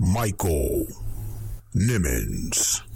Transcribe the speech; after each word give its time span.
Michael 0.00 0.86
Nimmons. 1.74 2.87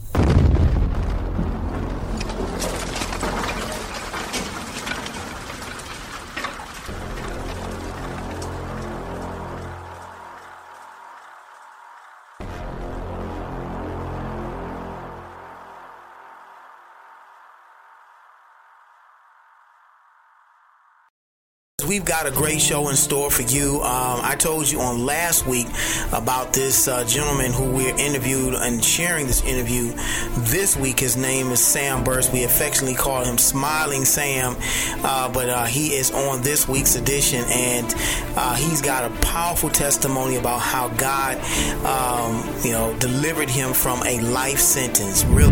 We've 21.93 22.03
got 22.03 22.27
a 22.27 22.31
great 22.31 22.59
show 22.59 22.89
in 22.89 22.97
store 22.97 23.31
for 23.31 23.43
you. 23.43 23.75
Um, 23.83 24.21
I 24.23 24.35
told 24.35 24.71
you 24.71 24.81
on 24.81 25.05
last 25.05 25.47
week 25.47 25.67
about 26.11 26.55
this 26.55 26.89
uh, 26.89 27.05
gentleman 27.05 27.53
who 27.53 27.71
we 27.71 27.91
interviewed 27.91 28.55
and 28.55 28.83
sharing 28.83 29.27
this 29.27 29.45
interview. 29.45 29.93
This 30.39 30.75
week, 30.75 30.99
his 30.99 31.19
name 31.19 31.49
is 31.49 31.63
Sam 31.63 32.03
Burst. 32.03 32.33
We 32.33 32.45
affectionately 32.45 32.95
call 32.95 33.23
him 33.27 33.37
Smiling 33.37 34.07
Sam, 34.07 34.57
uh, 35.05 35.31
but 35.35 35.51
uh, 35.51 35.67
he 35.67 35.89
is 35.89 36.11
on 36.13 36.41
this 36.41 36.67
week's 36.67 36.97
edition, 36.97 37.45
and 37.51 37.95
uh, 38.39 38.55
he's 38.55 38.81
got 38.81 39.05
a 39.05 39.15
powerful 39.17 39.69
testimony 39.69 40.37
about 40.37 40.61
how 40.61 40.89
God, 40.97 41.37
um, 41.85 42.43
you 42.65 42.73
know, 42.73 42.97
delivered 43.01 43.51
him 43.51 43.75
from 43.75 44.03
a 44.07 44.19
life 44.19 44.61
sentence. 44.61 45.27
Real. 45.27 45.51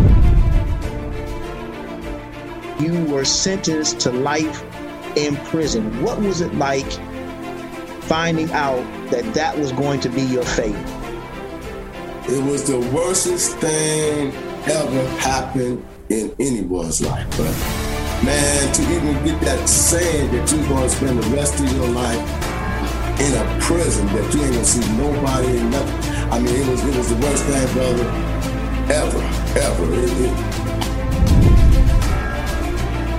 You 2.80 3.04
were 3.12 3.26
sentenced 3.26 4.00
to 4.00 4.10
life 4.10 4.64
in 5.16 5.36
prison. 5.46 6.02
What 6.02 6.20
was 6.20 6.40
it 6.40 6.54
like 6.54 6.90
finding 8.02 8.50
out 8.52 8.82
that 9.10 9.34
that 9.34 9.58
was 9.58 9.72
going 9.72 10.00
to 10.00 10.08
be 10.08 10.22
your 10.22 10.44
fate? 10.44 10.74
It 12.28 12.44
was 12.44 12.66
the 12.66 12.78
worstest 12.94 13.56
thing 13.58 14.32
ever 14.66 15.08
happened 15.18 15.84
in 16.08 16.34
anyone's 16.38 17.00
life. 17.00 17.28
But 17.30 17.50
man, 18.24 18.72
to 18.74 18.82
even 18.82 19.24
get 19.24 19.40
that 19.42 19.68
saying 19.68 20.30
that 20.32 20.50
you're 20.50 20.68
going 20.68 20.82
to 20.82 20.90
spend 20.90 21.22
the 21.22 21.36
rest 21.36 21.60
of 21.60 21.72
your 21.72 21.88
life 21.88 22.50
in 23.20 23.34
a 23.34 23.60
prison 23.60 24.06
that 24.06 24.34
you 24.34 24.42
ain't 24.42 24.54
gonna 24.54 24.64
see 24.64 24.80
nobody 24.96 25.58
and 25.58 25.70
nothing. 25.70 26.32
I 26.32 26.38
mean, 26.38 26.56
it 26.56 26.66
was 26.68 26.82
it 26.82 26.96
was 26.96 27.08
the 27.10 27.16
worst 27.16 27.44
thing, 27.44 27.72
brother, 27.74 28.08
ever, 28.88 29.22
ever. 29.60 29.86
It, 29.92 30.10
it, 30.24 30.89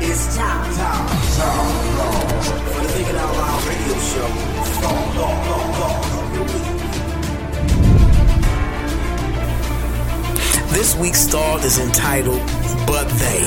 It's 0.04 0.36
time, 0.36 0.74
time, 0.74 1.08
time 1.08 2.42
for 2.74 2.82
the 2.82 2.88
Thinking 2.90 3.16
Out 3.18 3.36
Loud 3.36 3.64
radio 3.68 3.94
show. 4.00 4.28
Thought 4.82 5.16
of 5.22 6.34
the 6.34 6.42
week. 6.42 6.70
This 10.74 10.96
week's 10.98 11.28
thought 11.28 11.64
is 11.64 11.78
entitled 11.78 12.42
But 12.88 13.10
They, 13.20 13.46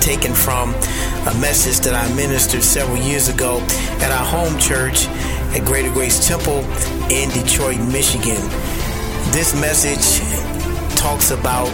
taken 0.00 0.34
from 0.34 0.70
a 0.70 1.34
message 1.40 1.80
that 1.80 1.94
I 1.96 2.08
ministered 2.14 2.62
several 2.62 2.98
years 2.98 3.28
ago 3.28 3.58
at 3.98 4.12
our 4.12 4.24
home 4.24 4.56
church 4.56 5.08
at 5.56 5.64
Greater 5.64 5.90
Grace 5.92 6.24
Temple 6.28 6.60
in 7.10 7.28
Detroit, 7.30 7.80
Michigan. 7.90 8.48
This 9.32 9.52
message 9.60 10.22
talks 10.98 11.30
about 11.30 11.66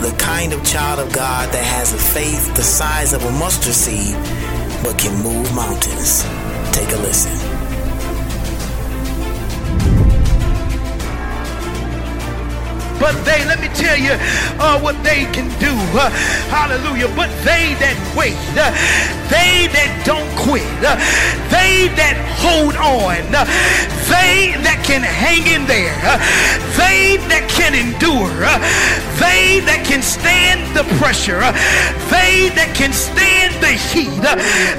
the 0.00 0.14
kind 0.18 0.52
of 0.52 0.64
child 0.64 1.00
of 1.00 1.12
God 1.12 1.52
that 1.52 1.64
has 1.64 1.92
a 1.92 1.98
faith 1.98 2.54
the 2.54 2.62
size 2.62 3.12
of 3.12 3.24
a 3.24 3.30
mustard 3.32 3.74
seed 3.74 4.14
but 4.84 4.96
can 4.96 5.20
move 5.20 5.52
mountains. 5.52 6.22
Take 6.72 6.92
a 6.92 6.96
listen. 6.98 7.67
But 12.98 13.14
they, 13.24 13.44
let 13.46 13.60
me 13.60 13.68
tell 13.74 13.96
you 13.96 14.18
uh, 14.58 14.80
what 14.80 14.96
they 15.02 15.24
can 15.30 15.48
do. 15.58 15.72
Uh, 15.94 16.10
hallelujah. 16.50 17.08
But 17.14 17.30
they 17.46 17.74
that 17.78 17.96
wait, 18.16 18.36
uh, 18.58 18.74
they 19.30 19.68
that 19.72 20.02
don't 20.04 20.28
quit, 20.34 20.66
uh, 20.82 20.96
they 21.52 21.88
that 21.94 22.16
hold 22.42 22.74
on, 22.76 23.22
uh, 23.34 23.44
they 24.08 24.56
that 24.64 24.80
can 24.82 25.02
hang 25.02 25.44
in 25.46 25.66
there, 25.68 25.94
uh, 26.02 26.16
they 26.80 27.20
that 27.28 27.44
can 27.46 27.76
endure, 27.76 28.32
uh, 28.42 28.56
they 29.20 29.60
that 29.68 29.84
can 29.84 30.02
stand 30.02 30.64
the 30.74 30.84
pressure, 30.96 31.38
uh, 31.44 31.52
they 32.08 32.48
that 32.56 32.72
can 32.74 32.92
stand 32.92 33.52
the 33.60 33.74
heat, 33.92 34.08
uh, 34.24 34.34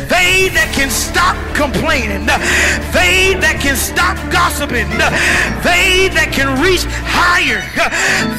they 0.10 0.50
that 0.56 0.72
can 0.74 0.90
stop 0.90 1.38
complaining, 1.54 2.26
uh, 2.26 2.42
they 2.90 3.38
that 3.38 3.62
can 3.62 3.78
stop 3.78 4.18
gossiping, 4.34 4.90
uh, 4.98 5.14
they 5.62 6.10
that 6.18 6.34
can 6.34 6.50
reach 6.58 6.84
higher, 7.06 7.62
uh, 7.78 7.92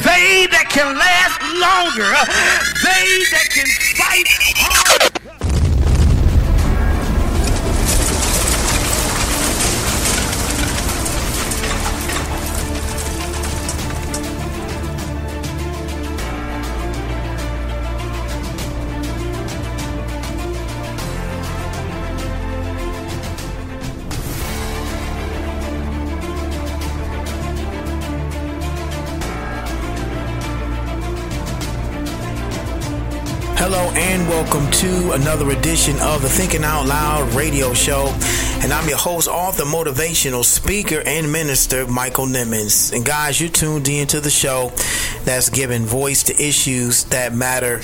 they 0.03 0.47
that 0.51 0.67
can 0.69 0.97
last 0.97 1.39
longer, 1.59 2.11
they 2.83 3.05
that 3.31 3.47
can 3.51 3.67
fight 3.97 4.27
harder. 4.57 5.20
Another 35.13 35.49
edition 35.51 35.99
of 35.99 36.21
the 36.21 36.29
Thinking 36.29 36.63
Out 36.63 36.85
Loud 36.85 37.33
radio 37.33 37.73
show. 37.73 38.07
And 38.61 38.71
I'm 38.71 38.87
your 38.87 38.97
host, 38.97 39.27
author, 39.27 39.63
motivational 39.63 40.43
speaker, 40.43 41.01
and 41.05 41.31
minister, 41.31 41.87
Michael 41.87 42.25
Nimmons. 42.25 42.93
And 42.93 43.05
guys, 43.05 43.41
you 43.41 43.49
tuned 43.49 43.89
in 43.89 44.07
to 44.07 44.21
the 44.21 44.29
show 44.29 44.71
that's 45.23 45.49
giving 45.49 45.83
voice 45.83 46.23
to 46.23 46.33
issues 46.33 47.03
that 47.05 47.33
matter 47.33 47.81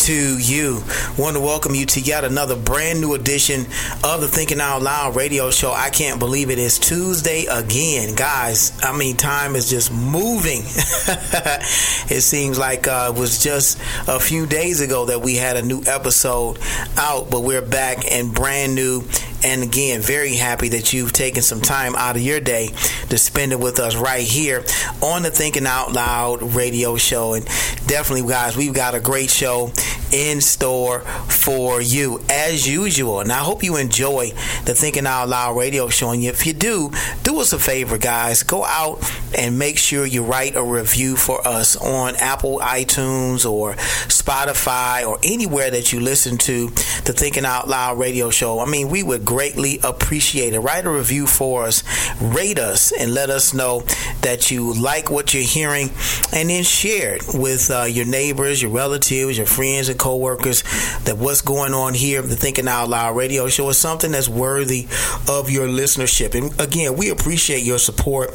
to 0.00 0.38
you. 0.38 0.82
Want 1.18 1.36
to 1.36 1.40
welcome 1.40 1.74
you 1.74 1.84
to 1.84 2.00
yet 2.00 2.24
another 2.24 2.56
brand 2.56 3.02
new 3.02 3.14
edition 3.14 3.66
of 4.02 4.20
the 4.20 4.28
Thinking 4.28 4.60
Out 4.60 4.80
Loud 4.80 5.14
radio 5.14 5.50
show. 5.50 5.72
I 5.72 5.90
can't 5.90 6.18
believe 6.18 6.48
it 6.48 6.58
is 6.58 6.78
Tuesday 6.78 7.44
again, 7.44 8.14
guys. 8.14 8.72
I 8.82 8.96
mean, 8.96 9.16
time 9.16 9.56
is 9.56 9.68
just 9.68 9.92
moving. 9.92 10.62
it 10.64 12.22
seems 12.22 12.58
like 12.58 12.88
uh, 12.88 13.12
it 13.14 13.18
was 13.18 13.42
just 13.42 13.78
a 14.08 14.18
few 14.18 14.46
days 14.46 14.80
ago 14.80 15.06
that 15.06 15.20
we 15.20 15.36
had 15.36 15.56
a 15.56 15.62
new 15.62 15.82
episode 15.86 16.58
out, 16.96 17.30
but 17.30 17.40
we're 17.40 17.60
back 17.60 18.10
and 18.10 18.34
brand 18.34 18.74
new. 18.74 19.02
And 19.42 19.62
again, 19.62 20.00
very 20.00 20.34
happy 20.34 20.68
that 20.70 20.92
you've 20.92 21.12
taken 21.12 21.42
some 21.42 21.60
time 21.60 21.94
out 21.94 22.16
of 22.16 22.22
your 22.22 22.40
day 22.40 22.68
to 23.08 23.18
spend 23.18 23.52
it 23.52 23.60
with 23.60 23.78
us 23.78 23.96
right 23.96 24.22
here 24.22 24.64
on 25.02 25.22
the 25.22 25.30
Thinking 25.30 25.66
Out 25.66 25.92
Loud 25.92 26.54
radio 26.54 26.96
show. 26.96 27.34
And 27.34 27.44
definitely, 27.86 28.28
guys, 28.28 28.56
we've 28.56 28.74
got 28.74 28.94
a 28.94 29.00
great 29.00 29.30
show 29.30 29.72
in 30.12 30.40
store 30.40 31.00
for 31.00 31.80
you 31.80 32.20
as 32.28 32.66
usual. 32.66 33.20
And 33.20 33.32
I 33.32 33.38
hope 33.38 33.62
you 33.62 33.76
enjoy 33.76 34.30
the 34.64 34.74
Thinking 34.74 35.06
Out 35.06 35.28
Loud 35.28 35.56
radio 35.56 35.88
show. 35.88 36.10
And 36.10 36.22
if 36.22 36.46
you 36.46 36.52
do, 36.52 36.90
do 37.22 37.40
us 37.40 37.52
a 37.52 37.58
favor, 37.58 37.98
guys. 37.98 38.42
Go 38.42 38.64
out 38.64 38.98
and 39.36 39.58
make 39.58 39.78
sure 39.78 40.04
you 40.04 40.24
write 40.24 40.56
a 40.56 40.62
review 40.62 41.16
for 41.16 41.46
us 41.46 41.76
on 41.76 42.16
Apple 42.16 42.58
iTunes 42.58 43.48
or 43.48 43.74
Spotify 43.74 45.06
or 45.06 45.18
anywhere 45.22 45.70
that 45.70 45.92
you 45.92 46.00
listen 46.00 46.38
to 46.38 46.68
the 47.04 47.12
Thinking 47.12 47.44
Out 47.44 47.68
Loud 47.68 47.98
radio 47.98 48.30
show. 48.30 48.58
I 48.60 48.66
mean, 48.66 48.88
we 48.88 49.02
would 49.02 49.24
greatly 49.24 49.78
appreciate 49.82 50.52
it. 50.54 50.60
Write 50.60 50.86
a 50.86 50.90
review 50.90 51.26
for 51.26 51.64
us, 51.64 51.82
rate 52.20 52.58
us, 52.58 52.92
and 52.92 53.14
let 53.14 53.30
us 53.30 53.54
know 53.54 53.82
that 54.22 54.50
you 54.50 54.74
like 54.74 55.10
what 55.10 55.32
you're 55.32 55.42
hearing, 55.42 55.90
and 56.32 56.50
then 56.50 56.64
share 56.64 57.16
it 57.16 57.22
with 57.34 57.70
uh, 57.70 57.84
your 57.84 58.06
neighbors, 58.06 58.60
your 58.60 58.70
relatives, 58.70 59.38
your 59.38 59.46
friends, 59.46 59.88
and 59.88 59.98
coworkers 60.00 60.62
that 61.04 61.18
what's 61.18 61.42
going 61.42 61.74
on 61.74 61.94
here, 61.94 62.22
the 62.22 62.34
Thinking 62.34 62.66
Out 62.66 62.88
Loud 62.88 63.16
radio 63.16 63.48
show 63.48 63.68
is 63.68 63.78
something 63.78 64.10
that's 64.10 64.28
worthy 64.28 64.88
of 65.28 65.50
your 65.50 65.68
listenership. 65.68 66.34
And 66.34 66.58
again, 66.58 66.96
we 66.96 67.10
appreciate 67.10 67.62
your 67.62 67.78
support 67.78 68.30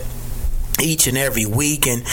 each 0.81 1.07
and 1.07 1.17
every 1.17 1.45
week 1.45 1.87
and 1.87 2.03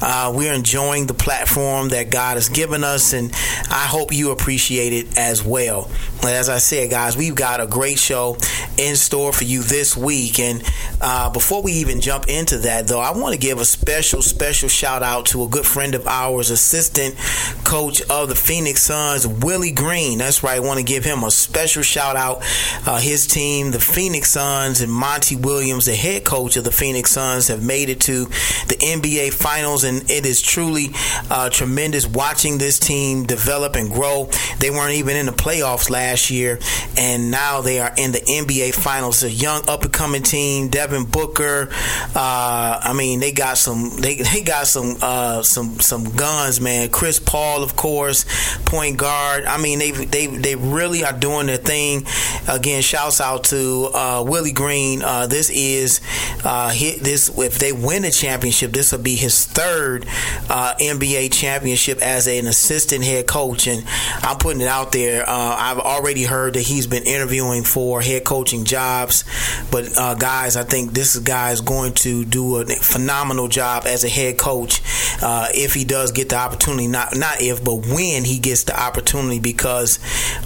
uh, 0.00 0.32
we're 0.34 0.52
enjoying 0.52 1.06
the 1.06 1.14
platform 1.14 1.88
that 1.88 2.10
god 2.10 2.34
has 2.34 2.48
given 2.48 2.84
us 2.84 3.12
and 3.12 3.32
i 3.70 3.86
hope 3.88 4.12
you 4.12 4.30
appreciate 4.30 4.92
it 4.92 5.18
as 5.18 5.42
well. 5.44 5.90
As 6.22 6.48
i 6.48 6.58
said 6.58 6.90
guys 6.90 7.16
we've 7.16 7.34
got 7.34 7.60
a 7.60 7.66
great 7.66 7.98
show 7.98 8.36
in 8.76 8.96
store 8.96 9.32
for 9.32 9.44
you 9.44 9.62
this 9.62 9.96
week 9.96 10.38
and 10.38 10.62
uh, 11.00 11.30
before 11.30 11.62
we 11.62 11.72
even 11.72 12.00
jump 12.00 12.28
into 12.28 12.58
that 12.58 12.86
though 12.86 13.00
i 13.00 13.16
want 13.16 13.34
to 13.34 13.38
give 13.38 13.58
a 13.58 13.64
special 13.64 14.22
special 14.22 14.68
shout 14.68 15.02
out 15.02 15.26
to 15.26 15.42
a 15.42 15.48
good 15.48 15.66
friend 15.66 15.94
of 15.94 16.06
ours 16.06 16.50
assistant 16.50 17.16
coach 17.64 18.02
of 18.02 18.28
the 18.28 18.34
phoenix 18.34 18.82
suns 18.82 19.26
willie 19.26 19.72
green. 19.72 20.18
That's 20.18 20.42
right 20.42 20.56
i 20.56 20.60
want 20.60 20.78
to 20.78 20.84
give 20.84 21.04
him 21.04 21.24
a 21.24 21.30
special 21.30 21.82
shout 21.82 22.16
out 22.16 22.42
uh, 22.86 22.98
his 22.98 23.26
team 23.26 23.70
the 23.72 23.80
phoenix 23.80 24.30
suns 24.30 24.80
and 24.80 24.92
monty 24.92 25.34
williams 25.34 25.86
the 25.86 25.94
head 25.96 26.24
coach 26.24 26.56
of 26.56 26.64
the 26.64 26.72
phoenix 26.72 27.10
suns 27.10 27.48
have 27.48 27.64
made 27.64 27.88
it 27.88 28.00
to 28.00 28.11
to 28.12 28.24
the 28.68 28.76
NBA 28.78 29.32
Finals, 29.32 29.84
and 29.84 30.10
it 30.10 30.26
is 30.26 30.42
truly 30.42 30.90
uh, 31.30 31.48
tremendous 31.48 32.06
watching 32.06 32.58
this 32.58 32.78
team 32.78 33.24
develop 33.24 33.74
and 33.74 33.90
grow. 33.90 34.28
They 34.58 34.70
weren't 34.70 34.94
even 34.94 35.16
in 35.16 35.26
the 35.26 35.32
playoffs 35.32 35.88
last 35.88 36.30
year, 36.30 36.58
and 36.96 37.30
now 37.30 37.62
they 37.62 37.80
are 37.80 37.92
in 37.96 38.12
the 38.12 38.20
NBA 38.20 38.74
Finals. 38.74 39.22
A 39.22 39.30
young 39.30 39.62
up 39.68 39.82
and 39.84 39.92
coming 39.92 40.22
team, 40.22 40.68
Devin 40.68 41.04
Booker. 41.06 41.68
Uh, 42.14 42.80
I 42.82 42.92
mean, 42.96 43.20
they 43.20 43.32
got 43.32 43.56
some. 43.56 43.90
They, 44.00 44.16
they 44.32 44.42
got 44.42 44.66
some 44.66 44.96
uh, 45.00 45.42
some 45.42 45.80
some 45.80 46.04
guns, 46.14 46.60
man. 46.60 46.90
Chris 46.90 47.18
Paul, 47.18 47.62
of 47.62 47.76
course, 47.76 48.26
point 48.64 48.98
guard. 48.98 49.44
I 49.44 49.58
mean, 49.58 49.78
they 49.78 49.90
they 49.90 50.26
they 50.26 50.56
really 50.56 51.04
are 51.04 51.18
doing 51.18 51.46
their 51.46 51.56
thing. 51.56 52.06
Again, 52.48 52.82
shouts 52.82 53.20
out 53.20 53.44
to 53.44 53.90
uh, 53.94 54.24
Willie 54.26 54.52
Green. 54.52 55.02
Uh, 55.02 55.26
this 55.26 55.48
is 55.50 56.00
uh, 56.44 56.70
hit 56.70 57.00
this 57.00 57.30
if 57.38 57.58
they 57.58 57.72
win 57.72 58.01
win 58.02 58.10
the 58.10 58.14
championship, 58.14 58.72
this 58.72 58.92
will 58.92 58.98
be 58.98 59.16
his 59.16 59.46
third 59.46 60.06
uh, 60.50 60.74
NBA 60.80 61.32
championship 61.32 61.98
as 62.02 62.26
an 62.26 62.46
assistant 62.46 63.04
head 63.04 63.26
coach. 63.26 63.66
And 63.66 63.84
I'm 64.22 64.38
putting 64.38 64.60
it 64.60 64.68
out 64.68 64.92
there. 64.92 65.28
Uh, 65.28 65.56
I've 65.58 65.78
already 65.78 66.24
heard 66.24 66.54
that 66.54 66.62
he's 66.62 66.86
been 66.86 67.04
interviewing 67.04 67.62
for 67.62 68.00
head 68.00 68.24
coaching 68.24 68.64
jobs. 68.64 69.24
But 69.70 69.96
uh, 69.96 70.14
guys, 70.14 70.56
I 70.56 70.64
think 70.64 70.92
this 70.92 71.18
guy 71.18 71.52
is 71.52 71.60
going 71.60 71.94
to 71.94 72.24
do 72.24 72.56
a 72.56 72.66
phenomenal 72.66 73.48
job 73.48 73.84
as 73.86 74.04
a 74.04 74.08
head 74.08 74.38
coach 74.38 74.82
uh, 75.22 75.48
if 75.54 75.74
he 75.74 75.84
does 75.84 76.12
get 76.12 76.28
the 76.28 76.36
opportunity. 76.36 76.88
Not 76.88 77.16
not 77.16 77.40
if, 77.40 77.62
but 77.64 77.86
when 77.86 78.24
he 78.24 78.38
gets 78.38 78.64
the 78.64 78.78
opportunity, 78.78 79.38
because 79.38 79.98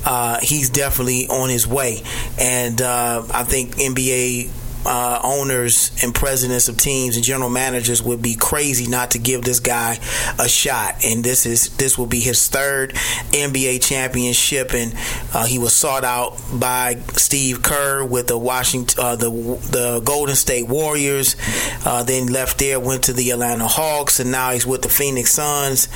uh, 0.05 0.39
he's 0.43 0.71
definitely 0.71 1.27
on 1.29 1.49
his 1.49 1.67
way. 1.67 2.03
And 2.39 2.81
uh, 2.83 3.25
I 3.33 3.45
think 3.45 3.77
NBA 3.77 4.51
uh, 4.87 5.21
owners 5.23 5.91
and 6.03 6.15
presidents 6.15 6.69
of 6.69 6.77
teams 6.77 7.17
and 7.17 7.25
general 7.25 7.51
managers 7.51 8.03
would 8.03 8.23
be 8.23 8.35
crazy 8.35 8.87
not 8.87 9.13
to 9.13 9.19
give 9.19 9.43
this 9.43 9.61
guy 9.61 9.99
a 10.39 10.49
shot. 10.49 11.05
And 11.05 11.25
this 11.25 11.47
is 11.47 11.77
this 11.77 11.99
will 11.99 12.07
be 12.07 12.21
his 12.21 12.49
third 12.49 12.95
NBA 13.33 13.83
championship, 13.83 14.73
and 14.73 14.95
uh, 15.35 15.47
he 15.47 15.59
was 15.59 15.73
sought 15.73 16.05
out 16.05 16.39
by 16.53 16.97
Steve 17.15 17.63
Kerr 17.63 18.05
with 18.05 18.29
the 18.29 18.39
Washington 18.39 19.03
uh, 19.03 19.17
the 19.17 19.31
the 19.31 20.01
Golden 20.05 20.37
State 20.37 20.69
Warriors. 20.69 21.37
Uh, 21.85 22.03
then 22.03 22.27
left 22.27 22.59
there, 22.59 22.81
went 22.81 23.05
to 23.05 23.13
the 23.13 23.31
Atlanta 23.31 23.67
Hawks, 23.67 24.21
and 24.21 24.31
now 24.31 24.51
he's 24.51 24.67
with 24.67 24.83
the 24.83 24.89
Phoenix 24.89 25.33
Suns. 25.33 25.89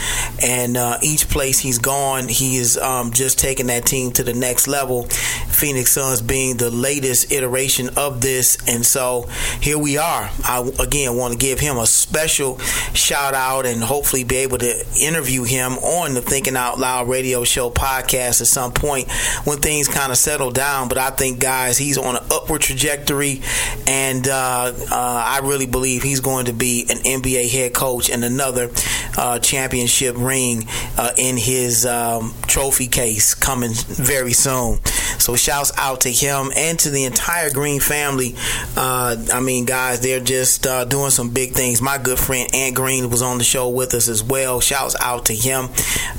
And 0.43 0.77
uh, 0.77 0.99
each 1.03 1.29
place 1.29 1.59
he's 1.59 1.79
gone, 1.79 2.29
he 2.29 2.57
is 2.57 2.77
um, 2.79 3.13
just 3.13 3.39
taking 3.39 3.67
that 3.67 3.87
team 3.87 4.13
to 4.13 4.23
the 4.23 4.35
next 4.35 4.69
level. 4.69 5.05
Phoenix 5.05 5.93
Suns 5.93 6.23
being 6.23 6.57
the 6.57 6.71
latest 6.71 7.33
iteration 7.33 7.91
of 7.97 8.21
this 8.21 8.57
and 8.67 8.80
and 8.81 8.87
so 8.87 9.29
here 9.61 9.77
we 9.77 9.99
are. 9.99 10.31
I 10.43 10.67
again 10.81 11.15
want 11.15 11.35
to 11.35 11.39
give 11.39 11.61
him 11.61 11.77
a 11.77 11.85
special 11.85 12.59
shout 12.95 13.35
out 13.35 13.67
and 13.67 13.83
hopefully 13.85 14.25
be 14.25 14.37
able 14.37 14.57
to 14.57 14.87
interview 14.99 15.43
him 15.43 15.73
on 15.73 16.15
the 16.15 16.23
Thinking 16.23 16.57
Out 16.57 16.79
Loud 16.79 17.07
radio 17.07 17.45
show 17.45 17.69
podcast 17.69 18.41
at 18.41 18.47
some 18.47 18.73
point 18.73 19.11
when 19.45 19.59
things 19.59 19.87
kind 19.87 20.11
of 20.11 20.17
settle 20.17 20.51
down. 20.51 20.89
But 20.89 20.97
I 20.97 21.11
think, 21.11 21.41
guys, 21.41 21.77
he's 21.77 21.99
on 21.99 22.17
an 22.17 22.25
upward 22.31 22.63
trajectory, 22.63 23.43
and 23.87 24.27
uh, 24.27 24.73
uh, 24.91 25.25
I 25.27 25.41
really 25.43 25.67
believe 25.67 26.03
he's 26.03 26.21
going 26.21 26.47
to 26.47 26.55
be 26.55 26.87
an 26.89 26.97
NBA 27.01 27.51
head 27.51 27.75
coach 27.75 28.09
and 28.09 28.25
another 28.25 28.71
uh, 29.19 29.41
championship 29.41 30.17
ring 30.17 30.67
uh, 30.97 31.11
in 31.19 31.37
his 31.37 31.85
um, 31.85 32.33
trophy 32.47 32.87
case 32.87 33.35
coming 33.35 33.73
very 33.75 34.33
soon. 34.33 34.83
So 35.19 35.37
shouts 35.37 35.71
out 35.77 36.01
to 36.03 36.11
him 36.11 36.51
and 36.57 36.79
to 36.79 36.89
the 36.89 37.05
entire 37.05 37.51
Green 37.51 37.81
family 37.81 38.37
uh, 38.77 39.17
I 39.33 39.41
mean, 39.41 39.65
guys, 39.65 40.01
they're 40.01 40.21
just 40.21 40.67
uh, 40.67 40.85
doing 40.85 41.11
some 41.11 41.31
big 41.31 41.53
things. 41.53 41.83
My 41.83 41.99
good 41.99 42.19
friend 42.19 42.49
Ant 42.55 42.77
Green 42.77 43.11
was 43.11 43.23
on 43.23 43.39
the 43.39 43.45
show 43.45 43.69
with 43.69 43.95
us 43.95 44.09
as 44.09 44.23
well. 44.23 44.61
Shouts 44.61 44.97
out 45.01 45.27
to 45.27 45.35
him, 45.35 45.69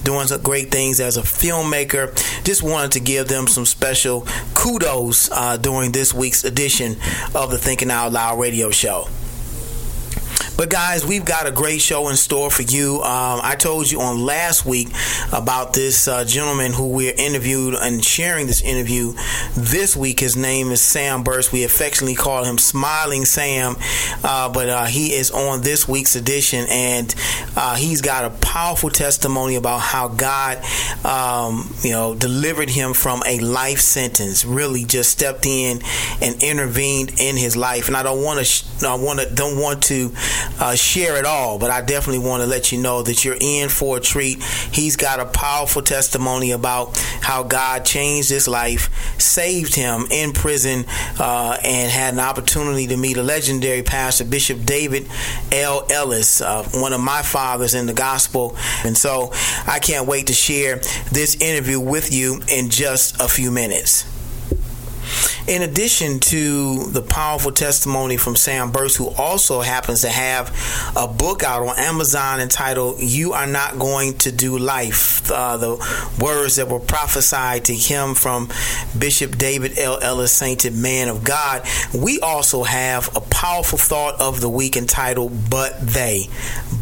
doing 0.04 0.28
some 0.28 0.42
great 0.42 0.72
things 0.72 1.00
as 1.00 1.18
a 1.18 1.22
filmmaker. 1.22 2.14
Just 2.44 2.64
wanted 2.64 2.92
to 2.94 3.00
give 3.00 3.28
them 3.28 3.48
some 3.48 3.66
special 3.66 4.28
kudos 4.54 5.30
uh, 5.32 5.58
during 5.58 5.92
this 5.92 6.14
week's 6.14 6.44
edition 6.44 6.98
of 7.34 7.52
the 7.52 7.58
Thinking 7.58 7.92
Out 7.92 8.12
Loud 8.12 8.40
radio 8.40 8.72
show. 8.72 9.08
But 10.62 10.70
guys, 10.70 11.04
we've 11.04 11.26
got 11.26 11.48
a 11.48 11.52
great 11.52 11.82
show 11.82 12.10
in 12.10 12.16
store 12.16 12.52
for 12.52 12.62
you. 12.62 12.98
Um, 12.98 13.40
I 13.42 13.56
told 13.58 13.90
you 13.90 14.00
on 14.00 14.24
last 14.24 14.64
week 14.64 14.90
about 15.34 15.74
this 15.74 16.08
uh, 16.08 16.24
gentleman 16.24 16.72
who 16.72 16.90
we're 16.90 17.16
interviewed 17.18 17.74
and 17.74 18.06
sharing 18.06 18.46
this 18.46 18.62
interview 18.62 19.14
this 19.56 19.96
week. 19.98 20.20
His 20.20 20.38
name 20.38 20.70
is 20.70 20.80
Sam 20.80 21.24
Burst. 21.24 21.52
We 21.52 21.64
affectionately 21.64 22.14
call 22.14 22.44
him 22.44 22.60
Smiling 22.60 23.26
Sam, 23.26 23.76
uh, 24.24 24.50
but 24.50 24.70
uh, 24.70 24.86
he 24.86 25.14
is 25.14 25.32
on 25.32 25.64
this 25.64 25.88
week's 25.88 26.16
edition, 26.16 26.68
and 26.70 27.16
uh, 27.56 27.76
he's 27.76 28.02
got 28.02 28.26
a 28.26 28.30
powerful 28.30 28.92
testimony 28.92 29.56
about 29.56 29.80
how 29.80 30.10
God, 30.10 30.64
um, 31.04 31.74
you 31.82 31.90
know, 31.90 32.14
delivered 32.14 32.70
him 32.70 32.94
from 32.94 33.24
a 33.26 33.40
life 33.40 33.80
sentence. 33.80 34.46
Really, 34.46 34.86
just 34.86 35.10
stepped 35.10 35.48
in 35.48 35.82
and 36.22 36.44
intervened 36.44 37.20
in 37.20 37.36
his 37.36 37.58
life. 37.58 37.88
And 37.88 37.98
I 37.98 38.04
don't 38.04 38.24
want 38.24 38.46
to, 38.46 38.88
I 38.88 38.94
want 38.94 39.22
to, 39.22 39.34
don't 39.34 39.60
want 39.60 39.82
to 39.86 40.12
uh, 40.60 40.76
share 40.76 41.18
it 41.18 41.26
all, 41.26 41.58
but 41.58 41.72
I 41.72 41.82
definitely 41.82 42.26
want 42.28 42.44
to 42.44 42.48
let 42.48 42.72
you 42.72 42.80
know 42.80 43.02
that 43.04 43.24
you're 43.24 43.38
in 43.40 43.70
for 43.70 43.98
a 43.98 44.00
treat. 44.00 44.42
He's 44.44 44.96
got 44.96 45.20
a 45.20 45.26
powerful 45.26 45.82
testimony 45.82 46.52
about 46.52 46.98
how 47.22 47.44
God 47.44 47.86
changed 47.86 48.30
his 48.30 48.48
life, 48.48 48.90
saved 49.20 49.76
him 49.76 50.06
in 50.12 50.34
prison, 50.34 50.86
uh, 51.20 51.58
and 51.64 51.92
had 51.92 52.14
an 52.14 52.20
opportunity 52.20 52.88
to 52.88 52.98
meet 52.98 53.18
a 53.18 53.24
legendary 53.24 53.84
pastor, 53.84 54.26
Bishop 54.26 54.66
David 54.66 55.08
L. 55.52 55.86
Ellis, 55.90 56.42
uh, 56.42 56.64
one 56.74 56.94
of 56.94 57.02
my 57.02 57.22
fathers 57.22 57.74
in 57.74 57.86
the 57.86 57.94
gospel. 57.94 58.56
And 58.84 58.98
so 58.98 59.32
I 59.68 59.80
can't 59.80 60.08
wait 60.08 60.28
to 60.28 60.34
share 60.34 60.78
this 61.12 61.36
interview 61.42 61.80
with 61.80 62.14
you 62.14 62.42
in 62.52 62.70
just 62.70 63.20
a 63.20 63.28
few 63.28 63.52
minutes. 63.52 64.06
In 65.48 65.64
addition 65.64 66.20
to 66.20 66.86
the 66.92 67.02
powerful 67.02 67.52
testimony 67.52 68.16
from 68.16 68.36
Sam 68.36 68.72
Burst, 68.72 68.98
who 68.98 69.10
also 69.10 69.62
happens 69.62 70.02
to 70.02 70.10
have 70.10 70.50
a 70.96 71.08
book 71.08 71.44
out 71.44 71.68
on 71.68 71.78
Amazon 71.80 72.40
entitled 72.40 73.00
You 73.00 73.34
Are 73.34 73.48
Not 73.48 73.80
Going 73.80 74.18
to 74.20 74.32
Do 74.32 74.60
Life, 74.60 75.32
uh, 75.32 75.58
the 75.58 76.16
words 76.22 76.58
that 76.58 76.68
were 76.68 76.80
prophesied 76.80 77.66
to 77.66 77.74
him 77.74 78.14
from 78.14 78.50
Bishop 78.98 79.36
David 79.38 79.80
L. 79.80 80.00
Ellis, 80.00 80.32
sainted 80.32 80.76
man 80.76 81.10
of 81.10 81.24
God, 81.24 81.68
we 81.94 82.20
also 82.20 82.64
have 82.64 83.16
a 83.16 83.22
powerful 83.22 83.80
thought 83.80 84.22
of 84.22 84.42
the 84.42 84.50
week 84.50 84.78
entitled 84.78 85.50
But 85.50 85.80
They. 85.82 86.28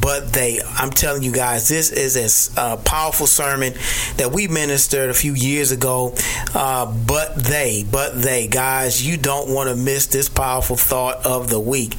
But 0.02 0.34
They. 0.34 0.60
I'm 0.78 0.90
telling 0.90 1.24
you 1.24 1.32
guys, 1.32 1.70
this 1.70 1.92
is 1.92 2.56
a 2.58 2.60
uh, 2.60 2.78
powerful 2.78 3.26
sermon 3.26 3.74
that 4.18 4.32
we 4.34 4.50
ministered 4.50 5.10
a 5.10 5.14
few 5.14 5.34
years 5.34 5.72
ago. 5.72 6.14
Uh, 6.54 6.86
but 6.86 7.36
They. 7.36 7.86
But 7.90 8.22
they, 8.22 8.49
guys, 8.50 9.06
you 9.06 9.18
don't 9.18 9.54
want 9.54 9.70
to 9.70 9.76
miss 9.76 10.08
this 10.08 10.30
powerful 10.30 10.76
thought 10.76 11.26
of 11.26 11.50
the 11.50 11.60
week, 11.60 11.96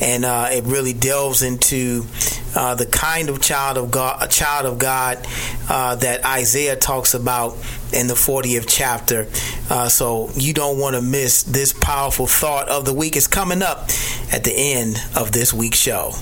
and 0.00 0.24
uh, 0.24 0.48
it 0.50 0.64
really 0.64 0.92
delves 0.92 1.42
into 1.42 2.04
uh, 2.54 2.74
the 2.74 2.86
kind 2.86 3.28
of 3.28 3.40
child 3.40 3.78
of 3.78 3.90
God, 3.90 4.22
a 4.22 4.28
child 4.28 4.66
of 4.66 4.78
God 4.78 5.26
uh, 5.68 5.96
that 5.96 6.24
Isaiah 6.24 6.76
talks 6.76 7.14
about 7.14 7.56
in 7.92 8.06
the 8.06 8.14
40th 8.14 8.66
chapter. 8.68 9.26
Uh, 9.70 9.88
so 9.88 10.30
you 10.34 10.52
don't 10.52 10.78
want 10.78 10.96
to 10.96 11.02
miss 11.02 11.42
this 11.42 11.72
powerful 11.72 12.26
thought 12.26 12.68
of 12.68 12.84
the 12.84 12.92
week. 12.92 13.16
It's 13.16 13.26
coming 13.26 13.62
up 13.62 13.88
at 14.32 14.44
the 14.44 14.52
end 14.52 14.96
of 15.16 15.32
this 15.32 15.52
week's 15.52 15.78
show. 15.78 16.12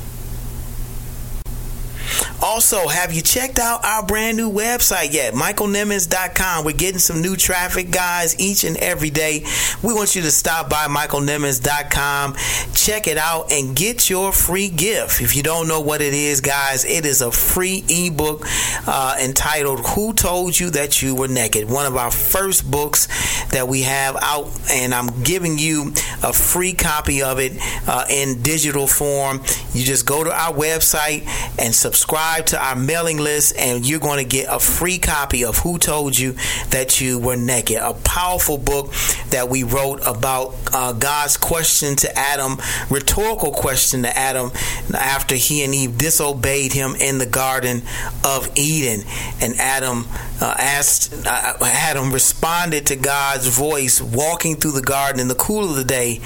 Also, 2.42 2.88
have 2.88 3.12
you 3.12 3.22
checked 3.22 3.60
out 3.60 3.84
our 3.84 4.04
brand 4.04 4.36
new 4.36 4.50
website 4.50 5.12
yet? 5.12 5.32
MichaelNimmons.com. 5.32 6.64
We're 6.64 6.72
getting 6.72 6.98
some 6.98 7.22
new 7.22 7.36
traffic, 7.36 7.92
guys, 7.92 8.38
each 8.40 8.64
and 8.64 8.76
every 8.78 9.10
day. 9.10 9.44
We 9.80 9.94
want 9.94 10.16
you 10.16 10.22
to 10.22 10.30
stop 10.32 10.68
by 10.68 10.88
MichaelNimmons.com, 10.88 12.34
check 12.74 13.06
it 13.06 13.16
out, 13.16 13.52
and 13.52 13.76
get 13.76 14.10
your 14.10 14.32
free 14.32 14.68
gift. 14.68 15.20
If 15.20 15.36
you 15.36 15.44
don't 15.44 15.68
know 15.68 15.80
what 15.80 16.02
it 16.02 16.14
is, 16.14 16.40
guys, 16.40 16.84
it 16.84 17.06
is 17.06 17.22
a 17.22 17.30
free 17.30 17.84
ebook 17.88 18.42
uh, 18.88 19.18
entitled 19.22 19.86
Who 19.94 20.12
Told 20.12 20.58
You 20.58 20.70
That 20.70 21.00
You 21.00 21.14
Were 21.14 21.28
Naked? 21.28 21.70
One 21.70 21.86
of 21.86 21.96
our 21.96 22.10
first 22.10 22.68
books 22.68 23.06
that 23.50 23.68
we 23.68 23.82
have 23.82 24.16
out, 24.20 24.50
and 24.68 24.92
I'm 24.92 25.22
giving 25.22 25.58
you 25.58 25.92
a 26.24 26.32
free 26.32 26.72
copy 26.72 27.22
of 27.22 27.38
it 27.38 27.52
uh, 27.86 28.04
in 28.10 28.42
digital 28.42 28.88
form. 28.88 29.42
You 29.72 29.84
just 29.84 30.06
go 30.06 30.24
to 30.24 30.32
our 30.32 30.52
website 30.52 31.24
and 31.56 31.72
subscribe 31.72 32.31
to 32.40 32.62
our 32.62 32.76
mailing 32.76 33.18
list, 33.18 33.54
and 33.56 33.86
you're 33.86 34.00
going 34.00 34.18
to 34.18 34.28
get 34.28 34.46
a 34.48 34.58
free 34.58 34.98
copy 34.98 35.44
of 35.44 35.58
Who 35.58 35.78
Told 35.78 36.18
You 36.18 36.36
That 36.70 37.00
You 37.00 37.18
Were 37.18 37.36
Naked, 37.36 37.76
a 37.76 37.94
powerful 37.94 38.58
book 38.58 38.92
that 39.30 39.48
we 39.48 39.62
wrote 39.62 40.00
about 40.06 40.54
uh, 40.72 40.92
God's 40.92 41.36
question 41.36 41.96
to 41.96 42.18
Adam, 42.18 42.58
rhetorical 42.90 43.52
question 43.52 44.02
to 44.02 44.16
Adam 44.16 44.50
after 44.94 45.34
he 45.34 45.64
and 45.64 45.74
Eve 45.74 45.98
disobeyed 45.98 46.72
him 46.72 46.94
in 46.96 47.18
the 47.18 47.26
Garden 47.26 47.82
of 48.24 48.50
Eden. 48.56 49.06
And 49.40 49.54
Adam 49.58 50.06
uh, 50.40 50.54
asked, 50.58 51.12
uh, 51.26 51.54
Adam 51.62 52.12
responded 52.12 52.86
to 52.86 52.96
God's 52.96 53.46
voice 53.46 54.00
walking 54.00 54.56
through 54.56 54.72
the 54.72 54.82
garden 54.82 55.20
in 55.20 55.28
the 55.28 55.34
cool 55.34 55.70
of 55.70 55.76
the 55.76 55.84
day. 55.84 56.20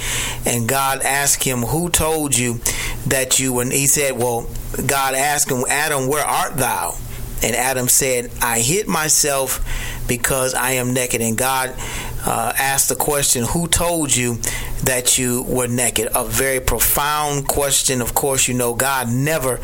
And 0.44 0.68
God 0.68 1.02
asked 1.02 1.44
him, 1.44 1.62
Who 1.62 1.90
told 1.90 2.36
you 2.36 2.60
that 3.06 3.38
you, 3.38 3.60
and 3.60 3.72
he 3.72 3.86
said, 3.86 4.16
Well, 4.16 4.48
God 4.74 5.14
asked 5.14 5.50
him, 5.50 5.64
Adam, 5.68 6.08
where 6.08 6.24
art 6.24 6.56
thou? 6.56 6.96
And 7.42 7.54
Adam 7.54 7.88
said, 7.88 8.30
I 8.42 8.60
hid 8.60 8.88
myself 8.88 9.60
because 10.06 10.54
I 10.54 10.72
am 10.72 10.92
naked. 10.92 11.20
And 11.20 11.36
God 11.36 11.74
uh, 12.24 12.52
asked 12.58 12.88
the 12.88 12.96
question, 12.96 13.44
Who 13.44 13.68
told 13.68 14.14
you 14.14 14.38
that 14.84 15.18
you 15.18 15.42
were 15.42 15.68
naked? 15.68 16.08
A 16.14 16.24
very 16.24 16.60
profound 16.60 17.48
question. 17.48 18.00
Of 18.00 18.14
course, 18.14 18.48
you 18.48 18.54
know, 18.54 18.74
God 18.74 19.08
never 19.08 19.60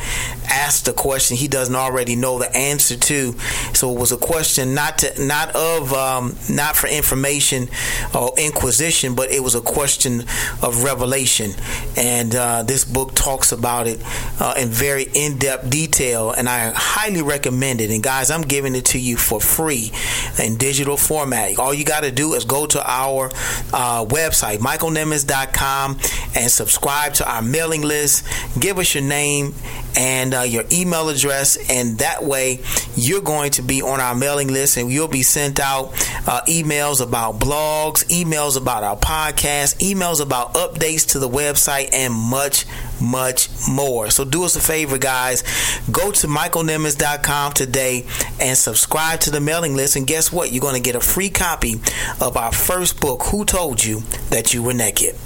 asked 0.48 0.84
the 0.84 0.92
question 0.92 1.36
he 1.36 1.48
doesn't 1.48 1.74
already 1.74 2.14
know 2.16 2.38
the 2.38 2.54
answer 2.54 2.96
to. 2.96 3.32
So 3.74 3.92
it 3.92 3.98
was 3.98 4.12
a 4.12 4.16
question 4.16 4.74
not 4.74 4.98
to, 4.98 5.26
not 5.26 5.54
of, 5.56 5.92
um, 5.92 6.36
not 6.50 6.76
for 6.76 6.86
information 6.86 7.68
or 8.14 8.32
inquisition, 8.38 9.14
but 9.14 9.30
it 9.30 9.42
was 9.42 9.54
a 9.54 9.60
question 9.60 10.20
of 10.62 10.84
revelation. 10.84 11.52
And 11.96 12.34
uh, 12.34 12.62
this 12.62 12.84
book 12.84 13.14
talks 13.14 13.52
about 13.52 13.86
it 13.86 14.00
uh, 14.40 14.54
in 14.58 14.68
very 14.68 15.06
in 15.14 15.38
depth 15.38 15.70
detail. 15.70 16.30
And 16.30 16.48
I 16.48 16.72
highly 16.74 17.22
recommend 17.22 17.80
it. 17.80 17.90
And 17.90 18.02
guys, 18.02 18.30
I'm 18.30 18.42
giving 18.42 18.74
it 18.74 18.86
to 18.86 18.98
you 18.98 19.16
for 19.16 19.40
free 19.40 19.92
in 20.38 20.56
digital 20.56 20.96
format. 20.96 21.58
All 21.58 21.74
you 21.74 21.84
got 21.84 22.02
to 22.02 22.10
do 22.10 22.34
is 22.34 22.44
go 22.44 22.66
to 22.66 22.90
our 22.90 23.26
uh, 23.72 24.04
website, 24.06 24.58
michaelnimmons.com, 24.58 25.98
and 26.34 26.50
subscribe 26.50 27.14
to 27.14 27.30
our 27.30 27.42
mailing 27.42 27.82
list. 27.82 28.26
Give 28.58 28.78
us 28.78 28.94
your 28.94 29.04
name 29.04 29.54
and 29.96 30.34
uh, 30.34 30.40
your 30.40 30.64
email 30.72 31.08
address, 31.08 31.58
and 31.70 31.98
that 31.98 32.22
way 32.22 32.60
you're 32.96 33.20
going 33.20 33.50
to 33.52 33.62
be 33.62 33.82
on 33.82 34.00
our 34.00 34.14
mailing 34.14 34.48
list 34.48 34.76
and 34.76 34.90
you'll 34.90 35.08
be 35.08 35.22
sent 35.22 35.60
out 35.60 35.88
uh, 36.26 36.40
emails 36.48 37.00
about 37.00 37.38
blogs, 37.38 38.04
emails 38.06 38.56
about 38.56 38.82
our 38.82 38.96
podcast, 38.96 39.78
emails 39.78 40.20
about 40.20 40.54
updates 40.54 41.06
to 41.12 41.18
the 41.18 41.28
website, 41.28 41.90
and 41.92 42.12
much, 42.12 42.66
much 43.02 43.48
more. 43.68 44.10
So 44.10 44.24
do 44.24 44.44
us 44.44 44.56
a 44.56 44.60
favor, 44.60 44.98
guys. 44.98 45.42
Go 45.90 46.12
to 46.12 46.26
michaelnimmons.com 46.26 47.52
today 47.52 48.06
and 48.40 48.56
subscribe 48.56 49.20
to 49.20 49.30
the 49.30 49.40
mailing 49.40 49.74
list. 49.74 49.96
And 49.96 50.06
guess 50.06 50.32
what? 50.32 50.52
You're 50.52 50.62
going 50.62 50.74
to 50.74 50.80
get 50.80 50.94
a 50.94 51.00
free 51.00 51.30
copy 51.30 51.74
of 52.20 52.36
our 52.36 52.52
first 52.52 53.00
book, 53.00 53.22
Who 53.24 53.44
Told 53.44 53.84
You 53.84 54.00
That 54.30 54.54
You 54.54 54.62
Were 54.62 54.74
Naked? 54.74 55.16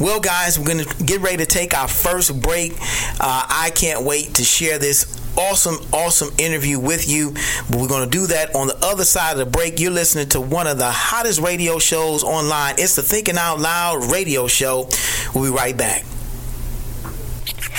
Well, 0.00 0.20
guys, 0.20 0.58
we're 0.58 0.66
going 0.66 0.84
to 0.84 1.04
get 1.04 1.20
ready 1.20 1.38
to 1.38 1.46
take 1.46 1.76
our 1.76 1.88
first 1.88 2.40
break. 2.40 2.72
Uh, 3.20 3.46
I 3.48 3.72
can't 3.74 4.04
wait 4.04 4.34
to 4.34 4.44
share 4.44 4.78
this 4.78 5.17
awesome, 5.38 5.76
awesome 5.92 6.28
interview 6.38 6.78
with 6.78 7.08
you. 7.08 7.32
But 7.70 7.80
we're 7.80 7.88
going 7.88 8.08
to 8.08 8.10
do 8.10 8.26
that 8.26 8.54
on 8.54 8.66
the 8.66 8.76
other 8.82 9.04
side 9.04 9.32
of 9.32 9.38
the 9.38 9.46
break. 9.46 9.80
You're 9.80 9.90
listening 9.90 10.28
to 10.30 10.40
one 10.40 10.66
of 10.66 10.78
the 10.78 10.90
hottest 10.90 11.40
radio 11.40 11.78
shows 11.78 12.22
online. 12.22 12.74
It's 12.78 12.96
the 12.96 13.02
Thinking 13.02 13.38
Out 13.38 13.60
Loud 13.60 14.10
radio 14.10 14.46
show. 14.48 14.88
We'll 15.34 15.44
be 15.44 15.56
right 15.56 15.76
back. 15.76 16.04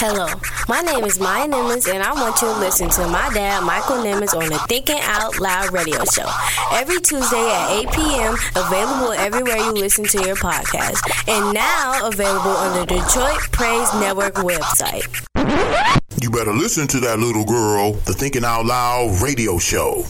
Hello, 0.02 0.28
my 0.70 0.80
name 0.80 1.04
is 1.04 1.20
Maya 1.20 1.46
Nimmons, 1.46 1.94
and 1.94 2.02
I 2.02 2.14
want 2.14 2.42
you 2.42 2.48
to 2.48 2.58
listen 2.58 2.90
to 2.90 3.06
my 3.10 3.30
dad, 3.34 3.66
Michael 3.66 3.98
Nimmons, 3.98 4.34
on 4.34 4.48
the 4.48 4.58
Thinking 4.70 5.00
Out 5.02 5.42
Loud 5.42 5.74
radio 5.74 6.06
show 6.06 6.26
every 6.72 7.02
Tuesday 7.02 7.52
at 7.52 7.70
8 7.70 7.92
p.m. 7.92 8.36
Available 8.56 9.12
everywhere 9.12 9.58
you 9.58 9.74
listen 9.74 10.06
to 10.06 10.26
your 10.26 10.38
podcast, 10.38 11.04
and 11.28 11.54
now 11.54 12.08
available 12.08 12.52
on 12.52 12.80
the 12.80 12.86
Detroit 12.86 13.40
Praise 13.52 13.94
Network 13.96 14.36
website. 14.36 15.99
You 16.22 16.30
better 16.30 16.54
listen 16.54 16.88
to 16.88 17.00
that 17.02 17.20
little 17.20 17.46
girl, 17.46 17.94
the 17.94 18.14
Thinking 18.14 18.44
Out 18.44 18.66
Loud 18.66 19.22
radio 19.22 19.58
show 19.58 20.06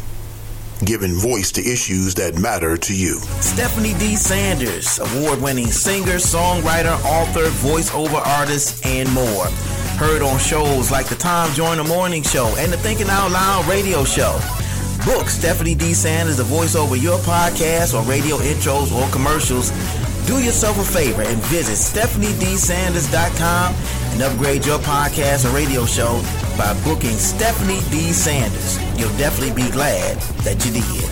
giving 0.85 1.13
voice 1.13 1.51
to 1.51 1.61
issues 1.61 2.15
that 2.15 2.39
matter 2.39 2.77
to 2.77 2.95
you. 2.95 3.15
Stephanie 3.41 3.93
D. 3.99 4.15
Sanders, 4.15 4.97
award 4.99 5.41
winning 5.41 5.67
singer, 5.67 6.15
songwriter, 6.15 6.97
author, 7.03 7.49
voiceover 7.59 8.25
artist, 8.25 8.85
and 8.85 9.11
more. 9.11 9.45
Heard 9.97 10.21
on 10.21 10.39
shows 10.39 10.89
like 10.91 11.07
the 11.07 11.15
Tom 11.15 11.51
Joyner 11.53 11.83
Morning 11.83 12.23
Show 12.23 12.55
and 12.57 12.71
the 12.71 12.77
Thinking 12.77 13.09
Out 13.09 13.31
Loud 13.31 13.67
radio 13.67 14.05
show. 14.05 14.39
Book 15.05 15.27
Stephanie 15.27 15.75
D. 15.75 15.93
Sanders 15.93 16.37
to 16.37 16.43
voice 16.43 16.75
over 16.75 16.95
your 16.95 17.19
podcast 17.19 17.93
or 17.93 18.01
radio 18.09 18.37
intros 18.37 18.93
or 18.93 19.09
commercials. 19.11 19.71
Do 20.27 20.39
yourself 20.39 20.79
a 20.79 20.83
favor 20.83 21.23
and 21.23 21.41
visit 21.43 21.75
StephanieDSanders.com 21.75 23.75
and 24.11 24.21
upgrade 24.21 24.65
your 24.65 24.79
podcast 24.79 25.49
or 25.49 25.55
radio 25.55 25.85
show 25.85 26.21
by 26.57 26.73
booking 26.83 27.17
Stephanie 27.17 27.81
D. 27.89 28.11
Sanders. 28.11 28.77
You'll 28.99 29.15
definitely 29.17 29.63
be 29.63 29.69
glad 29.71 30.17
that 30.43 30.63
you 30.65 30.71
did. 30.73 31.09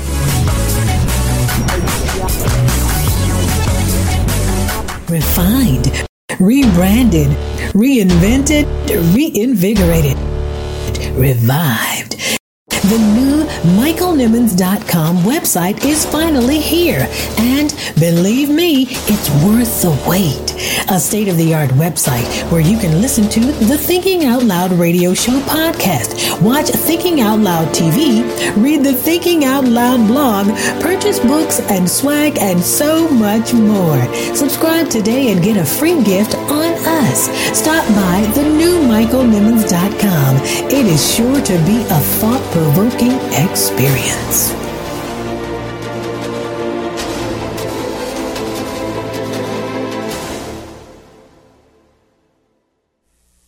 Refined, 5.09 6.05
rebranded, 6.39 7.29
reinvented, 7.73 8.65
reinvigorated, 9.15 10.17
revived. 11.15 12.37
The 12.87 12.99
new 12.99 13.43
MichaelNimmons.com 13.75 15.17
website 15.17 15.83
is 15.83 16.05
finally 16.05 16.61
here. 16.61 17.05
And 17.37 17.75
believe 17.99 18.49
me, 18.49 18.87
it's 18.89 19.29
worth 19.43 19.81
the 19.81 19.91
wait. 20.07 20.53
A 20.89 20.97
state 20.97 21.27
of 21.27 21.35
the 21.35 21.53
art 21.53 21.71
website 21.71 22.49
where 22.49 22.61
you 22.61 22.79
can 22.79 23.01
listen 23.01 23.27
to 23.27 23.41
the 23.41 23.77
Thinking 23.77 24.23
Out 24.23 24.43
Loud 24.43 24.71
radio 24.71 25.13
show 25.13 25.37
podcast, 25.41 26.41
watch 26.41 26.67
Thinking 26.67 27.19
Out 27.19 27.39
Loud 27.39 27.75
TV, 27.75 28.23
read 28.55 28.85
the 28.85 28.93
Thinking 28.93 29.43
Out 29.43 29.65
Loud 29.65 30.07
blog, 30.07 30.47
purchase 30.81 31.19
books 31.19 31.59
and 31.69 31.89
swag, 31.89 32.37
and 32.39 32.63
so 32.63 33.09
much 33.09 33.53
more. 33.53 34.01
Subscribe 34.33 34.89
today 34.89 35.33
and 35.33 35.43
get 35.43 35.57
a 35.57 35.65
free 35.65 36.01
gift 36.03 36.35
on 36.35 36.71
us. 36.87 37.27
Stop 37.57 37.85
by 37.89 38.31
the 38.33 38.43
new 38.43 38.79
MichaelNimmons.com. 38.87 40.37
It 40.71 40.85
is 40.85 41.15
sure 41.15 41.41
to 41.41 41.57
be 41.65 41.81
a 41.81 41.99
thought 41.99 42.41
provoking 42.53 42.76
experience. 42.79 44.51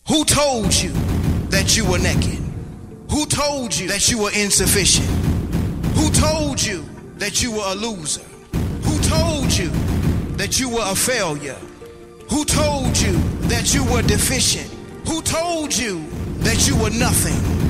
Who 0.08 0.24
told 0.24 0.74
you 0.74 0.90
that 1.50 1.76
you 1.76 1.88
were 1.88 1.98
naked? 1.98 2.40
Who 3.10 3.24
told 3.26 3.76
you 3.76 3.86
that 3.86 4.10
you 4.10 4.18
were 4.18 4.32
insufficient? 4.32 5.06
Who 5.94 6.10
told 6.10 6.60
you 6.60 6.84
that 7.18 7.40
you 7.40 7.52
were 7.52 7.66
a 7.66 7.74
loser? 7.76 8.24
Who 8.82 8.98
told 9.02 9.52
you 9.52 9.70
that 10.38 10.58
you 10.58 10.70
were 10.70 10.90
a 10.90 10.96
failure? 10.96 11.58
Who 12.30 12.44
told 12.44 13.00
you 13.00 13.12
that 13.46 13.72
you 13.72 13.84
were 13.84 14.02
deficient? 14.02 14.68
Who 15.06 15.22
told 15.22 15.76
you 15.76 16.04
that 16.38 16.66
you 16.66 16.74
were 16.82 16.90
nothing? 16.90 17.69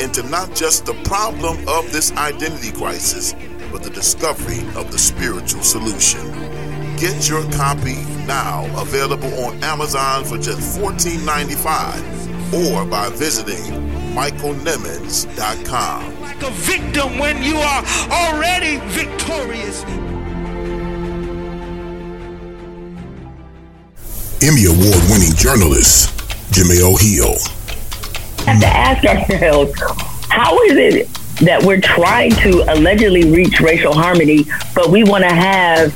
into 0.00 0.22
not 0.24 0.54
just 0.54 0.86
the 0.86 0.94
problem 1.04 1.58
of 1.68 1.92
this 1.92 2.10
identity 2.12 2.72
crisis, 2.72 3.34
but 3.70 3.82
the 3.82 3.90
discovery 3.90 4.60
of 4.76 4.90
the 4.92 4.98
spiritual 4.98 5.62
solution. 5.62 6.32
Get 6.96 7.28
your 7.28 7.42
copy 7.52 7.96
now, 8.26 8.64
available 8.80 9.32
on 9.44 9.62
Amazon 9.62 10.24
for 10.24 10.38
just 10.38 10.78
$14.95 10.78 12.54
or 12.54 12.86
by 12.86 13.10
visiting 13.10 13.62
michaelnimmons.com. 14.14 16.20
Like 16.20 16.42
a 16.42 16.50
victim 16.50 17.18
when 17.18 17.42
you 17.42 17.56
are 17.56 17.84
already 18.10 18.76
victorious. 18.92 19.82
Emmy 24.42 24.64
Award 24.66 25.02
winning 25.10 25.34
journalist, 25.34 26.10
Jemele 26.52 26.98
Hill. 27.00 27.53
Have 28.46 28.60
to 28.60 28.66
ask 28.66 29.04
ourselves 29.04 29.72
how 30.28 30.58
is 30.62 30.72
it 30.76 31.08
that 31.40 31.62
we're 31.62 31.80
trying 31.80 32.30
to 32.30 32.64
allegedly 32.72 33.30
reach 33.30 33.60
racial 33.60 33.92
harmony, 33.92 34.44
but 34.74 34.90
we 34.90 35.04
want 35.04 35.24
to 35.24 35.34
have 35.34 35.92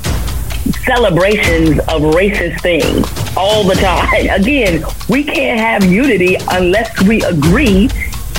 celebrations 0.85 1.79
of 1.79 2.01
racist 2.13 2.61
things 2.61 3.07
all 3.37 3.63
the 3.63 3.75
time? 3.75 4.29
Again, 4.41 4.83
we 5.07 5.23
can't 5.23 5.59
have 5.59 5.83
unity 5.83 6.37
unless 6.51 7.01
we 7.03 7.21
agree 7.23 7.87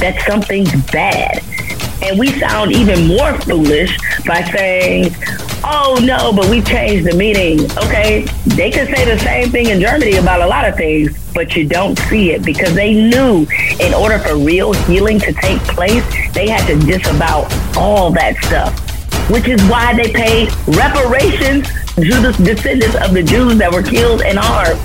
that 0.00 0.22
something's 0.26 0.72
bad. 0.90 1.42
And 2.02 2.18
we 2.18 2.28
sound 2.38 2.72
even 2.72 3.06
more 3.06 3.38
foolish 3.40 3.96
by 4.26 4.42
saying, 4.42 5.14
oh 5.64 6.00
no, 6.02 6.32
but 6.32 6.48
we 6.50 6.62
changed 6.62 7.06
the 7.10 7.16
meaning. 7.16 7.60
Okay, 7.78 8.22
they 8.46 8.70
could 8.70 8.88
say 8.94 9.04
the 9.04 9.18
same 9.20 9.50
thing 9.50 9.66
in 9.66 9.80
Germany 9.80 10.16
about 10.16 10.40
a 10.40 10.46
lot 10.46 10.68
of 10.68 10.76
things, 10.76 11.16
but 11.34 11.54
you 11.56 11.66
don't 11.66 11.98
see 11.98 12.32
it 12.32 12.44
because 12.44 12.74
they 12.74 12.94
knew 12.94 13.46
in 13.80 13.94
order 13.94 14.18
for 14.18 14.36
real 14.36 14.72
healing 14.72 15.18
to 15.20 15.32
take 15.32 15.60
place, 15.62 16.04
they 16.34 16.48
had 16.48 16.66
to 16.66 16.78
disavow 16.86 17.48
all 17.76 18.10
that 18.12 18.36
stuff. 18.44 18.74
Which 19.30 19.46
is 19.46 19.62
why 19.68 19.94
they 19.94 20.12
paid 20.12 20.50
reparations 20.66 21.68
to 21.94 22.20
the 22.20 22.32
descendants 22.42 22.96
of 22.96 23.14
the 23.14 23.22
Jews 23.22 23.58
that 23.58 23.72
were 23.72 23.82
killed 23.82 24.22
and 24.22 24.38
harmed. 24.38 24.80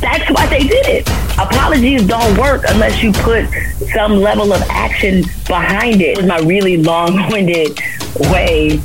That's 0.00 0.28
why 0.30 0.46
they 0.46 0.60
did 0.66 0.86
it. 0.86 1.08
Apologies 1.38 2.06
don't 2.06 2.36
work 2.38 2.64
unless 2.68 3.02
you 3.02 3.12
put 3.12 3.46
some 3.92 4.16
level 4.16 4.52
of 4.52 4.62
action 4.68 5.22
behind 5.46 6.00
it. 6.00 6.10
It 6.10 6.16
was 6.18 6.26
my 6.26 6.38
really 6.40 6.76
long-winded 6.78 7.78
way 8.30 8.80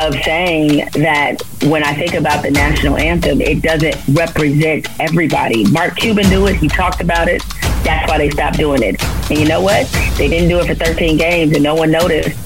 of 0.00 0.14
saying 0.22 0.88
that 0.94 1.42
when 1.64 1.82
I 1.82 1.94
think 1.94 2.14
about 2.14 2.42
the 2.42 2.50
national 2.50 2.96
anthem, 2.96 3.40
it 3.40 3.62
doesn't 3.62 3.96
represent 4.08 4.88
everybody. 5.00 5.68
Mark 5.70 5.96
Cuban 5.96 6.28
knew 6.28 6.46
it. 6.46 6.56
He 6.56 6.68
talked 6.68 7.00
about 7.00 7.28
it. 7.28 7.42
That's 7.84 8.08
why 8.08 8.18
they 8.18 8.30
stopped 8.30 8.58
doing 8.58 8.82
it. 8.82 9.02
And 9.30 9.38
you 9.38 9.46
know 9.46 9.60
what? 9.60 9.86
They 10.16 10.28
didn't 10.28 10.48
do 10.48 10.60
it 10.60 10.66
for 10.66 10.74
13 10.74 11.16
games 11.16 11.54
and 11.54 11.62
no 11.62 11.74
one 11.74 11.90
noticed. 11.90 12.36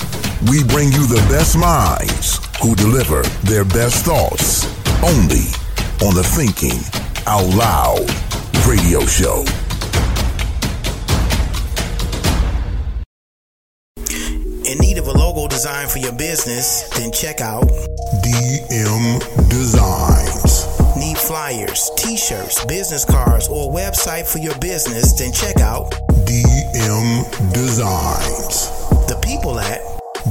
We 0.51 0.65
bring 0.65 0.91
you 0.93 1.07
the 1.07 1.25
best 1.29 1.57
minds 1.57 2.41
who 2.61 2.75
deliver 2.75 3.23
their 3.45 3.65
best 3.65 4.05
thoughts 4.05 4.67
only 5.03 5.47
on 6.07 6.15
the 6.15 6.25
Thinking 6.25 6.81
Out 7.27 7.49
Loud 7.55 8.09
radio 8.67 9.05
show. 9.07 9.45
Design 15.53 15.87
for 15.87 15.99
your 15.99 16.13
business? 16.13 16.89
Then 16.97 17.13
check 17.13 17.43
out 17.43 17.65
DM 18.25 19.21
Designs. 19.51 20.67
Need 20.97 21.19
flyers, 21.19 21.91
t 21.97 22.17
shirts, 22.17 22.65
business 22.65 23.05
cards, 23.05 23.49
or 23.49 23.71
a 23.71 23.75
website 23.75 24.27
for 24.27 24.39
your 24.39 24.59
business? 24.61 25.13
Then 25.13 25.31
check 25.31 25.61
out 25.61 25.93
DM 26.25 27.53
Designs. 27.53 28.71
the 29.09 29.21
people 29.23 29.61
at 29.61 29.81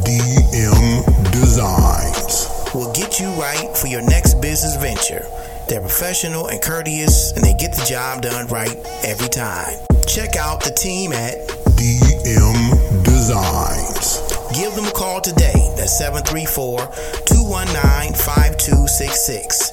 DM 0.02 1.32
Designs. 1.32 2.48
will 2.74 2.92
get 2.94 3.20
you 3.20 3.28
right 3.34 3.78
for 3.78 3.88
your 3.88 4.02
next 4.02 4.42
business 4.42 4.76
venture. 4.78 5.24
They're 5.70 5.82
professional 5.82 6.48
and 6.48 6.60
courteous, 6.60 7.32
and 7.34 7.44
they 7.44 7.54
get 7.54 7.74
the 7.74 7.86
job 7.86 8.24
done 8.24 8.48
right 8.48 8.76
every 9.06 9.30
time. 9.30 9.78
Check 10.08 10.36
out 10.36 10.64
the 10.64 10.72
team 10.72 11.14
at 11.14 11.48
DM 11.78 13.04
Designs. 13.04 14.31
Give 14.54 14.76
them 14.76 14.86
a 14.86 14.92
call 14.92 15.22
today. 15.22 15.54
That's 15.78 15.98
734 15.98 16.80
219 17.26 18.14
5266. 18.14 19.72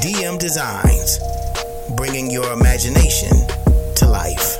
DM 0.00 0.38
Designs, 0.38 1.18
bringing 1.96 2.30
your 2.30 2.50
imagination 2.52 3.28
to 3.96 4.08
life. 4.08 4.56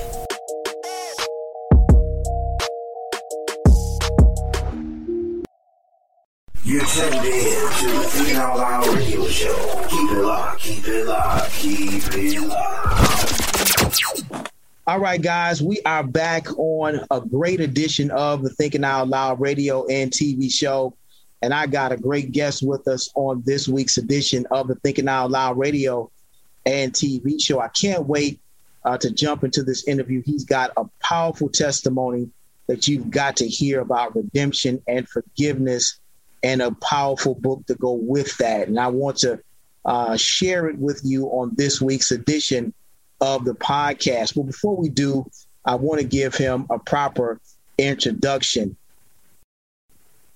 You're 6.63 6.85
tuned 6.85 7.15
in 7.15 7.71
to 7.73 7.89
the 8.25 8.35
Out 8.37 8.59
Loud 8.59 8.87
radio 8.95 9.27
show. 9.29 9.87
Keep 9.89 10.11
it 10.11 10.23
locked, 10.23 10.61
keep 10.61 10.87
it 10.87 11.07
locked, 11.07 11.51
keep 11.53 12.03
it 12.13 12.41
locked. 12.41 12.87
All 14.89 15.01
right, 15.01 15.21
guys, 15.21 15.61
we 15.61 15.81
are 15.85 16.05
back 16.05 16.47
on 16.57 17.01
a 17.11 17.21
great 17.21 17.59
edition 17.59 18.13
of 18.13 18.45
the 18.45 18.51
Thinking 18.51 18.85
Out 18.85 19.09
Loud 19.09 19.41
radio 19.41 19.85
and 19.87 20.13
TV 20.13 20.49
show. 20.49 20.95
And 21.43 21.53
I 21.53 21.67
got 21.67 21.91
a 21.91 21.97
great 21.97 22.31
guest 22.31 22.63
with 22.65 22.87
us 22.87 23.11
on 23.17 23.43
this 23.45 23.67
week's 23.67 23.99
edition 23.99 24.47
of 24.53 24.69
the 24.69 24.77
Thinking 24.77 25.09
Out 25.09 25.33
Loud 25.33 25.59
radio 25.59 26.09
and 26.67 26.93
TV 26.93 27.43
show. 27.43 27.59
I 27.59 27.67
can't 27.67 28.07
wait 28.07 28.39
uh, 28.85 28.97
to 28.99 29.11
jump 29.11 29.43
into 29.43 29.65
this 29.65 29.89
interview. 29.89 30.23
He's 30.25 30.45
got 30.45 30.71
a 30.77 30.85
powerful 31.03 31.49
testimony 31.49 32.31
that 32.69 32.87
you've 32.87 33.11
got 33.11 33.39
to 33.39 33.49
hear 33.49 33.81
about 33.81 34.15
redemption 34.15 34.81
and 34.87 35.09
forgiveness 35.09 35.99
and 36.45 36.63
a 36.63 36.71
powerful 36.77 37.35
book 37.35 37.67
to 37.67 37.75
go 37.75 37.95
with 37.95 38.37
that. 38.39 38.69
And 38.69 38.79
I 38.79 38.87
want 38.87 39.17
to 39.19 39.41
uh, 39.85 40.17
share 40.17 40.69
it 40.69 40.79
with 40.79 41.01
you 41.03 41.27
on 41.27 41.57
this 41.57 41.83
week's 41.83 42.13
edition 42.13 42.73
of 43.21 43.45
the 43.45 43.55
podcast. 43.55 44.35
But 44.35 44.45
before 44.45 44.77
we 44.77 44.89
do, 44.89 45.29
I 45.65 45.75
want 45.75 46.01
to 46.01 46.07
give 46.07 46.35
him 46.35 46.67
a 46.71 46.79
proper 46.79 47.41
introduction. 47.79 48.77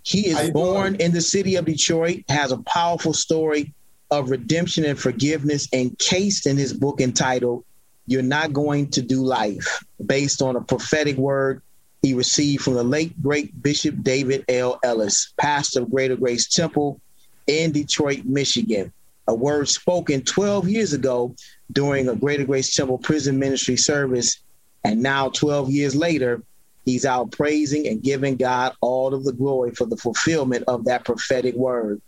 He 0.02 0.28
is 0.28 0.50
born 0.50 0.94
doing? 0.94 1.00
in 1.00 1.12
the 1.12 1.20
city 1.20 1.56
of 1.56 1.66
Detroit, 1.66 2.24
has 2.28 2.52
a 2.52 2.58
powerful 2.58 3.12
story 3.12 3.74
of 4.10 4.30
redemption 4.30 4.84
and 4.84 4.98
forgiveness 4.98 5.68
encased 5.72 6.46
in 6.46 6.56
his 6.56 6.72
book 6.72 7.00
entitled 7.00 7.64
You're 8.06 8.22
Not 8.22 8.52
Going 8.52 8.90
to 8.90 9.02
Do 9.02 9.22
Life, 9.22 9.84
based 10.04 10.42
on 10.42 10.56
a 10.56 10.60
prophetic 10.60 11.16
word 11.16 11.62
he 12.02 12.14
received 12.14 12.64
from 12.64 12.74
the 12.74 12.82
late 12.82 13.20
great 13.22 13.62
Bishop 13.62 14.02
David 14.02 14.44
L. 14.48 14.80
Ellis, 14.82 15.32
pastor 15.38 15.82
of 15.82 15.90
Greater 15.90 16.16
Grace 16.16 16.48
Temple 16.48 17.00
in 17.46 17.72
Detroit, 17.72 18.24
Michigan. 18.24 18.92
A 19.28 19.34
word 19.34 19.68
spoken 19.68 20.22
12 20.22 20.68
years 20.68 20.92
ago 20.92 21.34
during 21.72 22.08
a 22.08 22.16
Greater 22.16 22.44
Grace 22.44 22.74
Temple 22.74 22.98
prison 22.98 23.38
ministry 23.38 23.76
service. 23.76 24.40
And 24.84 25.02
now, 25.02 25.28
12 25.28 25.70
years 25.70 25.94
later, 25.94 26.42
he's 26.84 27.04
out 27.04 27.32
praising 27.32 27.86
and 27.86 28.02
giving 28.02 28.36
God 28.36 28.74
all 28.80 29.14
of 29.14 29.24
the 29.24 29.32
glory 29.32 29.72
for 29.72 29.86
the 29.86 29.96
fulfillment 29.96 30.64
of 30.68 30.84
that 30.86 31.04
prophetic 31.04 31.54
word. 31.54 32.00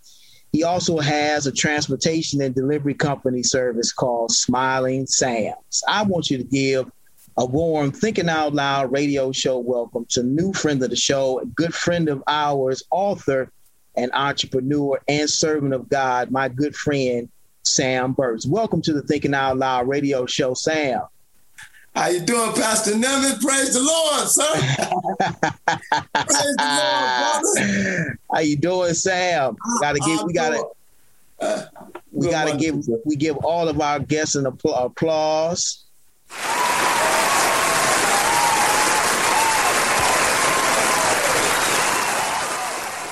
He 0.52 0.64
also 0.64 0.98
has 0.98 1.46
a 1.46 1.52
transportation 1.52 2.42
and 2.42 2.54
delivery 2.54 2.94
company 2.94 3.42
service 3.42 3.92
called 3.92 4.32
Smiling 4.32 5.06
Sam's. 5.06 5.82
I 5.88 6.02
want 6.02 6.30
you 6.30 6.38
to 6.38 6.44
give 6.44 6.90
a 7.38 7.46
warm 7.46 7.90
Thinking 7.90 8.28
Out 8.28 8.52
Loud 8.52 8.92
radio 8.92 9.32
show 9.32 9.58
welcome 9.58 10.04
to 10.10 10.22
new 10.22 10.52
friend 10.52 10.82
of 10.82 10.90
the 10.90 10.96
show, 10.96 11.40
a 11.40 11.46
good 11.46 11.74
friend 11.74 12.10
of 12.10 12.22
ours, 12.26 12.82
author 12.90 13.50
and 13.96 14.10
entrepreneur 14.12 15.00
and 15.08 15.28
servant 15.28 15.72
of 15.72 15.88
God, 15.88 16.30
my 16.30 16.48
good 16.48 16.76
friend, 16.76 17.30
Sam 17.72 18.12
Burns. 18.12 18.46
Welcome 18.46 18.82
to 18.82 18.92
the 18.92 19.02
Thinking 19.02 19.34
Out 19.34 19.56
Loud 19.56 19.88
radio 19.88 20.26
show, 20.26 20.54
Sam. 20.54 21.02
How 21.94 22.08
you 22.08 22.20
doing, 22.20 22.52
Pastor 22.54 22.96
Nevin? 22.96 23.38
Praise 23.38 23.74
the 23.74 23.82
Lord, 23.82 24.28
sir. 24.28 24.52
Praise 26.14 26.56
the 26.56 26.80
Lord, 26.80 27.42
brother. 27.42 28.18
How 28.32 28.40
you 28.40 28.56
doing, 28.56 28.94
Sam? 28.94 29.56
Gotta 29.80 29.98
give 30.00 30.22
we 30.24 30.32
gotta 30.32 30.64
Uh, 31.38 31.64
we 32.10 32.30
gotta 32.30 32.56
give 32.56 32.82
we 33.04 33.16
give 33.16 33.36
all 33.38 33.68
of 33.68 33.80
our 33.80 34.00
guests 34.00 34.34
an 34.36 34.44
appl- 34.44 34.86
applause. 34.86 35.84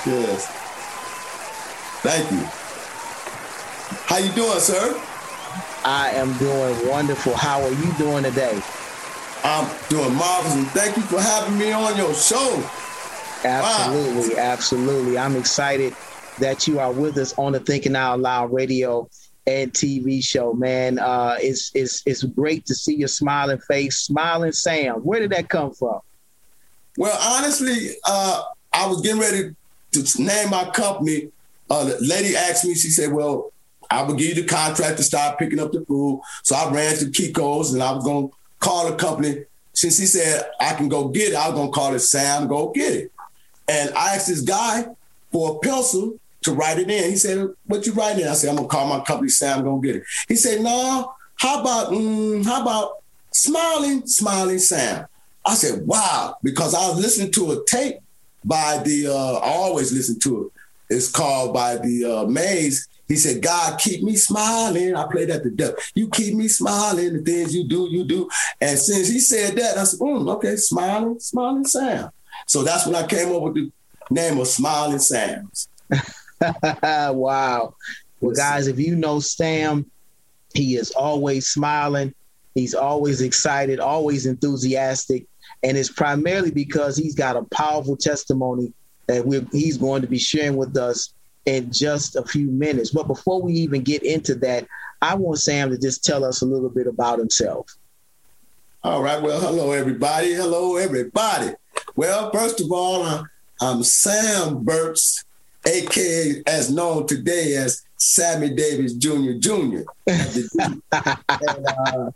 Yes. 0.07 0.47
Thank 2.03 2.31
you. 2.33 2.60
How 4.11 4.17
you 4.17 4.33
doing, 4.33 4.59
sir? 4.59 5.01
I 5.85 6.11
am 6.15 6.37
doing 6.39 6.89
wonderful. 6.89 7.33
How 7.37 7.63
are 7.63 7.71
you 7.71 7.93
doing 7.93 8.25
today? 8.25 8.61
I'm 9.45 9.71
doing 9.89 10.13
marvelous, 10.17 10.57
and 10.57 10.67
thank 10.71 10.97
you 10.97 11.05
for 11.05 11.21
having 11.21 11.57
me 11.57 11.71
on 11.71 11.97
your 11.97 12.13
show. 12.13 12.61
Absolutely, 13.45 14.37
absolutely. 14.37 15.17
I'm 15.17 15.37
excited 15.37 15.95
that 16.41 16.67
you 16.67 16.81
are 16.81 16.91
with 16.91 17.19
us 17.19 17.39
on 17.39 17.53
the 17.53 17.61
Thinking 17.61 17.95
Out 17.95 18.19
Loud 18.19 18.53
radio 18.53 19.09
and 19.47 19.73
TV 19.73 20.25
show, 20.25 20.55
man. 20.55 20.99
Uh, 20.99 21.37
it's 21.39 21.71
it's 21.77 22.03
it's 22.05 22.25
great 22.25 22.67
to 22.67 22.75
see 22.75 22.97
your 22.97 23.07
smiling 23.07 23.61
face, 23.61 24.01
smiling 24.01 24.51
Sam. 24.51 24.97
Where 24.97 25.21
did 25.21 25.31
that 25.31 25.49
come 25.49 25.73
from? 25.73 26.01
Well, 26.99 27.17
honestly, 27.23 27.91
uh, 28.05 28.43
I 28.73 28.89
was 28.89 29.03
getting 29.03 29.21
ready 29.21 29.55
to 29.93 30.21
name 30.21 30.51
my 30.51 30.69
company. 30.71 31.31
Uh, 31.71 31.85
the 31.85 31.99
lady 32.01 32.35
asked 32.35 32.65
me, 32.65 32.75
she 32.75 32.89
said, 32.89 33.13
Well, 33.13 33.53
I 33.91 34.03
will 34.03 34.15
give 34.15 34.37
you 34.37 34.43
the 34.43 34.49
contract 34.49 34.97
to 34.99 35.03
start 35.03 35.39
picking 35.39 35.59
up 35.59 35.73
the 35.73 35.85
food. 35.85 36.21
So 36.43 36.55
I 36.55 36.71
ran 36.73 36.97
to 36.99 37.07
Kinko's 37.07 37.75
and 37.75 37.83
I 37.83 37.93
was 37.93 38.05
going 38.05 38.29
to 38.29 38.35
call 38.61 38.91
the 38.91 38.97
company. 38.97 39.45
Since 39.73 39.99
he 39.99 40.07
said 40.07 40.51
I 40.61 40.75
can 40.75 40.89
go 40.89 41.09
get 41.09 41.33
it, 41.33 41.37
I 41.37 41.49
was 41.49 41.55
going 41.55 41.69
to 41.69 41.75
call 41.75 41.95
it 41.95 42.01
Sam 42.01 42.47
Go 42.47 42.71
Get 42.73 42.93
It. 42.93 43.13
And 43.69 43.95
I 43.95 44.15
asked 44.15 44.29
this 44.29 44.41
guy 44.41 44.85
for 45.31 45.57
a 45.57 45.59
pencil 45.61 46.19
to 46.43 46.53
write 46.53 46.79
it 46.79 46.91
in. 46.91 47.11
He 47.11 47.17
said, 47.17 47.49
What 47.67 47.87
you 47.87 47.93
writing? 47.93 48.27
I 48.27 48.35
said, 48.35 48.51
I'm 48.51 48.57
gonna 48.57 48.69
call 48.69 48.87
my 48.87 49.05
company, 49.05 49.29
Sam 49.29 49.63
Go 49.63 49.79
Get 49.79 49.97
It. 49.97 50.05
He 50.29 50.37
said, 50.37 50.61
No, 50.61 51.15
how 51.37 51.61
about 51.61 51.93
mm, 51.93 52.45
how 52.45 52.63
about 52.63 53.03
smiling, 53.33 54.07
smiling 54.07 54.59
Sam? 54.59 55.07
I 55.45 55.55
said, 55.55 55.87
Wow, 55.87 56.37
because 56.43 56.75
I 56.75 56.89
was 56.89 56.99
listening 56.99 57.33
to 57.33 57.53
a 57.53 57.65
tape 57.67 57.97
by 58.45 58.79
the 58.85 59.09
uh, 59.09 59.39
I 59.39 59.53
always 59.53 59.93
listen 59.93 60.19
to 60.21 60.47
it. 60.47 60.95
It's 60.95 61.11
called 61.11 61.55
by 61.55 61.77
the 61.77 62.05
uh, 62.05 62.27
Maze. 62.27 62.89
He 63.11 63.17
said, 63.17 63.43
God, 63.43 63.77
keep 63.81 64.05
me 64.05 64.15
smiling. 64.15 64.95
I 64.95 65.05
played 65.11 65.31
at 65.31 65.43
the 65.43 65.51
death. 65.51 65.75
You 65.97 66.09
keep 66.09 66.33
me 66.33 66.47
smiling, 66.47 67.13
the 67.13 67.23
things 67.23 67.53
you 67.53 67.67
do, 67.67 67.89
you 67.91 68.05
do. 68.05 68.31
And 68.61 68.79
since 68.79 69.09
he 69.09 69.19
said 69.19 69.57
that, 69.57 69.77
I 69.77 69.83
said, 69.83 69.99
mm, 69.99 70.33
okay, 70.37 70.55
smiling, 70.55 71.19
smiling 71.19 71.67
Sam. 71.67 72.11
So 72.47 72.63
that's 72.63 72.87
when 72.87 72.95
I 72.95 73.05
came 73.05 73.35
up 73.35 73.43
with 73.43 73.55
the 73.55 73.73
name 74.11 74.39
of 74.39 74.47
Smiling 74.47 75.01
Sam's. 75.01 75.69
wow. 76.63 77.75
Well, 78.21 78.35
guys, 78.37 78.69
if 78.69 78.79
you 78.79 78.95
know 78.95 79.19
Sam, 79.19 79.91
he 80.55 80.77
is 80.77 80.93
always 80.93 81.49
smiling. 81.49 82.15
He's 82.55 82.77
always 82.77 83.23
excited, 83.23 83.81
always 83.81 84.27
enthusiastic. 84.27 85.27
And 85.65 85.77
it's 85.77 85.91
primarily 85.91 86.53
because 86.53 86.97
he's 86.97 87.17
got 87.17 87.35
a 87.35 87.43
powerful 87.43 87.97
testimony 87.97 88.73
that 89.09 89.49
he's 89.51 89.79
going 89.79 90.03
to 90.03 90.09
be 90.09 90.19
sharing 90.19 90.57
with 90.57 90.77
us 90.77 91.13
in 91.47 91.73
just 91.73 92.17
a 92.17 92.25
few 92.25 92.51
minutes. 92.51 92.91
But 92.91 93.07
before 93.07 93.43
we 93.43 93.53
even 93.55 93.83
get 93.83 94.03
into 94.03 94.35
that, 94.37 94.67
I 95.03 95.15
want 95.15 95.39
Sam 95.39 95.71
to 95.71 95.79
just 95.79 96.05
tell 96.05 96.25
us 96.25 96.43
a 96.43 96.47
little 96.47 96.69
bit 96.69 96.87
about 96.87 97.19
himself. 97.19 97.75
All 98.83 99.03
right. 99.03 99.21
Well, 99.21 99.41
hello, 99.41 99.73
everybody. 99.73 100.33
Hello, 100.33 100.77
everybody. 100.77 101.53
Well, 101.97 102.31
first 102.31 102.61
of 102.61 102.71
all, 102.73 103.03
uh, 103.03 103.25
I'm 103.61 103.83
Sam 103.83 104.65
Burks, 104.65 105.25
aka 105.67 106.43
as 106.47 106.71
known 106.71 107.07
today 107.07 107.57
as 107.57 107.83
Sammy 107.99 108.55
Davis 108.55 108.95
Jr. 108.95 109.33
Jr. 109.39 109.83
and, 110.07 110.83
uh, 110.93 112.11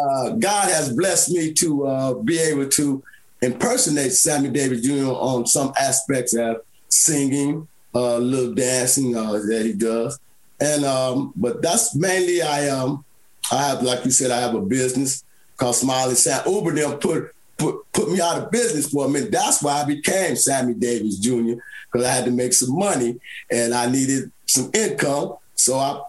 uh, 0.00 0.30
God 0.30 0.70
has 0.70 0.92
blessed 0.92 1.30
me 1.30 1.52
to 1.54 1.86
uh, 1.86 2.14
be 2.14 2.38
able 2.40 2.68
to 2.70 3.02
impersonate 3.42 4.12
Sammy 4.12 4.48
Davis 4.48 4.82
Jr. 4.82 5.12
on 5.12 5.46
some 5.46 5.72
aspects 5.80 6.34
of 6.34 6.62
singing, 6.88 7.68
uh, 7.98 8.18
little 8.18 8.54
dancing 8.54 9.16
uh, 9.16 9.32
that 9.32 9.62
he 9.64 9.72
does. 9.72 10.18
And 10.60 10.84
um, 10.84 11.32
but 11.36 11.62
that's 11.62 11.94
mainly 11.94 12.42
I 12.42 12.68
um 12.68 13.04
I 13.50 13.68
have 13.68 13.82
like 13.82 14.04
you 14.04 14.10
said 14.10 14.30
I 14.30 14.40
have 14.40 14.54
a 14.54 14.60
business 14.60 15.24
called 15.56 15.76
Smiley 15.76 16.14
Sam. 16.14 16.42
Uber 16.46 16.74
them 16.74 16.98
put 16.98 17.34
put 17.56 17.92
put 17.92 18.10
me 18.10 18.20
out 18.20 18.38
of 18.38 18.50
business 18.50 18.90
for 18.90 19.06
a 19.06 19.08
minute. 19.08 19.32
That's 19.32 19.62
why 19.62 19.82
I 19.82 19.84
became 19.84 20.36
Sammy 20.36 20.74
Davis 20.74 21.18
Jr. 21.18 21.54
because 21.90 22.06
I 22.06 22.12
had 22.12 22.24
to 22.24 22.30
make 22.30 22.52
some 22.52 22.76
money 22.76 23.18
and 23.50 23.74
I 23.74 23.90
needed 23.90 24.30
some 24.46 24.70
income. 24.74 25.36
So 25.54 25.78
I 25.78 26.00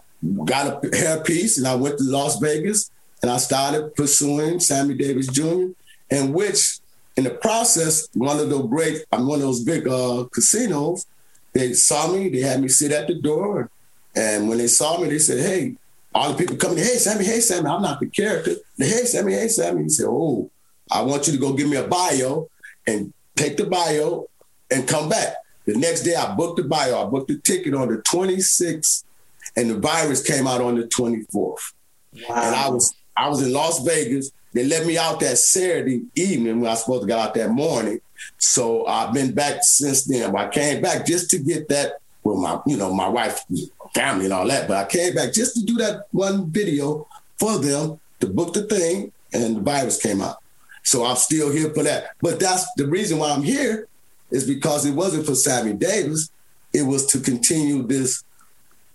got 0.44 0.84
a 0.84 0.88
hairpiece 0.88 1.58
and 1.58 1.66
I 1.66 1.74
went 1.74 1.98
to 1.98 2.04
Las 2.04 2.38
Vegas 2.38 2.90
and 3.22 3.30
I 3.30 3.38
started 3.38 3.94
pursuing 3.94 4.60
Sammy 4.60 4.94
Davis 4.94 5.26
Jr. 5.26 5.68
In 6.10 6.32
which, 6.32 6.78
in 7.16 7.24
the 7.24 7.30
process, 7.30 8.08
one 8.14 8.40
of 8.40 8.50
those 8.50 8.68
great, 8.68 9.04
I'm 9.12 9.26
one 9.26 9.38
of 9.38 9.42
those 9.44 9.62
big 9.62 9.86
uh, 9.86 10.24
casinos 10.32 11.06
they 11.52 11.72
saw 11.72 12.12
me, 12.12 12.28
they 12.28 12.40
had 12.40 12.60
me 12.60 12.68
sit 12.68 12.92
at 12.92 13.06
the 13.06 13.14
door. 13.14 13.70
And 14.14 14.48
when 14.48 14.58
they 14.58 14.66
saw 14.66 15.00
me, 15.00 15.08
they 15.08 15.18
said, 15.18 15.38
Hey, 15.38 15.76
all 16.14 16.32
the 16.32 16.38
people 16.38 16.56
coming, 16.56 16.78
hey, 16.78 16.96
Sammy, 16.96 17.24
hey, 17.24 17.40
Sammy, 17.40 17.68
I'm 17.68 17.82
not 17.82 18.00
the 18.00 18.06
character. 18.06 18.56
hey, 18.76 19.04
Sammy, 19.04 19.32
hey, 19.34 19.48
Sammy. 19.48 19.84
He 19.84 19.88
said, 19.88 20.06
Oh, 20.08 20.50
I 20.90 21.02
want 21.02 21.26
you 21.26 21.32
to 21.32 21.38
go 21.38 21.52
give 21.52 21.68
me 21.68 21.76
a 21.76 21.86
bio 21.86 22.48
and 22.86 23.12
take 23.36 23.56
the 23.56 23.66
bio 23.66 24.26
and 24.70 24.88
come 24.88 25.08
back. 25.08 25.34
The 25.66 25.76
next 25.76 26.02
day, 26.02 26.14
I 26.14 26.34
booked 26.34 26.56
the 26.56 26.64
bio. 26.64 27.06
I 27.06 27.08
booked 27.08 27.28
the 27.28 27.38
ticket 27.38 27.74
on 27.74 27.88
the 27.88 27.98
26th, 27.98 29.04
and 29.56 29.70
the 29.70 29.78
virus 29.78 30.22
came 30.22 30.46
out 30.46 30.60
on 30.60 30.74
the 30.74 30.84
24th. 30.84 31.26
Wow. 31.32 31.56
And 32.28 32.56
I 32.56 32.68
was 32.68 32.94
I 33.16 33.28
was 33.28 33.42
in 33.42 33.52
Las 33.52 33.84
Vegas. 33.84 34.32
They 34.52 34.64
let 34.64 34.86
me 34.86 34.98
out 34.98 35.20
that 35.20 35.38
Saturday 35.38 36.02
evening 36.14 36.60
when 36.60 36.68
I 36.68 36.72
was 36.72 36.80
supposed 36.80 37.02
to 37.02 37.06
get 37.06 37.18
out 37.18 37.34
that 37.34 37.50
morning. 37.50 38.00
So 38.38 38.86
I've 38.86 39.14
been 39.14 39.32
back 39.32 39.62
since 39.62 40.04
then. 40.04 40.34
I 40.34 40.48
came 40.48 40.82
back 40.82 41.06
just 41.06 41.30
to 41.30 41.38
get 41.38 41.68
that 41.68 42.00
with 42.24 42.38
my, 42.38 42.60
you 42.66 42.76
know, 42.76 42.92
my 42.92 43.08
wife, 43.08 43.44
family, 43.94 44.24
and 44.24 44.34
all 44.34 44.46
that. 44.46 44.68
But 44.68 44.76
I 44.76 44.88
came 44.88 45.14
back 45.14 45.32
just 45.32 45.54
to 45.54 45.64
do 45.64 45.76
that 45.76 46.06
one 46.10 46.50
video 46.50 47.06
for 47.38 47.58
them 47.58 48.00
to 48.20 48.26
book 48.26 48.52
the 48.52 48.64
thing, 48.64 49.12
and 49.32 49.56
the 49.56 49.60
virus 49.60 50.00
came 50.00 50.20
out. 50.20 50.36
So 50.82 51.04
I'm 51.04 51.16
still 51.16 51.50
here 51.50 51.72
for 51.72 51.82
that. 51.84 52.10
But 52.20 52.40
that's 52.40 52.66
the 52.74 52.86
reason 52.86 53.18
why 53.18 53.30
I'm 53.30 53.42
here 53.42 53.86
is 54.30 54.46
because 54.46 54.84
it 54.86 54.94
wasn't 54.94 55.26
for 55.26 55.34
Sammy 55.34 55.72
Davis. 55.72 56.30
It 56.72 56.82
was 56.82 57.06
to 57.06 57.20
continue 57.20 57.82
this 57.82 58.24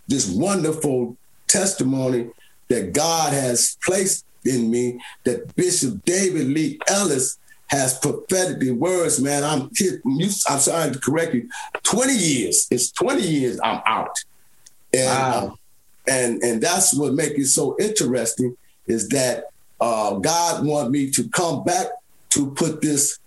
this 0.07 0.29
wonderful 0.29 1.17
testimony 1.47 2.29
that 2.67 2.93
God 2.93 3.33
has 3.33 3.77
placed 3.83 4.23
in 4.45 4.69
me 4.69 4.99
that 5.23 5.55
Bishop 5.55 6.03
David 6.05 6.47
Lee 6.47 6.79
Ellis 6.87 7.37
has 7.67 7.97
prophetically 7.99 8.71
words, 8.71 9.19
man. 9.19 9.43
I'm 9.43 9.69
I'm 10.47 10.59
sorry 10.59 10.91
to 10.91 10.99
correct 10.99 11.33
you. 11.33 11.49
20 11.83 12.13
years. 12.13 12.67
It's 12.69 12.91
20 12.91 13.21
years 13.21 13.59
I'm 13.63 13.81
out. 13.85 14.17
And 14.93 15.05
wow. 15.05 15.47
uh, 15.47 16.11
and 16.11 16.43
and 16.43 16.61
that's 16.61 16.93
what 16.93 17.13
makes 17.13 17.39
it 17.39 17.47
so 17.47 17.75
interesting 17.79 18.55
is 18.87 19.09
that 19.09 19.45
uh, 19.81 20.15
God 20.15 20.65
wanted 20.65 20.91
me 20.91 21.09
to 21.11 21.27
come 21.29 21.63
back 21.63 21.87
to 22.29 22.51
put 22.51 22.81
this 22.81 23.19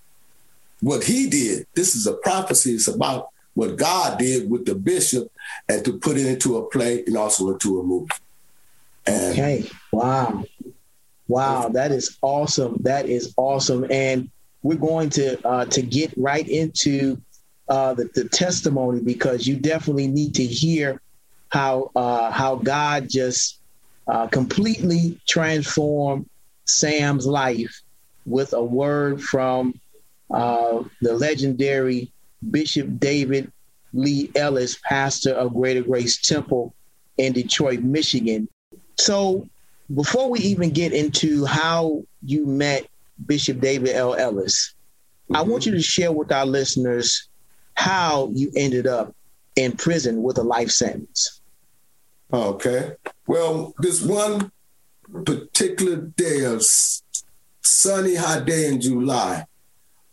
what 0.81 1.05
he 1.05 1.29
did. 1.29 1.67
This 1.75 1.97
is 1.97 2.07
a 2.07 2.15
prophecy. 2.15 2.73
It's 2.73 2.89
about 2.89 3.31
what 3.55 3.77
God 3.77 4.19
did 4.19 4.49
with 4.49 4.65
the 4.67 4.75
bishop 4.77 5.33
and 5.69 5.85
to 5.85 5.99
put 5.99 6.17
it 6.17 6.27
into 6.27 6.59
a 6.59 6.69
play 6.69 7.03
and 7.05 7.17
also 7.17 7.51
into 7.51 7.81
a 7.81 7.83
movie. 7.83 8.09
And 9.07 9.33
okay. 9.33 9.69
Wow. 9.93 10.45
Wow, 11.29 11.69
that 11.69 11.93
is 11.93 12.19
awesome. 12.23 12.79
That 12.81 13.07
is 13.07 13.35
awesome. 13.37 13.87
And 13.91 14.31
we're 14.63 14.77
going 14.77 15.11
to 15.11 15.47
uh, 15.47 15.67
to 15.67 15.83
get 15.83 16.13
right 16.17 16.47
into 16.49 17.21
uh, 17.69 17.95
the, 17.95 18.09
the 18.15 18.25
testimony 18.25 19.01
because 19.01 19.47
you 19.47 19.57
definitely 19.57 20.09
need 20.09 20.35
to 20.37 20.45
hear 20.45 21.01
how 21.51 21.91
uh, 21.95 22.31
how 22.31 22.57
God 22.57 23.09
just 23.09 23.61
uh, 24.07 24.27
completely 24.27 25.21
transformed 25.29 26.29
Sam's 26.65 27.27
life 27.27 27.83
with 28.25 28.53
a 28.53 28.63
word 28.63 29.23
from 29.23 29.79
uh, 30.31 30.83
the 31.01 31.15
legendary 31.15 32.11
Bishop 32.51 32.99
David 32.99 33.53
Lee 33.93 34.31
Ellis, 34.35 34.79
pastor 34.85 35.33
of 35.33 35.55
Greater 35.55 35.83
Grace 35.83 36.21
Temple 36.21 36.75
in 37.17 37.33
Detroit, 37.33 37.81
Michigan. 37.81 38.49
So 38.99 39.49
before 39.95 40.31
we 40.31 40.41
even 40.41 40.71
get 40.71 40.93
into 40.93 41.45
how 41.45 42.03
you 42.23 42.47
met 42.47 42.87
Bishop 43.27 43.61
David 43.61 43.95
L. 43.95 44.15
Ellis, 44.15 44.75
mm-hmm. 45.25 45.37
I 45.37 45.43
want 45.43 45.67
you 45.67 45.73
to 45.73 45.83
share 45.83 46.13
with 46.13 46.31
our 46.33 46.47
listeners 46.47 47.29
how 47.75 48.31
you 48.33 48.51
ended 48.57 48.87
up 48.87 49.15
in 49.57 49.73
prison 49.73 50.23
with 50.23 50.39
a 50.39 50.43
life 50.43 50.71
sentence. 50.71 51.41
Okay. 52.33 52.93
Well, 53.27 53.75
this 53.79 54.03
one 54.03 54.53
particular 55.25 55.97
day 55.97 56.45
of 56.45 56.63
sunny 57.63 58.15
hot 58.15 58.45
day 58.45 58.69
in 58.69 58.81
July, 58.81 59.47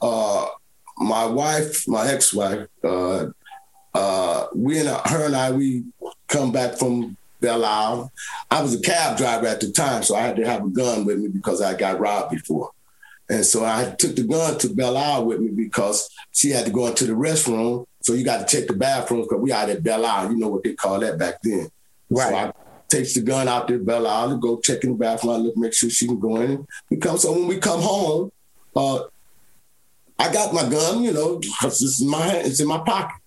uh, 0.01 0.47
my 0.97 1.25
wife, 1.25 1.87
my 1.87 2.07
ex-wife, 2.07 2.67
uh, 2.83 3.27
uh, 3.93 4.47
we 4.53 4.79
and 4.79 4.89
her 4.89 5.25
and 5.25 5.35
I, 5.35 5.51
we 5.51 5.83
come 6.27 6.51
back 6.51 6.77
from 6.77 7.17
Belle 7.45 7.63
Isle. 7.63 8.11
I 8.49 8.61
was 8.61 8.73
a 8.73 8.81
cab 8.81 9.17
driver 9.17 9.45
at 9.45 9.61
the 9.61 9.71
time, 9.71 10.01
so 10.01 10.15
I 10.15 10.21
had 10.21 10.35
to 10.37 10.45
have 10.45 10.65
a 10.65 10.69
gun 10.69 11.05
with 11.05 11.19
me 11.19 11.27
because 11.27 11.61
I 11.61 11.75
got 11.75 11.99
robbed 11.99 12.31
before. 12.31 12.71
And 13.29 13.45
so 13.45 13.63
I 13.63 13.95
took 13.99 14.15
the 14.15 14.23
gun 14.23 14.57
to 14.59 14.73
Belle 14.73 14.97
Isle 14.97 15.25
with 15.25 15.39
me 15.39 15.49
because 15.49 16.09
she 16.31 16.49
had 16.49 16.65
to 16.65 16.71
go 16.71 16.87
into 16.87 17.05
the 17.05 17.13
restroom. 17.13 17.85
So 18.01 18.13
you 18.13 18.23
got 18.23 18.47
to 18.47 18.57
check 18.57 18.67
the 18.67 18.73
bathrooms 18.73 19.27
because 19.27 19.41
we 19.41 19.51
out 19.51 19.69
at 19.69 19.83
Belle 19.83 20.05
Isle. 20.05 20.31
You 20.31 20.37
know 20.37 20.47
what 20.47 20.63
they 20.63 20.73
call 20.73 20.99
that 20.99 21.19
back 21.19 21.35
then. 21.43 21.69
Right. 22.09 22.29
So 22.29 22.35
I 22.35 22.51
takes 22.87 23.13
the 23.13 23.21
gun 23.21 23.47
out 23.47 23.67
there, 23.67 23.79
Belle 23.79 24.07
Isle, 24.07 24.29
to 24.31 24.37
go 24.37 24.59
check 24.59 24.83
in 24.83 24.91
the 24.91 24.97
bathroom. 24.97 25.33
I 25.33 25.37
look, 25.37 25.57
make 25.57 25.73
sure 25.73 25.89
she 25.89 26.07
can 26.07 26.19
go 26.19 26.37
in. 26.37 26.65
We 26.89 26.97
come. 26.97 27.17
So 27.17 27.31
when 27.33 27.47
we 27.47 27.57
come 27.57 27.81
home, 27.81 28.31
uh, 28.75 29.03
I 30.17 30.31
got 30.31 30.53
my 30.53 30.67
gun, 30.69 31.03
you 31.03 31.13
know, 31.13 31.37
because 31.37 31.81
it's 31.81 32.01
in 32.01 32.09
my 32.09 32.31
it's 32.33 32.59
in 32.59 32.67
my 32.67 32.79
pocket. 32.79 33.17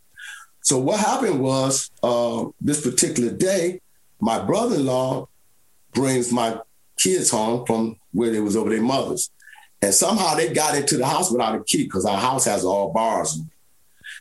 So 0.62 0.78
what 0.78 1.00
happened 1.00 1.40
was 1.40 1.90
uh, 2.02 2.46
this 2.60 2.82
particular 2.82 3.30
day, 3.30 3.80
my 4.20 4.38
brother-in-law 4.38 5.28
brings 5.92 6.32
my 6.32 6.60
kids 6.98 7.30
home 7.30 7.64
from 7.66 7.96
where 8.12 8.30
they 8.30 8.40
was 8.40 8.56
over 8.56 8.70
their 8.70 8.82
mothers. 8.82 9.30
And 9.80 9.94
somehow 9.94 10.34
they 10.34 10.52
got 10.52 10.74
into 10.74 10.96
the 10.96 11.06
house 11.06 11.30
without 11.30 11.54
a 11.54 11.62
key 11.62 11.84
because 11.84 12.04
our 12.04 12.18
house 12.18 12.44
has 12.46 12.64
all 12.64 12.92
bars. 12.92 13.40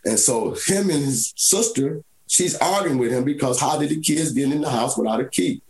And 0.06 0.20
so 0.20 0.52
him 0.68 0.90
and 0.90 1.04
his 1.04 1.34
sister, 1.36 2.04
she's 2.28 2.56
arguing 2.58 3.00
with 3.00 3.12
him 3.12 3.24
because 3.24 3.60
how 3.60 3.80
did 3.80 3.90
the 3.90 4.00
kids 4.00 4.32
get 4.32 4.52
in 4.52 4.62
the 4.62 4.70
house 4.70 4.98
without 4.98 5.20
a 5.20 5.26
key? 5.26 5.62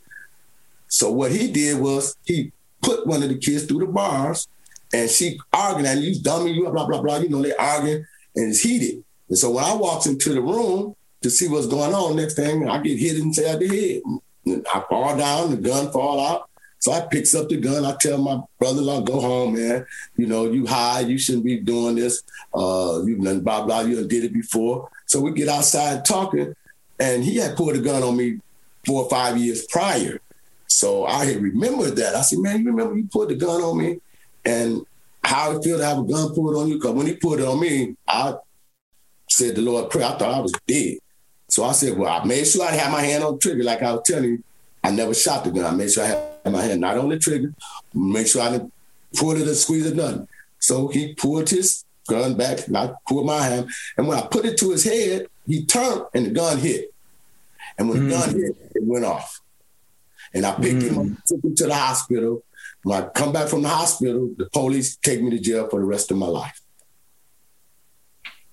So 0.89 1.11
what 1.11 1.31
he 1.31 1.51
did 1.51 1.79
was 1.79 2.17
he 2.25 2.51
put 2.81 3.07
one 3.07 3.23
of 3.23 3.29
the 3.29 3.37
kids 3.37 3.65
through 3.65 3.79
the 3.79 3.91
bars 3.91 4.47
and 4.93 5.09
she 5.09 5.39
arguing 5.53 5.85
and 5.85 6.01
you 6.01 6.21
dummy, 6.21 6.51
you 6.51 6.69
blah, 6.69 6.85
blah, 6.85 7.01
blah. 7.01 7.17
You 7.17 7.29
know, 7.29 7.41
they 7.41 7.55
arguing 7.55 8.05
and 8.35 8.49
it's 8.49 8.61
heated. 8.61 9.03
And 9.29 9.37
so 9.37 9.51
when 9.51 9.63
I 9.63 9.73
walked 9.73 10.05
into 10.05 10.33
the 10.33 10.41
room 10.41 10.95
to 11.21 11.29
see 11.29 11.47
what's 11.47 11.67
going 11.67 11.93
on, 11.93 12.15
next 12.15 12.35
thing 12.35 12.69
I 12.69 12.81
get 12.81 12.99
hit 12.99 13.17
inside 13.17 13.59
the 13.59 13.67
head. 13.67 14.63
I 14.73 14.83
fall 14.89 15.17
down, 15.17 15.51
the 15.51 15.57
gun 15.57 15.91
fall 15.91 16.25
out. 16.25 16.49
So 16.79 16.91
I 16.91 17.01
picks 17.01 17.33
up 17.33 17.49
the 17.49 17.57
gun. 17.57 17.85
I 17.85 17.95
tell 17.99 18.17
my 18.17 18.39
brother-in-law, 18.59 19.01
go 19.01 19.19
home, 19.19 19.55
man. 19.55 19.85
You 20.15 20.27
know, 20.27 20.49
you 20.49 20.65
high, 20.65 21.01
you 21.01 21.17
shouldn't 21.17 21.43
be 21.45 21.59
doing 21.59 21.95
this. 21.95 22.21
Uh, 22.53 23.01
you 23.03 23.17
done 23.17 23.41
blah, 23.41 23.65
blah, 23.65 23.81
you 23.81 24.07
did 24.07 24.23
it 24.23 24.33
before. 24.33 24.89
So 25.07 25.19
we 25.19 25.31
get 25.31 25.49
outside 25.49 26.05
talking, 26.05 26.53
and 26.99 27.23
he 27.23 27.37
had 27.37 27.57
pulled 27.57 27.75
a 27.75 27.79
gun 27.79 28.03
on 28.03 28.15
me 28.15 28.39
four 28.85 29.03
or 29.03 29.09
five 29.09 29.37
years 29.37 29.65
prior. 29.65 30.19
So 30.67 31.05
I 31.05 31.25
had 31.25 31.41
remembered 31.41 31.95
that. 31.95 32.15
I 32.15 32.21
said, 32.21 32.39
man, 32.39 32.59
you 32.59 32.67
remember 32.67 32.95
you 32.95 33.07
put 33.11 33.29
the 33.29 33.35
gun 33.35 33.61
on 33.61 33.77
me? 33.77 33.99
And 34.45 34.85
how 35.23 35.51
it 35.51 35.63
feel 35.63 35.77
to 35.79 35.85
have 35.85 35.99
a 35.99 36.03
gun 36.03 36.33
pulled 36.33 36.55
on 36.55 36.67
you? 36.67 36.75
Because 36.75 36.93
when 36.93 37.07
he 37.07 37.15
put 37.15 37.39
it 37.39 37.47
on 37.47 37.59
me, 37.59 37.95
I 38.07 38.35
said 39.29 39.55
the 39.55 39.61
Lord 39.61 39.89
prayer. 39.89 40.05
I 40.05 40.17
thought 40.17 40.33
I 40.35 40.39
was 40.39 40.53
dead. 40.67 40.97
So 41.49 41.63
I 41.63 41.71
said, 41.71 41.97
well, 41.97 42.21
I 42.21 42.25
made 42.25 42.45
sure 42.45 42.65
I 42.65 42.71
had 42.71 42.91
my 42.91 43.01
hand 43.01 43.23
on 43.23 43.33
the 43.33 43.39
trigger. 43.39 43.63
Like 43.63 43.81
I 43.81 43.93
was 43.93 44.01
telling 44.05 44.29
you, 44.29 44.43
I 44.83 44.91
never 44.91 45.13
shot 45.13 45.43
the 45.43 45.51
gun. 45.51 45.65
I 45.65 45.71
made 45.71 45.91
sure 45.91 46.03
I 46.03 46.07
had 46.07 46.53
my 46.53 46.61
hand 46.61 46.81
not 46.81 46.97
on 46.97 47.09
the 47.09 47.19
trigger, 47.19 47.53
make 47.93 48.27
sure 48.27 48.41
I 48.41 48.51
didn't 48.51 48.73
pull 49.15 49.31
it 49.31 49.47
or 49.47 49.55
squeeze 49.55 49.85
it, 49.85 49.95
nothing. 49.95 50.27
So 50.59 50.87
he 50.87 51.13
pulled 51.13 51.49
his 51.49 51.83
gun 52.07 52.35
back, 52.35 52.67
and 52.67 52.77
I 52.77 52.93
pulled 53.07 53.25
my 53.25 53.41
hand. 53.41 53.69
And 53.97 54.07
when 54.07 54.17
I 54.17 54.25
put 54.27 54.45
it 54.45 54.57
to 54.59 54.71
his 54.71 54.83
head, 54.83 55.27
he 55.45 55.65
turned 55.65 56.05
and 56.13 56.27
the 56.27 56.31
gun 56.31 56.57
hit. 56.57 56.93
And 57.77 57.89
when 57.89 57.99
mm. 57.99 58.03
the 58.03 58.09
gun 58.09 58.29
hit, 58.29 58.71
it 58.75 58.83
went 58.83 59.05
off. 59.05 59.41
And 60.33 60.45
I 60.45 60.53
picked 60.55 60.81
mm. 60.81 60.89
him 60.89 60.97
up, 60.97 61.05
mm. 61.05 61.23
took 61.25 61.43
him 61.43 61.55
to 61.55 61.65
the 61.67 61.75
hospital. 61.75 62.43
When 62.83 63.03
I 63.03 63.07
come 63.07 63.33
back 63.33 63.47
from 63.47 63.63
the 63.63 63.69
hospital, 63.69 64.33
the 64.37 64.45
police 64.49 64.97
take 64.97 65.21
me 65.21 65.31
to 65.31 65.39
jail 65.39 65.67
for 65.69 65.79
the 65.79 65.85
rest 65.85 66.11
of 66.11 66.17
my 66.17 66.27
life. 66.27 66.61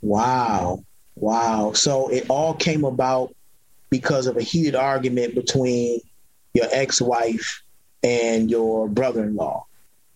Wow. 0.00 0.85
Wow. 1.16 1.72
So 1.72 2.09
it 2.09 2.27
all 2.29 2.55
came 2.55 2.85
about 2.85 3.35
because 3.90 4.27
of 4.27 4.37
a 4.37 4.42
heated 4.42 4.74
argument 4.74 5.35
between 5.35 6.00
your 6.53 6.66
ex-wife 6.70 7.62
and 8.03 8.50
your 8.50 8.88
brother-in-law. 8.88 9.64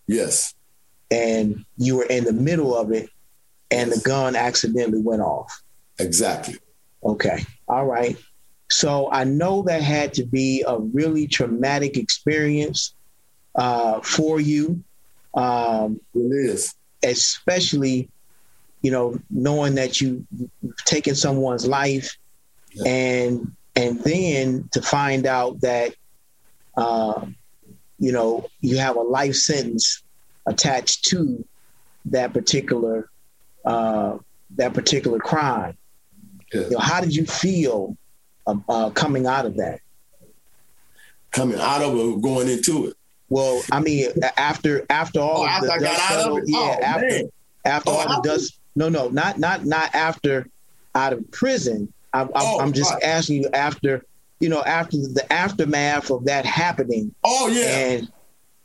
Yes. 0.06 0.54
And 1.10 1.64
you 1.76 1.96
were 1.96 2.04
in 2.04 2.24
the 2.24 2.32
middle 2.32 2.76
of 2.76 2.92
it 2.92 3.08
and 3.70 3.92
the 3.92 4.00
gun 4.00 4.36
accidentally 4.36 5.00
went 5.00 5.22
off. 5.22 5.62
Exactly. 5.98 6.56
Okay. 7.02 7.44
All 7.68 7.86
right. 7.86 8.16
So 8.70 9.10
I 9.10 9.24
know 9.24 9.62
that 9.62 9.82
had 9.82 10.14
to 10.14 10.24
be 10.24 10.64
a 10.66 10.78
really 10.78 11.26
traumatic 11.26 11.96
experience 11.96 12.94
uh, 13.54 14.00
for 14.00 14.40
you. 14.40 14.82
Um, 15.34 16.00
it 16.14 16.18
is. 16.18 16.74
Especially, 17.02 18.10
you 18.82 18.90
know, 18.90 19.18
knowing 19.30 19.74
that 19.74 20.00
you, 20.00 20.26
you've 20.36 20.84
taken 20.84 21.14
someone's 21.14 21.66
life 21.66 22.16
yeah. 22.72 22.90
and 22.90 23.52
and 23.74 24.00
then 24.00 24.68
to 24.72 24.82
find 24.82 25.26
out 25.26 25.60
that 25.60 25.94
uh, 26.76 27.24
you 27.98 28.12
know 28.12 28.48
you 28.60 28.78
have 28.78 28.96
a 28.96 29.00
life 29.00 29.34
sentence 29.34 30.02
attached 30.46 31.04
to 31.06 31.44
that 32.06 32.32
particular 32.32 33.08
uh, 33.64 34.18
that 34.56 34.74
particular 34.74 35.18
crime. 35.18 35.76
Yeah. 36.52 36.62
You 36.62 36.70
know, 36.70 36.78
how 36.78 37.00
did 37.00 37.14
you 37.14 37.26
feel 37.26 37.96
uh, 38.46 38.56
uh, 38.68 38.90
coming 38.90 39.26
out 39.26 39.44
of 39.44 39.56
that? 39.56 39.80
Coming 41.30 41.60
out 41.60 41.82
of 41.82 41.94
it, 41.94 42.22
going 42.22 42.48
into 42.48 42.86
it. 42.86 42.96
Well, 43.28 43.62
I 43.70 43.80
mean, 43.80 44.08
after 44.38 44.86
after 44.88 45.20
all, 45.20 45.42
oh, 45.42 45.46
after 45.46 45.70
I 45.70 45.78
got 45.78 46.10
out 46.10 46.30
of 46.30 46.38
it, 46.38 46.44
yeah, 46.46 46.58
oh, 46.58 46.82
after 46.82 47.06
man. 47.06 47.30
after 47.64 47.90
oh, 47.90 47.94
all 47.94 48.22
the 48.22 48.28
dust. 48.28 48.57
No, 48.78 48.88
no, 48.88 49.08
not 49.08 49.38
not 49.38 49.64
not 49.64 49.92
after 49.94 50.46
out 50.94 51.12
of 51.12 51.28
prison. 51.32 51.92
I, 52.12 52.22
I, 52.22 52.26
Oh, 52.34 52.60
I'm 52.60 52.72
just 52.72 52.92
right. 52.94 53.02
asking 53.02 53.42
you 53.42 53.50
after, 53.52 54.04
you 54.40 54.48
know, 54.48 54.62
after 54.62 54.96
the 54.96 55.24
aftermath 55.32 56.10
of 56.10 56.24
that 56.26 56.46
happening. 56.46 57.12
Oh 57.24 57.48
yeah. 57.48 57.66
And 57.78 58.12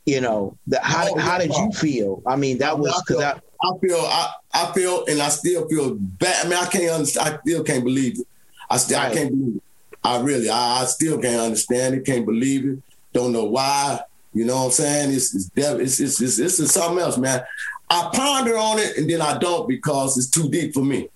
you 0.06 0.22
know, 0.22 0.56
the, 0.68 0.80
how 0.82 1.08
Oh, 1.10 1.18
how 1.18 1.34
yeah. 1.40 1.48
did 1.48 1.56
you 1.56 1.72
feel? 1.72 2.22
I 2.28 2.36
mean, 2.36 2.60
that 2.60 2.72
I 2.72 2.74
was 2.76 3.04
because 3.08 3.24
feel, 3.24 3.32
I, 3.64 3.68
I 3.70 3.80
feel, 3.82 3.98
I, 4.06 4.32
I 4.54 4.74
feel, 4.74 5.06
and 5.08 5.22
I 5.22 5.30
still 5.30 5.68
feel 5.68 5.96
bad. 5.96 6.46
I 6.46 6.50
mean, 6.50 6.60
I 6.60 6.66
can't 6.68 6.92
understand. 6.92 7.36
I 7.36 7.40
still 7.42 7.64
can't 7.64 7.84
believe 7.84 8.20
it. 8.20 8.28
I 8.70 8.78
still, 8.78 9.00
Right. 9.00 9.12
I 9.12 9.16
can't 9.16 9.30
believe 9.32 9.56
it. 9.58 9.64
I 10.04 10.20
really, 10.22 10.50
I, 10.50 10.82
I 10.82 10.86
still 10.86 11.18
can't 11.20 11.42
understand 11.42 11.96
it. 11.96 12.06
Can't 12.06 12.26
believe 12.26 12.66
it. 12.68 12.80
Don't 13.14 13.32
know 13.32 13.46
why. 13.46 14.00
You 14.34 14.46
know 14.46 14.56
what 14.58 14.66
I'm 14.66 14.72
saying? 14.72 15.12
It's 15.12 15.34
it's 15.36 15.46
dev- 15.46 15.80
it's 15.80 16.00
it's 16.00 16.20
it's, 16.20 16.40
it's, 16.40 16.60
it's 16.60 16.74
something 16.74 17.00
else, 17.00 17.18
man. 17.18 17.42
I 17.90 18.10
ponder 18.14 18.58
on 18.58 18.80
it 18.80 18.98
and 18.98 19.10
then 19.10 19.22
I 19.22 19.38
don't 19.38 19.68
because 19.68 20.18
it's 20.18 20.30
too 20.30 20.50
deep 20.50 20.74
for 20.74 20.84
me. 20.84 21.10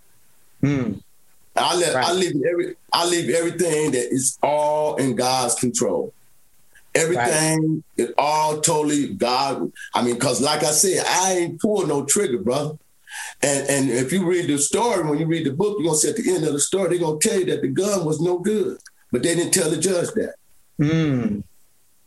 Hmm. 0.61 0.93
I 1.55 1.75
let 1.75 1.95
I 1.95 2.13
leave 2.13 2.35
every 2.49 2.75
I 2.93 3.07
leave 3.07 3.29
everything 3.29 3.91
that 3.91 4.13
is 4.13 4.37
all 4.43 4.95
in 4.97 5.15
God's 5.15 5.55
control. 5.55 6.13
Everything 6.93 7.83
is 7.95 8.11
all 8.17 8.59
totally 8.61 9.13
God. 9.13 9.71
I 9.93 10.03
mean, 10.03 10.19
cause 10.19 10.41
like 10.41 10.63
I 10.63 10.71
said, 10.71 11.03
I 11.07 11.33
ain't 11.33 11.61
pulled 11.61 11.87
no 11.87 12.05
trigger, 12.05 12.39
brother. 12.39 12.77
And 13.41 13.69
and 13.69 13.89
if 13.89 14.11
you 14.11 14.25
read 14.25 14.47
the 14.47 14.57
story, 14.57 15.07
when 15.07 15.19
you 15.19 15.25
read 15.25 15.45
the 15.45 15.51
book, 15.51 15.77
you're 15.77 15.87
gonna 15.87 15.97
see 15.97 16.09
at 16.09 16.15
the 16.15 16.33
end 16.33 16.45
of 16.45 16.53
the 16.53 16.59
story, 16.59 16.89
they're 16.89 16.99
gonna 16.99 17.19
tell 17.19 17.39
you 17.39 17.45
that 17.45 17.61
the 17.61 17.67
gun 17.67 18.05
was 18.05 18.19
no 18.19 18.39
good. 18.39 18.77
But 19.11 19.23
they 19.23 19.35
didn't 19.35 19.53
tell 19.53 19.69
the 19.69 19.77
judge 19.77 20.09
that. 20.15 20.35
Hmm. 20.77 21.39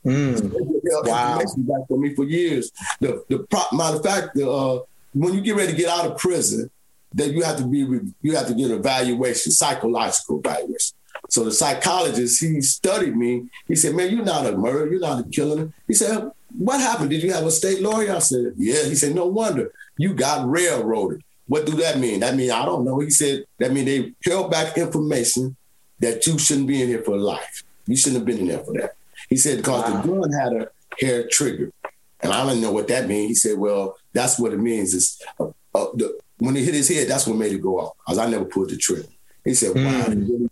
Held 0.04 1.06
Wow. 1.06 1.38
back 1.38 1.88
for 1.88 1.98
me 1.98 2.14
for 2.14 2.24
years. 2.24 2.70
The 3.00 3.22
the 3.28 3.40
pro- 3.40 3.76
matter 3.76 3.96
of 3.98 4.02
fact, 4.04 4.34
the, 4.34 4.50
uh, 4.50 4.80
when 5.12 5.34
you 5.34 5.40
get 5.40 5.56
ready 5.56 5.72
to 5.72 5.78
get 5.78 5.88
out 5.88 6.06
of 6.06 6.16
prison, 6.18 6.70
that 7.14 7.32
you 7.32 7.42
have 7.42 7.56
to 7.58 7.66
be 7.66 7.78
you 8.22 8.36
have 8.36 8.46
to 8.46 8.54
get 8.54 8.70
an 8.70 8.78
evaluation, 8.78 9.52
psychological 9.52 10.38
evaluation. 10.38 10.96
So 11.28 11.44
the 11.44 11.52
psychologist 11.52 12.40
he 12.40 12.60
studied 12.62 13.16
me. 13.16 13.48
He 13.68 13.76
said, 13.76 13.94
"Man, 13.94 14.10
you're 14.10 14.24
not 14.24 14.46
a 14.46 14.56
murderer. 14.56 14.90
You're 14.90 15.00
not 15.00 15.20
a 15.26 15.28
killer." 15.28 15.72
He 15.86 15.94
said, 15.94 16.30
"What 16.56 16.80
happened? 16.80 17.10
Did 17.10 17.22
you 17.22 17.32
have 17.32 17.44
a 17.46 17.50
state 17.50 17.82
lawyer?" 17.82 18.14
I 18.14 18.20
said, 18.20 18.54
"Yeah." 18.56 18.84
He 18.84 18.94
said, 18.94 19.14
"No 19.14 19.26
wonder 19.26 19.72
you 19.98 20.14
got 20.14 20.48
railroaded." 20.48 21.22
What 21.46 21.66
do 21.66 21.72
that 21.78 21.98
mean? 21.98 22.20
That 22.20 22.36
mean 22.36 22.50
I 22.52 22.64
don't 22.64 22.84
know. 22.84 23.00
He 23.00 23.10
said 23.10 23.44
that 23.58 23.72
mean 23.72 23.84
they 23.84 24.12
held 24.24 24.50
back 24.50 24.78
information 24.78 25.56
that 25.98 26.24
you 26.26 26.38
shouldn't 26.38 26.68
be 26.68 26.80
in 26.80 26.88
here 26.88 27.02
for 27.02 27.16
life. 27.18 27.64
You 27.86 27.96
shouldn't 27.96 28.20
have 28.20 28.26
been 28.26 28.38
in 28.38 28.48
there 28.48 28.64
for 28.64 28.72
that. 28.74 28.94
He 29.30 29.36
said 29.36 29.58
because 29.58 29.84
the 29.84 30.08
gun 30.08 30.32
had 30.32 30.52
a 30.52 30.68
hair 31.00 31.26
trigger, 31.30 31.72
and 32.20 32.32
I 32.32 32.44
didn't 32.44 32.60
know 32.60 32.72
what 32.72 32.88
that 32.88 33.08
means. 33.08 33.28
He 33.28 33.34
said, 33.34 33.58
"Well, 33.58 33.96
that's 34.12 34.38
what 34.38 34.52
it 34.52 34.58
means. 34.58 34.92
Is 34.92 35.22
uh, 35.38 35.46
uh, 35.74 35.86
the, 35.94 36.18
when 36.38 36.56
it 36.56 36.64
hit 36.64 36.74
his 36.74 36.88
head, 36.88 37.08
that's 37.08 37.26
what 37.26 37.36
made 37.36 37.52
it 37.52 37.62
go 37.62 37.78
off. 37.80 37.96
Cause 38.06 38.18
I 38.18 38.28
never 38.28 38.44
pulled 38.44 38.70
the 38.70 38.76
trigger." 38.76 39.08
He 39.44 39.54
said, 39.54 39.74
"Wow, 39.74 40.04
they, 40.08 40.16
really, 40.16 40.50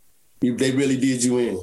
they 0.57 0.71
really 0.71 0.97
did 0.97 1.23
you 1.25 1.39
in." 1.39 1.61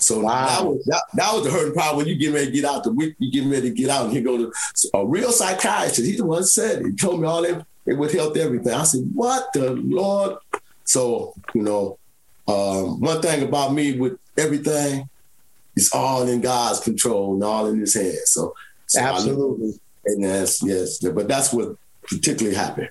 So 0.00 0.20
Wow. 0.20 0.46
that 0.46 0.64
was 0.66 0.84
that, 0.86 1.02
that 1.14 1.32
was 1.34 1.44
the 1.44 1.50
hurting 1.50 1.74
part 1.74 1.96
when 1.96 2.06
you 2.06 2.16
get 2.16 2.32
ready 2.32 2.46
to 2.46 2.52
get 2.52 2.64
out. 2.64 2.82
The 2.84 2.92
week 2.92 3.14
you 3.18 3.30
getting 3.30 3.50
ready 3.50 3.70
to 3.70 3.74
get 3.74 3.90
out, 3.90 4.06
and 4.06 4.12
he 4.16 4.20
go 4.20 4.36
to 4.36 4.52
a 4.94 5.06
real 5.06 5.32
psychiatrist. 5.32 6.00
He's 6.00 6.18
the 6.18 6.24
one 6.24 6.44
said 6.44 6.80
it. 6.80 6.86
He 6.86 6.92
told 6.92 7.20
me 7.20 7.26
all 7.26 7.42
that 7.42 7.64
it 7.86 7.94
would 7.94 8.12
help 8.12 8.36
everything. 8.36 8.72
I 8.72 8.84
said, 8.84 9.02
"What 9.14 9.52
the 9.52 9.72
Lord?" 9.72 10.36
So 10.84 11.34
you 11.54 11.62
know, 11.62 11.98
um, 12.48 13.00
one 13.00 13.20
thing 13.20 13.42
about 13.42 13.72
me 13.72 13.98
with 13.98 14.18
everything, 14.36 15.08
it's 15.76 15.94
all 15.94 16.26
in 16.26 16.40
God's 16.40 16.80
control 16.80 17.34
and 17.34 17.44
all 17.44 17.66
in 17.66 17.78
His 17.78 17.94
hands. 17.94 18.30
So, 18.30 18.54
so 18.86 19.00
Absolutely. 19.00 19.74
and 20.06 20.24
that's 20.24 20.62
yes, 20.62 20.98
but 20.98 21.28
that's 21.28 21.52
what 21.52 21.76
particularly 22.02 22.56
happened. 22.56 22.90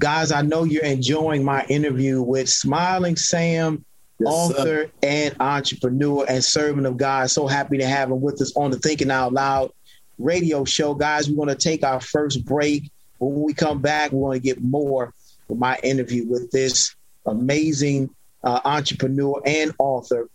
Guys, 0.00 0.32
I 0.32 0.42
know 0.42 0.64
you're 0.64 0.84
enjoying 0.84 1.44
my 1.44 1.64
interview 1.66 2.20
with 2.20 2.48
Smiling 2.48 3.16
Sam, 3.16 3.84
Yes, 4.20 4.28
sir. 4.28 4.34
author 4.34 4.90
and 5.02 5.34
entrepreneur 5.40 6.24
and 6.28 6.42
servant 6.44 6.86
of 6.86 6.96
God. 6.96 7.30
So 7.30 7.46
happy 7.46 7.78
to 7.78 7.86
have 7.86 8.10
him 8.10 8.20
with 8.20 8.40
us 8.40 8.56
on 8.56 8.70
the 8.70 8.78
Thinking 8.78 9.10
Out 9.10 9.32
Loud 9.32 9.72
radio 10.18 10.64
show. 10.64 10.94
Guys, 10.94 11.28
we're 11.28 11.36
going 11.44 11.48
to 11.48 11.54
take 11.56 11.82
our 11.84 12.00
first 12.00 12.44
break. 12.44 12.90
When 13.18 13.42
we 13.42 13.54
come 13.54 13.80
back, 13.80 14.12
we're 14.12 14.28
going 14.30 14.40
to 14.40 14.44
get 14.44 14.62
more 14.62 15.12
of 15.50 15.58
my 15.58 15.78
interview 15.82 16.26
with 16.28 16.50
this 16.52 16.94
amazing 17.26 18.10
uh, 18.44 18.60
entrepreneur 18.64 19.40
and 19.44 19.72
author, 19.78 20.28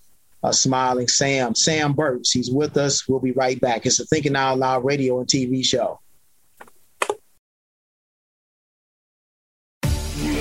uh, 0.43 0.51
Smiling 0.51 1.07
Sam, 1.07 1.55
Sam 1.55 1.93
Burks. 1.93 2.31
He's 2.31 2.51
with 2.51 2.77
us. 2.77 3.07
We'll 3.07 3.19
be 3.19 3.31
right 3.31 3.59
back. 3.59 3.85
It's 3.85 3.99
a 3.99 4.05
Thinking 4.05 4.35
Out 4.35 4.57
Loud 4.57 4.85
radio 4.85 5.19
and 5.19 5.27
TV 5.27 5.63
show. 5.63 5.99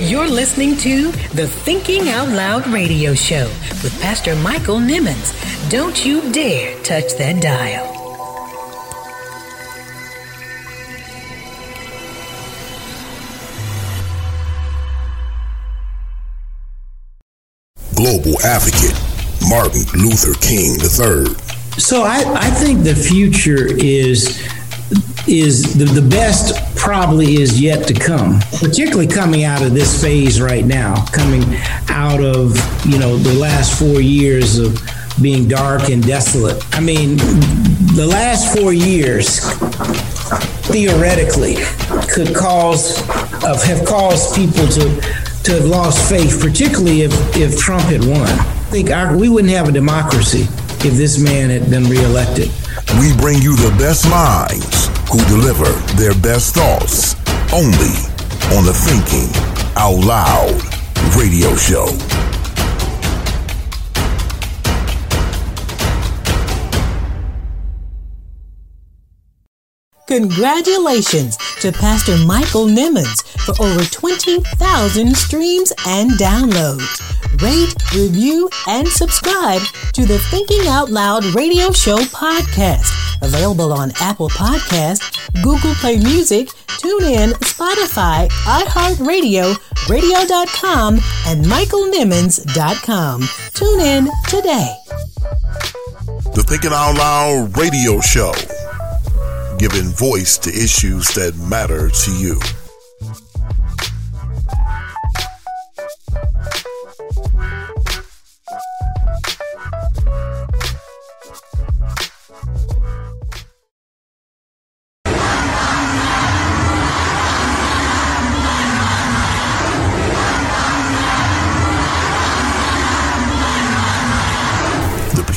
You're 0.00 0.28
listening 0.28 0.76
to 0.78 1.10
the 1.34 1.48
Thinking 1.48 2.08
Out 2.08 2.28
Loud 2.28 2.66
radio 2.68 3.14
show 3.14 3.46
with 3.82 3.98
Pastor 4.00 4.36
Michael 4.36 4.78
Nimmons. 4.78 5.34
Don't 5.70 6.04
you 6.04 6.32
dare 6.32 6.80
touch 6.82 7.14
that 7.16 7.42
dial. 7.42 7.94
Global 17.96 18.40
Advocate 18.42 19.07
Martin 19.48 19.84
Luther 19.94 20.34
King 20.40 20.76
III. 20.80 21.34
So 21.78 22.02
I, 22.02 22.22
I 22.36 22.50
think 22.50 22.84
the 22.84 22.94
future 22.94 23.66
is 23.66 24.46
is 25.26 25.76
the, 25.76 25.84
the 25.84 26.06
best 26.08 26.74
probably 26.74 27.40
is 27.40 27.60
yet 27.60 27.86
to 27.86 27.94
come, 27.94 28.40
particularly 28.58 29.06
coming 29.06 29.44
out 29.44 29.62
of 29.62 29.74
this 29.74 30.00
phase 30.00 30.40
right 30.40 30.64
now, 30.64 31.04
coming 31.06 31.42
out 31.88 32.22
of, 32.22 32.56
you 32.86 32.98
know, 32.98 33.16
the 33.16 33.34
last 33.34 33.78
four 33.78 34.00
years 34.00 34.58
of 34.58 34.80
being 35.20 35.46
dark 35.46 35.90
and 35.90 36.02
desolate. 36.02 36.62
I 36.74 36.80
mean, 36.80 37.16
the 37.94 38.06
last 38.08 38.56
four 38.56 38.72
years 38.72 39.40
theoretically 40.68 41.56
could 42.10 42.34
cause 42.34 42.98
of 43.44 43.62
have 43.64 43.84
caused 43.86 44.34
people 44.34 44.66
to 44.66 45.00
to 45.44 45.52
have 45.52 45.64
lost 45.64 46.08
faith, 46.08 46.40
particularly 46.40 47.02
if 47.02 47.12
if 47.36 47.58
Trump 47.58 47.84
had 47.84 48.04
won. 48.04 48.57
I 48.68 48.70
think 48.70 48.90
our, 48.90 49.16
we 49.16 49.30
wouldn't 49.30 49.50
have 49.54 49.70
a 49.70 49.72
democracy 49.72 50.42
if 50.86 50.92
this 50.92 51.18
man 51.18 51.48
had 51.48 51.70
been 51.70 51.84
reelected. 51.84 52.50
We 53.00 53.16
bring 53.16 53.40
you 53.40 53.56
the 53.56 53.74
best 53.78 54.06
minds 54.10 54.88
who 55.08 55.24
deliver 55.24 55.72
their 55.96 56.12
best 56.20 56.54
thoughts 56.54 57.14
only 57.50 57.96
on 58.52 58.66
the 58.66 58.74
Thinking 58.76 59.32
Out 59.74 60.04
Loud 60.04 60.60
radio 61.16 61.56
show. 61.56 61.88
Congratulations 70.06 71.38
to 71.60 71.72
Pastor 71.72 72.18
Michael 72.26 72.66
Nimmons 72.66 73.26
for 73.46 73.54
over 73.64 73.82
20,000 73.82 75.16
streams 75.16 75.72
and 75.86 76.10
downloads. 76.12 77.17
Rate, 77.36 77.74
review, 77.94 78.48
and 78.66 78.88
subscribe 78.88 79.62
to 79.92 80.04
the 80.04 80.18
Thinking 80.30 80.66
Out 80.66 80.90
Loud 80.90 81.24
radio 81.34 81.70
show 81.72 81.98
podcast. 81.98 82.90
Available 83.22 83.72
on 83.72 83.92
Apple 84.00 84.28
Podcast, 84.30 85.02
Google 85.42 85.74
Play 85.74 85.98
Music, 85.98 86.48
TuneIn, 86.78 87.32
Spotify, 87.40 88.28
iHeartRadio, 88.44 89.56
radio.com, 89.88 90.98
and 91.26 91.44
michaelnimmons.com. 91.44 93.28
Tune 93.54 93.80
in 93.80 94.08
today. 94.28 94.74
The 96.34 96.44
Thinking 96.46 96.72
Out 96.72 96.96
Loud 96.96 97.56
radio 97.56 98.00
show, 98.00 98.32
giving 99.58 99.92
voice 99.92 100.38
to 100.38 100.50
issues 100.50 101.08
that 101.14 101.36
matter 101.36 101.90
to 101.90 102.12
you. 102.12 102.40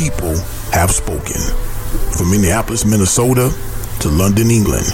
People 0.02 0.34
have 0.74 0.90
spoken. 0.90 1.38
From 2.18 2.32
Minneapolis, 2.32 2.86
Minnesota 2.86 3.54
to 4.00 4.10
London, 4.10 4.50
England, 4.50 4.88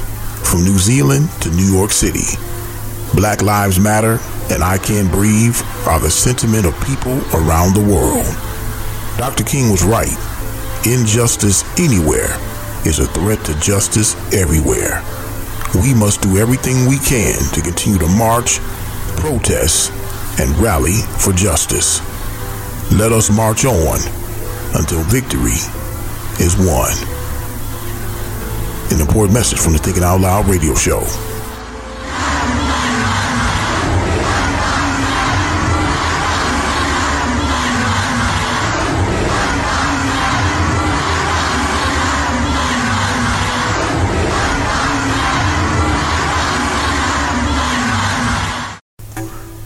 from 0.43 0.65
New 0.65 0.77
Zealand 0.77 1.31
to 1.39 1.49
New 1.51 1.71
York 1.71 1.91
City. 1.91 2.35
Black 3.15 3.41
Lives 3.41 3.79
Matter 3.79 4.19
and 4.51 4.61
I 4.61 4.77
Can't 4.77 5.09
Breathe 5.09 5.55
are 5.87 6.01
the 6.01 6.11
sentiment 6.11 6.65
of 6.65 6.75
people 6.83 7.15
around 7.31 7.73
the 7.73 7.87
world. 7.87 8.27
Dr. 9.17 9.45
King 9.45 9.71
was 9.71 9.81
right. 9.81 10.11
Injustice 10.85 11.63
anywhere 11.79 12.35
is 12.85 12.99
a 12.99 13.07
threat 13.07 13.39
to 13.45 13.57
justice 13.61 14.11
everywhere. 14.33 15.01
We 15.73 15.93
must 15.93 16.21
do 16.21 16.37
everything 16.37 16.85
we 16.85 16.97
can 16.99 17.39
to 17.53 17.61
continue 17.61 17.99
to 17.99 18.07
march, 18.07 18.59
protest, 19.23 19.89
and 20.37 20.51
rally 20.59 20.99
for 21.23 21.31
justice. 21.31 22.01
Let 22.91 23.13
us 23.13 23.31
march 23.31 23.63
on 23.63 24.16
until 24.77 25.01
victory 25.03 25.57
is 26.39 26.55
won. 26.55 26.93
An 28.93 29.01
important 29.01 29.33
message 29.33 29.59
from 29.59 29.73
the 29.73 29.79
Thinking 29.79 30.03
Out 30.03 30.21
Loud 30.21 30.47
radio 30.47 30.75
show. 30.75 31.01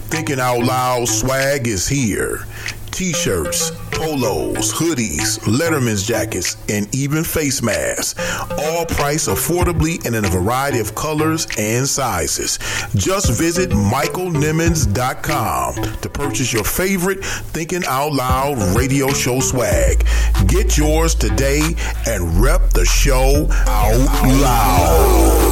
Thinking 0.09 0.39
Out 0.39 0.63
Loud 0.63 1.07
swag 1.07 1.67
is 1.67 1.87
here. 1.87 2.45
T-shirts, 2.91 3.71
polos, 4.01 4.73
hoodies, 4.73 5.39
Letterman's 5.41 6.01
jackets, 6.03 6.57
and 6.69 6.87
even 6.95 7.23
face 7.23 7.61
masks. 7.61 8.15
All 8.57 8.87
priced 8.87 9.29
affordably 9.29 10.03
and 10.05 10.15
in 10.15 10.25
a 10.25 10.29
variety 10.29 10.79
of 10.79 10.95
colors 10.95 11.45
and 11.57 11.87
sizes. 11.87 12.57
Just 12.95 13.37
visit 13.37 13.69
michaelnimmons.com 13.69 15.75
to 16.01 16.09
purchase 16.09 16.51
your 16.51 16.63
favorite 16.63 17.23
Thinking 17.23 17.83
Out 17.87 18.13
Loud 18.13 18.57
radio 18.75 19.09
show 19.09 19.39
swag. 19.39 20.03
Get 20.47 20.79
yours 20.79 21.13
today 21.13 21.61
and 22.07 22.41
rep 22.41 22.71
the 22.71 22.85
show 22.85 23.45
out 23.67 23.99
loud. 24.41 25.50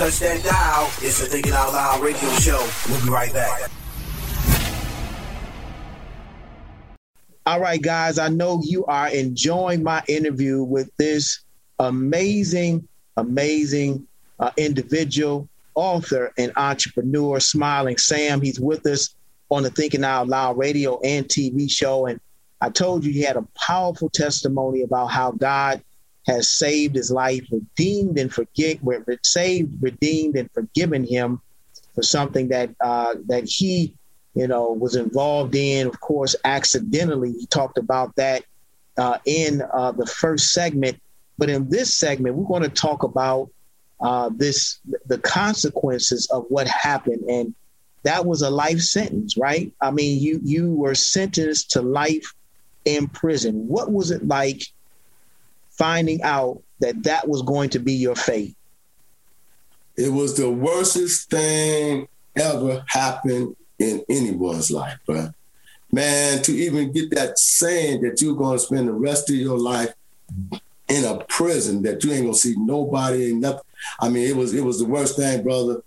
Touch 0.00 0.18
that 0.20 0.42
dial. 0.42 0.86
It's 1.02 1.20
the 1.20 1.26
Thinking 1.26 1.52
Out 1.52 1.74
Loud 1.74 2.00
radio 2.00 2.30
show. 2.36 2.66
We'll 2.88 3.04
be 3.04 3.10
right 3.10 3.30
back. 3.34 3.70
All 7.44 7.60
right, 7.60 7.82
guys, 7.82 8.18
I 8.18 8.28
know 8.28 8.62
you 8.64 8.86
are 8.86 9.08
enjoying 9.08 9.82
my 9.82 10.02
interview 10.08 10.62
with 10.62 10.90
this 10.96 11.40
amazing, 11.80 12.88
amazing 13.18 14.06
uh, 14.38 14.52
individual, 14.56 15.46
author, 15.74 16.32
and 16.38 16.50
entrepreneur, 16.56 17.38
Smiling 17.38 17.98
Sam. 17.98 18.40
He's 18.40 18.58
with 18.58 18.86
us 18.86 19.14
on 19.50 19.64
the 19.64 19.70
Thinking 19.70 20.02
Out 20.02 20.28
Loud 20.28 20.56
radio 20.56 20.98
and 21.04 21.28
TV 21.28 21.70
show. 21.70 22.06
And 22.06 22.18
I 22.62 22.70
told 22.70 23.04
you 23.04 23.12
he 23.12 23.20
had 23.20 23.36
a 23.36 23.46
powerful 23.54 24.08
testimony 24.08 24.80
about 24.80 25.08
how 25.08 25.32
God 25.32 25.82
has 26.26 26.48
saved 26.48 26.94
his 26.94 27.10
life, 27.10 27.46
redeemed 27.50 28.18
and 28.18 28.32
forget, 28.32 28.78
saved, 29.22 29.82
redeemed, 29.82 30.36
and 30.36 30.50
forgiven 30.52 31.04
him 31.04 31.40
for 31.94 32.02
something 32.02 32.48
that 32.48 32.70
uh, 32.80 33.14
that 33.26 33.44
he, 33.44 33.94
you 34.34 34.46
know, 34.46 34.72
was 34.72 34.96
involved 34.96 35.54
in. 35.54 35.86
Of 35.86 36.00
course, 36.00 36.36
accidentally. 36.44 37.32
He 37.32 37.46
talked 37.46 37.78
about 37.78 38.14
that 38.16 38.44
uh, 38.96 39.18
in 39.24 39.62
uh, 39.72 39.92
the 39.92 40.06
first 40.06 40.52
segment, 40.52 41.00
but 41.38 41.50
in 41.50 41.68
this 41.68 41.94
segment, 41.94 42.36
we're 42.36 42.46
going 42.46 42.62
to 42.62 42.68
talk 42.68 43.02
about 43.02 43.50
uh, 44.00 44.30
this 44.34 44.80
the 45.06 45.18
consequences 45.18 46.28
of 46.30 46.44
what 46.48 46.66
happened, 46.68 47.22
and 47.28 47.54
that 48.02 48.24
was 48.24 48.42
a 48.42 48.50
life 48.50 48.80
sentence, 48.80 49.36
right? 49.36 49.72
I 49.80 49.90
mean, 49.90 50.20
you 50.20 50.40
you 50.42 50.72
were 50.72 50.94
sentenced 50.94 51.70
to 51.72 51.82
life 51.82 52.32
in 52.84 53.08
prison. 53.08 53.66
What 53.68 53.92
was 53.92 54.10
it 54.10 54.26
like? 54.26 54.62
Finding 55.80 56.22
out 56.22 56.62
that 56.80 57.02
that 57.04 57.26
was 57.26 57.40
going 57.40 57.70
to 57.70 57.78
be 57.78 57.94
your 57.94 58.14
fate? 58.14 58.54
It 59.96 60.12
was 60.12 60.36
the 60.36 60.50
worstest 60.50 61.30
thing 61.30 62.06
ever 62.36 62.84
happened 62.86 63.56
in 63.78 64.04
anyone's 64.10 64.70
life, 64.70 64.98
bro. 65.06 65.30
Man, 65.90 66.42
to 66.42 66.52
even 66.52 66.92
get 66.92 67.10
that 67.12 67.38
saying 67.38 68.02
that 68.02 68.20
you're 68.20 68.36
going 68.36 68.58
to 68.58 68.64
spend 68.64 68.88
the 68.88 68.92
rest 68.92 69.30
of 69.30 69.36
your 69.36 69.58
life 69.58 69.92
in 70.88 71.04
a 71.04 71.24
prison 71.24 71.82
that 71.82 72.02
you 72.04 72.12
ain't 72.12 72.24
gonna 72.24 72.34
see 72.34 72.54
nobody 72.58 73.30
and 73.30 73.40
nothing. 73.40 73.62
I 74.00 74.08
mean, 74.08 74.28
it 74.28 74.36
was 74.36 74.52
it 74.52 74.64
was 74.64 74.80
the 74.80 74.84
worst 74.84 75.16
thing, 75.16 75.42
brother, 75.42 75.82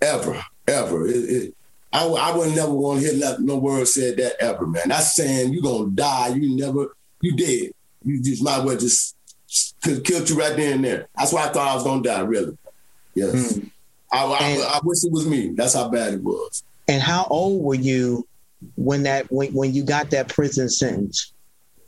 ever, 0.00 0.42
ever. 0.66 1.06
It, 1.06 1.12
it, 1.12 1.54
I, 1.92 2.06
I 2.06 2.36
would 2.36 2.56
never 2.56 2.72
want 2.72 3.00
to 3.00 3.06
hear 3.06 3.18
nothing, 3.18 3.44
no 3.44 3.58
word 3.58 3.86
said 3.86 4.16
that 4.16 4.36
ever, 4.40 4.66
man. 4.66 4.88
That's 4.88 5.14
saying 5.14 5.52
you're 5.52 5.62
gonna 5.62 5.90
die. 5.90 6.28
You 6.28 6.56
never, 6.56 6.96
you 7.20 7.36
dead. 7.36 7.72
You 8.04 8.22
just 8.22 8.42
might 8.42 8.64
well 8.64 8.76
just 8.76 9.16
could 9.82 10.04
killed 10.04 10.28
you 10.28 10.38
right 10.38 10.56
there 10.56 10.74
and 10.74 10.84
there. 10.84 11.08
That's 11.16 11.32
why 11.32 11.44
I 11.44 11.52
thought 11.52 11.68
I 11.68 11.74
was 11.74 11.84
gonna 11.84 12.02
die. 12.02 12.20
Really, 12.20 12.56
yes. 13.14 13.56
Hmm. 13.56 13.64
I, 14.12 14.24
I, 14.24 14.76
I 14.76 14.80
wish 14.84 15.04
it 15.04 15.12
was 15.12 15.26
me. 15.26 15.48
That's 15.54 15.72
how 15.72 15.88
bad 15.88 16.12
it 16.12 16.22
was. 16.22 16.62
And 16.86 17.00
how 17.00 17.26
old 17.30 17.62
were 17.62 17.74
you 17.74 18.26
when 18.76 19.04
that 19.04 19.30
when, 19.32 19.52
when 19.54 19.72
you 19.72 19.84
got 19.84 20.10
that 20.10 20.28
prison 20.28 20.68
sentence? 20.68 21.32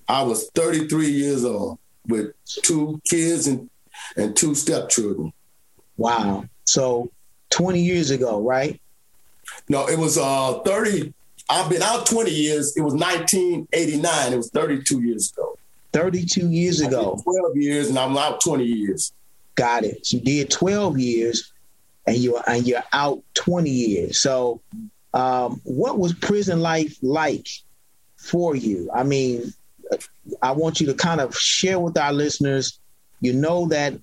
I 0.08 0.22
was 0.22 0.50
33 0.50 1.10
years 1.10 1.44
old 1.44 1.78
with 2.08 2.32
two 2.46 3.00
kids 3.08 3.46
and 3.46 3.68
and 4.16 4.36
two 4.36 4.54
stepchildren. 4.54 5.32
Wow. 5.96 6.46
So 6.64 7.10
20 7.50 7.80
years 7.80 8.10
ago, 8.10 8.40
right? 8.40 8.80
No, 9.68 9.86
it 9.88 9.98
was 9.98 10.18
uh 10.18 10.60
30. 10.60 11.12
I've 11.48 11.68
been 11.68 11.82
out 11.82 12.06
20 12.06 12.30
years. 12.30 12.76
It 12.76 12.80
was 12.80 12.94
1989. 12.94 14.32
It 14.32 14.36
was 14.36 14.50
32 14.50 15.02
years 15.02 15.32
ago. 15.32 15.58
32 15.94 16.50
years 16.50 16.80
ago. 16.80 17.20
12 17.22 17.56
years, 17.56 17.88
and 17.88 17.98
I'm 17.98 18.18
out 18.18 18.40
20 18.40 18.64
years. 18.64 19.12
Got 19.54 19.84
it. 19.84 20.12
You 20.12 20.20
did 20.20 20.50
12 20.50 20.98
years, 20.98 21.52
and 22.06 22.16
you're 22.16 22.42
and 22.48 22.66
you're 22.66 22.82
out 22.92 23.22
20 23.34 23.70
years. 23.70 24.20
So, 24.20 24.60
um, 25.14 25.60
what 25.62 25.98
was 25.98 26.12
prison 26.12 26.60
life 26.60 26.98
like 27.00 27.46
for 28.16 28.56
you? 28.56 28.90
I 28.92 29.04
mean, 29.04 29.54
I 30.42 30.50
want 30.50 30.80
you 30.80 30.88
to 30.88 30.94
kind 30.94 31.20
of 31.20 31.36
share 31.36 31.78
with 31.78 31.96
our 31.96 32.12
listeners. 32.12 32.80
You 33.20 33.32
know 33.32 33.68
that 33.68 33.94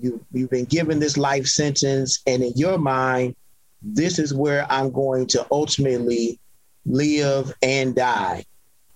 you 0.00 0.24
you've 0.32 0.50
been 0.50 0.66
given 0.66 1.00
this 1.00 1.16
life 1.16 1.48
sentence, 1.48 2.22
and 2.28 2.44
in 2.44 2.52
your 2.54 2.78
mind, 2.78 3.34
this 3.82 4.20
is 4.20 4.32
where 4.32 4.70
I'm 4.70 4.92
going 4.92 5.26
to 5.28 5.44
ultimately 5.50 6.38
live 6.86 7.52
and 7.60 7.96
die 7.96 8.44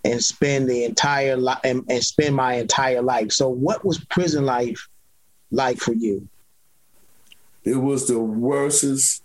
and 0.04 0.22
spend 0.22 0.68
the 0.68 0.84
entire 0.84 1.36
life 1.36 1.60
and, 1.64 1.84
and, 1.88 2.02
spend 2.02 2.34
my 2.34 2.54
entire 2.54 3.02
life. 3.02 3.32
So 3.32 3.48
what 3.48 3.84
was 3.84 4.04
prison 4.06 4.44
life 4.44 4.88
like 5.50 5.78
for 5.78 5.92
you? 5.92 6.28
It 7.64 7.76
was 7.76 8.08
the 8.08 8.18
worstest. 8.18 9.22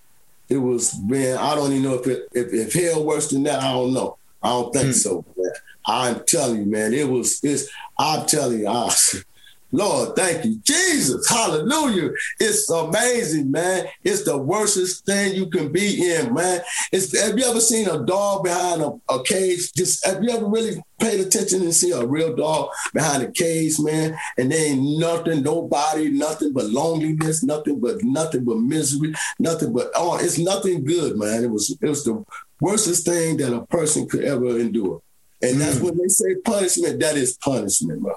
It 0.50 0.58
was 0.58 0.98
man, 1.02 1.38
I 1.38 1.56
don't 1.56 1.72
even 1.72 1.84
know 1.84 1.96
if 1.96 2.08
it 2.08 2.28
if, 2.34 2.54
if 2.54 2.74
hell 2.74 3.04
worse 3.04 3.30
than 3.30 3.44
that, 3.44 3.60
I 3.60 3.74
don't 3.74 3.94
know. 3.94 4.18
I 4.42 4.50
don't 4.50 4.74
think 4.74 4.88
hmm. 4.88 4.92
so. 4.92 5.26
Man. 5.36 5.52
I'm 5.86 6.24
telling 6.26 6.58
you, 6.58 6.66
man, 6.66 6.94
it 6.94 7.10
was 7.10 7.40
it's 7.44 7.70
I'm 7.98 8.26
telling 8.28 8.60
you, 8.60 8.68
I, 8.68 8.90
Lord, 9.72 10.16
thank 10.16 10.46
you. 10.46 10.60
Jesus, 10.64 11.30
hallelujah. 11.30 12.12
It's 12.40 12.70
amazing, 12.70 13.52
man. 13.52 13.88
It's 14.04 14.24
the 14.24 14.38
worstest 14.38 15.06
thing 15.06 15.36
you 15.36 15.50
can 15.50 15.72
be 15.72 16.10
in, 16.10 16.34
man. 16.34 16.62
It's, 16.94 17.18
have 17.20 17.38
you 17.38 17.46
ever 17.46 17.60
seen 17.60 17.90
a 17.90 18.04
dog 18.06 18.46
behind 18.46 18.82
a, 18.82 18.94
a 19.10 19.22
cage? 19.24 19.74
Just 19.74 20.06
have 20.06 20.24
you 20.24 20.30
ever 20.30 20.46
really 20.46 20.82
paid 21.02 21.20
attention 21.20 21.62
and 21.64 21.74
see 21.74 21.92
a 21.92 22.06
real 22.06 22.34
dog 22.34 22.70
behind 22.94 23.24
a 23.24 23.32
cage, 23.32 23.78
man? 23.80 24.18
And 24.38 24.52
there 24.52 24.72
ain't 24.72 25.00
nothing, 25.00 25.44
nobody, 25.44 26.10
nothing 26.10 26.54
but 26.54 26.66
loneliness, 26.66 27.44
nothing 27.44 27.82
but 27.82 28.02
nothing 28.04 28.46
but 28.46 28.58
misery, 28.58 29.14
nothing 29.38 29.74
but 29.74 29.92
oh, 29.96 30.18
it's 30.18 30.38
nothing 30.38 30.86
good, 30.86 31.18
man. 31.18 31.44
It 31.44 31.52
was 31.52 31.78
it 31.82 31.88
was 31.88 32.06
the 32.06 32.24
worstest 32.62 33.06
thing 33.06 33.36
that 33.38 33.54
a 33.54 33.66
person 33.66 34.08
could 34.08 34.24
ever 34.24 34.58
endure. 34.60 35.02
And 35.42 35.60
that's 35.60 35.78
mm. 35.78 35.84
when 35.84 35.98
they 35.98 36.08
say 36.08 36.36
punishment, 36.44 37.00
that 37.02 37.18
is 37.18 37.38
punishment, 37.38 38.02
bro 38.02 38.16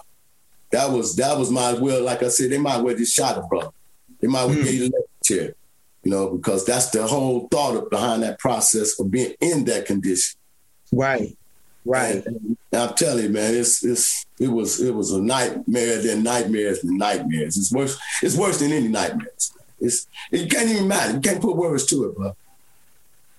that 0.72 0.90
was 0.90 1.16
that 1.16 1.36
was 1.36 1.50
my 1.50 1.72
well. 1.74 2.02
Like 2.02 2.22
I 2.22 2.28
said, 2.28 2.50
they 2.50 2.58
might 2.58 2.82
well 2.82 2.96
just 2.96 3.14
shot 3.14 3.38
a 3.38 3.42
brother. 3.42 3.70
They 4.20 4.28
might 4.28 4.44
well 4.44 4.54
mm. 4.54 4.64
get 4.64 4.74
electric 4.74 5.22
chair, 5.24 5.54
you 6.04 6.10
know, 6.10 6.30
because 6.30 6.64
that's 6.64 6.90
the 6.90 7.06
whole 7.06 7.48
thought 7.48 7.90
behind 7.90 8.22
that 8.22 8.38
process 8.38 8.98
of 9.00 9.10
being 9.10 9.34
in 9.40 9.64
that 9.64 9.86
condition. 9.86 10.38
Right, 10.92 11.36
right. 11.84 12.24
And, 12.24 12.56
and 12.72 12.80
I'm 12.82 12.94
telling 12.94 13.24
you, 13.24 13.30
man, 13.30 13.54
it's 13.54 13.84
it's 13.84 14.26
it 14.38 14.48
was 14.48 14.80
it 14.80 14.94
was 14.94 15.12
a 15.12 15.20
nightmare 15.20 16.00
than 16.02 16.22
nightmares 16.22 16.84
nightmares. 16.84 17.56
It's 17.56 17.72
worse. 17.72 17.98
It's 18.22 18.36
worse 18.36 18.60
than 18.60 18.72
any 18.72 18.88
nightmares. 18.88 19.52
It's 19.80 20.06
it 20.30 20.50
can't 20.50 20.68
even 20.68 20.86
matter. 20.86 21.14
You 21.14 21.20
can't 21.20 21.40
put 21.40 21.56
words 21.56 21.86
to 21.86 22.04
it, 22.04 22.16
bro. 22.16 22.36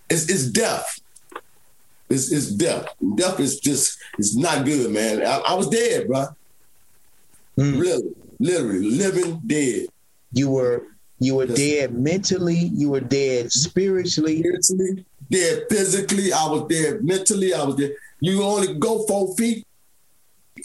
It's 0.10 0.30
it's 0.30 0.48
death. 0.48 1.00
It's, 2.10 2.30
it's 2.30 2.52
death. 2.52 2.94
Death 3.16 3.40
is 3.40 3.60
just 3.60 3.98
it's 4.18 4.36
not 4.36 4.66
good, 4.66 4.92
man. 4.92 5.26
I, 5.26 5.38
I 5.48 5.54
was 5.54 5.70
dead, 5.70 6.08
bro. 6.08 6.28
Mm. 7.58 7.78
Literally, 7.78 8.14
literally, 8.40 8.90
living 8.90 9.42
dead. 9.46 9.88
You 10.34 10.50
were 10.50 10.84
you 11.20 11.36
were 11.36 11.46
dead 11.46 11.94
mentally. 11.94 12.56
You 12.56 12.90
were 12.90 13.00
dead 13.00 13.52
spiritually. 13.52 14.40
Spiritually, 14.40 15.06
dead 15.30 15.66
physically. 15.70 16.34
I 16.34 16.48
was 16.48 16.68
dead 16.68 17.04
mentally. 17.04 17.54
I 17.54 17.64
was 17.64 17.76
dead. 17.76 17.94
You 18.20 18.42
only 18.44 18.74
go 18.76 19.06
four 19.06 19.36
feet, 19.36 19.66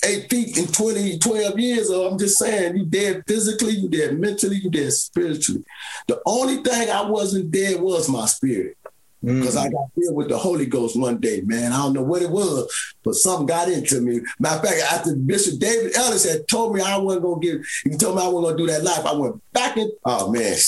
eight 0.05 0.31
feet 0.31 0.57
in 0.57 0.67
20, 0.67 1.19
12 1.19 1.59
years. 1.59 1.89
So 1.89 2.07
I'm 2.07 2.19
just 2.19 2.39
saying, 2.39 2.77
you 2.77 2.87
dead 2.87 3.25
physically, 3.27 3.73
you 3.73 3.89
dead 3.89 4.19
mentally, 4.19 4.57
you 4.57 4.71
dead 4.71 4.93
spiritually. 4.93 5.65
The 6.07 6.21
only 6.25 6.63
thing 6.63 6.91
I 6.91 7.03
wasn't 7.03 7.51
dead 7.51 7.81
was 7.81 8.09
my 8.09 8.27
spirit 8.27 8.77
because 9.23 9.57
mm-hmm. 9.57 9.67
I 9.67 9.71
got 9.71 9.91
filled 9.95 10.17
with 10.17 10.29
the 10.29 10.39
Holy 10.39 10.67
Ghost 10.67 10.99
one 10.99 11.19
day, 11.19 11.41
man. 11.43 11.73
I 11.73 11.79
don't 11.79 11.95
know 11.95 12.03
what 12.03 12.23
it 12.23 12.31
was, 12.31 12.73
but 13.03 13.15
something 13.15 13.47
got 13.47 13.69
into 13.69 14.01
me. 14.01 14.21
Matter 14.39 14.57
of 14.57 14.63
fact, 14.63 14.93
after 14.93 15.17
Bishop 15.17 15.59
David 15.59 15.97
Ellis 15.97 16.31
had 16.31 16.47
told 16.49 16.75
me 16.75 16.81
I 16.81 16.97
wasn't 16.99 17.25
gonna 17.25 17.41
give, 17.41 17.67
he 17.85 17.97
told 17.97 18.17
me 18.17 18.23
I 18.23 18.29
wasn't 18.29 18.45
gonna 18.45 18.57
do 18.57 18.67
that 18.73 18.85
life. 18.85 19.05
I 19.05 19.15
went 19.15 19.53
back 19.53 19.77
in. 19.77 19.91
Oh 20.05 20.31
man. 20.31 20.57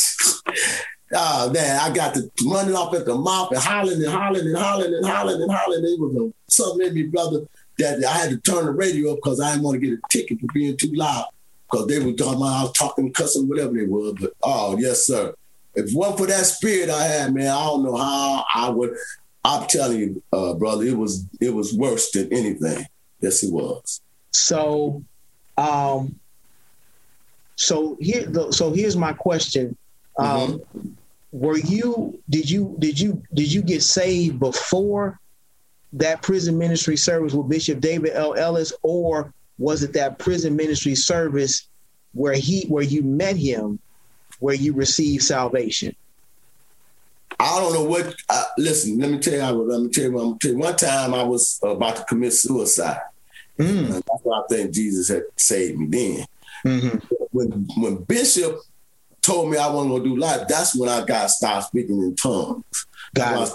Oh 1.14 1.50
man, 1.50 1.80
I 1.80 1.90
got 1.94 2.12
to 2.14 2.30
running 2.44 2.74
off 2.74 2.94
at 2.94 3.06
the 3.06 3.14
mouth 3.14 3.50
and 3.50 3.58
hollering 3.60 4.02
and 4.02 4.12
hollering 4.12 4.46
and 4.46 4.56
hollering 4.58 4.92
and 4.92 5.06
hollering 5.06 5.42
and 5.42 5.50
hollering. 5.50 5.84
It 5.84 5.98
was 5.98 6.32
something 6.50 6.86
in 6.86 6.94
me, 6.94 7.04
brother, 7.04 7.46
that 7.78 8.04
I 8.04 8.12
had 8.12 8.30
to 8.30 8.36
turn 8.38 8.66
the 8.66 8.72
radio 8.72 9.12
up 9.12 9.16
because 9.16 9.40
I 9.40 9.52
didn't 9.52 9.62
want 9.62 9.80
to 9.80 9.86
get 9.86 9.98
a 9.98 10.02
ticket 10.10 10.38
for 10.38 10.46
being 10.52 10.76
too 10.76 10.92
loud. 10.92 11.24
Because 11.70 11.86
they 11.86 11.98
were 11.98 12.12
talking 12.12 12.36
about 12.36 12.46
I 12.46 12.62
was 12.64 12.72
talking, 12.72 13.12
cussing, 13.12 13.48
whatever 13.48 13.72
they 13.72 13.86
were. 13.86 14.12
But 14.12 14.32
oh 14.42 14.76
yes, 14.78 15.06
sir. 15.06 15.34
If 15.78 15.92
it 15.92 15.96
wasn't 15.96 16.18
for 16.18 16.26
that 16.26 16.44
spirit 16.44 16.90
I 16.90 17.04
had, 17.04 17.34
man, 17.34 17.48
I 17.48 17.64
don't 17.64 17.84
know 17.84 17.96
how 17.96 18.44
I 18.54 18.68
would. 18.68 18.96
I'm 19.44 19.66
telling 19.68 19.98
you, 19.98 20.22
uh, 20.32 20.54
brother, 20.54 20.84
it 20.84 20.96
was 20.96 21.24
it 21.40 21.54
was 21.54 21.72
worse 21.72 22.10
than 22.10 22.32
anything. 22.32 22.84
Yes, 23.20 23.42
it 23.42 23.52
was. 23.52 24.00
So, 24.32 25.02
um, 25.56 26.18
so 27.56 27.96
here, 28.00 28.26
so 28.50 28.72
here's 28.72 28.96
my 28.96 29.12
question. 29.12 29.76
Um, 30.18 30.58
mm-hmm. 30.58 30.88
Were 31.30 31.58
you? 31.58 32.20
Did 32.28 32.50
you? 32.50 32.74
Did 32.78 32.98
you? 32.98 33.22
Did 33.32 33.52
you 33.52 33.62
get 33.62 33.82
saved 33.82 34.40
before 34.40 35.20
that 35.92 36.22
prison 36.22 36.58
ministry 36.58 36.96
service 36.96 37.32
with 37.32 37.48
Bishop 37.48 37.80
David 37.80 38.12
L. 38.14 38.34
Ellis, 38.34 38.72
or 38.82 39.32
was 39.58 39.82
it 39.82 39.92
that 39.92 40.18
prison 40.18 40.56
ministry 40.56 40.94
service 40.94 41.68
where 42.12 42.34
he, 42.34 42.66
where 42.66 42.82
you 42.82 43.02
met 43.02 43.36
him, 43.36 43.78
where 44.38 44.54
you 44.54 44.72
receive 44.72 45.22
salvation? 45.22 45.94
I 47.40 47.60
don't 47.60 47.72
know 47.72 47.84
what. 47.84 48.14
Uh, 48.28 48.44
listen, 48.56 48.98
let 48.98 49.10
me 49.10 49.18
tell 49.18 49.34
you. 49.34 49.62
Let 49.62 49.80
me 49.80 49.88
tell 49.90 50.04
you. 50.04 50.18
I'm 50.18 50.38
tell 50.38 50.52
you. 50.52 50.58
One 50.58 50.76
time 50.76 51.14
I 51.14 51.22
was 51.22 51.60
about 51.62 51.96
to 51.96 52.04
commit 52.04 52.32
suicide. 52.32 53.00
Mm. 53.58 53.92
That's 53.92 54.22
why 54.22 54.40
I 54.40 54.42
think 54.48 54.72
Jesus 54.72 55.08
had 55.08 55.24
saved 55.36 55.78
me 55.78 55.86
then. 55.86 56.26
Mm-hmm. 56.64 56.98
When 57.30 57.68
when 57.76 57.96
Bishop 58.04 58.60
told 59.22 59.50
me 59.50 59.58
I 59.58 59.68
wasn't 59.68 59.92
gonna 59.92 60.04
do 60.04 60.16
life, 60.16 60.48
that's 60.48 60.74
when 60.74 60.88
I 60.88 61.04
got 61.04 61.30
started 61.30 61.66
speaking 61.66 62.00
in 62.02 62.16
tongues. 62.16 62.86
Got 63.14 63.52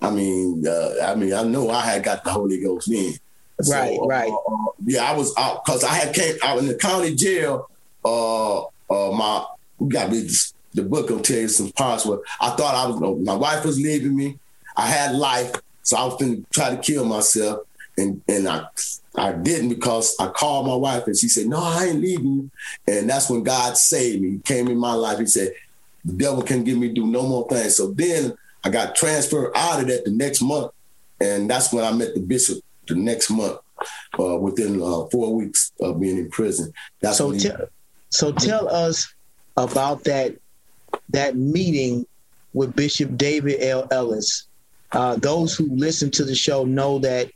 I 0.00 0.10
mean, 0.10 0.66
uh, 0.66 0.94
I 1.04 1.14
mean, 1.14 1.32
I 1.32 1.44
know 1.44 1.70
I 1.70 1.82
had 1.82 2.02
got 2.02 2.24
the 2.24 2.30
Holy 2.30 2.60
Ghost 2.60 2.90
then. 2.90 3.14
So, 3.60 3.72
right, 3.72 3.98
uh, 3.98 4.06
right. 4.06 4.30
Uh, 4.30 4.72
yeah, 4.84 5.04
I 5.04 5.16
was 5.16 5.32
out 5.38 5.64
because 5.64 5.84
I 5.84 5.94
had 5.94 6.14
came 6.14 6.36
out 6.42 6.58
in 6.58 6.66
the 6.66 6.74
county 6.74 7.14
jail. 7.14 7.70
Uh, 8.04 8.62
uh, 8.62 9.12
my 9.12 9.44
we 9.82 9.88
got 9.88 10.10
to 10.10 10.52
the 10.74 10.82
book 10.82 11.10
will 11.10 11.20
tell 11.20 11.38
you 11.38 11.48
some 11.48 11.70
parts 11.72 12.06
where 12.06 12.20
I 12.40 12.50
thought 12.50 12.74
I 12.74 12.88
was, 12.88 13.20
my 13.20 13.34
wife 13.34 13.64
was 13.64 13.78
leaving 13.78 14.16
me. 14.16 14.38
I 14.76 14.86
had 14.86 15.14
life, 15.14 15.52
so 15.82 15.96
I 15.96 16.04
was 16.04 16.16
going 16.16 16.42
to 16.42 16.50
try 16.50 16.74
to 16.74 16.80
kill 16.80 17.04
myself. 17.04 17.66
And, 17.98 18.22
and 18.26 18.48
I, 18.48 18.66
I 19.14 19.32
didn't 19.32 19.68
because 19.68 20.16
I 20.18 20.28
called 20.28 20.66
my 20.66 20.74
wife 20.74 21.06
and 21.06 21.16
she 21.16 21.28
said, 21.28 21.46
no, 21.46 21.58
I 21.58 21.86
ain't 21.86 22.00
leaving. 22.00 22.50
And 22.86 23.10
that's 23.10 23.28
when 23.28 23.42
God 23.42 23.76
saved 23.76 24.22
me. 24.22 24.30
He 24.30 24.38
came 24.38 24.68
in 24.68 24.78
my 24.78 24.94
life. 24.94 25.18
He 25.18 25.26
said, 25.26 25.52
the 26.04 26.14
devil 26.14 26.42
can't 26.42 26.64
get 26.64 26.78
me 26.78 26.88
do 26.88 27.06
no 27.06 27.22
more 27.22 27.46
things. 27.48 27.76
So 27.76 27.88
then 27.88 28.32
I 28.64 28.70
got 28.70 28.94
transferred 28.94 29.52
out 29.54 29.80
of 29.80 29.88
that 29.88 30.06
the 30.06 30.10
next 30.10 30.40
month. 30.40 30.72
And 31.20 31.50
that's 31.50 31.72
when 31.72 31.84
I 31.84 31.92
met 31.92 32.14
the 32.14 32.20
bishop 32.20 32.64
the 32.88 32.94
next 32.94 33.30
month, 33.30 33.58
uh, 34.18 34.38
within 34.38 34.80
uh, 34.82 35.04
four 35.12 35.34
weeks 35.34 35.72
of 35.80 36.00
being 36.00 36.16
in 36.16 36.30
prison. 36.30 36.72
That's 37.00 37.18
so, 37.18 37.36
so 38.08 38.32
tell 38.32 38.68
us 38.68 39.12
about 39.56 40.04
that 40.04 40.36
that 41.10 41.36
meeting 41.36 42.06
with 42.52 42.76
Bishop 42.76 43.16
David 43.16 43.62
L. 43.62 43.88
Ellis. 43.90 44.46
Uh, 44.92 45.16
those 45.16 45.54
who 45.54 45.74
listen 45.74 46.10
to 46.10 46.24
the 46.24 46.34
show 46.34 46.64
know 46.64 46.98
that 46.98 47.30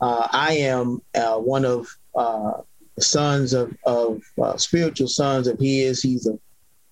uh, 0.00 0.28
I 0.30 0.54
am 0.54 1.00
uh, 1.14 1.36
one 1.38 1.64
of 1.64 1.88
uh, 2.14 2.60
the 2.96 3.02
sons 3.02 3.54
of, 3.54 3.74
of 3.84 4.22
uh, 4.40 4.56
spiritual 4.56 5.08
sons 5.08 5.46
of 5.46 5.58
his. 5.58 6.02
He's 6.02 6.26
a 6.26 6.38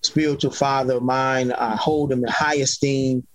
spiritual 0.01 0.53
father 0.53 0.95
of 0.95 1.03
mine. 1.03 1.53
I 1.53 1.77
hold 1.77 2.13
him 2.13 2.25
in 2.25 2.31
high 2.31 2.57
esteem 2.57 3.27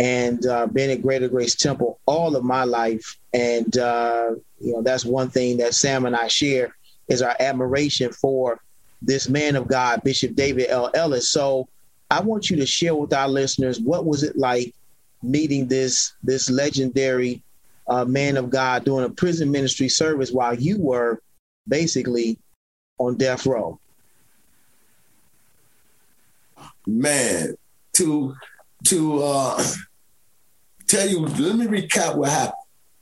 and 0.00 0.44
uh, 0.46 0.66
been 0.66 0.90
at 0.90 1.02
Greater 1.02 1.28
Grace 1.28 1.54
Temple 1.54 2.00
all 2.06 2.34
of 2.34 2.44
my 2.44 2.64
life. 2.64 3.18
And, 3.34 3.74
you 3.74 4.72
know, 4.72 4.82
that's 4.82 5.04
one 5.04 5.28
thing 5.28 5.58
that 5.58 5.74
Sam 5.74 6.06
and 6.06 6.16
I 6.16 6.28
share 6.28 6.74
is 7.08 7.20
our 7.20 7.36
admiration 7.38 8.12
for 8.12 8.60
this 9.02 9.28
man 9.28 9.56
of 9.56 9.68
God, 9.68 10.02
Bishop 10.02 10.34
David 10.34 10.68
L. 10.68 10.90
Ellis. 10.94 11.30
So 11.30 11.68
I 12.10 12.20
want 12.20 12.50
you 12.50 12.56
to 12.56 12.66
share 12.66 12.94
with 12.94 13.12
our 13.12 13.28
listeners 13.28 13.80
what 13.80 14.04
was 14.04 14.22
it 14.22 14.36
like 14.36 14.74
meeting 15.22 15.68
this 15.68 16.14
this 16.22 16.50
legendary 16.50 17.42
uh, 17.88 18.04
man 18.04 18.36
of 18.36 18.50
God 18.50 18.84
doing 18.84 19.04
a 19.04 19.10
prison 19.10 19.50
ministry 19.50 19.88
service 19.88 20.30
while 20.30 20.54
you 20.54 20.78
were 20.78 21.20
basically 21.68 22.38
on 22.98 23.16
death 23.16 23.46
row. 23.46 23.78
man, 26.86 27.56
to 27.94 28.34
to 28.84 29.22
uh, 29.22 29.64
tell 30.86 31.08
you, 31.08 31.20
let 31.20 31.56
me 31.56 31.66
recap 31.66 32.16
what 32.16 32.30
happened. 32.30 32.54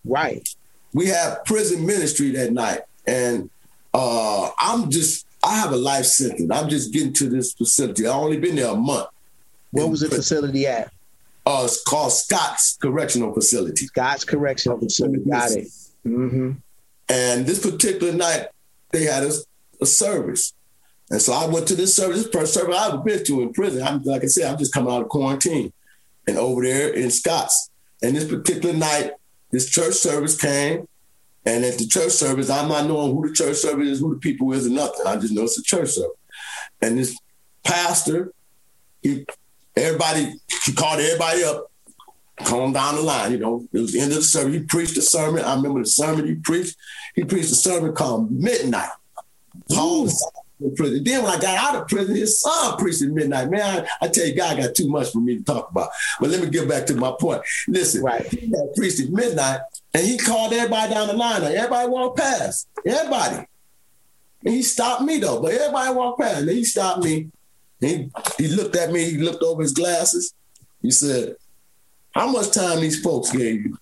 Right. 0.05 0.49
We 0.93 1.07
had 1.07 1.45
prison 1.45 1.87
ministry 1.87 2.31
that 2.33 2.53
night, 2.53 2.81
and 3.07 3.51
uh, 3.95 4.51
I'm 4.59 4.91
just 4.91 5.27
I 5.43 5.59
have 5.59 5.73
a 5.73 5.77
life 5.77 6.05
sentence. 6.05 6.51
I'm 6.51 6.69
just 6.69 6.93
getting 6.93 7.13
to 7.15 7.29
this 7.29 7.53
facility. 7.53 8.07
I 8.07 8.13
only 8.13 8.39
been 8.39 8.57
there 8.57 8.73
a 8.73 8.77
month. 8.77 9.09
Where 9.71 9.87
was 9.87 10.01
the 10.01 10.09
facility 10.09 10.67
at? 10.67 10.93
Uh, 11.47 11.63
it's 11.65 11.83
called 11.83 12.13
Scott's 12.13 12.77
Correctional 12.81 13.33
Facility. 13.33 13.87
Scott's 13.87 14.25
Correctional 14.25 14.79
Facility. 14.79 15.25
Got 15.29 15.53
it. 15.53 15.69
Mm-hmm. 16.07 16.53
And 17.09 17.47
this 17.47 17.59
particular 17.59 18.13
night, 18.13 18.49
they 18.91 19.05
had 19.05 19.25
a, 19.25 19.33
a 19.81 19.87
service. 19.87 20.53
And 21.11 21.21
so 21.21 21.33
I 21.33 21.47
went 21.47 21.67
to 21.69 21.75
this 21.75 21.95
service, 21.95 22.23
this 22.23 22.33
first 22.33 22.55
service 22.55 22.77
I've 22.77 23.05
been 23.05 23.25
to 23.25 23.43
in 23.43 23.53
prison. 23.53 23.83
I'm, 23.83 24.03
like 24.03 24.23
I 24.23 24.27
said, 24.27 24.51
I'm 24.51 24.59
just 24.59 24.73
coming 24.73 24.93
out 24.93 25.03
of 25.03 25.09
quarantine. 25.09 25.73
And 26.29 26.37
over 26.37 26.63
there 26.63 26.93
in 26.93 27.11
Scott's. 27.11 27.71
And 28.03 28.15
this 28.15 28.29
particular 28.29 28.75
night, 28.75 29.13
this 29.51 29.69
church 29.69 29.95
service 29.95 30.41
came. 30.41 30.87
And 31.47 31.65
at 31.65 31.79
the 31.79 31.87
church 31.87 32.13
service, 32.13 32.51
I'm 32.51 32.69
not 32.69 32.87
knowing 32.87 33.15
who 33.15 33.29
the 33.29 33.35
church 33.35 33.57
service 33.57 33.89
is, 33.89 34.01
who 34.01 34.15
the 34.15 34.21
people 34.21 34.53
is, 34.53 34.67
or 34.67 34.71
nothing. 34.71 35.07
I 35.07 35.17
just 35.17 35.33
know 35.33 35.45
it's 35.45 35.59
a 35.59 35.63
church 35.63 35.91
service. 35.91 36.17
And 36.83 36.99
this 36.99 37.19
pastor, 37.65 38.33
he 39.03 39.25
everybody, 39.77 40.35
he 40.65 40.73
called 40.73 41.01
everybody 41.01 41.45
up, 41.45 41.71
calm 42.45 42.73
down 42.73 42.97
the 42.97 43.03
line. 43.03 43.33
You 43.33 43.39
know, 43.39 43.69
it 43.73 43.79
was 43.79 43.93
the 43.93 44.01
end 44.01 44.13
of 44.13 44.19
the 44.19 44.23
service. 44.23 44.55
He 44.55 44.61
preached 44.61 44.97
a 44.97 45.03
sermon. 45.03 45.45
I 45.45 45.55
remember 45.55 45.81
the 45.81 45.87
sermon 45.87 46.27
he 46.27 46.35
preached. 46.35 46.77
He 47.15 47.25
preached 47.25 47.53
a 47.53 47.57
sermon 47.57 47.95
called 47.95 48.31
Midnight. 48.31 48.91
Paul 49.73 50.09
prison. 50.77 51.03
Then 51.05 51.23
when 51.23 51.33
I 51.33 51.41
got 51.41 51.57
out 51.59 51.83
of 51.83 51.89
prison, 51.89 52.15
his 52.15 52.41
son 52.41 52.77
preached 52.77 53.03
at 53.03 53.09
midnight. 53.09 53.51
Man, 53.51 53.87
I, 54.01 54.07
I, 54.07 54.09
tell 54.09 54.27
you, 54.27 54.35
God 54.35 54.59
got 54.59 54.75
too 54.75 54.89
much 54.89 55.11
for 55.11 55.21
me 55.21 55.39
to 55.39 55.45
talk 55.45 55.71
about. 55.71 55.91
But 56.21 56.31
let 56.31 56.43
me 56.43 56.51
get 56.51 56.69
back 56.69 56.87
to 56.87 56.95
my 56.95 57.13
point. 57.19 57.43
Listen, 57.69 58.03
right. 58.03 58.27
he 58.27 58.53
preached 58.77 59.01
at 59.01 59.11
midnight, 59.11 59.61
and 59.95 60.07
he 60.07 60.19
called 60.19 60.53
everybody 60.53 60.93
down 60.93 61.09
the 61.09 61.15
line. 61.15 61.43
Everybody 61.43 61.89
walked 61.89 62.19
past. 62.19 62.69
Everybody. 62.85 63.47
And 64.45 64.55
he 64.55 64.63
stopped 64.63 65.03
me 65.03 65.19
though, 65.19 65.41
but 65.41 65.53
everybody 65.53 65.95
walked 65.95 66.21
past. 66.21 66.41
And 66.41 66.51
he 66.51 66.65
stopped 66.65 67.05
me. 67.05 67.31
He 67.81 68.11
he 68.39 68.49
looked 68.49 68.77
at 68.77 68.93
me. 68.93 69.11
He 69.11 69.19
looked 69.19 69.43
over 69.43 69.63
his 69.63 69.73
glasses. 69.73 70.35
He 70.83 70.91
said, 70.91 71.37
"How 72.13 72.31
much 72.31 72.51
time 72.51 72.81
these 72.81 73.01
folks 73.03 73.31
gave 73.31 73.65
you?" 73.65 73.79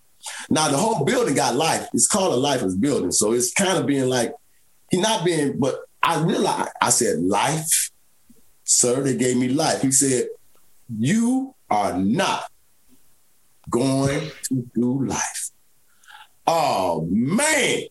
Now 0.50 0.68
the 0.68 0.76
whole 0.76 1.04
building 1.04 1.34
got 1.34 1.54
life. 1.54 1.88
It's 1.92 2.06
called 2.06 2.34
a 2.34 2.36
lifeless 2.36 2.74
building, 2.74 3.12
so 3.12 3.32
it's 3.32 3.52
kind 3.52 3.78
of 3.78 3.86
being 3.86 4.08
like 4.08 4.34
he 4.90 5.00
not 5.00 5.24
being, 5.24 5.58
but 5.58 5.80
I 6.02 6.20
realized, 6.22 6.70
I 6.80 6.90
said, 6.90 7.18
life, 7.20 7.90
sir, 8.64 9.02
they 9.02 9.16
gave 9.16 9.36
me 9.36 9.48
life. 9.48 9.82
He 9.82 9.90
said, 9.90 10.28
you 10.88 11.54
are 11.68 11.96
not 11.98 12.50
going 13.68 14.30
to 14.44 14.66
do 14.74 15.04
life. 15.04 15.50
Oh 16.46 17.06
man, 17.10 17.82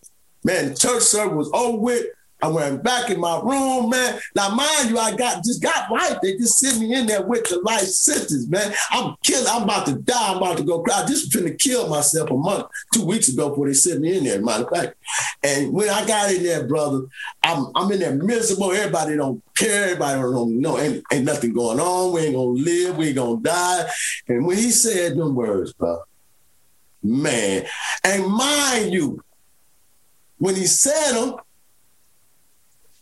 man, 0.43 0.75
church 0.75 1.03
service 1.03 1.35
was 1.35 1.51
over 1.53 1.77
with. 1.77 2.05
I 2.41 2.49
went 2.49 2.83
back 2.83 3.09
in 3.09 3.19
my 3.19 3.39
room, 3.41 3.89
man. 3.89 4.19
Now, 4.35 4.49
mind 4.49 4.89
you, 4.89 4.99
I 4.99 5.15
got 5.15 5.43
just 5.43 5.61
got 5.61 5.91
life. 5.91 6.17
They 6.21 6.37
just 6.37 6.59
sent 6.59 6.79
me 6.79 6.93
in 6.93 7.07
there 7.07 7.23
with 7.23 7.45
the 7.45 7.59
life 7.61 7.81
sentence, 7.81 8.47
man. 8.47 8.73
I'm 8.91 9.15
killing. 9.23 9.47
I'm 9.49 9.63
about 9.63 9.87
to 9.87 9.95
die. 9.95 10.31
I'm 10.31 10.37
about 10.37 10.57
to 10.57 10.63
go 10.63 10.81
cry. 10.81 11.01
I 11.01 11.07
just 11.07 11.31
trying 11.31 11.45
to 11.45 11.55
kill 11.55 11.87
myself 11.89 12.29
a 12.29 12.37
month, 12.37 12.67
two 12.93 13.05
weeks 13.05 13.29
ago 13.29 13.49
before 13.49 13.67
they 13.67 13.73
sent 13.73 14.01
me 14.01 14.17
in 14.17 14.23
there. 14.23 14.41
Matter 14.41 14.65
of 14.65 14.69
fact, 14.69 14.95
and 15.43 15.73
when 15.73 15.89
I 15.89 16.05
got 16.05 16.31
in 16.31 16.43
there, 16.43 16.67
brother, 16.67 17.05
I'm 17.41 17.71
I'm 17.75 17.91
in 17.91 17.99
there 17.99 18.13
miserable. 18.13 18.71
Everybody 18.71 19.15
don't 19.17 19.41
care. 19.55 19.85
Everybody 19.85 20.21
don't 20.21 20.61
know. 20.61 20.77
Ain't, 20.77 21.03
ain't 21.11 21.25
nothing 21.25 21.53
going 21.53 21.79
on. 21.79 22.13
We 22.13 22.21
ain't 22.21 22.35
gonna 22.35 22.49
live. 22.49 22.97
We 22.97 23.07
ain't 23.07 23.15
gonna 23.15 23.41
die. 23.41 23.89
And 24.27 24.45
when 24.45 24.57
he 24.57 24.69
said 24.69 25.17
them 25.17 25.33
words, 25.33 25.73
bro, 25.73 26.03
man, 27.01 27.65
and 28.03 28.27
mind 28.27 28.93
you, 28.93 29.23
when 30.37 30.55
he 30.55 30.67
said 30.67 31.13
them 31.13 31.35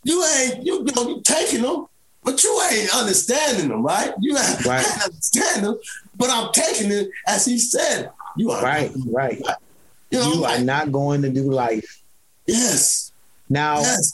you 0.06 0.24
ain't 0.24 0.64
you, 0.64 0.84
you 0.86 0.92
know 0.94 1.08
you 1.08 1.20
taking 1.22 1.62
them, 1.62 1.86
but 2.22 2.42
you 2.42 2.62
ain't 2.70 2.94
understanding 2.94 3.68
them, 3.68 3.84
right? 3.84 4.12
You 4.20 4.36
ain't, 4.38 4.64
right. 4.64 4.86
ain't 4.86 5.04
understanding 5.04 5.64
them, 5.64 5.78
but 6.16 6.30
I'm 6.30 6.52
taking 6.52 6.92
it 6.92 7.10
as 7.26 7.44
he 7.44 7.58
said. 7.58 8.10
You 8.36 8.52
are 8.52 8.62
right, 8.62 8.92
right. 9.10 9.42
You, 10.10 10.18
know, 10.20 10.32
you 10.32 10.44
are 10.44 10.60
not 10.60 10.92
going 10.92 11.22
to 11.22 11.30
do 11.30 11.50
life. 11.50 12.02
Yes. 12.46 13.10
Now, 13.48 13.80
yes. 13.80 14.12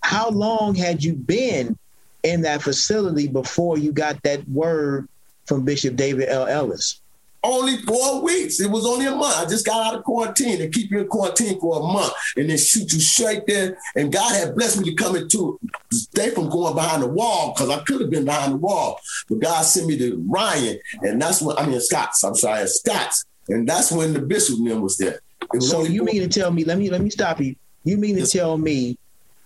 how 0.00 0.30
long 0.30 0.74
had 0.74 1.02
you 1.04 1.12
been 1.12 1.76
in 2.22 2.42
that 2.42 2.62
facility 2.62 3.28
before 3.28 3.76
you 3.76 3.92
got 3.92 4.22
that 4.22 4.48
word 4.48 5.08
from 5.46 5.64
Bishop 5.64 5.96
David 5.96 6.28
L. 6.28 6.46
Ellis? 6.46 7.00
Only 7.44 7.76
four 7.76 8.22
weeks. 8.22 8.58
It 8.60 8.70
was 8.70 8.86
only 8.86 9.06
a 9.06 9.14
month. 9.14 9.36
I 9.36 9.44
just 9.44 9.66
got 9.66 9.86
out 9.86 9.98
of 9.98 10.04
quarantine. 10.04 10.58
They 10.58 10.68
keep 10.68 10.90
you 10.90 11.00
in 11.00 11.06
quarantine 11.06 11.60
for 11.60 11.78
a 11.78 11.82
month 11.82 12.12
and 12.36 12.48
then 12.48 12.56
shoot 12.56 12.92
you 12.92 13.00
straight 13.00 13.46
there. 13.46 13.78
And 13.94 14.12
God 14.12 14.34
had 14.34 14.54
blessed 14.54 14.80
me 14.80 14.90
to 14.90 14.94
come 14.96 15.14
into 15.14 15.60
stay 15.92 16.30
from 16.30 16.48
going 16.48 16.74
behind 16.74 17.02
the 17.02 17.08
wall 17.08 17.52
because 17.52 17.70
I 17.70 17.82
could 17.84 18.00
have 18.00 18.10
been 18.10 18.24
behind 18.24 18.54
the 18.54 18.56
wall. 18.56 18.98
But 19.28 19.40
God 19.40 19.62
sent 19.62 19.86
me 19.86 19.98
to 19.98 20.24
Ryan, 20.28 20.78
and 21.02 21.20
that's 21.20 21.42
when 21.42 21.56
I 21.58 21.66
mean 21.66 21.80
Scott's. 21.80 22.24
I'm 22.24 22.34
sorry, 22.34 22.66
Scott's, 22.66 23.24
and 23.48 23.68
that's 23.68 23.92
when 23.92 24.14
the 24.14 24.20
bishop 24.20 24.58
name 24.58 24.80
was 24.80 24.96
there. 24.96 25.20
Was 25.52 25.70
so 25.70 25.84
you 25.84 26.02
mean 26.04 26.22
to 26.22 26.28
tell 26.28 26.50
me? 26.50 26.64
Let 26.64 26.78
me 26.78 26.90
let 26.90 27.02
me 27.02 27.10
stop 27.10 27.40
you. 27.40 27.54
You 27.84 27.98
mean 27.98 28.16
to 28.16 28.26
tell 28.26 28.56
me 28.56 28.96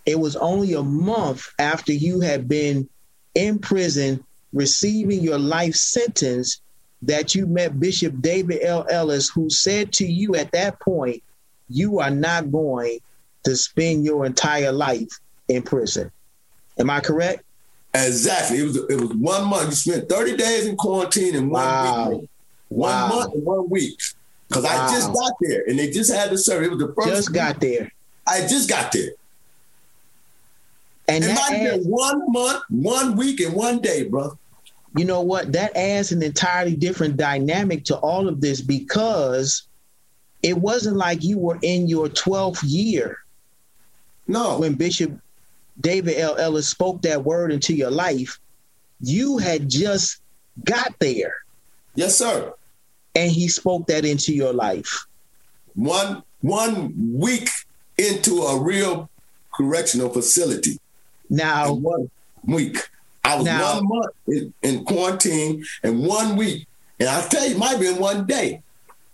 it 0.06 0.18
was 0.18 0.36
only 0.36 0.74
a 0.74 0.82
month 0.82 1.48
after 1.58 1.92
you 1.92 2.20
had 2.20 2.48
been 2.48 2.88
in 3.34 3.58
prison 3.58 4.24
receiving 4.52 5.20
your 5.20 5.38
life 5.38 5.74
sentence 5.74 6.60
that 7.02 7.34
you 7.34 7.46
met 7.46 7.78
Bishop 7.78 8.20
David 8.20 8.60
L. 8.62 8.86
Ellis, 8.90 9.28
who 9.28 9.48
said 9.50 9.92
to 9.94 10.06
you 10.06 10.34
at 10.34 10.52
that 10.52 10.80
point, 10.80 11.22
you 11.68 12.00
are 12.00 12.10
not 12.10 12.50
going 12.50 12.98
to 13.44 13.56
spend 13.56 14.04
your 14.04 14.26
entire 14.26 14.72
life 14.72 15.08
in 15.48 15.62
prison. 15.62 16.10
Am 16.78 16.90
I 16.90 17.00
correct? 17.00 17.42
Exactly. 17.94 18.58
It 18.58 18.64
was 18.64 18.76
it 18.76 19.00
was 19.00 19.14
one 19.14 19.46
month. 19.46 19.70
You 19.70 19.74
spent 19.74 20.08
30 20.08 20.36
days 20.36 20.66
in 20.66 20.76
quarantine 20.76 21.34
and 21.34 21.50
one 21.50 21.62
wow. 21.62 22.10
week. 22.10 22.28
One 22.68 22.90
wow. 22.90 23.08
month 23.08 23.34
and 23.34 23.44
one 23.44 23.68
week. 23.70 23.98
Because 24.48 24.64
wow. 24.64 24.86
I 24.86 24.92
just 24.92 25.12
got 25.12 25.32
there 25.40 25.64
and 25.66 25.78
they 25.78 25.90
just 25.90 26.12
had 26.12 26.30
the 26.30 26.38
service. 26.38 26.68
It 26.68 26.70
was 26.70 26.80
the 26.80 26.94
first 26.94 27.08
just 27.08 27.32
got 27.32 27.60
there. 27.60 27.90
I 28.26 28.40
just 28.42 28.68
got 28.68 28.92
there. 28.92 29.12
And 31.08 31.24
it 31.24 31.28
might 31.28 31.56
have 31.56 31.82
been 31.82 31.84
one 31.84 32.30
month, 32.30 32.62
one 32.68 33.16
week, 33.16 33.40
and 33.40 33.54
one 33.54 33.80
day, 33.80 34.04
brother 34.04 34.36
you 34.98 35.04
know 35.04 35.20
what? 35.20 35.52
That 35.52 35.76
adds 35.76 36.12
an 36.12 36.22
entirely 36.22 36.74
different 36.74 37.16
dynamic 37.16 37.84
to 37.86 37.96
all 37.96 38.28
of 38.28 38.40
this 38.40 38.60
because 38.60 39.68
it 40.42 40.56
wasn't 40.56 40.96
like 40.96 41.22
you 41.22 41.38
were 41.38 41.58
in 41.62 41.86
your 41.86 42.08
12th 42.08 42.62
year. 42.64 43.18
No. 44.26 44.58
When 44.58 44.74
Bishop 44.74 45.12
David 45.80 46.18
L. 46.18 46.36
Ellis 46.36 46.68
spoke 46.68 47.02
that 47.02 47.24
word 47.24 47.52
into 47.52 47.74
your 47.74 47.90
life, 47.90 48.38
you 49.00 49.38
had 49.38 49.68
just 49.68 50.20
got 50.64 50.92
there. 50.98 51.34
Yes, 51.94 52.16
sir. 52.16 52.52
And 53.14 53.30
he 53.30 53.48
spoke 53.48 53.86
that 53.86 54.04
into 54.04 54.34
your 54.34 54.52
life. 54.52 55.06
One 55.74 56.22
one 56.40 56.92
week 57.14 57.48
into 57.96 58.42
a 58.42 58.60
real 58.60 59.08
correctional 59.54 60.08
facility. 60.08 60.78
Now, 61.30 61.72
one 61.72 62.10
week. 62.44 62.88
I 63.28 63.36
was 63.36 63.44
now, 63.44 63.74
one 63.74 63.88
month 63.88 64.14
in, 64.26 64.54
in, 64.62 64.84
quarantine 64.84 65.64
and 65.82 66.06
one 66.06 66.36
week. 66.36 66.66
And 66.98 67.08
I 67.08 67.20
tell 67.28 67.44
you, 67.46 67.54
it 67.54 67.58
might 67.58 67.72
have 67.72 67.80
been 67.80 67.98
one 67.98 68.26
day. 68.26 68.62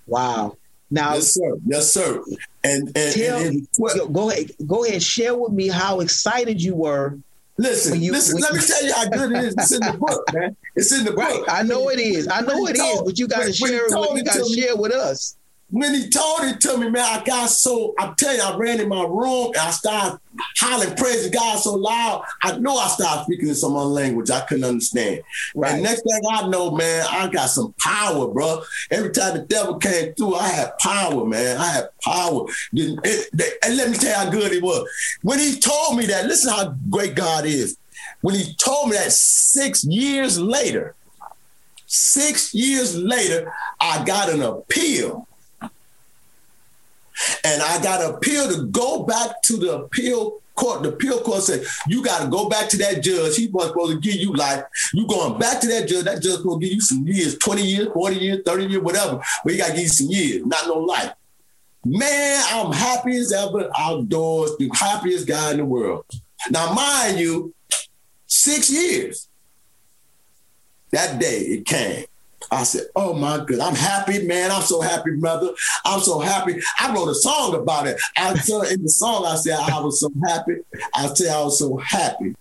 Wow. 0.07 0.57
Now, 0.91 1.15
yes, 1.15 1.35
sir. 1.35 1.57
Yes, 1.67 1.93
sir. 1.93 2.23
And, 2.63 2.93
and, 2.97 3.15
tell, 3.15 3.39
and, 3.39 3.67
and 3.77 4.15
go 4.15 4.31
ahead, 4.31 4.51
go 4.67 4.85
ahead, 4.85 5.03
share 5.03 5.35
with 5.35 5.53
me 5.53 5.69
how 5.69 6.01
excited 6.01 6.63
you 6.63 6.77
were. 6.77 7.19
Listen, 7.57 8.01
you, 8.01 8.13
listen. 8.13 8.41
Let 8.41 8.53
you, 8.53 8.59
me 8.59 8.65
tell 8.65 8.85
you 8.85 8.95
how 8.95 9.09
good 9.09 9.33
it 9.33 9.45
is. 9.45 9.55
It's 9.55 9.73
in 9.73 9.81
the 9.81 9.93
book, 9.99 10.33
man. 10.33 10.57
It's 10.77 10.93
in 10.93 11.05
the 11.05 11.13
right. 11.13 11.39
book. 11.39 11.47
I 11.49 11.63
know 11.63 11.89
it 11.89 11.99
is. 11.99 12.29
I 12.29 12.41
know 12.41 12.67
it 12.67 12.77
is. 12.77 13.03
But 13.03 13.19
you 13.19 13.27
got 13.27 13.45
to 13.45 13.53
share 13.53 13.87
it. 13.87 13.91
With, 13.91 14.19
you 14.19 14.25
got 14.25 14.35
to 14.35 14.45
share 14.45 14.77
with 14.77 14.93
us 14.93 15.37
when 15.71 15.95
he 15.95 16.09
told 16.09 16.43
it 16.43 16.61
to 16.61 16.77
me, 16.77 16.89
man, 16.89 17.03
I 17.03 17.25
got 17.25 17.47
so, 17.51 17.95
I 17.99 18.13
tell 18.17 18.35
you, 18.35 18.43
I 18.43 18.57
ran 18.57 18.81
in 18.81 18.89
my 18.89 19.03
room 19.03 19.49
and 19.49 19.57
I 19.57 19.71
started 19.71 20.21
hollering, 20.59 20.95
praising 20.95 21.33
God 21.33 21.59
so 21.59 21.75
loud. 21.75 22.23
I 22.43 22.57
know 22.59 22.77
I 22.77 22.87
started 22.89 23.25
speaking 23.25 23.49
in 23.49 23.55
some 23.55 23.75
other 23.75 23.87
language 23.87 24.31
I 24.31 24.43
couldn't 24.43 24.65
understand. 24.65 25.23
Right. 25.55 25.73
And 25.73 25.83
next 25.83 26.03
thing 26.03 26.21
I 26.31 26.47
know, 26.49 26.71
man, 26.71 27.07
I 27.11 27.29
got 27.29 27.47
some 27.47 27.75
power, 27.81 28.29
bro. 28.29 28.63
Every 28.91 29.11
time 29.11 29.35
the 29.37 29.43
devil 29.43 29.79
came 29.79 30.15
through, 30.15 30.37
I 30.37 30.49
had 30.49 30.79
power, 30.79 31.25
man. 31.25 31.57
I 31.57 31.67
had 31.67 31.89
power. 32.05 32.45
And 32.73 33.77
let 33.77 33.91
me 33.91 33.97
tell 33.97 34.11
you 34.11 34.15
how 34.27 34.31
good 34.31 34.53
it 34.53 34.63
was. 34.63 34.89
When 35.23 35.39
he 35.39 35.59
told 35.59 35.97
me 35.97 36.07
that, 36.07 36.27
listen 36.27 36.51
how 36.51 36.77
great 36.91 37.15
God 37.15 37.47
is. 37.47 37.77
When 38.21 38.35
he 38.35 38.55
told 38.55 38.91
me 38.91 38.97
that 38.97 39.13
six 39.13 39.83
years 39.85 40.39
later, 40.39 40.95
six 41.87 42.55
years 42.55 42.97
later, 42.97 43.53
I 43.81 44.05
got 44.05 44.31
an 44.31 44.43
appeal 44.43 45.27
and 47.45 47.63
I 47.63 47.83
got 47.83 48.15
appeal 48.15 48.49
to 48.49 48.67
go 48.67 49.05
back 49.05 49.43
to 49.43 49.57
the 49.57 49.77
appeal 49.77 50.41
court, 50.55 50.83
the 50.83 50.91
appeal 50.91 51.21
court 51.21 51.43
said, 51.43 51.65
you 51.87 52.03
got 52.05 52.23
to 52.23 52.29
go 52.29 52.49
back 52.49 52.69
to 52.71 52.77
that 52.79 53.03
judge. 53.03 53.37
He 53.37 53.49
was 53.49 53.69
supposed 53.69 53.93
to 53.93 54.01
give 54.01 54.21
you 54.21 54.33
life. 54.35 54.65
You 54.93 55.07
going 55.07 55.39
back 55.39 55.61
to 55.61 55.67
that 55.69 55.89
judge. 55.89 56.05
That 56.05 56.23
judge 56.23 56.43
to 56.43 56.59
give 56.61 56.73
you 56.73 56.81
some 56.81 57.07
years, 57.07 57.39
20 57.39 57.63
years, 57.63 57.89
40 57.93 58.17
years, 58.17 58.41
30 58.45 58.65
years, 58.67 58.83
whatever. 58.83 59.21
But 59.43 59.53
he 59.53 59.59
got 59.59 59.69
to 59.69 59.73
give 59.73 59.83
you 59.83 59.89
some 59.89 60.09
years, 60.09 60.47
not 60.47 60.67
no 60.67 60.75
life. 60.75 61.13
Man, 61.85 62.43
I'm 62.49 62.73
happy 62.73 63.17
as 63.19 63.33
ever 63.33 63.71
outdoors, 63.77 64.57
the 64.59 64.71
happiest 64.73 65.27
guy 65.27 65.51
in 65.51 65.59
the 65.59 65.65
world. 65.65 66.07
Now, 66.51 66.73
mind 66.73 67.19
you, 67.19 67.55
six 68.27 68.71
years. 68.71 69.29
That 70.93 71.19
day 71.19 71.41
it 71.41 71.67
came. 71.67 72.07
I 72.51 72.65
said, 72.65 72.87
Oh 72.95 73.15
my 73.15 73.39
God, 73.45 73.61
I'm 73.61 73.75
happy, 73.75 74.27
man. 74.27 74.51
I'm 74.51 74.63
so 74.63 74.81
happy, 74.81 75.13
brother. 75.17 75.51
I'm 75.85 76.01
so 76.01 76.21
happy. 76.21 76.61
I 76.79 76.95
wrote 76.95 77.09
a 77.09 77.15
song 77.15 77.55
about 77.55 77.87
it. 77.87 78.01
I 78.17 78.35
said 78.35 78.73
in 78.73 78.83
the 78.83 78.89
song, 78.89 79.27
I 79.27 79.37
said, 79.37 79.59
I 79.59 79.81
was 79.81 80.01
so 80.01 80.11
happy. 80.27 80.57
I 80.95 81.07
said, 81.07 81.29
I 81.29 81.43
was 81.43 81.59
so 81.59 81.77
happy 81.77 82.35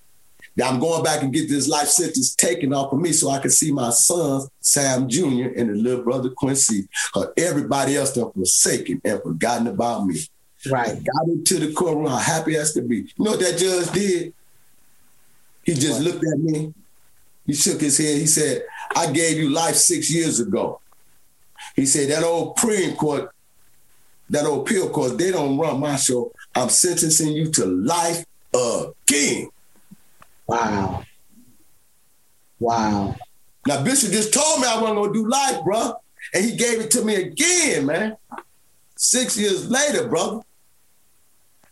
that 0.55 0.71
I'm 0.71 0.79
going 0.79 1.03
back 1.03 1.23
and 1.23 1.33
get 1.33 1.49
this 1.49 1.67
life 1.67 1.87
sentence 1.87 2.35
taken 2.35 2.73
off 2.73 2.93
of 2.93 2.99
me 2.99 3.11
so 3.11 3.29
I 3.29 3.39
can 3.39 3.49
see 3.49 3.71
my 3.71 3.89
son, 3.89 4.47
Sam 4.59 5.09
Jr., 5.09 5.49
and 5.55 5.69
the 5.69 5.73
little 5.73 6.03
brother 6.03 6.29
Quincy. 6.29 6.87
Or 7.15 7.33
everybody 7.37 7.95
else 7.95 8.11
that 8.13 8.33
forsaken 8.33 9.01
and 9.03 9.21
forgotten 9.21 9.67
about 9.67 10.05
me. 10.05 10.19
Right. 10.69 10.93
Got 11.03 11.27
into 11.27 11.59
the 11.59 11.73
courtroom, 11.73 12.07
how 12.07 12.17
happy 12.17 12.55
as 12.55 12.71
could 12.71 12.87
be. 12.87 12.97
You 12.97 13.07
know 13.19 13.31
what 13.31 13.39
that 13.39 13.57
judge 13.57 13.91
did? 13.91 14.33
He 15.63 15.73
just 15.73 16.03
what? 16.03 16.13
looked 16.13 16.25
at 16.25 16.39
me. 16.39 16.73
He 17.45 17.53
shook 17.53 17.81
his 17.81 17.97
head. 17.97 18.17
He 18.17 18.25
said, 18.25 18.63
I 18.95 19.11
gave 19.11 19.37
you 19.37 19.49
life 19.49 19.75
six 19.75 20.13
years 20.13 20.39
ago. 20.39 20.79
He 21.75 21.85
said, 21.85 22.09
that 22.09 22.23
old 22.23 22.57
Supreme 22.57 22.95
Court, 22.95 23.31
that 24.29 24.45
old 24.45 24.67
appeal 24.67 24.89
court, 24.89 25.17
they 25.17 25.31
don't 25.31 25.57
run 25.57 25.79
my 25.79 25.95
show. 25.95 26.31
I'm 26.55 26.69
sentencing 26.69 27.33
you 27.33 27.51
to 27.51 27.65
life 27.65 28.25
again. 28.53 29.49
Wow. 30.47 31.03
Wow. 32.59 33.15
Now, 33.65 33.83
Bishop 33.83 34.11
just 34.11 34.33
told 34.33 34.61
me 34.61 34.67
I 34.67 34.79
wasn't 34.79 34.97
going 34.97 35.13
to 35.13 35.19
do 35.19 35.27
life, 35.27 35.63
bro. 35.63 35.93
And 36.33 36.45
he 36.45 36.55
gave 36.55 36.79
it 36.79 36.91
to 36.91 37.03
me 37.03 37.15
again, 37.15 37.85
man. 37.85 38.17
Six 38.95 39.37
years 39.37 39.69
later, 39.69 40.07
brother. 40.07 40.41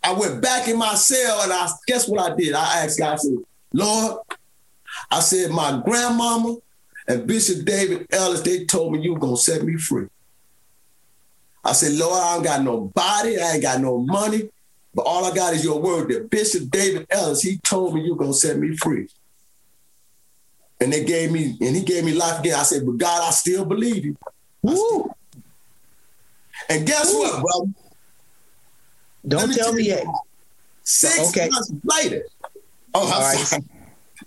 I 0.04 0.14
went 0.14 0.42
back 0.42 0.68
in 0.68 0.78
my 0.78 0.96
cell 0.96 1.42
and 1.44 1.54
I 1.54 1.70
guess 1.88 2.08
what 2.08 2.32
I 2.32 2.36
did? 2.36 2.54
I 2.54 2.84
asked 2.84 2.98
God, 2.98 3.14
I 3.14 3.16
said, 3.18 3.38
Lord, 3.72 4.18
I 5.12 5.20
said, 5.20 5.52
my 5.52 5.82
grandmama 5.86 6.58
and 7.12 7.28
Bishop 7.28 7.66
David 7.66 8.08
Ellis, 8.12 8.40
they 8.40 8.64
told 8.64 8.94
me 8.94 9.02
you 9.02 9.14
were 9.14 9.20
gonna 9.20 9.36
set 9.36 9.64
me 9.64 9.76
free. 9.76 10.08
I 11.64 11.74
said, 11.74 11.92
Lord, 11.94 12.22
I 12.22 12.36
ain't 12.36 12.44
got 12.46 12.64
no 12.64 12.80
body, 12.96 13.38
I 13.38 13.52
ain't 13.52 13.62
got 13.62 13.82
no 13.82 13.98
money, 13.98 14.50
but 14.96 15.02
all 15.02 15.26
I 15.26 15.36
got 15.36 15.54
is 15.54 15.64
your 15.64 15.82
word 15.82 16.10
that 16.10 16.30
Bishop 16.30 16.70
David 16.70 17.08
Ellis, 17.10 17.42
he 17.42 17.58
told 17.58 17.94
me 17.94 18.02
you 18.02 18.14
were 18.14 18.20
gonna 18.20 18.34
set 18.34 18.58
me 18.58 18.78
free. 18.78 19.10
And 20.80 20.92
they 20.92 21.04
gave 21.04 21.34
me, 21.34 21.58
and 21.60 21.76
he 21.76 21.84
gave 21.84 22.06
me 22.06 22.14
life 22.14 22.40
again. 22.40 22.56
I 22.56 22.64
said, 22.64 22.86
but 22.86 22.98
God, 22.98 23.28
I 23.28 23.32
still 23.32 23.66
believe 23.66 24.06
you. 24.06 24.16
Woo. 24.62 25.12
And 26.70 26.88
guess 26.88 27.14
what, 27.14 27.42
brother? 27.42 27.72
Don't 29.28 29.50
me 29.50 29.56
tell 29.56 29.74
me 29.74 29.84
yet. 29.84 30.06
Six 30.84 31.30
okay. 31.30 31.50
months 31.50 31.74
later. 31.84 32.24
Oh, 32.94 33.02
all 33.02 33.22
right. 33.22 33.64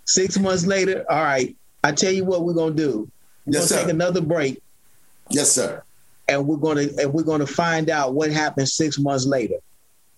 Six 0.04 0.38
months 0.38 0.66
later, 0.66 1.04
all 1.08 1.22
right. 1.22 1.56
I 1.84 1.92
tell 1.92 2.12
you 2.12 2.24
what 2.24 2.44
we're 2.44 2.54
gonna 2.54 2.74
do. 2.74 3.10
We're 3.44 3.52
yes, 3.52 3.68
gonna 3.70 3.80
sir. 3.80 3.86
take 3.86 3.94
another 3.94 4.20
break. 4.22 4.62
Yes, 5.30 5.52
sir. 5.52 5.82
And 6.28 6.46
we're 6.46 6.56
gonna 6.56 6.86
and 6.98 7.12
we're 7.12 7.24
gonna 7.24 7.46
find 7.46 7.90
out 7.90 8.14
what 8.14 8.32
happened 8.32 8.68
six 8.68 8.98
months 8.98 9.26
later. 9.26 9.56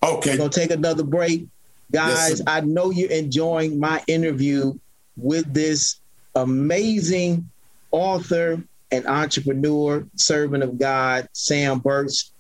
Okay. 0.03 0.31
We're 0.31 0.37
gonna 0.39 0.51
take 0.51 0.71
another 0.71 1.03
break. 1.03 1.49
Guys, 1.91 2.31
yes, 2.31 2.43
I 2.47 2.61
know 2.61 2.91
you're 2.91 3.11
enjoying 3.11 3.81
my 3.81 4.03
interview 4.07 4.75
with 5.17 5.53
this 5.53 5.99
amazing 6.37 7.49
author 7.91 8.63
and 8.93 9.07
entrepreneur, 9.07 10.07
servant 10.15 10.63
of 10.63 10.79
God, 10.79 11.29
Sam 11.33 11.81
Burks. 11.81 12.31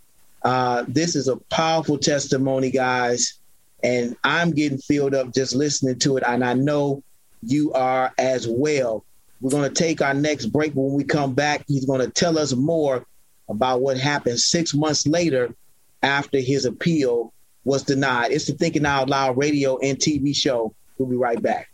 Uh, 0.42 0.84
this 0.86 1.16
is 1.16 1.26
a 1.26 1.36
powerful 1.36 1.98
testimony, 1.98 2.70
guys. 2.70 3.34
And 3.82 4.16
I'm 4.22 4.52
getting 4.52 4.78
filled 4.78 5.14
up 5.14 5.34
just 5.34 5.54
listening 5.54 5.98
to 6.00 6.16
it. 6.16 6.22
And 6.26 6.44
I 6.44 6.54
know 6.54 7.02
you 7.42 7.72
are 7.72 8.12
as 8.18 8.46
well. 8.48 9.04
We're 9.40 9.50
going 9.50 9.68
to 9.68 9.74
take 9.74 10.00
our 10.00 10.14
next 10.14 10.46
break. 10.46 10.72
When 10.72 10.94
we 10.94 11.04
come 11.04 11.34
back, 11.34 11.64
he's 11.68 11.84
going 11.84 12.00
to 12.00 12.10
tell 12.10 12.38
us 12.38 12.54
more 12.54 13.06
about 13.48 13.80
what 13.80 13.98
happened 13.98 14.40
six 14.40 14.74
months 14.74 15.06
later 15.06 15.54
after 16.02 16.38
his 16.38 16.64
appeal 16.64 17.32
was 17.64 17.82
denied. 17.82 18.32
It's 18.32 18.46
the 18.46 18.54
Thinking 18.54 18.86
Out 18.86 19.08
Loud 19.08 19.36
radio 19.36 19.78
and 19.78 19.98
TV 19.98 20.34
show. 20.34 20.74
We'll 20.98 21.08
be 21.08 21.16
right 21.16 21.40
back. 21.40 21.68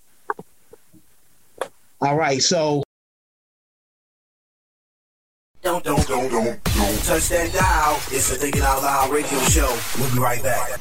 All 2.00 2.16
right, 2.16 2.42
so. 2.42 2.82
Don't, 5.62 5.84
don't, 5.84 6.06
don't, 6.08 6.28
don't, 6.28 6.64
don't 6.64 7.04
touch 7.04 7.28
that 7.28 7.52
dial. 7.52 7.94
It's 8.10 8.30
the 8.30 8.36
Thinking 8.36 8.62
Out 8.62 8.82
Loud 8.82 9.10
radio 9.12 9.38
show. 9.40 9.78
We'll 9.98 10.12
be 10.12 10.18
right 10.18 10.42
back. 10.42 10.80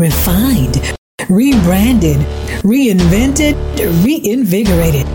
Refined, 0.00 0.96
rebranded, 1.28 2.16
reinvented, 2.62 3.54
reinvigorated, 4.02 5.06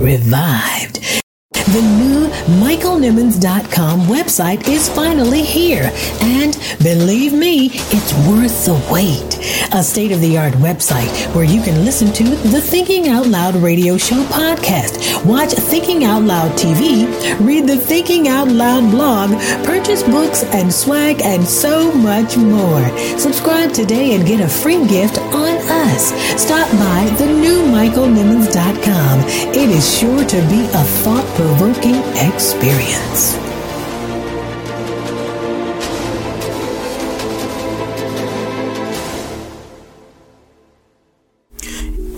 revived. 0.00 1.23
The 1.72 1.80
new 1.80 2.28
MichaelNimmons.com 2.60 4.00
website 4.02 4.68
is 4.68 4.86
finally 4.90 5.40
here. 5.40 5.90
And 6.20 6.52
believe 6.82 7.32
me, 7.32 7.70
it's 7.72 8.12
worth 8.28 8.66
the 8.66 8.74
wait. 8.92 9.38
A 9.72 9.82
state 9.82 10.12
of 10.12 10.20
the 10.20 10.36
art 10.36 10.52
website 10.54 11.08
where 11.34 11.44
you 11.44 11.62
can 11.62 11.82
listen 11.86 12.12
to 12.12 12.24
the 12.24 12.60
Thinking 12.60 13.08
Out 13.08 13.26
Loud 13.26 13.56
radio 13.56 13.96
show 13.96 14.22
podcast, 14.24 15.24
watch 15.24 15.52
Thinking 15.52 16.04
Out 16.04 16.22
Loud 16.22 16.52
TV, 16.52 17.08
read 17.40 17.66
the 17.66 17.78
Thinking 17.78 18.28
Out 18.28 18.48
Loud 18.48 18.90
blog, 18.90 19.30
purchase 19.64 20.02
books 20.02 20.44
and 20.44 20.70
swag, 20.70 21.22
and 21.22 21.42
so 21.46 21.90
much 21.94 22.36
more. 22.36 22.86
Subscribe 23.18 23.72
today 23.72 24.14
and 24.14 24.26
get 24.26 24.42
a 24.42 24.48
free 24.48 24.86
gift 24.86 25.16
on 25.18 25.56
us. 25.88 26.12
Stop 26.40 26.70
by 26.72 27.10
the 27.16 27.26
new 27.26 27.62
MichaelNimmons.com. 27.72 29.20
It 29.54 29.70
is 29.70 29.98
sure 29.98 30.24
to 30.24 30.36
be 30.48 30.60
a 30.66 30.84
thought 31.00 31.24
provoking 31.34 31.53
provoking 31.56 31.94
experience. 32.16 33.36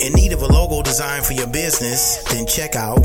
In 0.00 0.12
need 0.14 0.32
of 0.32 0.40
a 0.40 0.46
logo 0.46 0.82
design 0.82 1.22
for 1.22 1.34
your 1.34 1.48
business? 1.48 2.24
Then 2.32 2.46
check 2.46 2.76
out 2.76 2.98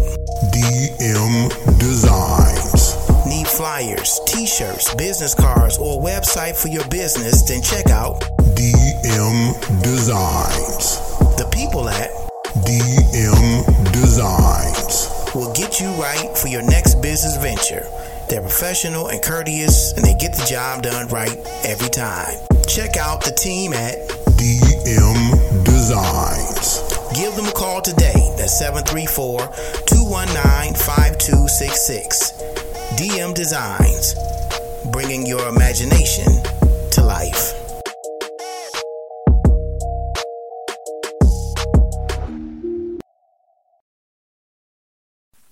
DM 0.53 1.49
Designs. 1.79 2.95
Need 3.27 3.47
flyers, 3.47 4.21
t 4.25 4.45
shirts, 4.45 4.93
business 4.95 5.35
cards, 5.35 5.77
or 5.79 5.99
a 5.99 6.03
website 6.03 6.55
for 6.55 6.69
your 6.69 6.87
business? 6.87 7.41
Then 7.41 7.61
check 7.61 7.89
out 7.89 8.21
DM 8.55 9.83
Designs. 9.83 10.97
The 11.35 11.49
people 11.51 11.89
at 11.89 12.09
DM 12.63 13.91
Designs. 13.91 14.70
Will 15.33 15.53
get 15.53 15.79
you 15.79 15.87
right 15.93 16.37
for 16.37 16.47
your 16.47 16.61
next 16.61 17.01
business 17.01 17.37
venture. 17.37 17.87
They're 18.29 18.41
professional 18.41 19.07
and 19.07 19.21
courteous, 19.21 19.93
and 19.93 20.05
they 20.05 20.13
get 20.13 20.33
the 20.33 20.45
job 20.45 20.83
done 20.83 21.07
right 21.07 21.37
every 21.63 21.89
time. 21.89 22.35
Check 22.67 22.97
out 22.97 23.23
the 23.23 23.31
team 23.31 23.73
at 23.73 23.95
DM 24.37 25.63
Designs. 25.65 26.79
Give 27.15 27.35
them 27.35 27.45
a 27.45 27.51
call 27.51 27.81
today. 27.81 28.33
That's 28.37 28.57
734 28.57 29.39
219 29.85 30.73
5266. 30.75 32.31
DM 32.95 33.33
Designs, 33.33 34.15
bringing 34.91 35.25
your 35.25 35.47
imagination 35.47 36.27
to 36.91 37.03
life. 37.03 37.60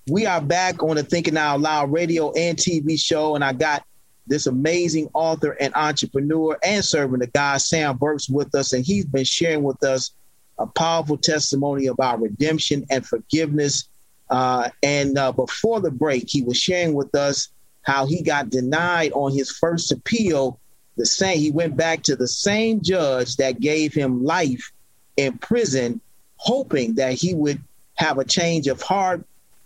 We 0.10 0.26
are 0.26 0.42
back 0.42 0.82
on 0.82 0.96
the 0.96 1.04
Thinking 1.04 1.38
Out 1.38 1.62
Loud 1.62 1.92
radio 1.92 2.32
and 2.32 2.58
TV 2.58 3.00
show, 3.00 3.36
and 3.36 3.44
I 3.44 3.54
got 3.54 3.84
this 4.26 4.48
amazing 4.48 5.10
author 5.14 5.52
and 5.60 5.74
entrepreneur 5.76 6.58
and 6.64 6.84
servant 6.84 7.22
of 7.22 7.32
God, 7.32 7.62
Sam 7.62 7.96
Burks, 7.98 8.28
with 8.28 8.56
us, 8.56 8.74
and 8.74 8.84
he's 8.84 9.06
been 9.06 9.24
sharing 9.24 9.62
with 9.62 9.84
us 9.84 10.12
a 10.58 10.66
powerful 10.66 11.18
testimony 11.18 11.88
about 11.88 12.22
redemption 12.22 12.86
and 12.90 13.06
forgiveness. 13.06 13.88
Uh, 14.32 14.70
and 14.82 15.18
uh, 15.18 15.32
before 15.32 15.80
the 15.80 15.92
break, 15.92 16.26
he 16.28 16.42
was 16.42 16.58
sharing 16.58 16.94
with 16.96 17.14
us 17.14 17.50
how 17.84 18.08
he 18.08 18.24
got 18.24 18.50
denied 18.50 19.12
on 19.14 19.32
his 19.32 19.52
first 19.52 19.92
appeal. 19.92 20.60
The 20.98 21.06
same, 21.06 21.38
he 21.38 21.52
went 21.52 21.78
back 21.78 22.02
to 22.04 22.16
the 22.16 22.28
same 22.28 22.82
judge 22.82 23.36
that 23.36 23.60
gave 23.60 23.94
him 23.94 24.24
life 24.24 24.72
in 25.18 25.38
prison, 25.38 26.02
hoping 26.38 26.96
that 26.96 27.14
he 27.14 27.36
would 27.36 27.62
have 27.96 28.18
a 28.18 28.26
change 28.26 28.68
of 28.68 28.82
heart 28.82 29.24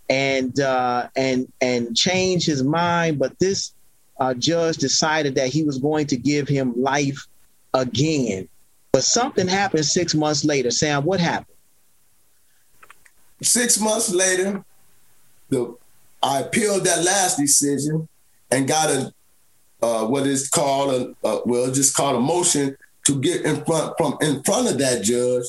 and 0.09 0.59
uh, 0.59 1.07
and 1.15 1.51
and 1.61 1.95
change 1.95 2.45
his 2.45 2.63
mind. 2.63 3.19
But 3.19 3.37
this 3.39 3.73
uh, 4.19 4.33
judge 4.33 4.77
decided 4.77 5.35
that 5.35 5.49
he 5.49 5.63
was 5.63 5.77
going 5.77 6.07
to 6.07 6.17
give 6.17 6.47
him 6.47 6.73
life 6.81 7.25
again. 7.73 8.47
But 8.91 9.03
something 9.03 9.47
happened 9.47 9.85
six 9.85 10.13
months 10.13 10.45
later. 10.45 10.69
Sam, 10.69 11.03
what 11.03 11.19
happened? 11.19 11.57
Six 13.41 13.79
months 13.79 14.13
later, 14.13 14.63
the 15.49 15.75
I 16.21 16.39
appealed 16.41 16.85
that 16.85 17.03
last 17.03 17.37
decision 17.37 18.07
and 18.51 18.67
got 18.67 18.89
a 18.89 19.13
uh, 19.81 20.05
what 20.05 20.25
is 20.25 20.47
called 20.49 21.15
a 21.23 21.27
uh, 21.27 21.41
well, 21.45 21.71
just 21.71 21.95
called 21.95 22.15
a 22.15 22.19
motion 22.19 22.77
to 23.05 23.19
get 23.19 23.43
in 23.43 23.63
front 23.65 23.93
from 23.97 24.17
in 24.21 24.41
front 24.43 24.69
of 24.69 24.77
that 24.77 25.03
judge 25.03 25.45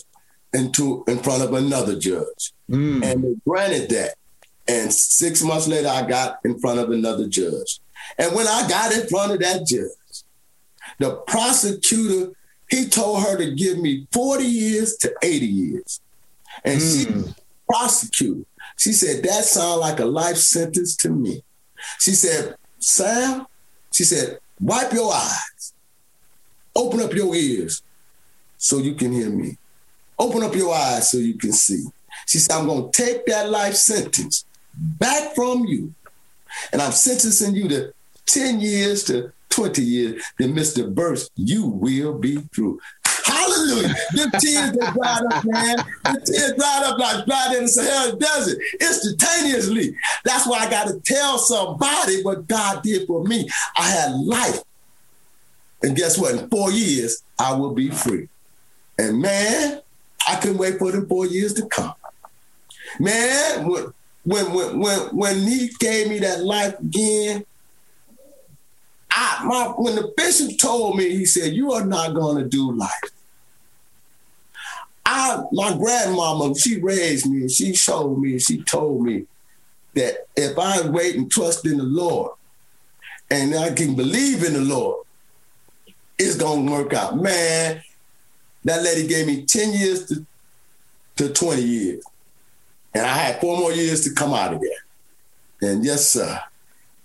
into 0.53 1.05
in 1.07 1.19
front 1.19 1.43
of 1.43 1.53
another 1.53 1.99
judge, 1.99 2.53
and 3.03 3.25
they 3.25 3.35
granted 3.47 3.91
that. 3.91 4.15
And 4.67 4.93
six 4.93 5.43
months 5.43 5.69
later, 5.69 5.89
I 5.89 6.07
got 6.07 6.41
in 6.45 6.59
front 6.59 6.81
of 6.81 6.91
another 6.91 7.29
judge. 7.29 7.81
And 8.19 8.35
when 8.35 8.47
I 8.47 8.67
got 8.69 8.93
in 8.93 9.07
front 9.07 9.33
of 9.33 9.41
that 9.41 9.67
judge, 9.67 10.25
the 10.99 11.17
prosecutor 11.27 12.33
he 12.69 12.89
told 12.89 13.23
her 13.23 13.37
to 13.37 13.55
give 13.55 13.79
me 13.79 14.07
40 14.13 14.45
years 14.45 14.97
to 14.99 15.15
80 15.23 15.47
years. 15.47 16.01
And 16.65 16.81
she 16.81 17.05
hmm. 17.05 17.23
prosecuted. 17.69 18.47
She 18.77 18.93
said, 18.93 19.23
that 19.25 19.45
sounds 19.45 19.81
like 19.81 20.01
a 20.01 20.05
life 20.05 20.37
sentence 20.37 20.97
to 20.99 21.11
me. 21.11 21.43
She 22.01 22.13
said, 22.13 22.57
Sam, 22.79 23.47
she 23.93 24.05
said, 24.05 24.39
wipe 24.61 24.93
your 24.93 25.13
eyes, 25.13 25.75
open 26.75 27.01
up 27.01 27.13
your 27.13 27.35
ears 27.35 27.83
so 28.57 28.79
you 28.79 28.95
can 28.95 29.13
hear 29.13 29.31
me. 29.31 29.59
Open 30.19 30.43
up 30.43 30.55
your 30.55 30.75
eyes 30.75 31.11
so 31.11 31.19
you 31.19 31.35
can 31.35 31.53
see. 31.53 31.85
She 32.27 32.39
said, 32.39 32.57
I'm 32.57 32.67
going 32.67 32.91
to 32.91 33.03
take 33.03 33.27
that 33.27 33.51
life 33.51 33.75
sentence 33.75 34.45
back 34.77 35.35
from 35.35 35.65
you, 35.65 35.95
and 36.73 36.81
I'm 36.81 36.93
sentencing 36.93 37.55
you 37.55 37.69
to 37.69 37.93
10 38.27 38.61
years 38.61 39.05
to 39.05 39.33
20 39.51 39.83
years. 39.83 40.25
Then, 40.39 40.55
Mr. 40.55 40.93
Burst, 40.93 41.31
you 41.37 41.67
will 41.67 42.19
be 42.19 42.37
through. 42.55 42.81
Hallelujah. 43.25 43.95
Them 44.15 44.31
tears 44.41 44.73
that 44.73 44.95
dried 44.95 45.33
up, 45.33 45.45
man. 45.45 45.77
The 46.05 46.21
tears 46.27 46.53
dried 46.57 46.83
up 46.85 46.99
like 46.99 47.27
dried 47.27 47.57
in 47.57 47.63
the 47.65 47.69
Sahara 47.69 48.17
Desert 48.17 48.59
instantaneously. 48.81 49.97
That's 50.25 50.47
why 50.47 50.59
I 50.59 50.71
got 50.71 50.89
to 50.89 51.01
tell 51.01 51.39
somebody 51.39 52.23
what 52.23 52.47
God 52.47 52.83
did 52.83 53.07
for 53.07 53.25
me. 53.25 53.49
I 53.79 53.89
had 53.89 54.13
life. 54.13 54.63
And 55.83 55.97
guess 55.97 56.19
what? 56.19 56.35
In 56.35 56.49
four 56.49 56.71
years, 56.71 57.23
I 57.39 57.55
will 57.55 57.73
be 57.73 57.91
free. 57.91 58.29
And 58.99 59.21
man, 59.21 59.81
I 60.29 60.37
couldn't 60.37 60.59
wait 60.59 60.79
for 60.79 60.91
them 60.93 61.07
four 61.07 61.27
years 61.27 61.55
to 61.55 61.67
come. 61.67 61.95
Man, 62.99 63.69
when 64.25 64.53
when 64.53 64.79
when 64.79 64.99
when, 65.17 65.43
he 65.43 65.71
gave 65.79 66.09
me 66.09 66.19
that 66.21 66.43
life 66.45 66.79
again, 66.79 67.45
I 69.11 69.45
my 69.45 69.67
when 69.77 69.97
the 69.97 70.13
bishop 70.17 70.59
told 70.59 70.97
me, 70.97 71.11
he 71.11 71.27
said, 71.27 71.53
You 71.53 71.73
are 71.73 71.85
not 71.85 72.15
gonna 72.15 72.45
do 72.45 72.73
life. 72.73 73.11
I 75.05 75.43
my 75.53 75.77
grandmama, 75.77 76.55
she 76.55 76.81
raised 76.81 77.31
me 77.31 77.43
and 77.43 77.51
she 77.51 77.75
showed 77.75 78.19
me, 78.19 78.39
she 78.39 78.63
told 78.63 79.03
me 79.03 79.27
that 79.95 80.27
if 80.37 80.59
I 80.59 80.89
wait 80.89 81.17
and 81.17 81.31
trust 81.31 81.67
in 81.67 81.77
the 81.77 81.85
Lord 81.85 82.33
and 83.31 83.55
I 83.55 83.73
can 83.73 83.95
believe 83.95 84.43
in 84.43 84.55
the 84.55 84.61
Lord, 84.61 85.05
it's 86.19 86.37
gonna 86.37 86.71
work 86.71 86.95
out. 86.95 87.17
Man, 87.21 87.83
that 88.65 88.83
lady 88.83 89.07
gave 89.07 89.27
me 89.27 89.45
10 89.45 89.75
years 89.75 90.07
to, 90.07 90.27
to 91.17 91.29
20 91.33 91.63
years. 91.63 92.05
And 92.95 93.05
I 93.05 93.13
had 93.13 93.41
four 93.41 93.59
more 93.59 93.73
years 93.73 94.05
to 94.05 94.15
come 94.15 94.33
out 94.33 94.55
of 94.55 94.61
there. 94.61 95.71
And 95.71 95.85
yes, 95.85 96.09
sir. 96.09 96.41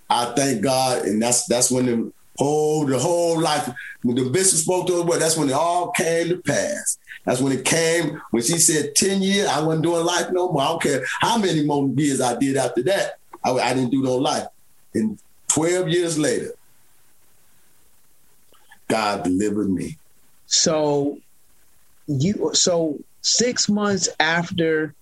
I 0.08 0.32
thank 0.36 0.62
God, 0.62 1.04
and 1.04 1.22
that's 1.22 1.46
that's 1.46 1.70
when 1.70 1.86
the 1.86 2.12
whole 2.36 2.86
the 2.86 2.98
whole 2.98 3.40
life 3.40 3.68
when 4.02 4.16
the 4.16 4.30
bishop 4.30 4.58
spoke 4.58 4.86
to 4.86 5.02
us, 5.02 5.18
that's 5.18 5.36
when 5.36 5.48
it 5.48 5.54
all 5.54 5.90
came 5.90 6.28
to 6.28 6.38
pass. 6.38 6.98
That's 7.24 7.40
when 7.40 7.52
it 7.52 7.64
came 7.64 8.20
when 8.30 8.42
she 8.42 8.58
said 8.58 8.94
ten 8.94 9.22
years. 9.22 9.46
I 9.46 9.60
wasn't 9.60 9.84
doing 9.84 10.04
life 10.04 10.30
no 10.32 10.50
more. 10.50 10.62
I 10.62 10.68
don't 10.68 10.82
care 10.82 11.04
how 11.20 11.38
many 11.38 11.64
more 11.64 11.88
years 11.88 12.20
I 12.20 12.36
did 12.36 12.56
after 12.56 12.82
that. 12.84 13.18
I, 13.44 13.50
I 13.52 13.74
didn't 13.74 13.90
do 13.90 14.02
no 14.02 14.16
life. 14.16 14.46
And 14.94 15.18
twelve 15.48 15.88
years 15.88 16.18
later, 16.18 16.52
God 18.88 19.22
delivered 19.22 19.70
me. 19.70 19.96
So 20.46 21.18
you 22.06 22.50
so 22.54 22.98
six 23.20 23.68
months 23.68 24.08
after 24.18 24.94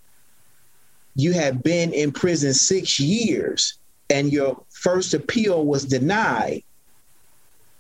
you 1.19 1.33
had 1.33 1.65
been 1.65 1.93
in 1.93 2.13
prison 2.13 2.55
six 2.55 3.01
years 3.01 3.75
and 4.09 4.33
your 4.33 4.63
first 4.71 5.15
appeal 5.15 5.67
was 5.67 5.85
denied, 5.85 6.63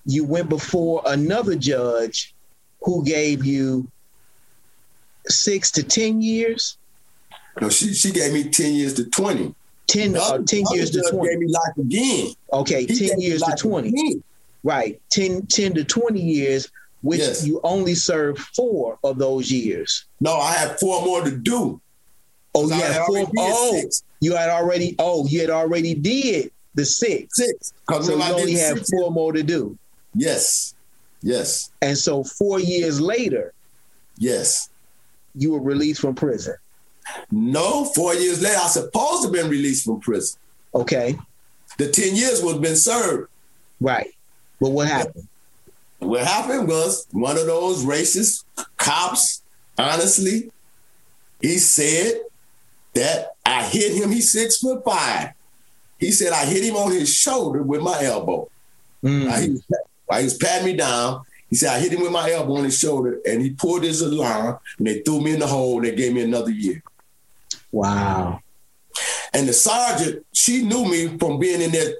you 0.04 0.24
went 0.24 0.48
before 0.48 1.02
another 1.06 1.54
judge 1.54 2.34
who 2.82 3.04
gave 3.04 3.44
you 3.46 3.86
six 5.28 5.70
to 5.70 5.84
10 5.84 6.20
years? 6.20 6.76
No, 7.60 7.68
she, 7.70 7.94
she 7.94 8.10
gave 8.10 8.32
me 8.32 8.44
10 8.50 8.72
years 8.74 8.94
to 8.94 9.04
20. 9.04 9.54
10, 9.86 10.12
The 10.12 10.20
uh, 10.20 10.38
10 10.44 10.64
other 10.66 10.76
years 10.76 10.90
to 10.90 11.08
20. 11.08 11.28
gave 11.28 11.38
me 11.38 11.46
life 11.46 11.76
again. 11.78 12.28
Okay, 12.52 12.86
He 12.86 13.08
10 13.08 13.20
years 13.20 13.40
to 13.42 13.54
20. 13.56 13.88
again. 13.88 14.24
Right, 14.64 15.00
10, 15.10 15.46
10 15.46 15.74
to 15.74 15.84
20 15.84 16.20
years, 16.20 16.68
which 17.02 17.20
Yes. 17.20 17.46
you 17.46 17.60
only 17.62 17.94
served 17.94 18.40
four 18.56 18.98
of 19.04 19.16
those 19.18 19.48
years. 19.52 20.06
No, 20.20 20.34
I 20.34 20.54
have 20.54 20.80
four 20.80 21.04
more 21.04 21.22
to 21.22 21.30
do. 21.30 21.80
Oh, 22.64 22.68
you 22.68 22.74
I 22.74 22.76
had 22.78 22.92
had 22.92 23.00
already 23.02 23.26
did 23.26 23.34
Oh, 23.38 23.82
you 24.20 24.36
had 24.36 24.50
already. 24.50 24.96
Oh, 24.98 25.26
you 25.26 25.40
had 25.40 25.50
already 25.50 25.94
did 25.94 26.50
the 26.74 26.84
six. 26.84 27.36
Six. 27.36 27.72
So 27.90 28.16
you 28.16 28.22
only 28.22 28.54
have 28.54 28.84
four 28.88 29.10
more 29.10 29.32
to 29.32 29.42
do. 29.42 29.76
Yes. 30.14 30.74
Yes. 31.22 31.70
And 31.82 31.96
so 31.96 32.24
four 32.24 32.60
years 32.60 33.00
later, 33.00 33.52
Yes. 34.18 34.68
you 35.34 35.52
were 35.52 35.60
released 35.60 36.00
from 36.00 36.14
prison. 36.14 36.54
No, 37.30 37.84
four 37.86 38.14
years 38.14 38.42
later, 38.42 38.58
I 38.60 38.66
supposed 38.68 39.22
to 39.22 39.28
have 39.28 39.32
been 39.32 39.50
released 39.50 39.84
from 39.84 40.00
prison. 40.00 40.38
Okay. 40.74 41.18
The 41.78 41.90
10 41.90 42.16
years 42.16 42.42
would 42.42 42.54
have 42.54 42.62
been 42.62 42.76
served. 42.76 43.28
Right. 43.80 44.10
But 44.60 44.70
what 44.70 44.88
happened? 44.88 45.26
What 46.00 46.24
happened 46.26 46.68
was 46.68 47.06
one 47.12 47.36
of 47.38 47.46
those 47.46 47.84
racist 47.84 48.44
cops, 48.76 49.42
honestly, 49.78 50.50
he 51.40 51.58
said 51.58 52.20
that 52.98 53.32
I 53.46 53.62
hit 53.64 53.94
him. 53.94 54.10
He's 54.10 54.32
six 54.32 54.58
foot 54.58 54.84
five. 54.84 55.32
He 55.98 56.10
said 56.12 56.32
I 56.32 56.44
hit 56.44 56.64
him 56.64 56.76
on 56.76 56.92
his 56.92 57.12
shoulder 57.14 57.62
with 57.62 57.80
my 57.80 58.02
elbow. 58.02 58.48
Mm. 59.02 59.26
While, 59.26 59.40
he, 59.40 59.60
while 60.06 60.18
he 60.18 60.24
was 60.24 60.36
patting 60.36 60.66
me 60.66 60.76
down, 60.76 61.22
he 61.50 61.56
said 61.56 61.70
I 61.70 61.78
hit 61.78 61.92
him 61.92 62.02
with 62.02 62.12
my 62.12 62.30
elbow 62.30 62.56
on 62.56 62.64
his 62.64 62.78
shoulder, 62.78 63.20
and 63.26 63.40
he 63.40 63.50
pulled 63.50 63.82
his 63.82 64.00
alarm, 64.02 64.58
and 64.78 64.86
they 64.86 65.00
threw 65.00 65.20
me 65.20 65.32
in 65.32 65.40
the 65.40 65.46
hole. 65.46 65.78
and 65.78 65.86
They 65.86 65.94
gave 65.94 66.14
me 66.14 66.22
another 66.22 66.50
year. 66.50 66.82
Wow. 67.72 68.40
And 69.32 69.48
the 69.48 69.52
sergeant, 69.52 70.26
she 70.32 70.62
knew 70.62 70.84
me 70.88 71.18
from 71.18 71.38
being 71.38 71.60
in 71.60 71.70
there 71.70 71.94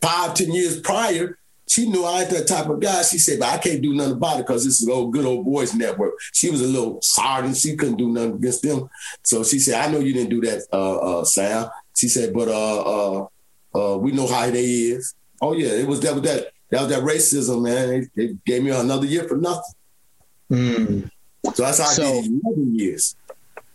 five, 0.00 0.34
ten 0.34 0.52
years 0.52 0.80
prior. 0.80 1.38
She 1.66 1.88
knew 1.88 2.04
I 2.04 2.20
ain't 2.22 2.30
that 2.30 2.46
type 2.46 2.68
of 2.68 2.78
guy. 2.80 3.02
She 3.02 3.18
said, 3.18 3.38
but 3.40 3.48
I 3.48 3.58
can't 3.58 3.80
do 3.82 3.94
nothing 3.94 4.12
about 4.14 4.38
it 4.40 4.46
because 4.46 4.64
this 4.64 4.80
is 4.82 4.88
old 4.88 5.12
good 5.12 5.24
old 5.24 5.44
boys 5.46 5.74
network. 5.74 6.14
She 6.32 6.50
was 6.50 6.60
a 6.60 6.66
little 6.66 6.98
sergeant. 7.02 7.56
She 7.56 7.74
couldn't 7.74 7.96
do 7.96 8.10
nothing 8.12 8.34
against 8.34 8.62
them. 8.62 8.88
So 9.22 9.42
she 9.44 9.58
said, 9.58 9.74
I 9.82 9.90
know 9.90 9.98
you 9.98 10.12
didn't 10.12 10.30
do 10.30 10.40
that, 10.42 10.66
uh, 10.72 11.20
uh, 11.20 11.24
Sam. 11.24 11.68
She 11.96 12.08
said, 12.08 12.34
but 12.34 12.48
uh, 12.48 12.80
uh, 12.82 13.26
uh, 13.74 13.96
we 13.98 14.12
know 14.12 14.26
how 14.26 14.48
they 14.50 14.64
is. 14.64 15.14
Oh 15.40 15.52
yeah, 15.54 15.68
it 15.72 15.86
was 15.86 16.00
that 16.00 16.12
was 16.14 16.22
that 16.22 16.48
that 16.70 16.80
was 16.82 16.90
that 16.90 17.02
racism, 17.02 17.62
man. 17.64 18.08
They, 18.14 18.26
they 18.26 18.34
gave 18.44 18.62
me 18.62 18.70
another 18.70 19.06
year 19.06 19.24
for 19.28 19.36
nothing. 19.36 19.72
Mm. 20.52 21.10
So 21.54 21.62
that's 21.62 21.78
how 21.78 21.84
I 21.84 21.92
So- 21.92 22.22
did 22.22 22.30
11 22.44 22.74
years. 22.78 23.16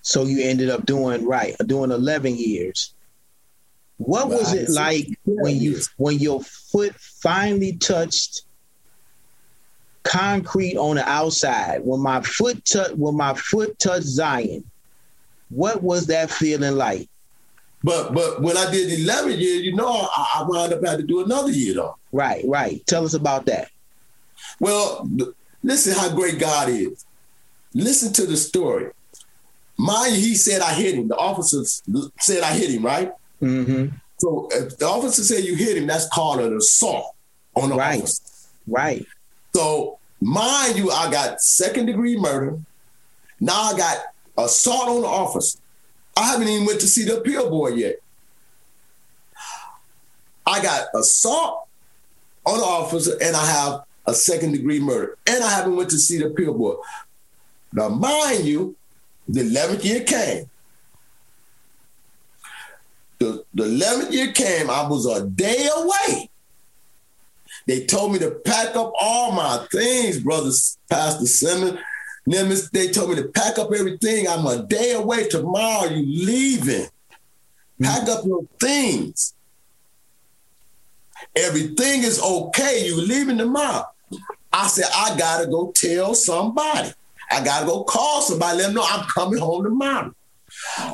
So 0.01 0.23
you 0.23 0.41
ended 0.43 0.69
up 0.69 0.85
doing 0.85 1.25
right, 1.25 1.55
doing 1.65 1.91
eleven 1.91 2.35
years. 2.35 2.93
What 3.99 4.29
was 4.29 4.53
it 4.53 4.69
like 4.69 5.07
when 5.25 5.57
you 5.57 5.77
when 5.97 6.19
your 6.19 6.41
foot 6.41 6.95
finally 6.95 7.73
touched 7.77 8.43
concrete 10.03 10.77
on 10.77 10.95
the 10.95 11.07
outside? 11.07 11.81
When 11.83 11.99
my 11.99 12.21
foot 12.21 12.63
touched 12.65 12.95
when 12.95 13.15
my 13.15 13.33
foot 13.33 13.77
touched 13.77 14.05
Zion, 14.05 14.63
what 15.49 15.83
was 15.83 16.07
that 16.07 16.31
feeling 16.31 16.75
like? 16.75 17.09
But 17.83 18.13
but 18.13 18.41
when 18.41 18.55
I 18.57 18.71
did 18.71 18.99
11 18.99 19.31
years, 19.39 19.63
you 19.63 19.75
know, 19.75 19.87
I, 20.15 20.31
I 20.39 20.43
wound 20.47 20.73
up 20.73 20.83
having 20.83 21.01
to 21.01 21.07
do 21.07 21.23
another 21.23 21.51
year 21.51 21.75
though. 21.75 21.97
Right, 22.11 22.43
right. 22.47 22.85
Tell 22.87 23.05
us 23.05 23.13
about 23.13 23.45
that. 23.47 23.67
Well, 24.61 25.09
listen 25.61 25.93
how 25.93 26.13
great 26.15 26.39
God 26.39 26.69
is. 26.69 27.05
Listen 27.73 28.11
to 28.13 28.25
the 28.25 28.37
story. 28.37 28.91
You, 29.77 30.13
he 30.13 30.35
said 30.35 30.61
I 30.61 30.73
hit 30.73 30.95
him. 30.95 31.07
The 31.09 31.15
officer 31.17 31.61
s- 31.61 31.81
said 32.19 32.43
I 32.43 32.53
hit 32.53 32.69
him, 32.71 32.85
right? 32.85 33.11
Mm-hmm. 33.41 33.95
So 34.19 34.49
if 34.51 34.77
the 34.77 34.85
officer 34.85 35.23
said 35.23 35.43
you 35.45 35.55
hit 35.55 35.77
him, 35.77 35.87
that's 35.87 36.07
called 36.09 36.41
an 36.41 36.55
assault 36.55 37.15
on 37.55 37.69
the 37.69 37.75
Right. 37.75 38.01
officer. 38.01 38.23
Right. 38.67 39.05
So 39.55 39.97
mind 40.21 40.77
you, 40.77 40.91
I 40.91 41.09
got 41.11 41.41
second 41.41 41.85
degree 41.85 42.17
murder. 42.17 42.59
Now 43.39 43.61
I 43.61 43.77
got 43.77 43.97
assault 44.37 44.89
on 44.89 45.01
the 45.01 45.07
officer. 45.07 45.59
I 46.17 46.27
haven't 46.31 46.49
even 46.49 46.65
went 46.67 46.81
to 46.81 46.87
see 46.87 47.03
the 47.05 47.19
appeal 47.19 47.49
board 47.49 47.77
yet. 47.77 47.95
I 50.45 50.61
got 50.61 50.87
assault 50.95 51.67
on 52.45 52.57
the 52.59 52.65
officer, 52.65 53.17
and 53.21 53.35
I 53.35 53.45
have 53.45 53.83
a 54.07 54.13
second 54.13 54.53
degree 54.53 54.79
murder, 54.79 55.17
and 55.27 55.43
I 55.43 55.49
haven't 55.49 55.75
went 55.75 55.89
to 55.91 55.99
see 55.99 56.17
the 56.17 56.27
appeal 56.27 56.53
board. 56.53 56.79
Now, 57.71 57.89
mind 57.89 58.45
you, 58.45 58.75
the 59.27 59.41
11th 59.41 59.83
year 59.83 60.03
came. 60.03 60.49
The, 63.19 63.43
the 63.53 63.65
11th 63.65 64.11
year 64.11 64.31
came, 64.31 64.69
I 64.69 64.87
was 64.87 65.05
a 65.05 65.25
day 65.25 65.67
away. 65.75 66.29
They 67.67 67.85
told 67.85 68.13
me 68.13 68.19
to 68.19 68.31
pack 68.31 68.75
up 68.75 68.93
all 68.99 69.31
my 69.31 69.65
things, 69.71 70.19
brothers, 70.19 70.77
Pastor 70.89 71.25
Simmons. 71.25 71.79
Nimitz, 72.27 72.69
they 72.71 72.89
told 72.89 73.09
me 73.09 73.15
to 73.17 73.27
pack 73.29 73.57
up 73.57 73.71
everything. 73.73 74.27
I'm 74.27 74.45
a 74.45 74.63
day 74.63 74.93
away. 74.93 75.27
Tomorrow 75.27 75.89
you 75.89 76.25
leaving. 76.25 76.87
Pack 77.81 78.07
up 78.07 78.25
your 78.25 78.43
things. 78.59 79.33
Everything 81.35 82.03
is 82.03 82.21
okay. 82.21 82.85
You 82.85 83.01
leaving 83.01 83.37
tomorrow. 83.37 83.85
I 84.51 84.67
said, 84.67 84.85
I 84.93 85.17
gotta 85.17 85.47
go 85.47 85.71
tell 85.75 86.13
somebody. 86.13 86.91
I 87.31 87.43
gotta 87.43 87.65
go 87.65 87.83
call 87.83 88.21
somebody, 88.21 88.57
let 88.57 88.67
them 88.67 88.75
know 88.75 88.85
I'm 88.87 89.05
coming 89.07 89.39
home 89.39 89.63
tomorrow. 89.63 90.13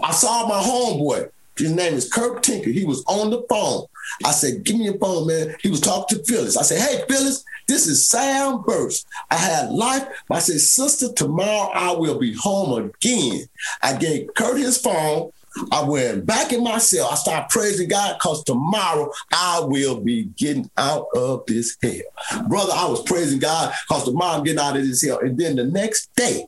I 0.04 0.12
saw 0.12 0.48
my 0.48 0.60
homeboy. 0.60 1.30
His 1.58 1.72
name 1.72 1.94
is 1.94 2.12
Kirk 2.12 2.42
Tinker. 2.42 2.70
He 2.70 2.86
was 2.86 3.04
on 3.08 3.30
the 3.30 3.46
phone. 3.50 3.86
I 4.24 4.32
said, 4.32 4.64
give 4.64 4.78
me 4.78 4.86
your 4.86 4.98
phone, 4.98 5.28
man. 5.28 5.56
He 5.62 5.70
was 5.70 5.82
talking 5.82 6.18
to 6.18 6.24
Phyllis. 6.24 6.58
I 6.58 6.64
said, 6.64 6.82
hey, 6.82 7.04
Phyllis, 7.08 7.44
this 7.68 7.88
is 7.88 8.10
Sam 8.10 8.62
Burst. 8.62 9.08
I 9.32 9.36
had 9.36 9.72
life. 9.72 10.08
I 10.30 10.40
said, 10.40 10.60
sister, 10.60 11.12
tomorrow 11.14 11.72
I 11.74 11.94
will 11.94 12.20
be 12.20 12.34
home 12.34 12.92
again. 13.00 13.48
I 13.82 13.98
gave 13.98 14.34
Kurt 14.36 14.58
his 14.58 14.78
phone. 14.78 15.32
I 15.72 15.84
went 15.84 16.26
back 16.26 16.52
in 16.52 16.64
my 16.64 16.78
cell. 16.80 17.08
I 17.10 17.16
started 17.16 17.48
praising 17.50 17.88
God 17.88 18.18
because 18.18 18.44
tomorrow 18.44 19.10
I 19.32 19.62
will 19.64 20.02
be 20.02 20.26
getting 20.36 20.70
out 20.78 21.08
of 21.16 21.46
this 21.46 21.78
hell. 21.82 22.44
Brother, 22.50 22.74
I 22.76 22.90
was 22.90 23.02
praising 23.04 23.40
God 23.40 23.74
because 23.88 24.04
tomorrow 24.04 24.38
I'm 24.38 24.44
getting 24.44 24.60
out 24.60 24.76
of 24.76 24.84
this 24.84 25.06
hell. 25.06 25.20
And 25.20 25.38
then 25.38 25.56
the 25.56 25.64
next 25.64 26.14
day, 26.16 26.46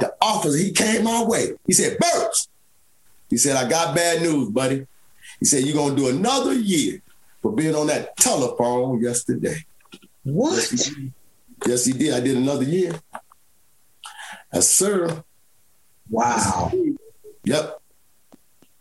the 0.00 0.12
officer, 0.20 0.58
he 0.58 0.72
came 0.72 1.04
my 1.04 1.22
way. 1.24 1.52
He 1.66 1.72
said, 1.72 1.98
Burst, 1.98 2.50
he 3.28 3.36
said, 3.36 3.56
I 3.56 3.68
got 3.68 3.94
bad 3.94 4.22
news, 4.22 4.48
buddy. 4.50 4.86
He 5.38 5.44
said, 5.44 5.64
You're 5.64 5.74
going 5.74 5.96
to 5.96 6.02
do 6.02 6.08
another 6.08 6.54
year 6.54 7.00
for 7.42 7.52
being 7.52 7.74
on 7.74 7.86
that 7.88 8.16
telephone 8.16 9.02
yesterday. 9.02 9.64
What? 10.24 10.56
Yes, 10.56 10.86
he 10.86 10.94
did. 10.94 11.12
Yes, 11.66 11.84
he 11.84 11.92
did. 11.92 12.14
I 12.14 12.20
did 12.20 12.36
another 12.36 12.64
year. 12.64 12.92
Yes, 14.52 14.70
sir. 14.70 15.22
Wow. 16.08 16.72
Yep. 17.44 17.80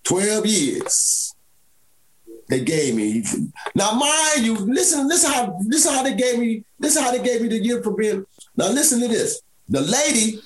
12 0.03 0.45
years. 0.45 1.35
They 2.49 2.61
gave 2.61 2.95
me. 2.95 3.23
Now, 3.75 3.91
mind 3.91 4.45
you, 4.45 4.55
listen, 4.55 5.05
listen 5.07 5.31
how 5.31 5.59
listen 5.65 5.93
how 5.93 6.03
they 6.03 6.15
gave 6.15 6.39
me, 6.39 6.63
listen 6.79 7.03
how 7.03 7.11
they 7.11 7.21
gave 7.21 7.41
me 7.41 7.49
the 7.49 7.57
year 7.57 7.83
for 7.83 7.91
being. 7.91 8.25
Now 8.55 8.69
listen 8.69 9.01
to 9.01 9.07
this. 9.09 9.41
The 9.67 9.81
lady, 9.81 10.39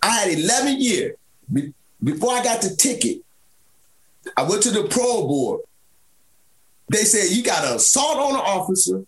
I 0.00 0.08
had 0.08 0.38
11 0.38 0.80
years. 0.80 1.16
Be- 2.02 2.12
before 2.12 2.32
I 2.32 2.42
got 2.42 2.62
the 2.62 2.74
ticket, 2.76 3.22
I 4.36 4.42
went 4.42 4.62
to 4.64 4.70
the 4.70 4.84
parole 4.84 5.28
board. 5.28 5.60
They 6.88 7.04
said 7.04 7.34
you 7.34 7.42
got 7.42 7.64
assault 7.74 8.18
on 8.18 8.34
an 8.34 8.40
officer 8.40 9.04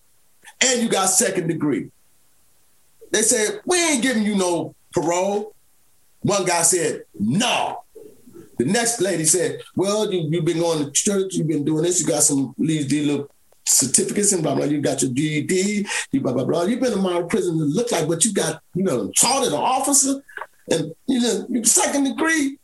and 0.61 0.83
you 0.83 0.89
got 0.89 1.07
second 1.07 1.49
degree. 1.49 1.91
They 3.11 3.23
said, 3.23 3.61
we 3.67 3.81
ain't 3.81 4.03
giving 4.03 4.25
you 4.25 4.37
no 4.37 4.75
parole. 4.93 5.55
One 6.23 6.45
guy 6.45 6.63
said, 6.63 7.05
no. 7.19 7.83
The 8.59 8.65
next 8.65 9.01
lady 9.01 9.25
said, 9.25 9.61
well, 9.77 10.13
you, 10.13 10.27
you've 10.31 10.45
been 10.45 10.61
going 10.61 10.85
to 10.85 10.91
church, 10.91 11.35
you've 11.35 11.49
been 11.49 11.65
doing 11.65 11.83
this, 11.83 12.01
you 12.01 12.07
got 12.07 12.23
some 12.23 12.55
these 12.57 12.91
little 12.91 13.29
certificates 13.67 14.33
and 14.33 14.43
blah, 14.43 14.55
blah, 14.55 14.65
you 14.65 14.81
got 14.81 15.03
your 15.03 15.11
GED, 15.11 15.87
you 16.13 16.21
blah, 16.21 16.33
blah, 16.33 16.45
blah. 16.45 16.63
You've 16.65 16.81
been 16.81 16.93
in 16.93 17.03
my 17.03 17.23
prison, 17.23 17.57
it 17.57 17.65
look 17.65 17.91
like, 17.93 18.09
but 18.09 18.25
you 18.25 18.33
got, 18.33 18.63
you 18.75 18.85
know, 18.85 19.11
assaulted 19.15 19.53
an 19.53 19.59
officer 19.59 20.23
and, 20.71 20.95
you 21.07 21.21
know, 21.21 21.63
second 21.63 22.05
degree. 22.05 22.59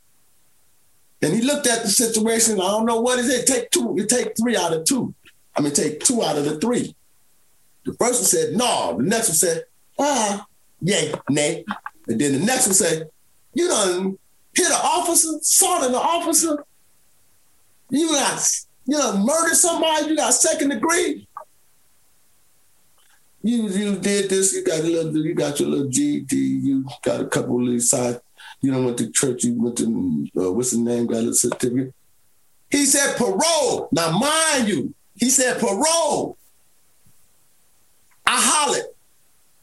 And 1.21 1.33
he 1.33 1.41
looked 1.41 1.67
at 1.67 1.83
the 1.83 1.89
situation. 1.89 2.59
I 2.59 2.71
don't 2.71 2.85
know 2.85 2.99
what 2.99 3.19
is 3.19 3.29
it. 3.29 3.45
Take 3.45 3.69
two. 3.69 3.93
You 3.95 4.05
take 4.05 4.35
three 4.37 4.57
out 4.57 4.73
of 4.73 4.85
two. 4.85 5.13
I 5.55 5.61
mean, 5.61 5.73
take 5.73 5.99
two 5.99 6.23
out 6.23 6.37
of 6.37 6.45
the 6.45 6.59
three. 6.59 6.95
The 7.85 7.93
first 7.93 8.21
one 8.21 8.25
said 8.25 8.55
no. 8.55 8.95
The 8.97 9.03
next 9.03 9.29
one 9.29 9.35
said 9.35 9.63
ah, 10.01 10.45
yay, 10.81 11.13
nay. 11.29 11.63
And 12.07 12.19
then 12.19 12.33
the 12.33 12.45
next 12.45 12.67
one 12.67 12.75
said, 12.75 13.09
you 13.53 13.67
done 13.67 14.17
hit 14.55 14.67
an 14.67 14.73
officer, 14.73 15.37
assaulted 15.37 15.89
an 15.89 15.95
officer. 15.95 16.65
You 17.89 18.09
got 18.09 18.41
you 18.85 18.97
done 18.97 19.25
murdered 19.25 19.55
somebody. 19.55 20.07
You 20.07 20.15
got 20.15 20.33
second 20.33 20.69
degree. 20.69 21.27
You 23.43 23.67
you 23.69 23.95
did 23.97 24.29
this. 24.29 24.53
You 24.53 24.63
got 24.63 24.79
a 24.79 24.83
little. 24.83 25.15
You 25.17 25.33
got 25.33 25.59
your 25.59 25.69
little 25.69 25.87
GD. 25.87 26.31
You 26.31 26.85
got 27.03 27.21
a 27.21 27.25
couple 27.25 27.61
of 27.61 27.67
these 27.67 27.89
side. 27.89 28.19
You 28.61 28.71
don't 28.71 28.85
went 28.85 28.97
to 28.99 29.11
church. 29.11 29.43
You 29.43 29.61
went 29.61 29.77
to 29.77 30.27
uh, 30.37 30.51
what's 30.51 30.71
the 30.71 30.79
name? 30.79 31.07
Got 31.07 31.23
a 31.23 31.33
certificate. 31.33 31.93
He 32.69 32.85
said 32.85 33.17
parole. 33.17 33.89
Now 33.91 34.17
mind 34.17 34.67
you, 34.67 34.93
he 35.15 35.29
said 35.29 35.59
parole. 35.59 36.37
I 38.25 38.39
hollered 38.39 38.85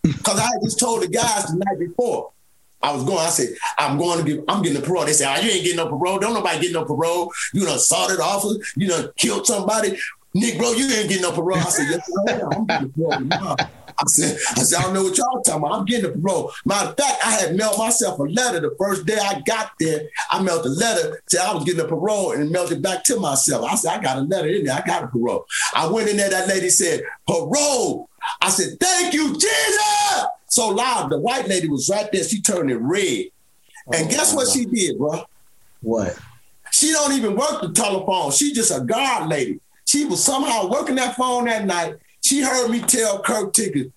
because 0.03 0.38
I 0.38 0.49
just 0.62 0.78
told 0.78 1.03
the 1.03 1.09
guys 1.09 1.46
the 1.46 1.57
night 1.64 1.78
before. 1.78 2.32
I 2.80 2.92
was 2.92 3.03
going. 3.05 3.18
I 3.18 3.30
said, 3.30 3.49
I'm 3.76 3.99
going 3.99 4.18
to 4.18 4.24
give. 4.24 4.44
I'm 4.46 4.62
getting 4.62 4.80
a 4.80 4.84
parole. 4.84 5.05
They 5.05 5.12
said, 5.12 5.36
oh, 5.36 5.40
you 5.40 5.51
ain't 5.51 5.64
getting 5.64 5.78
no 5.78 5.88
parole. 5.88 6.18
Don't 6.18 6.34
nobody 6.34 6.61
get 6.61 6.72
no 6.72 6.84
parole. 6.84 7.32
You 7.53 7.64
done 7.64 7.74
assaulted 7.74 8.20
officer. 8.20 8.64
You 8.76 8.88
done 8.88 9.11
killed 9.16 9.46
somebody. 9.46 9.99
Nick, 10.34 10.59
bro, 10.59 10.72
you 10.72 10.88
ain't 10.88 11.09
getting 11.09 11.22
no 11.22 11.32
parole. 11.32 11.59
I 11.59 11.62
said, 11.62 11.86
yes, 11.90 12.11
I 12.28 12.32
am. 12.34 12.53
I'm 12.53 12.66
getting 12.66 13.28
parole. 13.30 13.57
I 14.01 14.07
said, 14.07 14.38
I 14.57 14.62
said, 14.62 14.78
I 14.78 14.82
don't 14.82 14.94
know 14.94 15.03
what 15.03 15.18
y'all 15.18 15.42
talking 15.42 15.62
about. 15.62 15.78
I'm 15.78 15.84
getting 15.84 16.11
a 16.11 16.14
parole. 16.14 16.53
Matter 16.64 16.90
of 16.90 16.96
fact, 16.96 17.26
I 17.26 17.30
had 17.32 17.57
mailed 17.57 17.78
myself 17.78 18.18
a 18.18 18.22
letter 18.22 18.61
the 18.61 18.74
first 18.78 19.07
day 19.07 19.18
I 19.20 19.40
got 19.40 19.72
there. 19.80 20.09
I 20.30 20.40
mailed 20.40 20.64
a 20.66 20.68
letter, 20.68 21.20
said 21.28 21.40
I 21.40 21.53
was 21.53 21.64
getting 21.64 21.80
a 21.80 21.88
parole, 21.88 22.32
and 22.32 22.51
mailed 22.51 22.70
it 22.70 22.80
back 22.80 23.03
to 23.05 23.18
myself. 23.18 23.64
I 23.64 23.74
said, 23.74 23.99
I 23.99 24.03
got 24.03 24.18
a 24.18 24.20
letter 24.20 24.49
in 24.49 24.64
there. 24.64 24.76
I 24.76 24.86
got 24.86 25.03
a 25.03 25.09
parole. 25.09 25.46
I 25.74 25.86
went 25.88 26.09
in 26.09 26.16
there. 26.16 26.30
That 26.30 26.49
lady 26.49 26.70
said, 26.70 27.03
parole. 27.26 28.09
I 28.40 28.51
said, 28.51 28.78
thank 28.78 29.14
you, 29.14 29.32
Jesus. 29.32 30.26
So 30.46 30.68
loud. 30.68 31.11
The 31.11 31.18
white 31.18 31.49
lady 31.49 31.68
was 31.68 31.88
right 31.88 32.11
there. 32.12 32.24
She 32.24 32.40
turned 32.40 32.70
it 32.70 32.78
red. 32.78 33.26
And 33.92 34.07
oh, 34.07 34.11
guess 34.11 34.34
what 34.34 34.49
she 34.49 34.64
did, 34.64 34.99
bro? 34.99 35.24
What? 35.82 36.18
She 36.70 36.92
don't 36.92 37.12
even 37.12 37.34
work 37.34 37.62
the 37.62 37.72
telephone. 37.72 38.30
She 38.30 38.53
just 38.53 38.70
a 38.70 38.80
guard 38.80 39.28
lady. 39.28 39.61
She 39.86 40.05
was 40.05 40.22
somehow 40.22 40.68
working 40.68 40.96
that 40.96 41.16
phone 41.16 41.46
that 41.46 41.64
night. 41.64 41.96
She 42.29 42.43
heard 42.43 42.68
me 42.68 42.81
tell 42.81 43.22
Kirk 43.22 43.55
Tickett, 43.55 43.91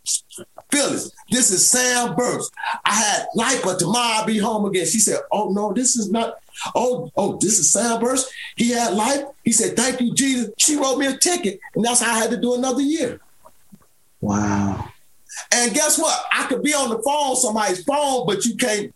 Phyllis, 0.71 1.11
this 1.29 1.51
is 1.51 1.67
Sam 1.67 2.15
Burst. 2.15 2.53
I 2.85 2.93
had 2.93 3.27
life, 3.35 3.61
but 3.61 3.77
tomorrow 3.77 4.19
I'll 4.19 4.25
be 4.25 4.37
home 4.37 4.63
again. 4.63 4.85
She 4.85 4.99
said, 4.99 5.19
Oh 5.33 5.49
no, 5.51 5.73
this 5.73 5.97
is 5.97 6.09
not. 6.09 6.35
Oh, 6.73 7.11
oh, 7.17 7.37
this 7.41 7.59
is 7.59 7.73
Sam 7.73 7.99
Burst. 7.99 8.31
He 8.55 8.69
had 8.69 8.93
life. 8.93 9.25
He 9.43 9.51
said, 9.51 9.75
Thank 9.75 9.99
you, 9.99 10.13
Jesus. 10.13 10.49
She 10.57 10.77
wrote 10.77 10.97
me 10.97 11.07
a 11.07 11.17
ticket, 11.17 11.59
and 11.75 11.83
that's 11.83 12.01
how 12.01 12.15
I 12.15 12.19
had 12.19 12.31
to 12.31 12.37
do 12.37 12.53
another 12.53 12.81
year. 12.81 13.19
Wow. 14.21 14.87
And 15.51 15.73
guess 15.73 15.99
what? 15.99 16.17
I 16.31 16.45
could 16.45 16.63
be 16.63 16.73
on 16.73 16.89
the 16.89 17.01
phone, 17.01 17.35
somebody's 17.35 17.83
phone, 17.83 18.25
but 18.25 18.45
you 18.45 18.55
can't 18.55 18.95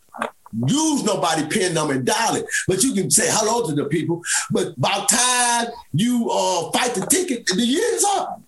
use 0.65 1.03
nobody 1.03 1.45
pin 1.47 1.73
number 1.73 1.93
and 1.93 2.05
dial 2.05 2.35
it. 2.35 2.45
But 2.69 2.83
you 2.83 2.93
can 2.93 3.11
say 3.11 3.25
hello 3.27 3.67
to 3.67 3.75
the 3.75 3.83
people. 3.89 4.21
But 4.49 4.79
by 4.79 4.97
the 4.97 5.17
time 5.17 5.73
you 5.91 6.29
uh, 6.31 6.71
fight 6.71 6.95
the 6.95 7.05
ticket, 7.05 7.45
the 7.47 7.65
year's 7.65 8.05
up. 8.15 8.41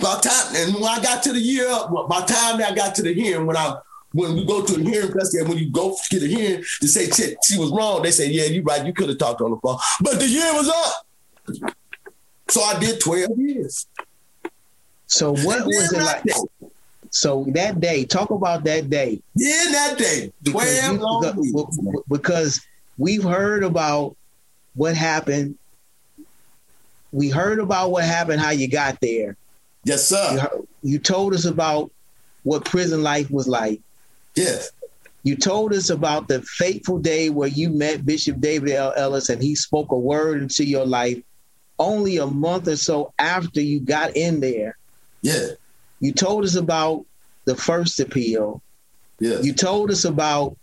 By 0.00 0.20
time, 0.20 0.56
and 0.56 0.74
when 0.74 0.84
I 0.84 1.00
got 1.02 1.22
to 1.24 1.32
the 1.32 1.40
year 1.40 1.68
up, 1.70 1.90
by 2.08 2.20
time 2.26 2.62
I 2.62 2.74
got 2.74 2.94
to 2.96 3.02
the 3.02 3.14
hearing, 3.14 3.46
when 3.46 3.56
I 3.56 3.76
when 4.12 4.34
we 4.34 4.44
go 4.44 4.64
to 4.64 4.74
a 4.74 4.78
hearing 4.78 5.08
investigation, 5.08 5.48
when 5.48 5.58
you 5.58 5.70
go 5.70 5.96
get 6.10 6.22
a 6.22 6.26
hearing 6.26 6.64
to 6.80 6.88
say 6.88 7.10
shit, 7.10 7.36
she 7.44 7.58
was 7.58 7.70
wrong, 7.70 8.02
they 8.02 8.10
say, 8.10 8.28
yeah, 8.30 8.44
you're 8.44 8.62
right, 8.62 8.84
you 8.86 8.92
could 8.92 9.08
have 9.08 9.18
talked 9.18 9.40
on 9.42 9.50
the 9.50 9.56
phone. 9.58 9.78
But 10.00 10.18
the 10.18 10.26
year 10.26 10.52
was 10.54 10.68
up. 10.68 11.72
So 12.48 12.62
I 12.62 12.78
did 12.78 13.00
12 13.00 13.38
years. 13.38 13.86
So 15.06 15.32
what 15.32 15.66
was 15.66 15.92
it 15.92 16.02
like? 16.02 16.24
So 17.10 17.44
that 17.48 17.80
day, 17.80 18.04
talk 18.04 18.30
about 18.30 18.64
that 18.64 18.90
day. 18.90 19.20
Yeah, 19.34 19.64
that 19.72 19.98
day, 19.98 20.32
twelve 20.44 20.98
long 20.98 21.22
because, 21.22 22.02
because 22.08 22.66
we've 22.98 23.22
heard 23.22 23.64
about 23.64 24.16
what 24.74 24.96
happened. 24.96 25.56
We 27.12 27.30
heard 27.30 27.58
about 27.58 27.90
what 27.90 28.04
happened, 28.04 28.40
how 28.40 28.50
you 28.50 28.68
got 28.68 29.00
there. 29.00 29.36
Yes, 29.86 30.08
sir. 30.08 30.48
You, 30.52 30.68
you 30.82 30.98
told 30.98 31.32
us 31.32 31.44
about 31.44 31.92
what 32.42 32.64
prison 32.64 33.02
life 33.02 33.30
was 33.30 33.46
like. 33.46 33.80
Yes. 34.34 34.70
You 35.22 35.36
told 35.36 35.72
us 35.72 35.90
about 35.90 36.28
the 36.28 36.42
fateful 36.42 36.98
day 36.98 37.30
where 37.30 37.48
you 37.48 37.70
met 37.70 38.04
Bishop 38.04 38.40
David 38.40 38.70
L. 38.70 38.92
Ellis 38.96 39.28
and 39.28 39.42
he 39.42 39.54
spoke 39.54 39.92
a 39.92 39.98
word 39.98 40.42
into 40.42 40.64
your 40.64 40.84
life 40.84 41.22
only 41.78 42.16
a 42.16 42.26
month 42.26 42.68
or 42.68 42.76
so 42.76 43.12
after 43.18 43.60
you 43.60 43.80
got 43.80 44.16
in 44.16 44.40
there. 44.40 44.76
Yeah. 45.22 45.48
You 46.00 46.12
told 46.12 46.44
us 46.44 46.56
about 46.56 47.06
the 47.44 47.54
first 47.54 48.00
appeal. 48.00 48.62
Yeah. 49.20 49.40
You 49.40 49.52
told 49.52 49.90
us 49.90 50.04
about 50.04 50.56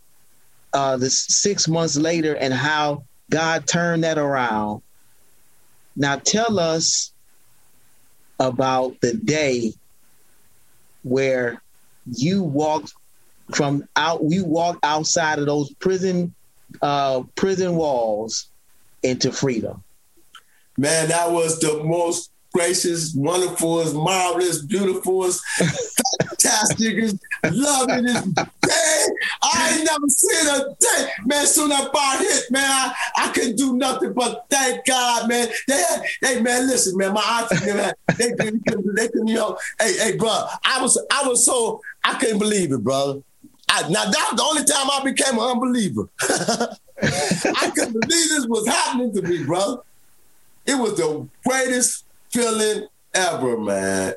uh, 0.73 0.97
the 0.97 1.09
six 1.09 1.67
months 1.67 1.95
later 1.95 2.35
and 2.35 2.53
how 2.53 3.05
God 3.29 3.67
turned 3.67 4.03
that 4.03 4.17
around. 4.17 4.81
Now 5.95 6.17
tell 6.17 6.59
us 6.59 7.12
about 8.43 8.99
the 9.01 9.13
day 9.13 9.73
where 11.03 11.61
you 12.05 12.43
walked 12.43 12.93
from 13.53 13.87
out 13.95 14.21
you 14.23 14.45
walked 14.45 14.83
outside 14.83 15.39
of 15.39 15.45
those 15.45 15.73
prison 15.75 16.33
uh 16.81 17.23
prison 17.35 17.75
walls 17.75 18.49
into 19.01 19.31
freedom. 19.31 19.83
Man 20.77 21.07
that 21.09 21.31
was 21.31 21.59
the 21.59 21.83
most 21.83 22.31
gracious, 22.53 23.13
wonderful, 23.15 23.93
marvelous, 23.93 24.61
beautiful, 24.61 25.23
fantastic, 26.19 27.19
loving 27.51 28.05
this 28.05 28.23
day. 28.23 29.05
I 29.41 29.75
ain't 29.75 29.85
never 29.85 30.07
seen 30.07 30.47
a 30.47 30.75
day. 30.79 31.07
Man, 31.25 31.45
soon 31.47 31.69
that 31.69 31.91
bar 31.91 32.17
hit, 32.19 32.51
man, 32.51 32.63
I, 32.63 32.95
I 33.17 33.27
couldn't 33.29 33.55
do 33.55 33.75
nothing 33.75 34.13
but 34.13 34.45
thank 34.49 34.85
God, 34.85 35.27
man. 35.27 35.47
They 35.67 35.83
hey 36.21 36.41
man, 36.41 36.67
listen, 36.67 36.95
man, 36.95 37.13
my 37.13 37.47
auntie, 37.51 37.65
man, 37.65 37.93
they, 38.17 38.29
they, 38.37 38.51
they, 38.51 38.75
they 38.95 39.07
couldn't, 39.07 39.27
you 39.27 39.35
know, 39.35 39.57
hey, 39.79 39.93
hey, 39.97 40.17
bro, 40.17 40.45
I 40.63 40.81
was 40.81 41.03
I 41.11 41.27
was 41.27 41.45
so 41.45 41.81
I 42.03 42.13
couldn't 42.19 42.39
believe 42.39 42.71
it, 42.71 42.83
brother. 42.83 43.21
I, 43.69 43.81
now 43.89 44.05
that 44.05 44.27
was 44.31 44.37
the 44.37 44.43
only 44.43 44.63
time 44.63 44.89
I 44.91 45.03
became 45.03 45.39
an 45.39 45.51
unbeliever. 45.51 46.07
I 47.01 47.71
couldn't 47.73 47.99
believe 47.99 48.29
this 48.29 48.45
was 48.47 48.67
happening 48.67 49.13
to 49.15 49.21
me, 49.23 49.43
brother. 49.43 49.81
It 50.65 50.75
was 50.75 50.95
the 50.95 51.27
greatest 51.45 52.05
feeling 52.33 52.87
ever, 53.13 53.57
man. 53.57 54.15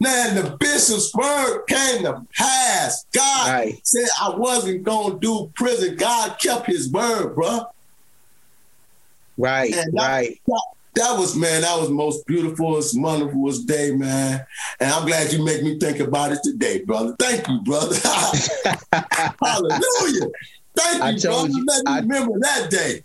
Man, 0.00 0.36
the 0.36 0.56
bishop's 0.58 1.12
word 1.14 1.64
came 1.66 2.04
to 2.04 2.24
pass. 2.36 3.04
God 3.12 3.50
right. 3.50 3.80
said 3.86 4.06
I 4.20 4.30
wasn't 4.30 4.84
gonna 4.84 5.18
do 5.18 5.50
prison. 5.54 5.96
God 5.96 6.38
kept 6.38 6.66
his 6.66 6.90
word, 6.90 7.34
bro. 7.34 7.66
Right, 9.36 9.72
that, 9.72 9.90
right. 9.92 10.40
That, 10.46 10.62
that, 10.94 11.18
was 11.18 11.36
man, 11.36 11.62
that 11.62 11.76
was 11.78 11.88
the 11.88 11.94
most 11.94 12.26
beautiful, 12.26 12.70
most 12.70 12.98
wonderful 12.98 13.50
day, 13.66 13.92
man. 13.92 14.46
And 14.78 14.92
I'm 14.92 15.06
glad 15.06 15.32
you 15.32 15.44
make 15.44 15.62
me 15.62 15.78
think 15.78 15.98
about 15.98 16.32
it 16.32 16.40
today, 16.44 16.84
brother. 16.84 17.16
Thank 17.18 17.48
you, 17.48 17.60
brother. 17.62 17.96
Hallelujah. 19.42 20.30
Thank 20.76 21.02
I 21.02 21.10
you, 21.10 21.20
brother. 21.20 21.48
You, 21.48 21.64
Let 21.66 21.84
me 21.84 21.92
I, 21.92 21.98
remember 22.00 22.38
that 22.40 22.70
day. 22.70 23.02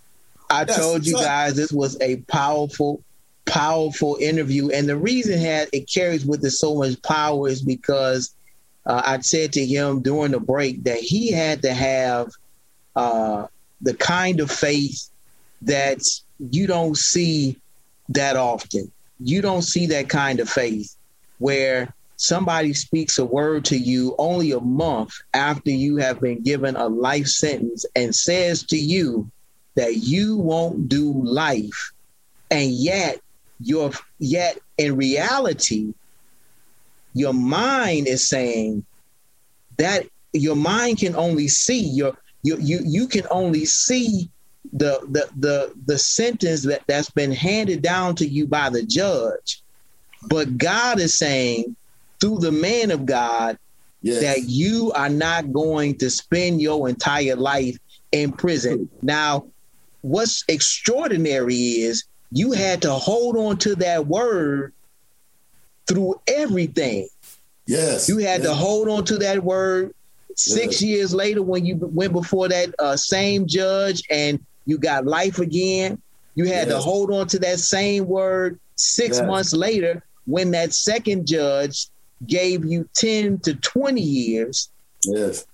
I 0.50 0.64
That's 0.64 0.78
told 0.78 1.06
you 1.06 1.14
guys 1.16 1.56
this 1.56 1.72
was 1.72 2.00
a 2.02 2.18
powerful 2.18 3.04
powerful 3.46 4.18
interview. 4.20 4.70
And 4.70 4.88
the 4.88 4.98
reason 4.98 5.42
that 5.44 5.70
it 5.74 5.90
carries 5.92 6.26
with 6.26 6.44
it 6.46 6.52
so 6.52 6.76
much 6.76 7.02
power 7.02 7.48
is 7.48 7.62
because 7.62 8.34
uh, 8.86 9.02
I 9.06 9.20
said 9.20 9.54
to 9.54 9.66
him 9.66 10.02
during 10.02 10.32
the 10.32 10.40
break 10.40 10.84
that 10.84 11.00
he 11.00 11.32
had 11.32 11.62
to 11.62 11.74
have 11.74 12.30
uh, 12.96 13.48
the 13.82 13.94
kind 13.94 14.40
of 14.40 14.52
faith 14.52 15.10
that 15.64 16.02
you 16.40 16.68
don't 16.68 16.98
see 16.98 17.60
that 18.10 18.36
often. 18.36 18.92
You 19.20 19.42
don't 19.42 19.62
see 19.62 19.88
that 19.88 20.10
kind 20.10 20.40
of 20.40 20.50
faith 20.50 20.96
where 21.40 21.94
somebody 22.18 22.74
speaks 22.74 23.18
a 23.18 23.26
word 23.26 23.66
to 23.66 23.78
you 23.78 24.16
only 24.18 24.52
a 24.52 24.60
month 24.60 25.14
after 25.34 25.72
you 25.72 25.98
have 25.98 26.20
been 26.20 26.42
given 26.42 26.76
a 26.76 26.88
life 26.88 27.28
sentence 27.28 27.86
and 27.96 28.16
says 28.16 28.64
to 28.64 28.78
you 28.78 29.30
that 29.76 29.98
you 29.98 30.38
won't 30.38 30.88
do 30.88 31.12
life. 31.24 31.92
And 32.52 32.72
yet 32.72 33.20
your 33.64 33.92
yet 34.20 34.60
in 34.78 34.96
reality, 34.96 35.94
your 37.14 37.34
mind 37.34 38.08
is 38.08 38.28
saying 38.28 38.86
that 39.78 40.06
your 40.34 40.56
mind 40.56 40.98
can 41.00 41.16
only 41.16 41.48
see 41.48 41.80
your 41.80 42.18
you 42.44 42.58
you 42.60 42.80
you 42.84 43.08
can 43.08 43.26
only 43.32 43.66
see 43.66 44.30
the 44.74 45.00
the 45.10 45.30
the 45.38 45.74
the 45.86 45.98
sentence 45.98 46.64
that 46.64 46.82
that's 46.88 47.10
been 47.10 47.32
handed 47.32 47.82
down 47.82 48.16
to 48.16 48.28
you 48.28 48.48
by 48.48 48.70
the 48.70 48.84
judge. 48.84 49.62
But 50.28 50.58
god 50.58 51.00
is 51.00 51.18
saying 51.18 51.76
through 52.20 52.40
the 52.40 52.52
man 52.52 52.92
of 52.92 53.06
god 53.06 53.58
yes. 54.02 54.22
that 54.22 54.50
you 54.50 54.92
are 54.96 55.10
not 55.10 55.52
going 55.52 55.98
to 55.98 56.10
spend 56.10 56.62
your 56.62 56.90
entire 56.90 57.36
life 57.36 57.78
in 58.12 58.32
prison. 58.32 58.90
Now 59.02 59.48
what's 60.02 60.44
extraordinary 60.48 61.56
is 61.56 62.06
you 62.34 62.52
had 62.52 62.82
to 62.82 62.92
hold 62.92 63.38
on 63.38 63.58
to 63.58 63.76
that 63.76 64.08
word 64.08 64.74
through 65.88 66.20
everything. 66.28 67.08
Yes. 67.68 68.10
You 68.10 68.18
had 68.18 68.42
yes. 68.42 68.50
to 68.50 68.56
hold 68.56 68.90
on 68.90 69.06
to 69.06 69.18
that 69.20 69.44
word 69.44 69.94
six 70.36 70.82
yes. 70.82 70.82
years 70.82 71.14
later 71.14 71.44
when 71.44 71.64
you 71.64 71.76
went 71.76 72.12
before 72.12 72.50
that 72.50 72.74
uh, 72.80 72.98
same 72.98 73.46
judge 73.46 74.02
and 74.10 74.44
you 74.66 74.80
got 74.80 75.06
life 75.06 75.38
again. 75.38 76.02
You 76.34 76.46
had 76.46 76.68
yes. 76.68 76.76
to 76.76 76.80
hold 76.80 77.12
on 77.12 77.28
to 77.28 77.40
that 77.40 77.60
same 77.60 78.08
word 78.08 78.60
six 78.76 79.22
months 79.22 79.54
later 79.54 80.04
when 80.26 80.50
that 80.52 80.74
second 80.74 81.28
judge 81.28 81.88
gave 82.26 82.66
you 82.66 82.90
10 82.96 83.40
to 83.40 83.54
20 83.54 84.02
years. 84.02 84.70
Yes. 85.06 85.46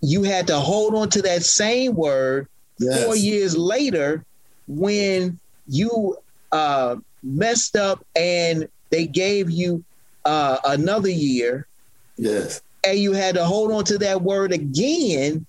You 0.00 0.22
had 0.22 0.46
to 0.46 0.58
hold 0.60 0.94
on 0.94 1.10
to 1.10 1.22
that 1.22 1.42
same 1.42 1.94
word 1.94 2.48
four 2.78 3.16
years 3.16 3.54
later 3.56 4.24
when 4.66 5.38
you 5.68 6.16
uh, 6.52 6.96
messed 7.22 7.76
up 7.76 8.04
and 8.14 8.68
they 8.90 9.06
gave 9.06 9.50
you 9.50 9.84
uh, 10.24 10.58
another 10.64 11.08
year. 11.08 11.66
Yes. 12.16 12.60
And 12.84 12.98
you 12.98 13.12
had 13.12 13.34
to 13.34 13.44
hold 13.44 13.72
on 13.72 13.84
to 13.84 13.98
that 13.98 14.22
word 14.22 14.52
again 14.52 15.46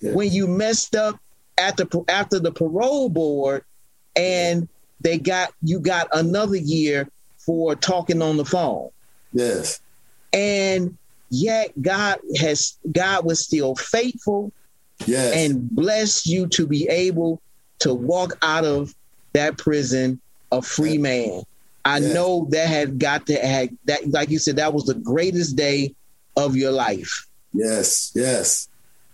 yes. 0.00 0.14
when 0.14 0.32
you 0.32 0.46
messed 0.46 0.96
up 0.96 1.18
at 1.58 1.76
the 1.76 2.04
after 2.08 2.38
the 2.38 2.52
parole 2.52 3.08
board 3.08 3.64
and 4.16 4.68
they 5.00 5.18
got 5.18 5.52
you 5.62 5.78
got 5.78 6.08
another 6.12 6.56
year 6.56 7.08
for 7.38 7.74
talking 7.74 8.22
on 8.22 8.36
the 8.36 8.44
phone. 8.44 8.90
Yes. 9.32 9.80
And 10.32 10.96
yet 11.30 11.70
God 11.80 12.18
has 12.38 12.76
God 12.90 13.24
was 13.24 13.44
still 13.44 13.76
faithful 13.76 14.52
yes. 15.06 15.34
and 15.36 15.70
blessed 15.70 16.26
you 16.26 16.46
to 16.48 16.66
be 16.66 16.88
able 16.88 17.40
to 17.80 17.94
walk 17.94 18.36
out 18.42 18.64
of 18.64 18.94
that 19.32 19.58
prison 19.58 20.20
a 20.52 20.62
free 20.62 20.98
man. 20.98 21.42
I 21.84 21.98
yeah. 21.98 22.12
know 22.12 22.46
that 22.50 22.68
had 22.68 22.98
got 22.98 23.26
to 23.26 23.34
had 23.34 23.76
that 23.86 24.10
like 24.10 24.30
you 24.30 24.38
said 24.38 24.56
that 24.56 24.74
was 24.74 24.84
the 24.84 24.94
greatest 24.94 25.56
day 25.56 25.94
of 26.36 26.56
your 26.56 26.72
life. 26.72 27.26
Yes, 27.52 28.12
yes, 28.14 28.68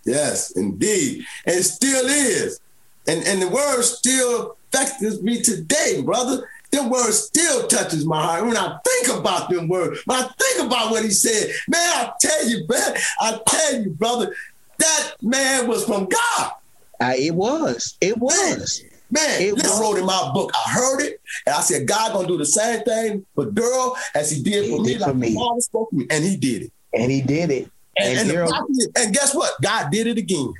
yes, 0.04 0.50
indeed, 0.52 1.24
and 1.46 1.64
still 1.64 2.06
is. 2.06 2.60
And 3.06 3.24
and 3.26 3.40
the 3.40 3.48
word 3.48 3.82
still 3.82 4.56
affects 4.72 5.22
me 5.22 5.42
today, 5.42 6.02
brother. 6.02 6.48
Them 6.72 6.90
words 6.90 7.18
still 7.18 7.68
touches 7.68 8.04
my 8.04 8.20
heart 8.20 8.44
when 8.44 8.56
I 8.56 8.76
think 8.84 9.18
about 9.18 9.48
them 9.48 9.68
words. 9.68 10.00
When 10.04 10.18
I 10.18 10.28
think 10.38 10.66
about 10.66 10.90
what 10.90 11.04
he 11.04 11.10
said, 11.10 11.50
man, 11.68 11.80
I 11.80 12.12
tell 12.20 12.48
you, 12.48 12.66
man, 12.68 12.94
I 13.20 13.40
tell 13.46 13.82
you, 13.82 13.90
brother, 13.90 14.34
that 14.78 15.12
man 15.22 15.68
was 15.68 15.84
from 15.84 16.06
God. 16.06 16.52
Uh, 17.00 17.12
it 17.16 17.34
was. 17.34 17.96
It 18.00 18.18
was. 18.18 18.82
Man, 18.82 18.90
It 19.12 19.56
this 19.56 19.68
was. 19.70 19.80
wrote 19.80 19.98
in 19.98 20.04
my 20.06 20.30
book. 20.34 20.50
I 20.54 20.70
heard 20.70 21.00
it, 21.00 21.20
and 21.46 21.54
I 21.54 21.60
said, 21.60 21.86
God 21.86 22.12
gonna 22.12 22.26
do 22.28 22.36
the 22.38 22.46
same 22.46 22.82
thing 22.82 23.24
for 23.34 23.46
Daryl 23.46 23.96
as 24.14 24.30
he 24.30 24.42
did 24.42 24.64
He 24.64 24.70
for 24.76 24.82
me. 24.82 24.94
for 24.98 25.06
like 25.06 25.16
me. 25.16 25.28
the 25.30 25.34
Father 25.36 25.60
spoke 25.60 25.90
to 25.90 25.96
me, 25.96 26.06
and 26.10 26.24
he 26.24 26.36
did 26.36 26.62
it. 26.62 26.72
And 26.94 27.10
he 27.12 27.22
did 27.22 27.50
it. 27.50 27.70
And, 27.98 28.08
And 28.08 28.18
and, 28.18 28.30
the 28.30 28.34
Daryl- 28.34 28.90
and 29.04 29.14
guess 29.14 29.34
what? 29.34 29.52
God 29.62 29.90
did 29.90 30.06
it 30.06 30.18
again. 30.18 30.52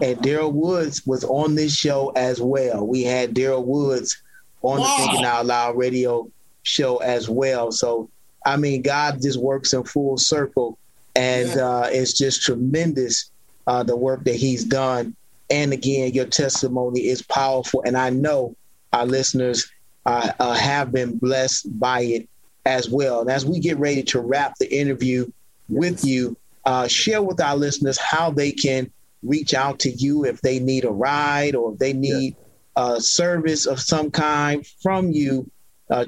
And 0.00 0.16
Daryl 0.18 0.52
Woods 0.52 1.04
was 1.06 1.24
on 1.24 1.54
this 1.56 1.74
show 1.74 2.10
as 2.10 2.40
well. 2.40 2.86
We 2.86 3.02
had 3.02 3.34
Daryl 3.34 3.64
Woods 3.64 4.16
on 4.62 4.80
Wow. 4.80 4.96
the 4.96 5.02
Thinking 5.06 5.24
Out 5.24 5.46
Loud 5.46 5.76
radio 5.76 6.30
show 6.62 6.98
as 6.98 7.28
well. 7.28 7.72
So, 7.72 8.08
I 8.46 8.56
mean, 8.56 8.82
God 8.82 9.20
just 9.20 9.40
works 9.40 9.72
in 9.72 9.82
full 9.84 10.16
circle. 10.18 10.78
And 11.16 11.48
Yeah. 11.48 11.68
uh, 11.68 11.88
it's 11.92 12.12
just 12.12 12.42
tremendous 12.42 13.30
uh, 13.66 13.82
the 13.82 13.96
work 13.96 14.24
that 14.24 14.36
he's 14.36 14.64
done. 14.64 15.14
And 15.50 15.72
again, 15.72 16.12
your 16.12 16.26
testimony 16.26 17.06
is 17.06 17.22
powerful. 17.22 17.82
And 17.86 17.96
I 17.96 18.10
know 18.10 18.54
our 18.92 19.06
listeners 19.06 19.70
uh, 20.06 20.32
uh, 20.38 20.54
have 20.54 20.92
been 20.92 21.18
blessed 21.18 21.78
by 21.78 22.00
it 22.02 22.28
as 22.66 22.88
well. 22.88 23.20
And 23.20 23.30
as 23.30 23.46
we 23.46 23.60
get 23.60 23.78
ready 23.78 24.02
to 24.04 24.20
wrap 24.20 24.56
the 24.58 24.72
interview 24.74 25.30
with 25.68 26.04
you, 26.04 26.36
uh, 26.64 26.86
share 26.86 27.22
with 27.22 27.40
our 27.40 27.56
listeners 27.56 27.98
how 27.98 28.30
they 28.30 28.52
can 28.52 28.90
reach 29.22 29.54
out 29.54 29.78
to 29.80 29.90
you 29.90 30.24
if 30.24 30.40
they 30.42 30.58
need 30.58 30.84
a 30.84 30.90
ride 30.90 31.54
or 31.54 31.72
if 31.72 31.78
they 31.78 31.92
need 31.92 32.36
a 32.76 33.00
service 33.00 33.66
of 33.66 33.80
some 33.80 34.10
kind 34.10 34.66
from 34.82 35.10
you. 35.10 35.50
Uh, 35.90 36.04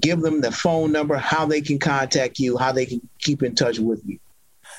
give 0.00 0.20
them 0.20 0.40
the 0.40 0.52
phone 0.52 0.92
number, 0.92 1.16
how 1.16 1.46
they 1.46 1.60
can 1.60 1.78
contact 1.78 2.38
you, 2.38 2.56
how 2.56 2.72
they 2.72 2.86
can 2.86 3.00
keep 3.18 3.42
in 3.42 3.54
touch 3.54 3.78
with 3.78 4.00
you. 4.06 4.18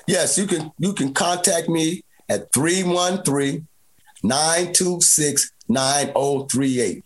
Yes, 0.08 0.38
you 0.38 0.48
can 0.48 0.72
you 0.80 0.94
can 0.94 1.14
contact 1.14 1.70
me 1.70 2.04
at 2.30 2.52
313-926-9038. 4.24 7.04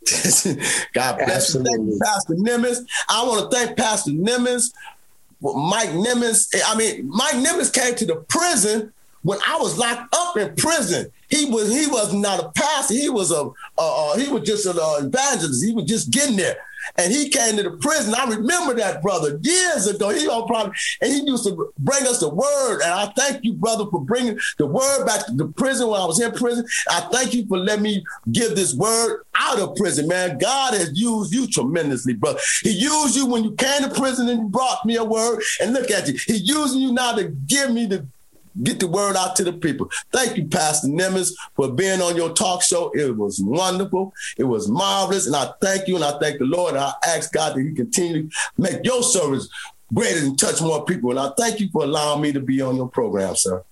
God 0.94 1.18
bless 1.18 1.54
you. 1.54 1.64
Thank 1.64 1.88
you, 1.88 2.00
Pastor 2.04 2.34
Nimmons. 2.36 2.86
I 3.10 3.24
want 3.24 3.52
to 3.52 3.58
thank 3.58 3.78
Pastor 3.78 4.12
Nimmons, 4.12 4.74
Mike 5.42 5.90
Nimmons. 5.90 6.54
I 6.66 6.76
mean, 6.76 7.10
Mike 7.10 7.36
Nimmons 7.36 7.74
came 7.74 7.96
to 7.96 8.06
the 8.06 8.16
prison 8.16 8.94
when 9.24 9.40
I 9.48 9.58
was 9.58 9.78
locked 9.78 10.14
up 10.16 10.38
in 10.38 10.56
prison. 10.56 11.12
He 11.30 11.46
was 11.46 11.72
he 11.72 11.88
was 11.88 12.14
not 12.14 12.44
a 12.44 12.50
pastor. 12.50 12.94
He 12.94 13.10
was 13.10 13.32
a 13.32 13.50
uh, 13.78 14.18
he 14.18 14.30
was 14.30 14.44
just 14.44 14.66
an 14.66 14.78
uh, 14.82 15.06
evangelist. 15.06 15.64
He 15.64 15.74
was 15.74 15.86
just 15.86 16.12
getting 16.12 16.38
there. 16.38 16.58
And 16.98 17.12
he 17.12 17.30
came 17.30 17.58
to 17.58 17.64
the 17.64 17.72
prison. 17.72 18.16
I 18.16 18.26
remember 18.26 18.74
that 18.76 19.02
brother 19.02 19.40
years 19.42 19.88
ago. 19.88 20.10
He 20.10 20.28
on 20.28 20.48
probably 20.48 20.74
and 21.02 21.12
he 21.12 21.22
used 21.22 21.46
to 21.46 21.72
bring 21.78 22.08
us 22.08 22.20
the 22.20 22.30
word. 22.30 22.82
And 22.82 22.92
I 22.92 23.12
thank 23.16 23.44
you, 23.44 23.54
brother, 23.54 23.86
for 23.90 24.02
bringing 24.02 24.40
the 24.58 24.66
word 24.66 25.06
back 25.06 25.26
to 25.28 25.34
the 25.34 25.48
prison 25.50 25.88
when 25.88 26.02
I 26.02 26.06
was 26.06 26.20
in 26.20 26.32
prison. 26.32 26.66
I 26.90 27.02
thank 27.12 27.34
you 27.34 27.46
for 27.48 27.58
letting 27.58 27.84
me 27.84 28.04
give 28.32 28.56
this 28.56 28.74
word 28.74 29.24
out 29.38 29.60
of 29.60 29.76
prison, 29.76 30.08
man. 30.08 30.38
God 30.38 30.74
has 30.74 30.92
used 31.00 31.34
you 31.34 31.48
tremendously, 31.48 32.14
brother. 32.14 32.40
He 32.64 32.72
used 32.72 33.16
you 33.16 33.26
when 33.26 33.44
you 33.44 33.52
came 33.56 33.84
to 33.84 33.90
prison 33.90 34.30
and 34.30 34.52
brought 34.52 34.86
me 34.86 34.96
a 34.96 35.04
word. 35.04 35.42
And 35.62 35.74
look 35.74 35.92
at 35.92 36.08
you. 36.08 36.18
He 36.26 36.38
using 36.38 36.82
you 36.82 36.92
now 36.92 37.14
to 37.14 37.26
give 37.26 37.72
me 37.72 37.86
the 37.86 38.08
get 38.64 38.80
the 38.80 38.88
word 38.88 39.16
out 39.16 39.36
to 39.38 39.44
the 39.44 39.54
people. 39.54 39.90
Thank 40.12 40.38
you, 40.38 40.46
Pastor 40.46 40.88
Nimmons, 40.88 41.34
for 41.56 41.72
being 41.72 42.02
on 42.02 42.16
your 42.16 42.34
talk 42.34 42.62
show. 42.62 42.92
It 42.92 43.16
was 43.16 43.40
wonderful. 43.42 44.14
It 44.38 44.44
was 44.44 44.68
marvelous. 44.68 45.28
And 45.28 45.36
I 45.36 45.52
thank 45.62 45.88
you 45.88 45.96
and 45.96 46.04
I 46.04 46.18
thank 46.20 46.40
the 46.40 46.46
Lord. 46.46 46.76
And 46.76 46.84
I 46.84 46.94
ask 47.06 47.32
God 47.32 47.56
that 47.56 47.62
He 47.62 47.74
continue 47.74 48.30
to 48.30 48.36
make 48.58 48.84
your 48.84 49.04
service 49.04 49.50
greater 49.94 50.20
and 50.20 50.38
touch 50.38 50.62
more 50.62 50.86
people. 50.86 51.12
And 51.12 51.20
I 51.20 51.32
thank 51.38 51.60
you 51.60 51.70
for 51.72 51.84
allowing 51.84 52.22
me 52.22 52.32
to 52.34 52.40
be 52.40 52.62
on 52.62 52.76
your 52.76 52.90
program, 52.90 53.36
sir. 53.36 53.64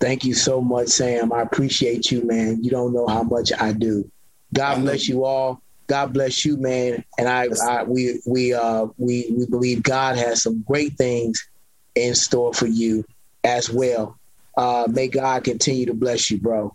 Thank 0.00 0.24
you 0.24 0.34
so 0.34 0.60
much, 0.60 0.88
Sam. 0.88 1.32
I 1.32 1.42
appreciate 1.42 2.10
you, 2.10 2.24
man. 2.24 2.62
You 2.64 2.70
don't 2.70 2.92
know 2.92 3.06
how 3.06 3.22
much 3.22 3.52
I 3.58 3.72
do. 3.72 4.10
God 4.52 4.78
I 4.78 4.80
bless 4.80 5.08
you 5.08 5.24
all. 5.24 5.62
God 5.86 6.12
bless 6.12 6.44
you, 6.44 6.56
man. 6.56 7.04
And 7.18 7.28
I, 7.28 7.48
I 7.68 7.82
we 7.84 8.20
we 8.26 8.54
uh 8.54 8.86
we 8.96 9.32
we 9.36 9.46
believe 9.46 9.82
God 9.82 10.16
has 10.16 10.42
some 10.42 10.62
great 10.62 10.94
things 10.94 11.46
in 11.94 12.14
store 12.14 12.54
for 12.54 12.66
you 12.66 13.04
as 13.44 13.70
well. 13.70 14.18
Uh 14.56 14.86
may 14.90 15.08
God 15.08 15.44
continue 15.44 15.86
to 15.86 15.94
bless 15.94 16.30
you, 16.30 16.38
bro. 16.38 16.74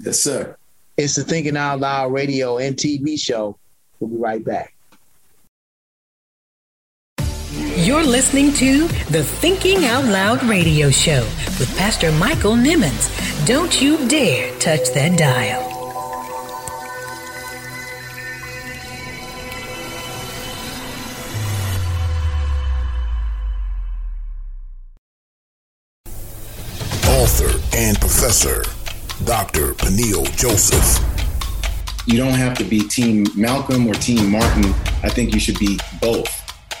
Yes, 0.00 0.20
sir. 0.20 0.56
It's 0.96 1.16
the 1.16 1.24
Thinking 1.24 1.56
Out 1.56 1.80
Loud 1.80 2.12
radio 2.12 2.58
and 2.58 2.76
TV 2.76 3.18
show. 3.18 3.58
We'll 3.98 4.10
be 4.10 4.16
right 4.16 4.44
back. 4.44 4.74
You're 7.76 8.04
listening 8.04 8.52
to 8.54 8.88
the 9.10 9.24
Thinking 9.24 9.86
Out 9.86 10.04
Loud 10.04 10.42
radio 10.42 10.90
show 10.90 11.22
with 11.58 11.74
Pastor 11.78 12.12
Michael 12.12 12.54
Nimmons. 12.54 13.08
Don't 13.46 13.80
you 13.80 14.06
dare 14.08 14.54
touch 14.58 14.90
that 14.92 15.18
dial. 15.18 15.79
And 27.90 27.98
professor, 27.98 28.62
Dr. 29.24 29.74
Peniel 29.74 30.24
Joseph. 30.36 31.04
you 32.06 32.16
don't 32.16 32.34
have 32.34 32.56
to 32.56 32.62
be 32.62 32.86
team 32.86 33.26
Malcolm 33.34 33.84
or 33.88 33.94
team 33.94 34.30
Martin. 34.30 34.66
I 35.02 35.08
think 35.08 35.34
you 35.34 35.40
should 35.40 35.58
be 35.58 35.76
both. 36.00 36.30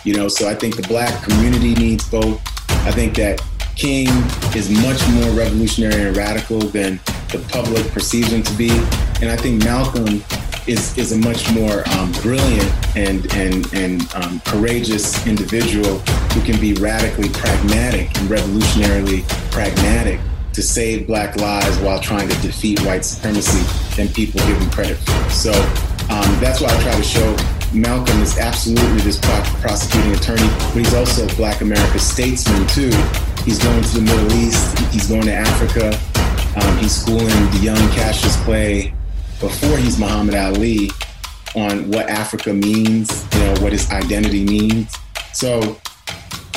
You 0.06 0.16
know, 0.16 0.28
so 0.28 0.48
I 0.48 0.54
think 0.54 0.76
the 0.76 0.86
black 0.86 1.20
community 1.24 1.74
needs 1.74 2.08
both. 2.08 2.40
I 2.86 2.92
think 2.92 3.16
that 3.16 3.42
King 3.74 4.06
is 4.54 4.70
much 4.70 5.04
more 5.08 5.28
revolutionary 5.32 6.00
and 6.06 6.16
radical 6.16 6.60
than 6.60 7.00
the 7.32 7.44
public 7.48 7.90
perceives 7.90 8.30
him 8.30 8.44
to 8.44 8.54
be. 8.56 8.70
And 9.20 9.30
I 9.30 9.36
think 9.36 9.64
Malcolm 9.64 10.22
is, 10.68 10.96
is 10.96 11.10
a 11.10 11.18
much 11.18 11.50
more 11.50 11.82
um, 11.98 12.12
brilliant 12.22 12.96
and, 12.96 13.26
and, 13.34 13.66
and 13.74 14.14
um, 14.14 14.38
courageous 14.46 15.26
individual 15.26 15.98
who 16.34 16.40
can 16.42 16.60
be 16.60 16.74
radically 16.74 17.30
pragmatic 17.30 18.16
and 18.16 18.28
revolutionarily 18.28 19.28
pragmatic 19.50 20.20
to 20.60 20.66
save 20.66 21.06
black 21.06 21.36
lives 21.36 21.78
while 21.78 21.98
trying 21.98 22.28
to 22.28 22.38
defeat 22.42 22.78
white 22.82 23.02
supremacy 23.02 23.64
than 23.96 24.12
people 24.12 24.38
give 24.46 24.58
him 24.58 24.70
credit 24.70 24.96
for. 24.98 25.30
So 25.30 25.52
um, 26.10 26.28
that's 26.38 26.60
why 26.60 26.68
I 26.68 26.82
try 26.82 26.94
to 26.94 27.02
show 27.02 27.34
Malcolm 27.72 28.20
is 28.20 28.36
absolutely 28.36 29.00
this 29.00 29.16
pro- 29.18 29.42
prosecuting 29.62 30.12
attorney, 30.12 30.48
but 30.74 30.76
he's 30.76 30.92
also 30.92 31.26
a 31.26 31.34
black 31.36 31.62
America 31.62 31.98
statesman 31.98 32.66
too. 32.66 32.90
He's 33.44 33.58
going 33.58 33.82
to 33.82 33.94
the 33.94 34.02
Middle 34.02 34.32
East, 34.34 34.78
he's 34.92 35.08
going 35.08 35.22
to 35.22 35.32
Africa, 35.32 35.98
um, 36.60 36.76
he's 36.76 36.94
schooling 36.94 37.50
the 37.52 37.60
young 37.62 37.90
Cassius 37.92 38.36
Clay 38.44 38.92
before 39.40 39.78
he's 39.78 39.98
Muhammad 39.98 40.34
Ali 40.34 40.90
on 41.56 41.90
what 41.90 42.10
Africa 42.10 42.52
means, 42.52 43.26
you 43.32 43.40
know, 43.40 43.54
what 43.62 43.72
his 43.72 43.90
identity 43.90 44.44
means. 44.44 44.94
So 45.32 45.80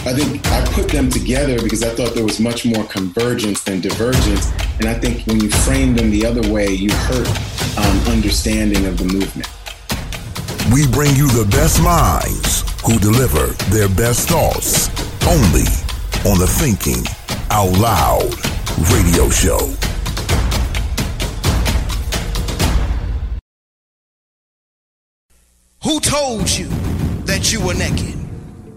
I 0.05 0.11
think 0.11 0.45
I 0.47 0.61
put 0.73 0.89
them 0.89 1.09
together 1.09 1.61
because 1.63 1.81
I 1.81 1.89
thought 1.95 2.13
there 2.13 2.25
was 2.25 2.37
much 2.37 2.65
more 2.65 2.83
convergence 2.83 3.63
than 3.63 3.79
divergence. 3.79 4.51
And 4.79 4.85
I 4.89 4.93
think 4.95 5.25
when 5.25 5.39
you 5.39 5.49
frame 5.49 5.95
them 5.95 6.11
the 6.11 6.25
other 6.25 6.41
way, 6.51 6.67
you 6.67 6.91
hurt 6.91 7.27
um, 7.77 7.99
understanding 8.13 8.85
of 8.85 8.97
the 8.97 9.05
movement. 9.05 9.47
We 10.73 10.87
bring 10.87 11.15
you 11.15 11.27
the 11.29 11.47
best 11.49 11.81
minds 11.81 12.65
who 12.83 12.99
deliver 12.99 13.47
their 13.71 13.87
best 13.87 14.27
thoughts 14.27 14.89
only 15.25 15.63
on 16.29 16.37
the 16.37 16.47
Thinking 16.47 17.05
Out 17.49 17.71
Loud 17.79 18.33
radio 18.91 19.29
show. 19.29 19.71
Who 25.81 26.01
told 26.01 26.49
you 26.49 26.67
that 27.23 27.53
you 27.53 27.65
were 27.65 27.73
naked? 27.73 28.22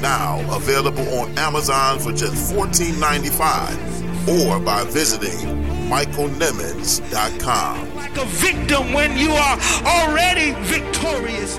now, 0.00 0.40
available 0.54 1.08
on 1.18 1.36
Amazon 1.38 1.98
for 1.98 2.12
just 2.12 2.52
$14.95 2.52 4.28
or 4.28 4.60
by 4.60 4.84
visiting 4.84 5.64
michaelnimmons.com. 5.88 7.94
Like 7.94 8.16
a 8.16 8.24
victim 8.24 8.92
when 8.92 9.16
you 9.16 9.30
are 9.30 9.56
already 9.84 10.50
victorious. 10.64 11.58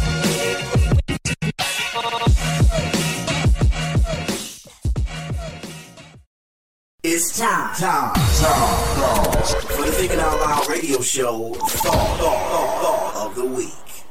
It's 7.13 7.37
time, 7.37 7.75
time, 7.75 8.13
time, 8.13 9.33
time 9.33 9.61
for 9.67 9.83
the 9.85 9.91
Thinking 9.91 10.19
Out 10.21 10.39
Loud 10.39 10.69
radio 10.69 11.01
show 11.01 11.53
thought, 11.55 12.17
thought, 12.17 13.13
thought 13.13 13.27
of 13.27 13.35
the 13.35 13.45
week. 13.47 14.05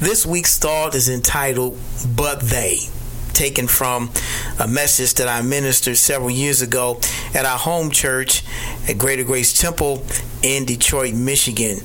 This 0.00 0.26
week's 0.26 0.58
thought 0.58 0.94
is 0.94 1.08
entitled 1.08 1.78
But 2.14 2.42
They, 2.42 2.76
taken 3.32 3.68
from 3.68 4.10
a 4.60 4.68
message 4.68 5.14
that 5.14 5.28
I 5.28 5.40
ministered 5.40 5.96
several 5.96 6.28
years 6.28 6.60
ago 6.60 7.00
at 7.34 7.46
our 7.46 7.58
home 7.58 7.90
church 7.90 8.44
at 8.86 8.98
Greater 8.98 9.24
Grace 9.24 9.58
Temple 9.58 10.04
in 10.42 10.66
Detroit, 10.66 11.14
Michigan. 11.14 11.78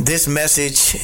This 0.00 0.26
message 0.26 0.96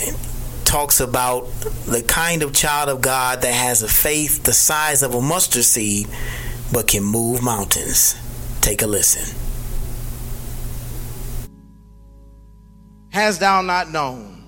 talks 0.64 0.98
about 0.98 1.42
the 1.84 2.02
kind 2.08 2.42
of 2.42 2.54
child 2.54 2.88
of 2.88 3.02
God 3.02 3.42
that 3.42 3.52
has 3.52 3.82
a 3.82 3.88
faith 3.88 4.44
the 4.44 4.54
size 4.54 5.02
of 5.02 5.14
a 5.14 5.20
mustard 5.20 5.64
seed 5.64 6.08
but 6.72 6.88
can 6.88 7.04
move 7.04 7.42
mountains. 7.42 8.16
Take 8.62 8.82
a 8.82 8.86
listen. 8.86 9.36
Has 13.10 13.38
thou 13.38 13.60
not 13.60 13.90
known? 13.90 14.42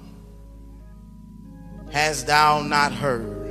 Has 1.93 2.25
thou 2.25 2.63
not 2.63 2.93
heard 2.93 3.45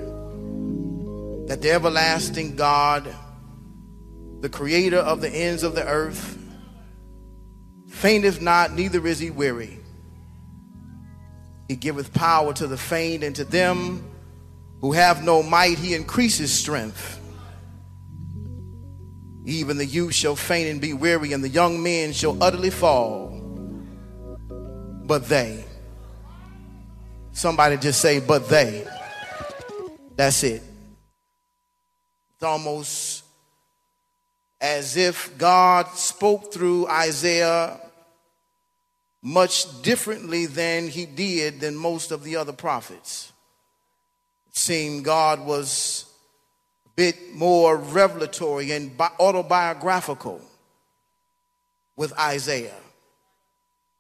that 1.48 1.62
the 1.62 1.72
everlasting 1.72 2.56
God, 2.56 3.14
the 4.40 4.50
creator 4.50 4.98
of 4.98 5.22
the 5.22 5.30
ends 5.30 5.62
of 5.62 5.76
the 5.76 5.86
earth, 5.86 6.38
fainteth 7.88 8.42
not, 8.42 8.74
neither 8.74 9.06
is 9.06 9.20
he 9.20 9.30
weary? 9.30 9.80
He 11.68 11.76
giveth 11.76 12.14
power 12.14 12.54
to 12.54 12.68
the 12.68 12.78
faint, 12.78 13.24
and 13.24 13.36
to 13.36 13.46
them 13.46 14.04
who 14.82 14.92
have 14.94 15.24
no 15.24 15.44
might, 15.44 15.78
he 15.78 15.94
increases 15.94 16.52
strength. 16.52 17.20
Even 19.46 19.78
the 19.78 19.86
youth 19.86 20.14
shall 20.14 20.36
faint 20.36 20.70
and 20.70 20.80
be 20.80 20.94
weary, 20.94 21.34
and 21.34 21.44
the 21.44 21.50
young 21.50 21.84
men 21.84 22.14
shall 22.14 22.42
utterly 22.42 22.70
fall. 22.70 23.30
But 25.06 25.28
they, 25.28 25.66
somebody 27.34 27.78
just 27.78 28.00
say, 28.00 28.20
but 28.20 28.48
they. 28.48 28.88
That's 30.16 30.44
it. 30.44 30.64
It's 32.36 32.44
almost 32.44 33.24
as 34.62 34.96
if 34.96 35.38
God 35.38 35.90
spoke 35.90 36.54
through 36.54 36.88
Isaiah 36.88 37.82
much 39.22 39.82
differently 39.82 40.46
than 40.46 40.88
he 40.88 41.06
did 41.06 41.60
than 41.60 41.76
most 41.76 42.12
of 42.12 42.24
the 42.24 42.38
other 42.38 42.54
prophets. 42.54 43.34
It 44.48 44.58
seemed 44.58 45.04
God 45.04 45.46
was 45.46 46.06
bit 46.96 47.34
more 47.34 47.78
revelatory 47.78 48.72
and 48.72 48.92
autobiographical 49.20 50.42
with 51.96 52.18
Isaiah. 52.18 52.76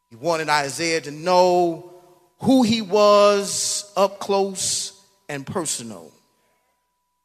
He 0.09 0.15
wanted 0.15 0.49
Isaiah 0.49 1.01
to 1.01 1.11
know 1.11 1.91
who 2.39 2.63
he 2.63 2.81
was 2.81 3.91
up 3.95 4.19
close 4.19 5.01
and 5.29 5.45
personal. 5.45 6.11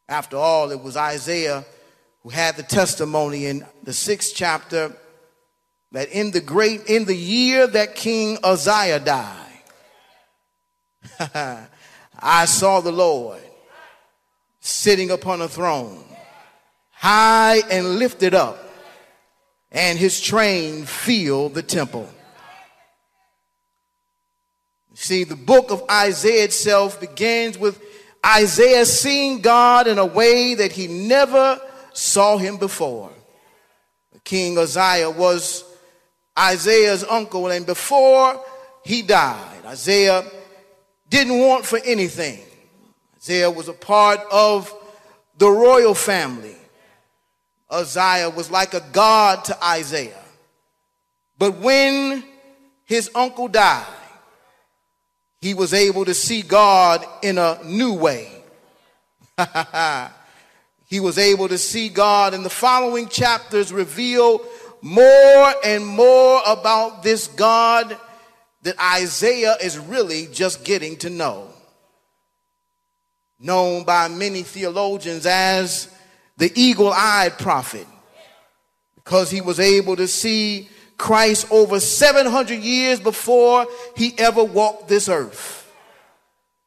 After 0.08 0.36
all, 0.36 0.70
it 0.70 0.80
was 0.80 0.96
Isaiah 0.96 1.64
who 2.22 2.30
had 2.30 2.56
the 2.56 2.62
testimony 2.62 3.46
in 3.46 3.66
the 3.82 3.92
sixth 3.92 4.32
chapter 4.34 4.96
that 5.92 6.10
in 6.10 6.30
the 6.30 6.40
great 6.40 6.86
in 6.86 7.04
the 7.04 7.16
year 7.16 7.66
that 7.66 7.94
King 7.94 8.38
Uzziah 8.42 9.00
died, 9.00 9.62
I 12.18 12.44
saw 12.46 12.80
the 12.80 12.92
Lord 12.92 13.40
sitting 14.68 15.10
upon 15.10 15.40
a 15.40 15.48
throne, 15.48 16.04
high 16.90 17.62
and 17.70 17.98
lifted 17.98 18.34
up, 18.34 18.58
and 19.72 19.98
his 19.98 20.20
train 20.20 20.84
filled 20.84 21.54
the 21.54 21.62
temple. 21.62 22.08
See, 24.94 25.24
the 25.24 25.36
book 25.36 25.70
of 25.70 25.84
Isaiah 25.90 26.44
itself 26.44 27.00
begins 27.00 27.56
with 27.56 27.80
Isaiah 28.24 28.84
seeing 28.84 29.40
God 29.40 29.86
in 29.86 29.98
a 29.98 30.04
way 30.04 30.54
that 30.54 30.72
he 30.72 30.86
never 30.86 31.60
saw 31.92 32.36
him 32.36 32.58
before. 32.58 33.10
King 34.24 34.58
Uzziah 34.58 35.10
was 35.10 35.64
Isaiah's 36.38 37.04
uncle, 37.04 37.46
and 37.46 37.64
before 37.64 38.44
he 38.84 39.02
died, 39.02 39.64
Isaiah 39.64 40.24
didn't 41.08 41.38
want 41.38 41.64
for 41.64 41.78
anything 41.84 42.40
Isaiah 43.28 43.50
was 43.50 43.68
a 43.68 43.74
part 43.74 44.20
of 44.32 44.74
the 45.36 45.50
royal 45.50 45.94
family. 45.94 46.56
Uzziah 47.68 48.30
was 48.30 48.50
like 48.50 48.72
a 48.72 48.80
god 48.90 49.44
to 49.44 49.64
Isaiah. 49.64 50.24
But 51.36 51.58
when 51.58 52.24
his 52.86 53.10
uncle 53.14 53.48
died, 53.48 53.84
he 55.42 55.52
was 55.52 55.74
able 55.74 56.06
to 56.06 56.14
see 56.14 56.40
God 56.40 57.04
in 57.22 57.36
a 57.36 57.60
new 57.66 57.92
way. 57.92 58.32
he 60.86 60.98
was 60.98 61.18
able 61.18 61.48
to 61.48 61.58
see 61.58 61.90
God, 61.90 62.32
and 62.32 62.42
the 62.42 62.50
following 62.50 63.08
chapters 63.08 63.74
reveal 63.74 64.40
more 64.80 65.52
and 65.62 65.86
more 65.86 66.40
about 66.46 67.02
this 67.02 67.26
God 67.26 67.94
that 68.62 68.80
Isaiah 68.80 69.56
is 69.60 69.78
really 69.78 70.28
just 70.28 70.64
getting 70.64 70.96
to 70.98 71.10
know 71.10 71.47
known 73.38 73.84
by 73.84 74.08
many 74.08 74.42
theologians 74.42 75.26
as 75.26 75.94
the 76.36 76.52
eagle 76.54 76.92
eyed 76.92 77.38
prophet, 77.38 77.86
because 78.94 79.30
he 79.30 79.40
was 79.40 79.60
able 79.60 79.96
to 79.96 80.08
see 80.08 80.68
Christ 80.96 81.46
over 81.50 81.80
700 81.80 82.60
years 82.60 83.00
before 83.00 83.66
he 83.96 84.14
ever 84.18 84.42
walked 84.42 84.88
this 84.88 85.08
earth. 85.08 85.72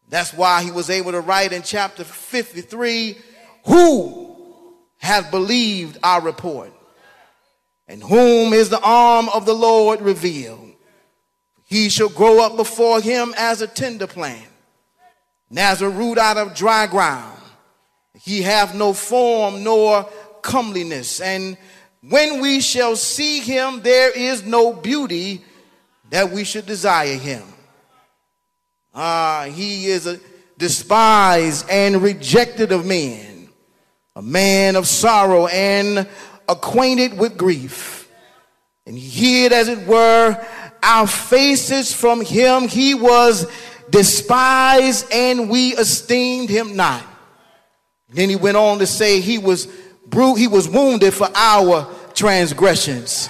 That's 0.10 0.34
why 0.34 0.64
he 0.64 0.72
was 0.72 0.90
able 0.90 1.12
to 1.12 1.22
write 1.22 1.54
in 1.54 1.62
chapter 1.62 2.04
53 2.04 3.18
Who 3.66 4.38
have 4.98 5.32
believed 5.32 5.98
our 6.04 6.22
report? 6.22 6.74
and 7.92 8.02
whom 8.02 8.54
is 8.54 8.70
the 8.70 8.80
arm 8.80 9.28
of 9.34 9.46
the 9.46 9.54
Lord 9.54 10.00
revealed. 10.02 10.72
He 11.66 11.90
shall 11.90 12.08
grow 12.08 12.42
up 12.42 12.56
before 12.56 13.02
him 13.02 13.34
as 13.38 13.62
a 13.62 13.68
tender 13.68 14.08
plant, 14.08 14.48
and 15.52 15.60
as 15.60 15.82
a 15.82 15.90
root 15.90 16.18
out 16.18 16.38
of 16.38 16.56
dry 16.56 16.88
ground. 16.88 17.38
He 18.24 18.42
hath 18.42 18.74
no 18.74 18.94
form 18.94 19.64
nor 19.64 20.10
comeliness, 20.42 21.20
and 21.20 21.58
when 22.02 22.42
we 22.42 22.62
shall 22.62 22.96
see 22.96 23.42
him, 23.42 23.82
there 23.82 24.10
is 24.10 24.44
no 24.44 24.74
beauty 24.74 25.44
that 26.10 26.32
we 26.32 26.44
should 26.46 26.66
desire 26.66 27.16
him. 27.16 27.44
Ah, 28.94 29.48
he 29.52 29.88
is 29.88 30.08
a 30.08 30.20
despised 30.58 31.70
and 31.70 32.02
rejected 32.02 32.72
of 32.72 32.86
men, 32.86 33.50
a 34.16 34.22
man 34.22 34.76
of 34.76 34.88
sorrow 34.88 35.48
and 35.48 36.08
acquainted 36.48 37.18
with 37.18 37.38
grief. 37.38 38.10
And 38.86 38.98
he 38.98 39.42
hid, 39.42 39.54
as 39.54 39.68
it 39.68 39.88
were, 39.88 40.46
our 40.82 41.08
faces 41.08 41.94
from 41.94 42.22
him. 42.22 42.68
He 42.68 42.96
was 42.96 43.48
despised 43.92 45.12
and 45.12 45.50
we 45.50 45.76
esteemed 45.76 46.50
him 46.50 46.76
not. 46.76 47.04
Then 48.10 48.30
he 48.30 48.36
went 48.36 48.58
on 48.58 48.80
to 48.80 48.88
say 48.88 49.22
he 49.22 49.38
was 49.38 49.68
bru- 50.08 50.36
he 50.36 50.48
was 50.48 50.68
wounded 50.68 51.14
for 51.14 51.30
our 51.36 51.88
transgressions. 52.14 53.30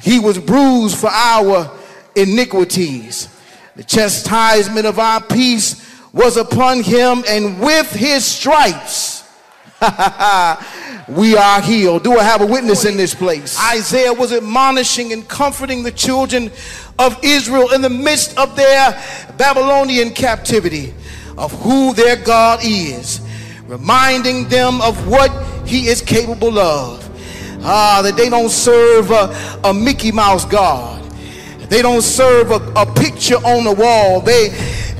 He 0.00 0.18
was 0.18 0.38
bruised 0.38 0.98
for 0.98 1.10
our 1.10 1.70
iniquities. 2.16 3.28
The 3.76 3.84
chastisement 3.84 4.86
of 4.86 4.98
our 4.98 5.22
peace 5.22 5.80
was 6.12 6.36
upon 6.36 6.82
him, 6.82 7.24
and 7.28 7.60
with 7.60 7.90
his 7.92 8.24
stripes 8.24 9.13
we 11.08 11.36
are 11.36 11.60
healed. 11.60 12.04
Do 12.04 12.18
I 12.18 12.22
have 12.22 12.40
a 12.40 12.46
witness 12.46 12.84
in 12.84 12.96
this 12.96 13.14
place? 13.14 13.58
Isaiah 13.60 14.12
was 14.12 14.32
admonishing 14.32 15.12
and 15.12 15.28
comforting 15.28 15.82
the 15.82 15.92
children 15.92 16.50
of 16.98 17.18
Israel 17.22 17.72
in 17.72 17.82
the 17.82 17.90
midst 17.90 18.38
of 18.38 18.56
their 18.56 18.92
Babylonian 19.36 20.10
captivity 20.10 20.94
of 21.36 21.52
who 21.62 21.92
their 21.94 22.16
God 22.16 22.60
is, 22.62 23.20
reminding 23.66 24.48
them 24.48 24.80
of 24.80 25.08
what 25.08 25.30
he 25.66 25.88
is 25.88 26.00
capable 26.00 26.58
of. 26.58 27.00
Ah, 27.66 28.00
that 28.02 28.16
they 28.16 28.28
don't 28.28 28.50
serve 28.50 29.10
a, 29.10 29.34
a 29.64 29.74
Mickey 29.74 30.12
Mouse 30.12 30.44
God. 30.44 31.02
They 31.68 31.82
don't 31.82 32.02
serve 32.02 32.50
a, 32.50 32.60
a 32.76 32.86
picture 32.94 33.36
on 33.36 33.64
the 33.64 33.72
wall. 33.72 34.20
They 34.20 34.50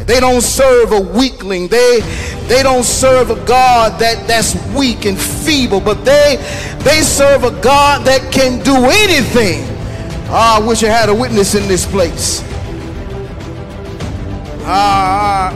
they 0.07 0.21
don't 0.21 0.43
serve 0.43 0.93
a 0.93 1.01
weakling. 1.01 1.69
They 1.69 2.01
they 2.47 2.63
don't 2.63 2.85
serve 2.85 3.31
a 3.31 3.43
God 3.47 3.99
that, 4.01 4.27
that's 4.27 4.55
weak 4.75 5.07
and 5.07 5.19
feeble, 5.19 5.81
but 5.81 6.05
they 6.05 6.37
they 6.81 7.01
serve 7.01 7.45
a 7.45 7.51
God 7.63 8.05
that 8.07 8.33
can 8.33 8.63
do 8.63 8.75
anything. 8.75 9.65
Oh, 10.29 10.61
I 10.63 10.67
wish 10.67 10.83
I 10.83 10.89
had 10.89 11.09
a 11.09 11.15
witness 11.15 11.55
in 11.55 11.69
this 11.69 11.87
place. 11.87 12.43
Ah, 14.67 15.53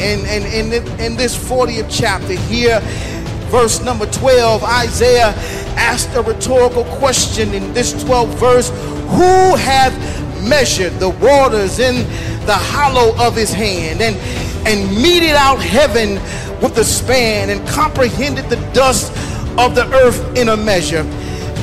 in, 0.00 0.20
in, 0.26 0.72
in 1.00 1.16
this 1.16 1.36
40th 1.36 1.88
chapter 1.90 2.34
here, 2.34 2.80
verse 3.50 3.82
number 3.82 4.06
12, 4.06 4.62
Isaiah 4.62 5.34
asked 5.76 6.14
a 6.14 6.22
rhetorical 6.22 6.84
question 6.84 7.52
in 7.54 7.72
this 7.72 7.92
12th 8.04 8.34
verse 8.34 8.68
Who 8.68 9.56
hath 9.56 9.94
measured 10.48 10.94
the 11.00 11.10
waters 11.10 11.78
in 11.78 11.96
the 12.46 12.56
hollow 12.56 13.14
of 13.24 13.36
his 13.36 13.52
hand 13.52 14.00
and, 14.00 14.16
and 14.66 14.90
meted 15.02 15.36
out 15.36 15.60
heaven 15.60 16.14
with 16.60 16.74
the 16.74 16.84
span 16.84 17.50
and 17.50 17.66
comprehended 17.68 18.48
the 18.50 18.56
dust 18.72 19.10
of 19.58 19.74
the 19.74 19.86
earth 19.94 20.36
in 20.36 20.48
a 20.48 20.56
measure? 20.56 21.04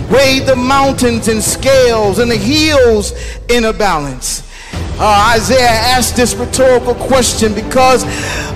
weighed 0.10 0.45
the 0.45 0.56
mountains 0.56 1.28
in 1.28 1.41
scales 1.41 2.20
and 2.20 2.32
the 2.32 2.38
hills 2.38 3.14
in 3.49 3.66
a 3.66 3.74
balance. 3.74 4.44
Uh, 4.99 5.34
Isaiah 5.36 5.68
asked 5.68 6.16
this 6.16 6.34
rhetorical 6.34 6.95
question 6.95 7.54
because 7.54 8.04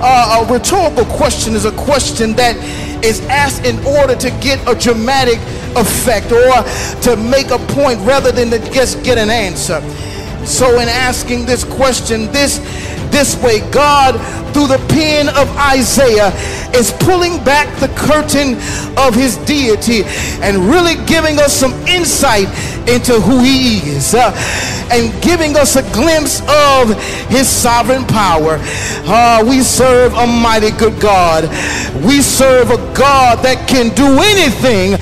uh, 0.01 0.43
a 0.47 0.51
rhetorical 0.51 1.05
question 1.05 1.53
is 1.53 1.65
a 1.65 1.71
question 1.73 2.33
that 2.33 2.55
is 3.03 3.21
asked 3.27 3.65
in 3.65 3.77
order 3.85 4.15
to 4.15 4.29
get 4.41 4.59
a 4.67 4.79
dramatic 4.79 5.37
effect 5.75 6.31
or 6.31 6.63
to 7.01 7.15
make 7.15 7.51
a 7.51 7.59
point 7.73 7.99
rather 8.01 8.31
than 8.31 8.49
to 8.49 8.59
just 8.71 9.03
get 9.03 9.17
an 9.17 9.29
answer. 9.29 9.81
So, 10.45 10.79
in 10.79 10.89
asking 10.89 11.45
this 11.45 11.63
question, 11.63 12.31
this 12.31 12.59
this 13.11 13.35
way, 13.43 13.59
God, 13.71 14.13
through 14.53 14.67
the 14.67 14.83
pen 14.87 15.27
of 15.29 15.49
Isaiah, 15.57 16.31
is 16.73 16.91
pulling 16.91 17.43
back 17.43 17.67
the 17.79 17.89
curtain 17.89 18.55
of 18.97 19.13
his 19.13 19.37
deity 19.45 20.03
and 20.41 20.57
really 20.69 20.95
giving 21.05 21.37
us 21.39 21.53
some 21.53 21.73
insight 21.87 22.47
into 22.87 23.19
who 23.19 23.43
he 23.43 23.79
is 23.89 24.15
uh, 24.15 24.31
and 24.91 25.11
giving 25.21 25.55
us 25.57 25.75
a 25.75 25.83
glimpse 25.93 26.41
of 26.47 26.97
his 27.29 27.47
sovereign 27.47 28.05
power. 28.05 28.57
Uh, 29.05 29.43
we 29.47 29.61
serve 29.61 30.13
a 30.13 30.25
mighty 30.25 30.71
good 30.71 30.99
God. 31.01 31.43
We 32.03 32.21
serve 32.21 32.71
a 32.71 32.77
God 32.95 33.43
that 33.43 33.67
can 33.67 33.93
do 33.93 34.07
anything. 34.23 34.97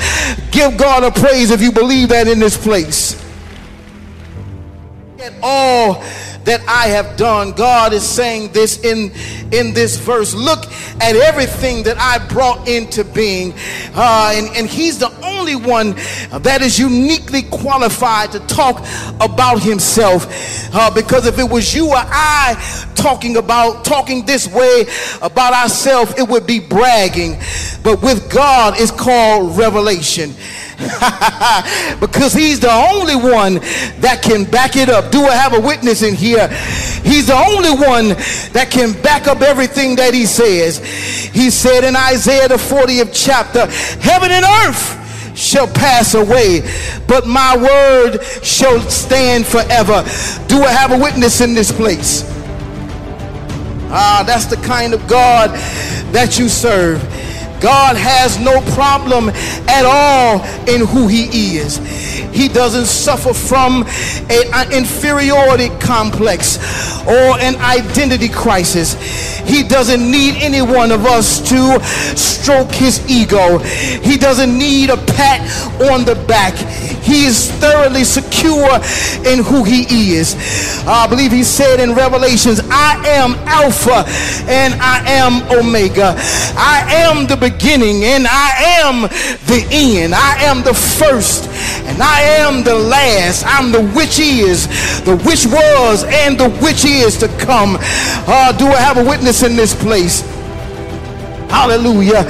Give 0.51 0.77
God 0.77 1.03
a 1.03 1.11
praise 1.11 1.51
if 1.51 1.61
you 1.61 1.71
believe 1.71 2.09
that 2.09 2.27
in 2.27 2.39
this 2.39 2.57
place. 2.57 3.28
All 5.41 6.03
that 6.45 6.61
I 6.67 6.87
have 6.87 7.17
done. 7.17 7.51
God 7.51 7.93
is 7.93 8.07
saying 8.07 8.51
this 8.53 8.83
in, 8.83 9.11
in 9.53 9.73
this 9.73 9.97
verse. 9.97 10.33
Look 10.33 10.65
at 11.01 11.15
everything 11.15 11.83
that 11.83 11.97
I 11.99 12.25
brought 12.27 12.67
into 12.67 13.03
being. 13.03 13.53
Uh, 13.93 14.33
and, 14.35 14.57
and 14.57 14.67
He's 14.67 14.97
the 14.97 15.11
only 15.23 15.55
one 15.55 15.91
that 16.41 16.61
is 16.61 16.79
uniquely 16.79 17.43
qualified 17.43 18.31
to 18.31 18.39
talk 18.47 18.79
about 19.21 19.61
Himself. 19.61 20.25
Uh, 20.73 20.93
because 20.93 21.25
if 21.25 21.37
it 21.39 21.49
was 21.49 21.73
you 21.75 21.89
or 21.89 21.97
I 21.97 22.89
talking 22.95 23.37
about, 23.37 23.85
talking 23.85 24.25
this 24.25 24.47
way 24.47 24.85
about 25.21 25.53
ourselves, 25.53 26.13
it 26.17 26.27
would 26.27 26.47
be 26.47 26.59
bragging. 26.59 27.37
But 27.83 28.01
with 28.01 28.31
God, 28.31 28.73
it's 28.77 28.91
called 28.91 29.57
revelation. 29.57 30.33
because 31.99 32.33
he's 32.33 32.61
the 32.61 32.71
only 32.71 33.15
one 33.15 33.55
that 33.99 34.21
can 34.23 34.45
back 34.45 34.77
it 34.77 34.87
up. 34.87 35.11
Do 35.11 35.25
I 35.25 35.35
have 35.35 35.53
a 35.53 35.59
witness 35.59 36.03
in 36.03 36.15
here? 36.15 36.47
He's 37.03 37.27
the 37.27 37.35
only 37.35 37.71
one 37.71 38.09
that 38.53 38.69
can 38.71 38.93
back 39.01 39.27
up 39.27 39.41
everything 39.41 39.97
that 39.97 40.13
he 40.13 40.25
says. 40.25 40.77
He 41.33 41.49
said 41.49 41.83
in 41.83 41.97
Isaiah 41.97 42.47
the 42.47 42.55
40th 42.55 43.11
chapter, 43.13 43.65
heaven 43.99 44.31
and 44.31 44.45
earth 44.65 45.37
shall 45.37 45.67
pass 45.67 46.13
away, 46.13 46.61
but 47.07 47.27
my 47.27 47.57
word 47.57 48.23
shall 48.41 48.79
stand 48.89 49.45
forever. 49.45 50.03
Do 50.47 50.63
I 50.63 50.71
have 50.71 50.91
a 50.91 50.97
witness 50.97 51.41
in 51.41 51.53
this 51.53 51.73
place? 51.73 52.23
Ah, 53.91 54.23
that's 54.25 54.45
the 54.45 54.57
kind 54.65 54.93
of 54.93 55.05
God 55.07 55.49
that 56.13 56.39
you 56.39 56.47
serve. 56.47 57.01
God 57.59 57.97
has 57.97 58.39
no 58.39 58.61
problem 58.73 59.29
at 59.67 59.85
all 59.85 60.43
in 60.67 60.85
who 60.85 61.07
he 61.07 61.57
is. 61.57 61.77
He 62.31 62.47
doesn't 62.47 62.85
suffer 62.85 63.33
from 63.33 63.85
an 64.29 64.71
inferiority 64.71 65.69
complex 65.79 66.57
or 67.05 67.39
an 67.39 67.55
identity 67.57 68.29
crisis. 68.29 68.93
He 69.47 69.63
doesn't 69.63 69.99
need 69.99 70.35
any 70.35 70.61
one 70.61 70.91
of 70.91 71.05
us 71.05 71.39
to 71.49 71.83
stroke 72.15 72.71
his 72.71 73.05
ego. 73.09 73.57
He 73.57 74.17
doesn't 74.17 74.57
need 74.57 74.89
a 74.89 74.97
pat 74.97 75.41
on 75.91 76.05
the 76.05 76.15
back. 76.27 76.53
He 76.99 77.25
is 77.25 77.51
thoroughly 77.53 78.03
secure 78.03 78.69
in 79.25 79.43
who 79.43 79.63
he 79.63 80.13
is. 80.13 80.35
I 80.87 81.07
believe 81.07 81.31
he 81.31 81.43
said 81.43 81.79
in 81.79 81.93
Revelations, 81.93 82.61
I 82.69 83.01
am 83.07 83.33
Alpha 83.47 84.05
and 84.47 84.75
I 84.75 85.03
am 85.07 85.41
Omega. 85.51 86.15
I 86.55 86.85
am 86.87 87.25
the 87.25 87.35
beginning 87.35 87.48
and 87.51 88.27
I 88.27 88.79
am 88.79 89.01
the 89.47 89.67
end. 89.71 90.13
I 90.13 90.43
am 90.43 90.63
the 90.63 90.73
first 90.73 91.49
and 91.87 92.01
I 92.01 92.21
am 92.21 92.63
the 92.63 92.75
last. 92.75 93.43
I'm 93.45 93.71
the 93.71 93.83
which 93.97 94.19
is, 94.19 94.67
the 95.03 95.17
which 95.25 95.45
was, 95.47 96.03
and 96.03 96.39
the 96.39 96.49
which 96.61 96.85
is 96.85 97.17
to 97.17 97.27
come. 97.39 97.77
Uh, 97.79 98.51
do 98.57 98.67
I 98.67 98.79
have 98.79 98.97
a 98.97 99.03
witness 99.03 99.43
in 99.43 99.55
this 99.55 99.73
place? 99.75 100.21
Hallelujah. 101.49 102.29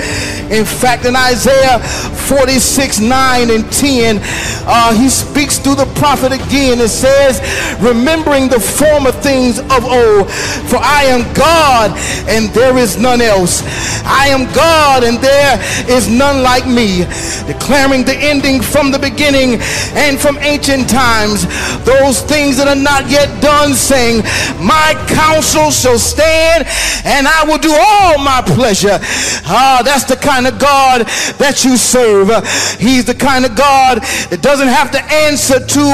In 0.50 0.64
fact, 0.66 1.06
in 1.06 1.16
Isaiah 1.16 1.78
46, 1.80 3.02
9 3.02 3.52
and 3.52 3.72
10, 3.72 4.20
uh, 4.66 4.94
he 4.94 5.10
speaks 5.10 5.60
through 5.60 5.76
the 5.76 5.92
prophet 6.00 6.32
again 6.32 6.80
and 6.80 6.90
says, 6.90 7.44
Remembering 7.82 8.48
the 8.48 8.60
former 8.60 9.12
things 9.12 9.60
of 9.60 9.84
old, 9.84 10.32
for 10.72 10.80
I 10.80 11.04
am 11.12 11.22
God 11.34 11.92
and 12.28 12.50
there 12.50 12.78
is 12.78 12.98
none 12.98 13.22
else. 13.22 13.62
I 14.06 14.28
am 14.30 14.52
God 14.56 15.04
and 15.04 15.18
there 15.20 15.60
is 15.90 16.08
none 16.08 16.42
like 16.42 16.66
me. 16.66 17.06
Declaring 17.46 18.06
the 18.06 18.16
ending 18.16 18.62
from 18.62 18.92
the 18.92 19.00
beginning 19.00 19.60
and 20.00 20.18
from 20.18 20.38
ancient 20.40 20.90
times, 20.90 21.46
those 21.84 22.22
things 22.22 22.56
that 22.58 22.68
are 22.68 22.82
not 22.82 23.10
yet 23.10 23.28
done, 23.42 23.74
saying, 23.74 24.24
My 24.64 24.96
counsel 25.12 25.72
shall 25.72 26.00
stand 26.00 26.66
and 27.06 27.28
I 27.28 27.44
will 27.46 27.60
do 27.60 27.76
all 27.76 28.18
my 28.18 28.42
pleasure 28.42 28.98
Ah, 29.46 29.82
that's 29.84 30.06
the 30.06 30.16
kind 30.16 30.48
of 30.48 30.60
God 30.60 31.06
that 31.38 31.64
you 31.64 31.78
serve. 31.78 32.30
He's 32.80 33.06
the 33.06 33.16
kind 33.16 33.46
of 33.46 33.56
God 33.56 34.02
that 34.30 34.42
doesn't 34.42 34.68
have 34.68 34.92
to 34.92 35.02
answer 35.12 35.60
to 35.60 35.86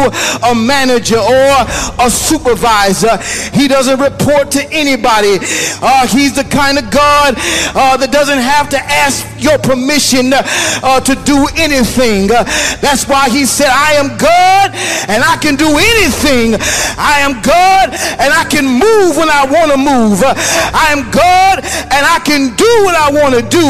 a 0.43 0.53
manager 0.55 1.19
or 1.19 1.53
a 1.99 2.09
supervisor. 2.09 3.17
He 3.53 3.67
doesn't 3.67 3.99
report 3.99 4.51
to 4.51 4.63
anybody. 4.71 5.39
Uh, 5.81 6.07
he's 6.07 6.35
the 6.35 6.43
kind 6.43 6.77
of 6.77 6.89
God 6.91 7.35
uh, 7.75 7.97
that 7.97 8.11
doesn't 8.11 8.39
have 8.39 8.69
to 8.69 8.79
ask 8.79 9.25
your 9.39 9.57
permission 9.59 10.31
uh, 10.33 10.99
to 11.01 11.13
do 11.23 11.47
anything. 11.55 12.27
That's 12.27 13.07
why 13.07 13.29
he 13.29 13.45
said, 13.45 13.69
I 13.69 13.93
am 13.99 14.17
God 14.17 14.71
and 15.07 15.23
I 15.23 15.37
can 15.37 15.55
do 15.55 15.69
anything. 15.69 16.55
I 16.97 17.21
am 17.21 17.41
God 17.41 17.93
and 18.19 18.31
I 18.33 18.45
can 18.49 18.65
move 18.65 19.17
when 19.17 19.29
I 19.29 19.45
want 19.45 19.71
to 19.71 19.79
move. 19.79 20.23
I 20.23 20.91
am 20.91 21.09
God 21.11 21.63
and 21.63 22.03
I 22.03 22.19
can 22.23 22.55
do 22.55 22.71
what 22.83 22.95
I 22.95 23.04
want 23.11 23.35
to 23.35 23.41
do. 23.41 23.65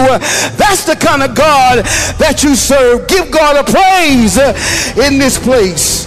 That's 0.57 0.85
the 0.85 0.95
kind 0.95 1.23
of 1.23 1.35
God 1.35 1.85
that 2.17 2.43
you 2.43 2.55
serve. 2.55 3.07
Give 3.07 3.31
God 3.31 3.57
a 3.57 3.63
praise 3.63 4.37
in 4.97 5.19
this 5.19 5.37
place. 5.37 6.05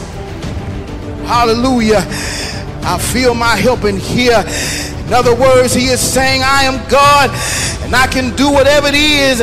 Hallelujah. 1.26 2.04
I 2.82 2.98
feel 2.98 3.34
my 3.34 3.54
help 3.56 3.84
in 3.84 3.96
here. 3.96 4.42
In 5.08 5.14
other 5.14 5.34
words, 5.34 5.72
he 5.72 5.86
is 5.86 6.00
saying, 6.00 6.42
I 6.44 6.64
am 6.64 6.86
God 6.90 7.30
and 7.88 7.96
I 7.96 8.06
can 8.06 8.36
do 8.36 8.52
whatever 8.52 8.92
it 8.92 9.00
is 9.00 9.40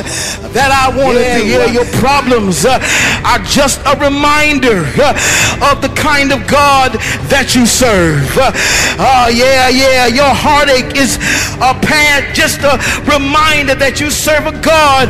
that 0.54 0.70
I 0.70 0.94
want 0.94 1.18
yeah, 1.18 1.34
to 1.34 1.42
do. 1.42 1.50
Yeah, 1.50 1.66
your 1.74 1.90
problems 1.98 2.62
uh, 2.62 2.78
are 3.26 3.42
just 3.42 3.82
a 3.90 3.98
reminder 3.98 4.86
uh, 5.02 5.74
of 5.74 5.82
the 5.82 5.90
kind 5.98 6.30
of 6.30 6.46
God 6.46 6.94
that 7.34 7.58
you 7.58 7.66
serve. 7.66 8.22
Uh, 8.38 8.54
uh 9.02 9.34
yeah, 9.34 9.74
yeah, 9.74 10.06
your 10.06 10.30
heartache 10.30 10.94
is 10.94 11.18
a 11.58 11.74
pant, 11.82 12.30
just 12.38 12.62
a 12.62 12.78
reminder 13.10 13.74
that 13.74 13.98
you 13.98 14.14
serve 14.14 14.46
a 14.46 14.54
God 14.62 15.10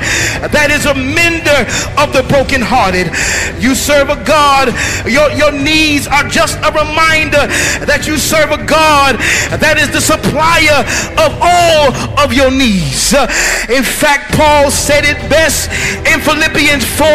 that 0.55 0.71
is 0.71 0.87
a 0.87 0.95
mender 0.95 1.67
of 1.99 2.15
the 2.15 2.23
brokenhearted. 2.31 3.11
You 3.59 3.75
serve 3.75 4.07
a 4.07 4.19
God, 4.23 4.71
your, 5.03 5.27
your 5.35 5.51
needs 5.51 6.07
are 6.07 6.23
just 6.31 6.55
a 6.63 6.71
reminder 6.71 7.51
that 7.83 8.07
you 8.07 8.15
serve 8.15 8.55
a 8.55 8.63
God 8.63 9.19
that 9.59 9.75
is 9.75 9.91
the 9.91 9.99
supplier 10.45 10.85
of 11.25 11.31
all 11.41 11.93
of 12.23 12.33
your 12.33 12.51
needs. 12.51 13.13
In 13.69 13.83
fact, 13.83 14.33
Paul 14.33 14.71
said 14.71 15.03
it 15.05 15.17
best 15.29 15.69
in 16.05 16.19
Philippians 16.21 16.85
4 16.97 17.07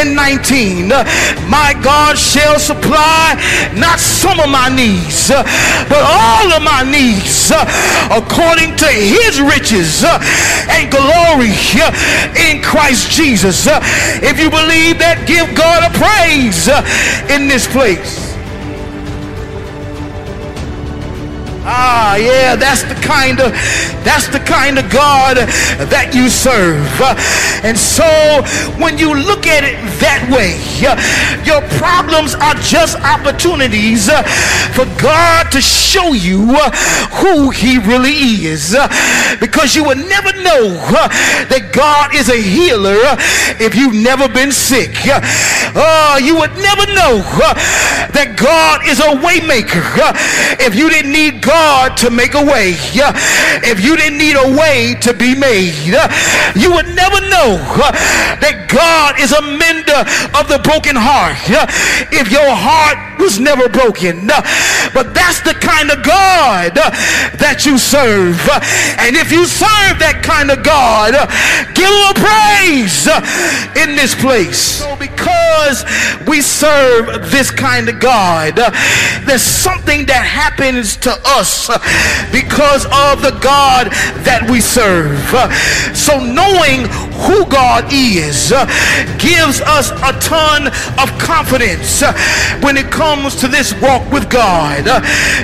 and 0.00 0.16
19. 0.16 0.88
My 1.48 1.74
God 1.82 2.18
shall 2.18 2.58
supply 2.58 3.36
not 3.76 3.98
some 3.98 4.40
of 4.40 4.48
my 4.48 4.68
needs, 4.74 5.28
but 5.28 6.02
all 6.02 6.52
of 6.52 6.62
my 6.62 6.82
needs 6.84 7.52
according 8.10 8.76
to 8.76 8.86
his 8.86 9.40
riches 9.40 10.04
and 10.04 10.90
glory 10.90 11.54
in 12.48 12.62
Christ 12.62 13.10
Jesus. 13.10 13.66
If 13.68 14.38
you 14.38 14.50
believe 14.50 14.98
that, 14.98 15.24
give 15.26 15.54
God 15.56 15.84
a 15.84 15.92
praise 15.98 16.68
in 17.34 17.48
this 17.48 17.66
place. 17.66 18.31
Ah, 21.64 22.16
yeah, 22.16 22.56
that's 22.56 22.82
the 22.82 22.98
kind 23.06 23.38
of 23.38 23.52
that's 24.02 24.26
the 24.26 24.40
kind 24.40 24.78
of 24.82 24.90
God 24.90 25.36
that 25.94 26.10
you 26.10 26.26
serve. 26.28 26.82
And 27.62 27.78
so 27.78 28.02
when 28.82 28.98
you 28.98 29.14
look 29.14 29.46
at 29.46 29.62
it 29.62 29.78
that 30.02 30.26
way, 30.26 30.58
your 31.46 31.62
problems 31.78 32.34
are 32.34 32.58
just 32.66 32.98
opportunities 32.98 34.10
for 34.74 34.90
God 34.98 35.54
to 35.54 35.62
show 35.62 36.10
you 36.10 36.50
who 37.22 37.50
he 37.54 37.78
really 37.78 38.42
is. 38.50 38.74
Because 39.38 39.76
you 39.76 39.84
would 39.86 40.02
never 40.02 40.34
know 40.42 40.74
that 41.46 41.70
God 41.70 42.10
is 42.14 42.28
a 42.28 42.42
healer 42.42 42.98
if 43.62 43.76
you've 43.78 43.94
never 43.94 44.26
been 44.26 44.50
sick. 44.50 44.98
Uh, 45.06 46.18
you 46.18 46.34
would 46.34 46.58
never 46.58 46.90
know 46.90 47.22
that 48.10 48.34
God 48.34 48.82
is 48.90 48.98
a 48.98 49.14
waymaker 49.22 49.86
if 50.58 50.74
you 50.74 50.90
didn't 50.90 51.12
need 51.12 51.40
God 51.40 51.51
God 51.52 51.96
to 51.98 52.08
make 52.08 52.32
a 52.32 52.44
way. 52.44 52.72
If 53.60 53.84
you 53.84 53.96
didn't 53.96 54.16
need 54.16 54.36
a 54.40 54.56
way 54.56 54.96
to 55.04 55.12
be 55.12 55.34
made, 55.34 55.92
you 56.56 56.72
would 56.72 56.88
never 56.96 57.20
know 57.28 57.60
that 58.40 58.72
God 58.72 59.20
is 59.20 59.32
a 59.36 59.42
mender 59.42 60.00
of 60.32 60.48
the 60.48 60.60
broken 60.64 60.96
heart. 60.96 61.36
If 62.08 62.32
your 62.32 62.48
heart 62.48 63.20
was 63.20 63.38
never 63.38 63.68
broken. 63.68 64.26
But 64.96 65.14
that's 65.14 65.40
the 65.42 65.54
kind 65.54 65.90
of 65.90 66.02
God 66.02 66.74
that 67.38 67.64
you 67.66 67.76
serve. 67.78 68.40
And 68.98 69.14
if 69.14 69.30
you 69.30 69.44
serve 69.46 70.00
that 70.00 70.24
kind 70.24 70.50
of 70.50 70.64
God, 70.64 71.14
give 71.76 71.92
him 71.92 72.06
a 72.10 72.16
praise 72.18 73.06
in 73.78 73.94
this 73.94 74.14
place. 74.16 74.80
So 74.82 74.96
because 74.96 75.84
we 76.26 76.40
serve 76.40 77.30
this 77.30 77.50
kind 77.50 77.88
of 77.88 78.00
God, 78.00 78.56
there's 79.26 79.42
something 79.42 80.06
that 80.06 80.24
happens 80.24 80.96
to 81.06 81.12
us 81.24 81.41
us 81.42 81.66
because 82.30 82.86
of 82.86 83.20
the 83.20 83.36
God 83.42 83.90
that 84.22 84.46
we 84.48 84.60
serve. 84.60 85.18
So 85.96 86.22
knowing 86.22 86.86
who 87.12 87.46
God 87.46 87.84
is 87.92 88.52
uh, 88.52 88.66
gives 89.18 89.60
us 89.62 89.90
a 89.90 90.12
ton 90.20 90.68
of 90.98 91.08
confidence 91.18 92.02
uh, 92.02 92.12
when 92.62 92.76
it 92.76 92.90
comes 92.90 93.36
to 93.36 93.48
this 93.48 93.72
walk 93.80 94.02
with 94.10 94.30
God. 94.30 94.86
Uh, 94.86 95.00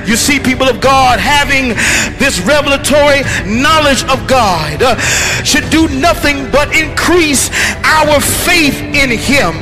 you 0.06 0.16
see 0.16 0.38
people 0.38 0.68
of 0.68 0.80
God 0.80 1.20
having 1.20 1.76
this 2.18 2.40
revelatory 2.40 3.22
knowledge 3.46 4.02
of 4.04 4.26
God 4.26 4.80
should 5.44 5.68
do 5.70 5.88
nothing 5.88 6.50
but 6.50 6.74
increase 6.74 7.50
our 7.84 8.20
faith 8.20 8.80
in 8.94 9.10
him 9.10 9.54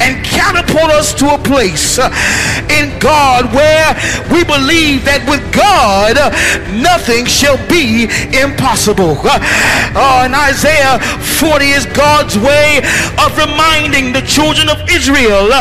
and 0.00 0.24
catapult 0.24 0.90
us 0.90 1.14
to 1.14 1.34
a 1.34 1.38
place 1.38 1.98
in 1.98 2.98
God 2.98 3.52
where 3.54 3.94
we 4.32 4.44
believe 4.44 5.04
that 5.04 5.24
with 5.28 5.42
God, 5.52 6.16
nothing 6.80 7.26
shall 7.26 7.58
be 7.68 8.04
impossible. 8.36 9.16
Uh, 9.22 10.24
in 10.26 10.34
Isaiah 10.34 10.98
40 11.20 11.70
is 11.70 11.86
God's 11.86 12.36
way 12.38 12.82
of 13.20 13.36
reminding 13.36 14.12
the 14.12 14.22
children 14.22 14.68
of 14.68 14.80
Israel 14.88 15.52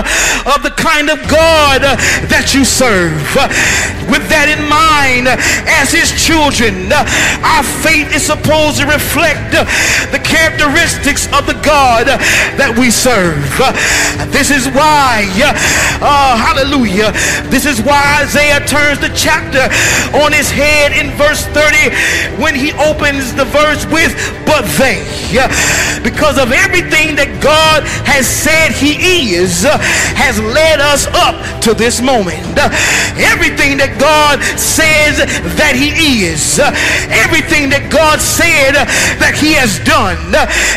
of 0.47 0.63
the 0.63 0.73
kind 0.75 1.09
of 1.09 1.19
God 1.27 1.81
that 2.27 2.51
you 2.53 2.63
serve. 2.63 3.15
With 4.09 4.25
that 4.31 4.49
in 4.49 4.63
mind, 4.65 5.29
as 5.69 5.93
his 5.93 6.09
children, 6.17 6.89
our 6.89 7.63
faith 7.85 8.09
is 8.15 8.25
supposed 8.25 8.81
to 8.81 8.85
reflect 8.89 9.53
the 10.11 10.21
characteristics 10.23 11.27
of 11.35 11.45
the 11.45 11.57
God 11.61 12.09
that 12.57 12.73
we 12.73 12.89
serve. 12.89 13.39
This 14.33 14.49
is 14.49 14.67
why, 14.73 15.27
uh, 16.01 16.35
hallelujah, 16.39 17.13
this 17.49 17.65
is 17.65 17.81
why 17.81 18.01
Isaiah 18.23 18.63
turns 18.65 18.99
the 18.99 19.11
chapter 19.13 19.69
on 20.17 20.33
his 20.33 20.49
head 20.49 20.93
in 20.93 21.11
verse 21.15 21.45
30 21.53 22.41
when 22.41 22.55
he 22.55 22.73
opens 22.79 23.33
the 23.33 23.45
verse 23.45 23.85
with, 23.91 24.15
but 24.45 24.65
they. 24.77 25.01
Because 26.03 26.37
of 26.37 26.51
everything 26.51 27.15
that 27.15 27.39
God 27.43 27.83
has 28.07 28.27
said 28.27 28.71
he 28.71 29.35
is, 29.35 29.65
uh, 29.65 29.77
has 30.15 30.39
led 30.39 30.79
us 30.79 31.07
up 31.11 31.35
to 31.61 31.73
this 31.73 32.01
moment. 32.01 32.41
Uh, 32.55 32.71
everything 33.19 33.77
that 33.77 33.99
God 33.99 34.39
says 34.55 35.19
that 35.59 35.75
he 35.75 36.25
is, 36.25 36.59
uh, 36.59 36.71
everything 37.11 37.69
that 37.69 37.91
God 37.91 38.19
said 38.19 38.79
that 39.19 39.35
he 39.35 39.53
has 39.53 39.79
done, 39.83 40.17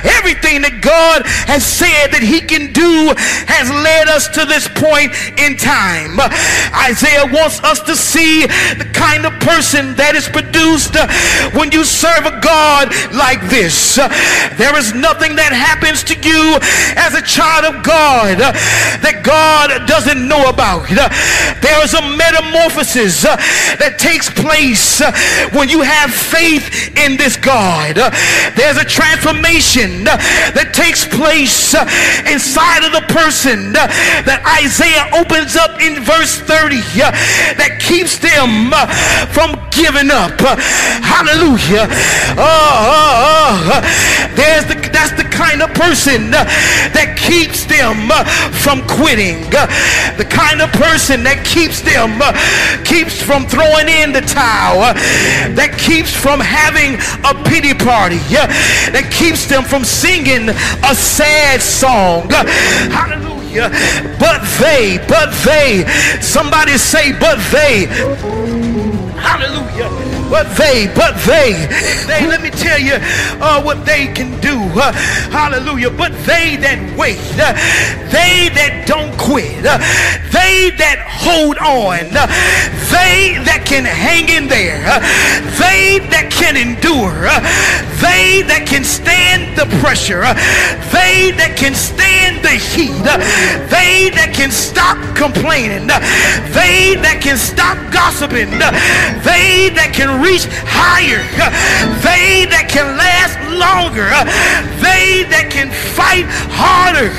everything 0.02 0.62
that 0.62 0.82
God 0.82 1.22
has 1.46 1.62
said 1.64 2.10
that 2.10 2.22
he 2.22 2.40
can 2.42 2.72
do 2.72 3.14
has 3.46 3.70
led 3.70 4.08
us 4.08 4.28
to 4.34 4.44
this 4.44 4.66
point 4.68 5.14
in 5.38 5.56
time. 5.56 6.18
Isaiah 6.74 7.26
wants 7.30 7.62
us 7.62 7.80
to 7.86 7.94
see 7.94 8.46
the 8.76 8.88
kind 8.92 9.26
of 9.26 9.32
person 9.40 9.94
that 9.96 10.14
is 10.14 10.28
produced 10.28 10.96
uh, 10.96 11.06
when 11.54 11.70
you 11.70 11.84
serve 11.84 12.26
a 12.26 12.40
God 12.42 12.90
like 13.14 13.40
this. 13.48 13.98
There 14.62 14.78
is 14.78 14.94
nothing 14.94 15.34
that 15.42 15.50
happens 15.50 16.06
to 16.06 16.14
you 16.14 16.54
as 16.94 17.18
a 17.18 17.24
child 17.26 17.66
of 17.66 17.82
God 17.82 18.38
that 19.02 19.26
God 19.26 19.74
doesn't 19.90 20.22
know 20.22 20.46
about. 20.46 20.86
There 21.58 21.82
is 21.82 21.98
a 21.98 22.04
metamorphosis 22.14 23.26
that 23.26 23.98
takes 23.98 24.30
place 24.30 25.02
when 25.50 25.66
you 25.66 25.82
have 25.82 26.14
faith 26.14 26.94
in 26.94 27.18
this 27.18 27.34
God. 27.34 27.98
There's 28.54 28.78
a 28.78 28.86
transformation 28.86 30.06
that 30.06 30.70
takes 30.70 31.10
place 31.10 31.74
inside 32.30 32.86
of 32.86 32.94
the 32.94 33.02
person 33.10 33.74
that 33.74 34.46
Isaiah 34.62 35.10
opens 35.18 35.58
up 35.58 35.82
in 35.82 36.06
verse 36.06 36.38
30 36.38 36.78
that 37.58 37.82
keeps 37.82 38.14
them 38.22 38.70
from 39.34 39.58
giving 39.74 40.14
up. 40.14 40.38
Hallelujah. 41.02 41.90
Oh, 42.38 42.46
oh, 42.46 43.74
oh. 43.74 44.51
The 44.52 44.76
that's 44.92 45.12
the 45.12 45.24
kind 45.24 45.62
of 45.62 45.72
person 45.72 46.28
uh, 46.28 46.44
that 46.92 47.16
keeps 47.16 47.64
them 47.64 48.12
uh, 48.12 48.22
from 48.60 48.84
quitting. 48.86 49.48
Uh, 49.48 49.64
the 50.20 50.28
kind 50.28 50.60
of 50.60 50.68
person 50.76 51.24
that 51.24 51.40
keeps 51.40 51.80
them, 51.80 52.20
uh, 52.20 52.36
keeps 52.84 53.16
from 53.16 53.48
throwing 53.48 53.88
in 53.88 54.12
the 54.12 54.20
towel, 54.20 54.84
uh, 54.84 54.92
that 55.56 55.72
keeps 55.80 56.12
from 56.14 56.38
having 56.38 57.00
a 57.24 57.32
pity 57.48 57.72
party, 57.72 58.20
uh, 58.36 58.46
that 58.92 59.08
keeps 59.08 59.48
them 59.48 59.64
from 59.64 59.88
singing 59.88 60.52
a 60.52 60.94
sad 60.94 61.64
song. 61.64 62.28
Uh, 62.28 62.44
hallelujah. 62.92 63.72
But 64.20 64.44
they, 64.60 65.00
but 65.08 65.32
they, 65.48 65.88
somebody 66.20 66.76
say, 66.76 67.16
but 67.16 67.40
they. 67.48 67.88
Hallelujah. 69.16 70.01
But 70.32 70.56
they, 70.56 70.88
but 70.96 71.14
they, 71.28 71.68
they, 72.08 72.26
let 72.26 72.40
me 72.40 72.48
tell 72.48 72.78
you 72.78 72.96
uh, 73.36 73.60
what 73.62 73.84
they 73.84 74.06
can 74.06 74.40
do. 74.40 74.56
Uh, 74.72 74.90
hallelujah. 75.28 75.90
But 75.90 76.12
they 76.24 76.56
that 76.56 76.80
wait, 76.96 77.20
uh, 77.36 77.52
they 78.08 78.48
that 78.56 78.84
don't 78.88 79.12
quit, 79.20 79.60
uh, 79.66 79.76
they 80.32 80.72
that 80.80 81.04
hold 81.04 81.60
on, 81.60 82.08
uh, 82.16 82.24
they 82.88 83.44
that 83.44 83.68
can 83.68 83.84
hang 83.84 84.32
in 84.32 84.48
there, 84.48 84.80
uh, 84.88 85.04
they 85.60 86.00
that 86.08 86.32
can 86.32 86.56
endure, 86.56 87.28
uh, 87.28 87.36
they 88.00 88.40
that 88.48 88.64
can 88.64 88.84
stand 88.84 89.52
the 89.52 89.68
pressure, 89.84 90.24
uh, 90.24 90.32
they 90.96 91.36
that 91.36 91.60
can 91.60 91.76
stand 91.76 92.40
the 92.40 92.56
heat, 92.56 93.04
uh, 93.04 93.20
they 93.68 94.08
that 94.16 94.32
can 94.32 94.50
stop 94.50 94.96
complaining, 95.12 95.92
uh, 95.92 96.00
they 96.56 96.96
that 97.04 97.20
can 97.20 97.36
stop 97.36 97.76
gossiping, 97.92 98.48
uh, 98.56 98.72
they 99.20 99.68
that 99.76 99.92
can 99.92 100.21
reach 100.22 100.46
higher, 100.64 101.20
they 102.06 102.46
that 102.46 102.70
can 102.70 102.96
last 102.96 103.36
longer, 103.50 104.08
they 104.78 105.26
that 105.28 105.50
can 105.50 105.68
fight 105.68 106.24
harder. 106.54 107.10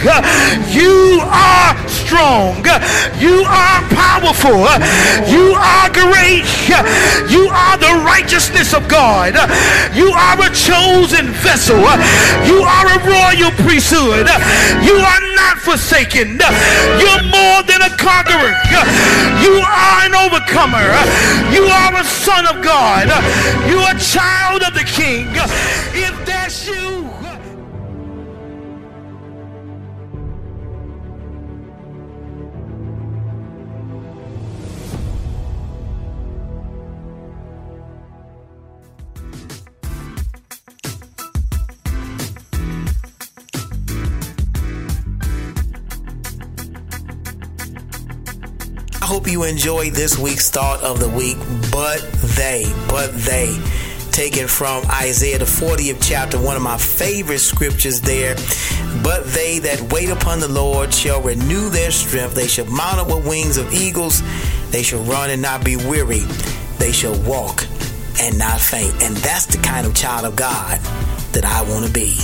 You 0.71 1.19
are 1.27 1.75
strong, 1.91 2.63
you 3.19 3.43
are 3.43 3.79
powerful, 3.91 4.65
you 5.27 5.53
are 5.53 5.91
great, 5.91 6.47
you 7.27 7.51
are 7.51 7.77
the 7.77 7.93
righteousness 8.07 8.73
of 8.73 8.87
God, 8.87 9.35
you 9.93 10.09
are 10.15 10.39
a 10.39 10.49
chosen 10.55 11.29
vessel, 11.43 11.83
you 12.47 12.63
are 12.63 12.87
a 12.87 12.99
royal 13.03 13.51
priesthood, 13.67 14.31
you 14.81 14.95
are 14.95 15.23
not 15.35 15.59
forsaken, 15.59 16.39
you're 16.39 17.25
more 17.27 17.59
than 17.67 17.83
a 17.83 17.91
conqueror, 17.99 18.55
you 19.43 19.59
are 19.59 19.99
an 20.07 20.15
overcomer, 20.15 20.87
you 21.51 21.67
are 21.67 21.93
a 21.99 22.05
son 22.05 22.47
of 22.47 22.63
God, 22.63 22.82
you 22.83 23.77
are 23.79 23.95
a 23.95 23.99
child 23.99 24.61
of 24.61 24.73
the 24.73 24.83
King. 24.83 25.27
If 25.95 26.25
that's 26.25 26.67
you. 26.67 27.12
You 49.33 49.43
enjoyed 49.45 49.93
this 49.93 50.15
week's 50.15 50.51
thought 50.51 50.83
of 50.83 50.99
the 50.99 51.09
week. 51.09 51.37
But 51.71 52.01
they, 52.37 52.63
but 52.87 53.11
they, 53.15 53.59
taken 54.11 54.47
from 54.47 54.85
Isaiah 54.91 55.39
the 55.39 55.45
40th 55.45 55.97
chapter, 55.99 56.39
one 56.39 56.55
of 56.55 56.61
my 56.61 56.77
favorite 56.77 57.39
scriptures 57.39 57.99
there. 57.99 58.35
But 59.03 59.25
they 59.25 59.57
that 59.59 59.91
wait 59.91 60.09
upon 60.09 60.39
the 60.39 60.47
Lord 60.47 60.93
shall 60.93 61.19
renew 61.19 61.69
their 61.69 61.89
strength. 61.89 62.35
They 62.35 62.47
shall 62.47 62.67
mount 62.67 62.99
up 62.99 63.07
with 63.07 63.27
wings 63.27 63.57
of 63.57 63.73
eagles. 63.73 64.21
They 64.69 64.83
shall 64.83 65.01
run 65.01 65.31
and 65.31 65.41
not 65.41 65.65
be 65.65 65.77
weary. 65.77 66.21
They 66.77 66.91
shall 66.91 67.19
walk 67.23 67.65
and 68.21 68.37
not 68.37 68.61
faint. 68.61 69.01
And 69.01 69.17
that's 69.17 69.47
the 69.47 69.57
kind 69.57 69.87
of 69.87 69.95
child 69.95 70.25
of 70.25 70.35
God 70.35 70.79
that 71.33 71.43
I 71.43 71.63
want 71.63 71.87
to 71.87 71.91
be. 71.91 72.19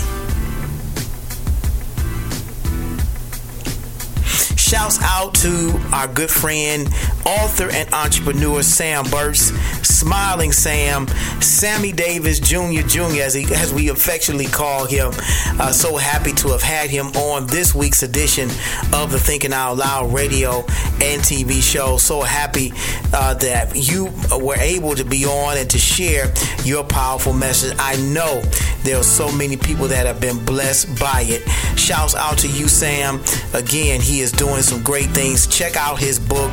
Shouts 4.70 5.00
out 5.02 5.34
to 5.34 5.82
our 5.92 6.08
good 6.08 6.30
friend, 6.30 6.88
author 7.26 7.72
and 7.72 7.92
entrepreneur 7.92 8.62
Sam 8.62 9.04
Burst, 9.10 9.56
Smiling 9.84 10.52
Sam, 10.52 11.08
Sammy 11.42 11.92
Davis 11.92 12.40
Jr. 12.40 12.88
Jr. 12.88 13.24
as 13.24 13.34
he 13.34 13.52
as 13.56 13.74
we 13.74 13.90
affectionately 13.90 14.46
call 14.46 14.86
him. 14.86 15.12
Uh, 15.60 15.72
so 15.72 15.98
happy 15.98 16.34
to 16.34 16.50
have 16.50 16.62
had 16.62 16.92
him 16.92 17.08
on 17.08 17.48
this 17.48 17.74
week's 17.74 18.04
edition 18.04 18.48
of 18.94 19.12
the 19.12 19.18
Thinking 19.20 19.54
Out 19.54 19.78
Loud 19.78 20.14
radio 20.14 20.60
and 21.02 21.20
TV 21.24 21.64
show. 21.64 21.98
So 21.98 22.22
happy 22.22 22.72
uh, 23.12 23.34
that 23.34 23.72
you 23.76 24.12
were 24.40 24.58
able 24.58 24.94
to 24.94 25.04
be 25.04 25.26
on 25.26 25.58
and 25.58 25.68
to 25.72 25.80
share 25.80 26.32
your 26.64 26.84
powerful 26.84 27.34
message. 27.34 27.76
I 27.80 27.96
know 28.14 28.40
there 28.84 28.98
are 28.98 29.04
so 29.04 29.32
many 29.32 29.58
people 29.58 29.88
that 29.88 30.06
have 30.06 30.22
been 30.22 30.44
blessed 30.46 31.00
by 31.00 31.26
it. 31.26 31.48
Shouts 31.78 32.16
out 32.16 32.38
to 32.40 32.48
you, 32.48 32.68
Sam. 32.68 33.20
Again, 33.54 34.00
he 34.00 34.22
is 34.22 34.32
doing 34.32 34.59
some 34.64 34.84
great 34.84 35.10
things. 35.12 35.48
Check 35.48 35.76
out 35.76 36.00
his 36.00 36.20
book, 36.20 36.52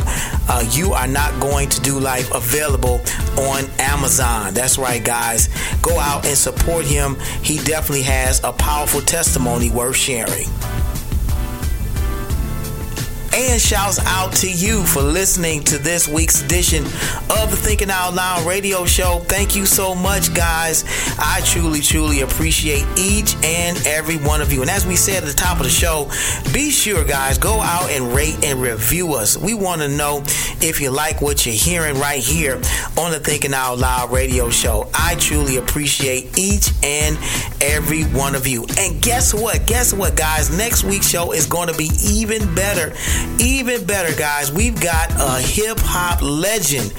uh, 0.48 0.64
You 0.70 0.92
Are 0.92 1.06
Not 1.06 1.38
Going 1.40 1.68
to 1.70 1.80
Do 1.80 1.98
Life, 1.98 2.32
available 2.32 3.00
on 3.38 3.64
Amazon. 3.78 4.54
That's 4.54 4.78
right, 4.78 5.02
guys. 5.02 5.48
Go 5.82 5.98
out 5.98 6.26
and 6.26 6.36
support 6.36 6.84
him. 6.84 7.16
He 7.42 7.58
definitely 7.58 8.02
has 8.02 8.42
a 8.44 8.52
powerful 8.52 9.00
testimony 9.00 9.70
worth 9.70 9.96
sharing. 9.96 10.48
And 13.38 13.60
shouts 13.60 13.98
out 14.06 14.32
to 14.36 14.50
you 14.50 14.82
for 14.86 15.02
listening 15.02 15.62
to 15.64 15.76
this 15.76 16.08
week's 16.08 16.42
edition 16.42 16.84
of 16.84 17.50
the 17.50 17.56
Thinking 17.56 17.90
Out 17.90 18.14
Loud 18.14 18.46
radio 18.46 18.86
show. 18.86 19.18
Thank 19.26 19.54
you 19.54 19.66
so 19.66 19.94
much, 19.94 20.32
guys. 20.32 20.84
I 21.18 21.42
truly, 21.44 21.80
truly 21.80 22.22
appreciate 22.22 22.86
each 22.96 23.34
and 23.44 23.76
every 23.86 24.16
one 24.16 24.40
of 24.40 24.54
you. 24.54 24.62
And 24.62 24.70
as 24.70 24.86
we 24.86 24.96
said 24.96 25.22
at 25.22 25.28
the 25.28 25.34
top 25.34 25.58
of 25.58 25.64
the 25.64 25.70
show, 25.70 26.10
be 26.54 26.70
sure, 26.70 27.04
guys, 27.04 27.36
go 27.36 27.60
out 27.60 27.90
and 27.90 28.14
rate 28.14 28.42
and 28.42 28.58
review 28.58 29.12
us. 29.12 29.36
We 29.36 29.52
want 29.52 29.82
to 29.82 29.88
know 29.88 30.22
if 30.62 30.80
you 30.80 30.90
like 30.90 31.20
what 31.20 31.44
you're 31.44 31.54
hearing 31.54 31.98
right 32.00 32.22
here 32.22 32.54
on 32.96 33.10
the 33.10 33.20
Thinking 33.20 33.52
Out 33.52 33.76
Loud 33.76 34.12
radio 34.12 34.48
show. 34.48 34.88
I 34.94 35.14
truly 35.16 35.58
appreciate 35.58 36.38
each 36.38 36.70
and 36.82 37.18
every 37.60 38.04
one 38.04 38.34
of 38.34 38.46
you. 38.46 38.64
And 38.78 39.02
guess 39.02 39.34
what? 39.34 39.66
Guess 39.66 39.92
what, 39.92 40.16
guys? 40.16 40.56
Next 40.56 40.84
week's 40.84 41.10
show 41.10 41.32
is 41.32 41.44
going 41.44 41.68
to 41.68 41.76
be 41.76 41.90
even 42.02 42.54
better. 42.54 42.94
Even 43.38 43.84
better, 43.84 44.14
guys. 44.16 44.50
We've 44.52 44.80
got 44.80 45.10
a 45.12 45.40
hip 45.40 45.78
hop 45.80 46.22
legend, 46.22 46.92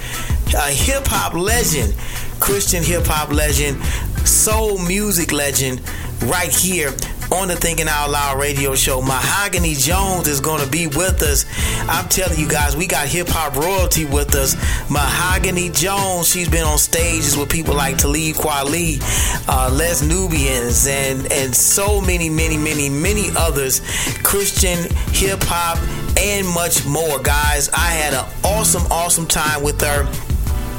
a 0.56 0.72
hip 0.72 1.06
hop 1.08 1.34
legend, 1.34 1.96
Christian 2.40 2.84
hip 2.84 3.06
hop 3.06 3.32
legend, 3.32 3.84
soul 4.28 4.78
music 4.80 5.32
legend, 5.32 5.82
right 6.24 6.54
here 6.54 6.94
on 7.32 7.48
the 7.48 7.56
Thinking 7.56 7.88
Out 7.90 8.10
Loud 8.10 8.40
radio 8.40 8.76
show. 8.76 9.02
Mahogany 9.02 9.74
Jones 9.74 10.28
is 10.28 10.40
going 10.40 10.64
to 10.64 10.70
be 10.70 10.88
with 10.88 11.22
us. 11.22 11.46
I'm 11.90 12.08
telling 12.08 12.40
you 12.40 12.48
guys, 12.48 12.78
we 12.78 12.88
got 12.88 13.08
hip 13.08 13.28
hop 13.30 13.56
royalty 13.56 14.06
with 14.06 14.36
us. 14.36 14.56
Mahogany 14.90 15.70
Jones, 15.70 16.30
she's 16.30 16.50
been 16.50 16.64
on 16.64 16.78
stages 16.78 17.36
with 17.38 17.50
people 17.50 17.76
like 17.76 17.98
Talib 17.98 18.36
Kweli, 18.36 19.00
uh, 19.48 19.74
Les 19.74 20.02
Nubians, 20.02 20.88
and 20.88 21.32
and 21.32 21.56
so 21.56 22.00
many, 22.02 22.30
many, 22.30 22.58
many, 22.58 22.90
many 22.90 23.30
others. 23.36 23.82
Christian 24.24 24.78
hip 25.12 25.44
hop 25.44 25.78
and 26.18 26.48
much 26.48 26.86
more, 26.86 27.20
guys. 27.20 27.70
I 27.70 27.92
had 27.92 28.14
an 28.14 28.26
awesome, 28.44 28.84
awesome 28.92 29.28
time 29.28 29.64
with 29.64 29.82
her. 29.82 30.08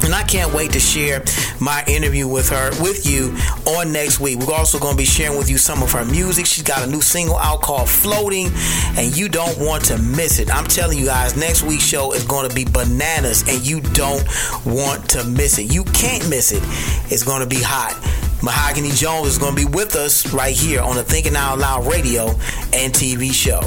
And 0.03 0.15
I 0.15 0.23
can't 0.23 0.53
wait 0.53 0.71
to 0.73 0.79
share 0.79 1.23
my 1.59 1.83
interview 1.85 2.27
with 2.27 2.49
her 2.49 2.71
with 2.81 3.05
you 3.05 3.35
on 3.77 3.91
next 3.91 4.19
week. 4.19 4.39
We're 4.39 4.53
also 4.53 4.79
going 4.79 4.93
to 4.93 4.97
be 4.97 5.05
sharing 5.05 5.37
with 5.37 5.49
you 5.49 5.57
some 5.57 5.83
of 5.83 5.91
her 5.91 6.05
music. 6.05 6.45
She's 6.45 6.63
got 6.63 6.87
a 6.87 6.89
new 6.89 7.01
single 7.01 7.35
out 7.37 7.61
called 7.61 7.89
Floating, 7.89 8.49
and 8.97 9.15
you 9.15 9.27
don't 9.27 9.59
want 9.59 9.83
to 9.85 9.97
miss 9.97 10.39
it. 10.39 10.53
I'm 10.53 10.65
telling 10.65 10.97
you 10.97 11.05
guys, 11.05 11.35
next 11.35 11.63
week's 11.63 11.83
show 11.83 12.13
is 12.13 12.23
going 12.23 12.47
to 12.47 12.55
be 12.55 12.63
bananas, 12.63 13.43
and 13.47 13.65
you 13.65 13.81
don't 13.81 14.23
want 14.65 15.09
to 15.09 15.23
miss 15.25 15.59
it. 15.59 15.73
You 15.73 15.83
can't 15.83 16.27
miss 16.29 16.53
it. 16.53 16.63
It's 17.11 17.23
going 17.23 17.41
to 17.41 17.47
be 17.47 17.61
hot. 17.61 17.93
Mahogany 18.41 18.91
Jones 18.91 19.27
is 19.27 19.37
going 19.37 19.55
to 19.55 19.67
be 19.67 19.69
with 19.69 19.95
us 19.95 20.33
right 20.33 20.55
here 20.55 20.81
on 20.81 20.95
the 20.95 21.03
Thinking 21.03 21.35
Out 21.35 21.59
Loud 21.59 21.85
radio 21.85 22.29
and 22.71 22.93
TV 22.93 23.33
show. 23.33 23.61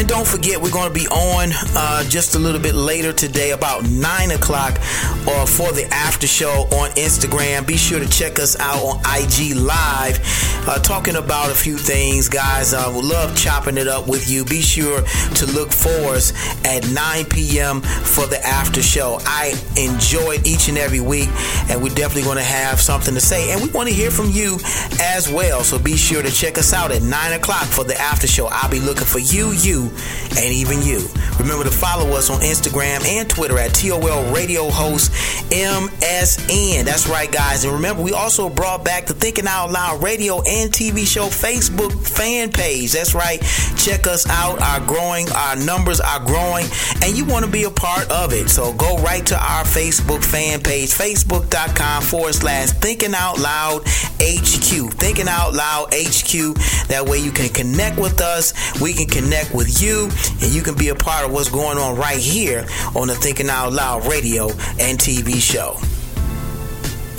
And 0.00 0.08
don't 0.08 0.26
forget, 0.26 0.62
we're 0.62 0.70
going 0.70 0.88
to 0.88 0.94
be 0.94 1.06
on 1.08 1.50
uh, 1.76 2.04
just 2.04 2.34
a 2.34 2.38
little 2.38 2.58
bit 2.58 2.74
later 2.74 3.12
today, 3.12 3.50
about 3.50 3.86
9 3.86 4.30
o'clock, 4.30 4.78
uh, 4.80 5.44
for 5.44 5.72
the 5.72 5.86
after 5.92 6.26
show 6.26 6.66
on 6.72 6.88
Instagram. 6.92 7.66
Be 7.66 7.76
sure 7.76 8.00
to 8.00 8.08
check 8.08 8.38
us 8.38 8.58
out 8.58 8.78
on 8.78 8.96
IG 9.00 9.54
Live, 9.54 10.18
uh, 10.66 10.78
talking 10.78 11.16
about 11.16 11.50
a 11.50 11.54
few 11.54 11.76
things, 11.76 12.30
guys. 12.30 12.72
I 12.72 12.84
uh, 12.84 12.94
would 12.94 13.04
love 13.04 13.36
chopping 13.36 13.76
it 13.76 13.88
up 13.88 14.08
with 14.08 14.30
you. 14.30 14.42
Be 14.46 14.62
sure 14.62 15.02
to 15.02 15.46
look 15.52 15.70
for 15.70 16.14
us 16.14 16.32
at 16.64 16.88
9 16.88 17.26
p.m. 17.26 17.82
for 17.82 18.26
the 18.26 18.40
after 18.42 18.80
show. 18.80 19.18
I 19.26 19.52
enjoy 19.76 20.36
it 20.36 20.46
each 20.46 20.70
and 20.70 20.78
every 20.78 21.00
week, 21.00 21.28
and 21.68 21.82
we're 21.82 21.94
definitely 21.94 22.22
going 22.22 22.38
to 22.38 22.42
have 22.42 22.80
something 22.80 23.12
to 23.12 23.20
say. 23.20 23.52
And 23.52 23.60
we 23.60 23.68
want 23.68 23.90
to 23.90 23.94
hear 23.94 24.10
from 24.10 24.30
you 24.30 24.60
as 24.98 25.30
well. 25.30 25.62
So 25.62 25.78
be 25.78 25.98
sure 25.98 26.22
to 26.22 26.30
check 26.30 26.56
us 26.56 26.72
out 26.72 26.90
at 26.90 27.02
9 27.02 27.32
o'clock 27.34 27.64
for 27.64 27.84
the 27.84 28.00
after 28.00 28.26
show. 28.26 28.48
I'll 28.50 28.70
be 28.70 28.80
looking 28.80 29.04
for 29.04 29.18
you, 29.18 29.52
you, 29.52 29.89
and 30.36 30.52
even 30.52 30.82
you. 30.82 31.06
Remember 31.38 31.64
to 31.64 31.70
follow 31.70 32.10
us 32.16 32.28
on 32.28 32.40
Instagram 32.40 33.04
and 33.06 33.28
Twitter 33.28 33.58
at 33.58 33.74
TOL 33.74 34.32
Radio 34.32 34.68
Host 34.70 35.10
MSN. 35.50 36.84
That's 36.84 37.08
right, 37.08 37.30
guys. 37.30 37.64
And 37.64 37.72
remember, 37.72 38.02
we 38.02 38.12
also 38.12 38.50
brought 38.50 38.84
back 38.84 39.06
the 39.06 39.14
Thinking 39.14 39.46
Out 39.46 39.70
Loud 39.70 40.02
radio 40.02 40.42
and 40.42 40.70
TV 40.70 41.06
show 41.06 41.26
Facebook 41.26 41.92
fan 42.06 42.50
page. 42.50 42.92
That's 42.92 43.14
right. 43.14 43.40
Check 43.76 44.06
us 44.06 44.28
out. 44.28 44.60
Our 44.60 44.86
growing, 44.86 45.30
our 45.32 45.56
numbers 45.56 46.00
are 46.00 46.20
growing, 46.24 46.66
and 47.02 47.16
you 47.16 47.24
want 47.24 47.44
to 47.44 47.50
be 47.50 47.64
a 47.64 47.70
part 47.70 48.10
of 48.10 48.32
it. 48.32 48.50
So 48.50 48.72
go 48.74 48.98
right 48.98 49.24
to 49.26 49.36
our 49.36 49.64
Facebook 49.64 50.22
fan 50.22 50.60
page, 50.60 50.90
facebook.com 50.90 52.02
forward 52.02 52.34
slash 52.34 52.70
Thinking 52.70 53.14
Out 53.14 53.38
Loud 53.38 53.82
HQ. 54.20 54.92
Thinking 54.94 55.28
Out 55.28 55.54
Loud 55.54 55.88
HQ. 55.94 56.54
That 56.88 57.06
way 57.08 57.18
you 57.18 57.32
can 57.32 57.48
connect 57.48 57.98
with 57.98 58.20
us. 58.20 58.52
We 58.80 58.92
can 58.92 59.06
connect 59.06 59.54
with 59.54 59.69
you, 59.78 60.10
and 60.40 60.52
you 60.52 60.62
can 60.62 60.74
be 60.74 60.88
a 60.88 60.94
part 60.94 61.24
of 61.24 61.32
what's 61.32 61.50
going 61.50 61.78
on 61.78 61.96
right 61.96 62.18
here 62.18 62.66
on 62.96 63.08
the 63.08 63.14
Thinking 63.14 63.48
Out 63.48 63.72
Loud 63.72 64.06
radio 64.06 64.48
and 64.78 64.98
TV 64.98 65.40
show. 65.40 65.76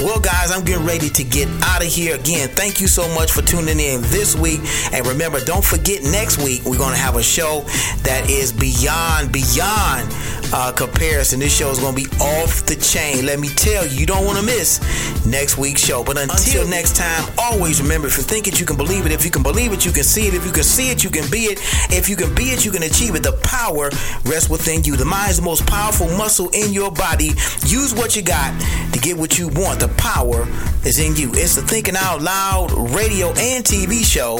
Well, 0.01 0.19
guys, 0.19 0.51
I'm 0.51 0.65
getting 0.65 0.83
ready 0.83 1.09
to 1.09 1.23
get 1.23 1.47
out 1.61 1.85
of 1.85 1.87
here 1.87 2.15
again. 2.15 2.49
Thank 2.49 2.81
you 2.81 2.87
so 2.87 3.07
much 3.13 3.31
for 3.31 3.43
tuning 3.43 3.79
in 3.79 4.01
this 4.09 4.35
week. 4.35 4.59
And 4.91 5.05
remember, 5.05 5.39
don't 5.45 5.63
forget 5.63 6.01
next 6.01 6.39
week 6.43 6.65
we're 6.65 6.79
going 6.79 6.95
to 6.95 6.99
have 6.99 7.17
a 7.17 7.23
show 7.23 7.61
that 8.01 8.27
is 8.27 8.51
beyond, 8.51 9.31
beyond 9.31 10.09
uh, 10.53 10.71
comparison. 10.71 11.39
This 11.39 11.55
show 11.55 11.69
is 11.69 11.79
going 11.79 11.95
to 11.95 12.01
be 12.01 12.09
off 12.21 12.65
the 12.65 12.75
chain. 12.75 13.25
Let 13.25 13.39
me 13.39 13.49
tell 13.49 13.85
you, 13.87 13.99
you 14.01 14.05
don't 14.05 14.25
want 14.25 14.37
to 14.39 14.45
miss 14.45 14.79
next 15.25 15.57
week's 15.57 15.83
show. 15.83 16.03
But 16.03 16.17
until 16.17 16.67
next 16.67 16.95
time, 16.95 17.31
always 17.37 17.81
remember 17.81 18.07
if 18.07 18.17
you 18.17 18.23
think 18.23 18.47
it, 18.47 18.59
you 18.59 18.65
can 18.65 18.77
believe 18.77 19.05
it. 19.05 19.11
If 19.11 19.25
you 19.25 19.31
can 19.31 19.43
believe 19.43 19.73
it, 19.73 19.85
you 19.85 19.91
can 19.91 20.03
see 20.03 20.27
it. 20.27 20.33
If 20.33 20.45
you 20.45 20.51
can 20.51 20.63
see 20.63 20.89
it, 20.89 21.03
you 21.03 21.09
can 21.09 21.29
be 21.31 21.45
it. 21.45 21.59
If 21.91 22.09
you 22.09 22.15
can 22.15 22.33
be 22.35 22.45
it, 22.45 22.65
you 22.65 22.71
can 22.71 22.83
achieve 22.83 23.15
it. 23.15 23.23
The 23.23 23.33
power 23.43 23.89
rests 24.25 24.49
within 24.49 24.83
you. 24.83 24.95
The 24.95 25.05
mind 25.05 25.31
is 25.31 25.37
the 25.37 25.43
most 25.43 25.65
powerful 25.67 26.07
muscle 26.17 26.49
in 26.49 26.73
your 26.73 26.91
body. 26.91 27.31
Use 27.65 27.93
what 27.93 28.15
you 28.15 28.21
got 28.21 28.59
to 28.93 28.99
get 28.99 29.17
what 29.17 29.37
you 29.39 29.47
want. 29.49 29.79
The 29.79 29.89
power 29.97 30.47
is 30.85 30.99
in 30.99 31.15
you. 31.15 31.31
It's 31.33 31.55
the 31.55 31.61
Thinking 31.61 31.95
Out 31.95 32.21
Loud 32.21 32.71
radio 32.93 33.29
and 33.29 33.63
TV 33.63 34.03
show. 34.03 34.39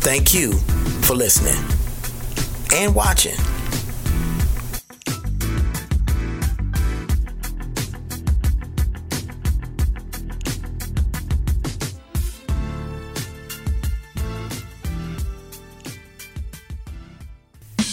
Thank 0.00 0.34
you 0.34 0.52
for 1.02 1.14
listening 1.14 1.58
and 2.72 2.94
watching. 2.94 3.57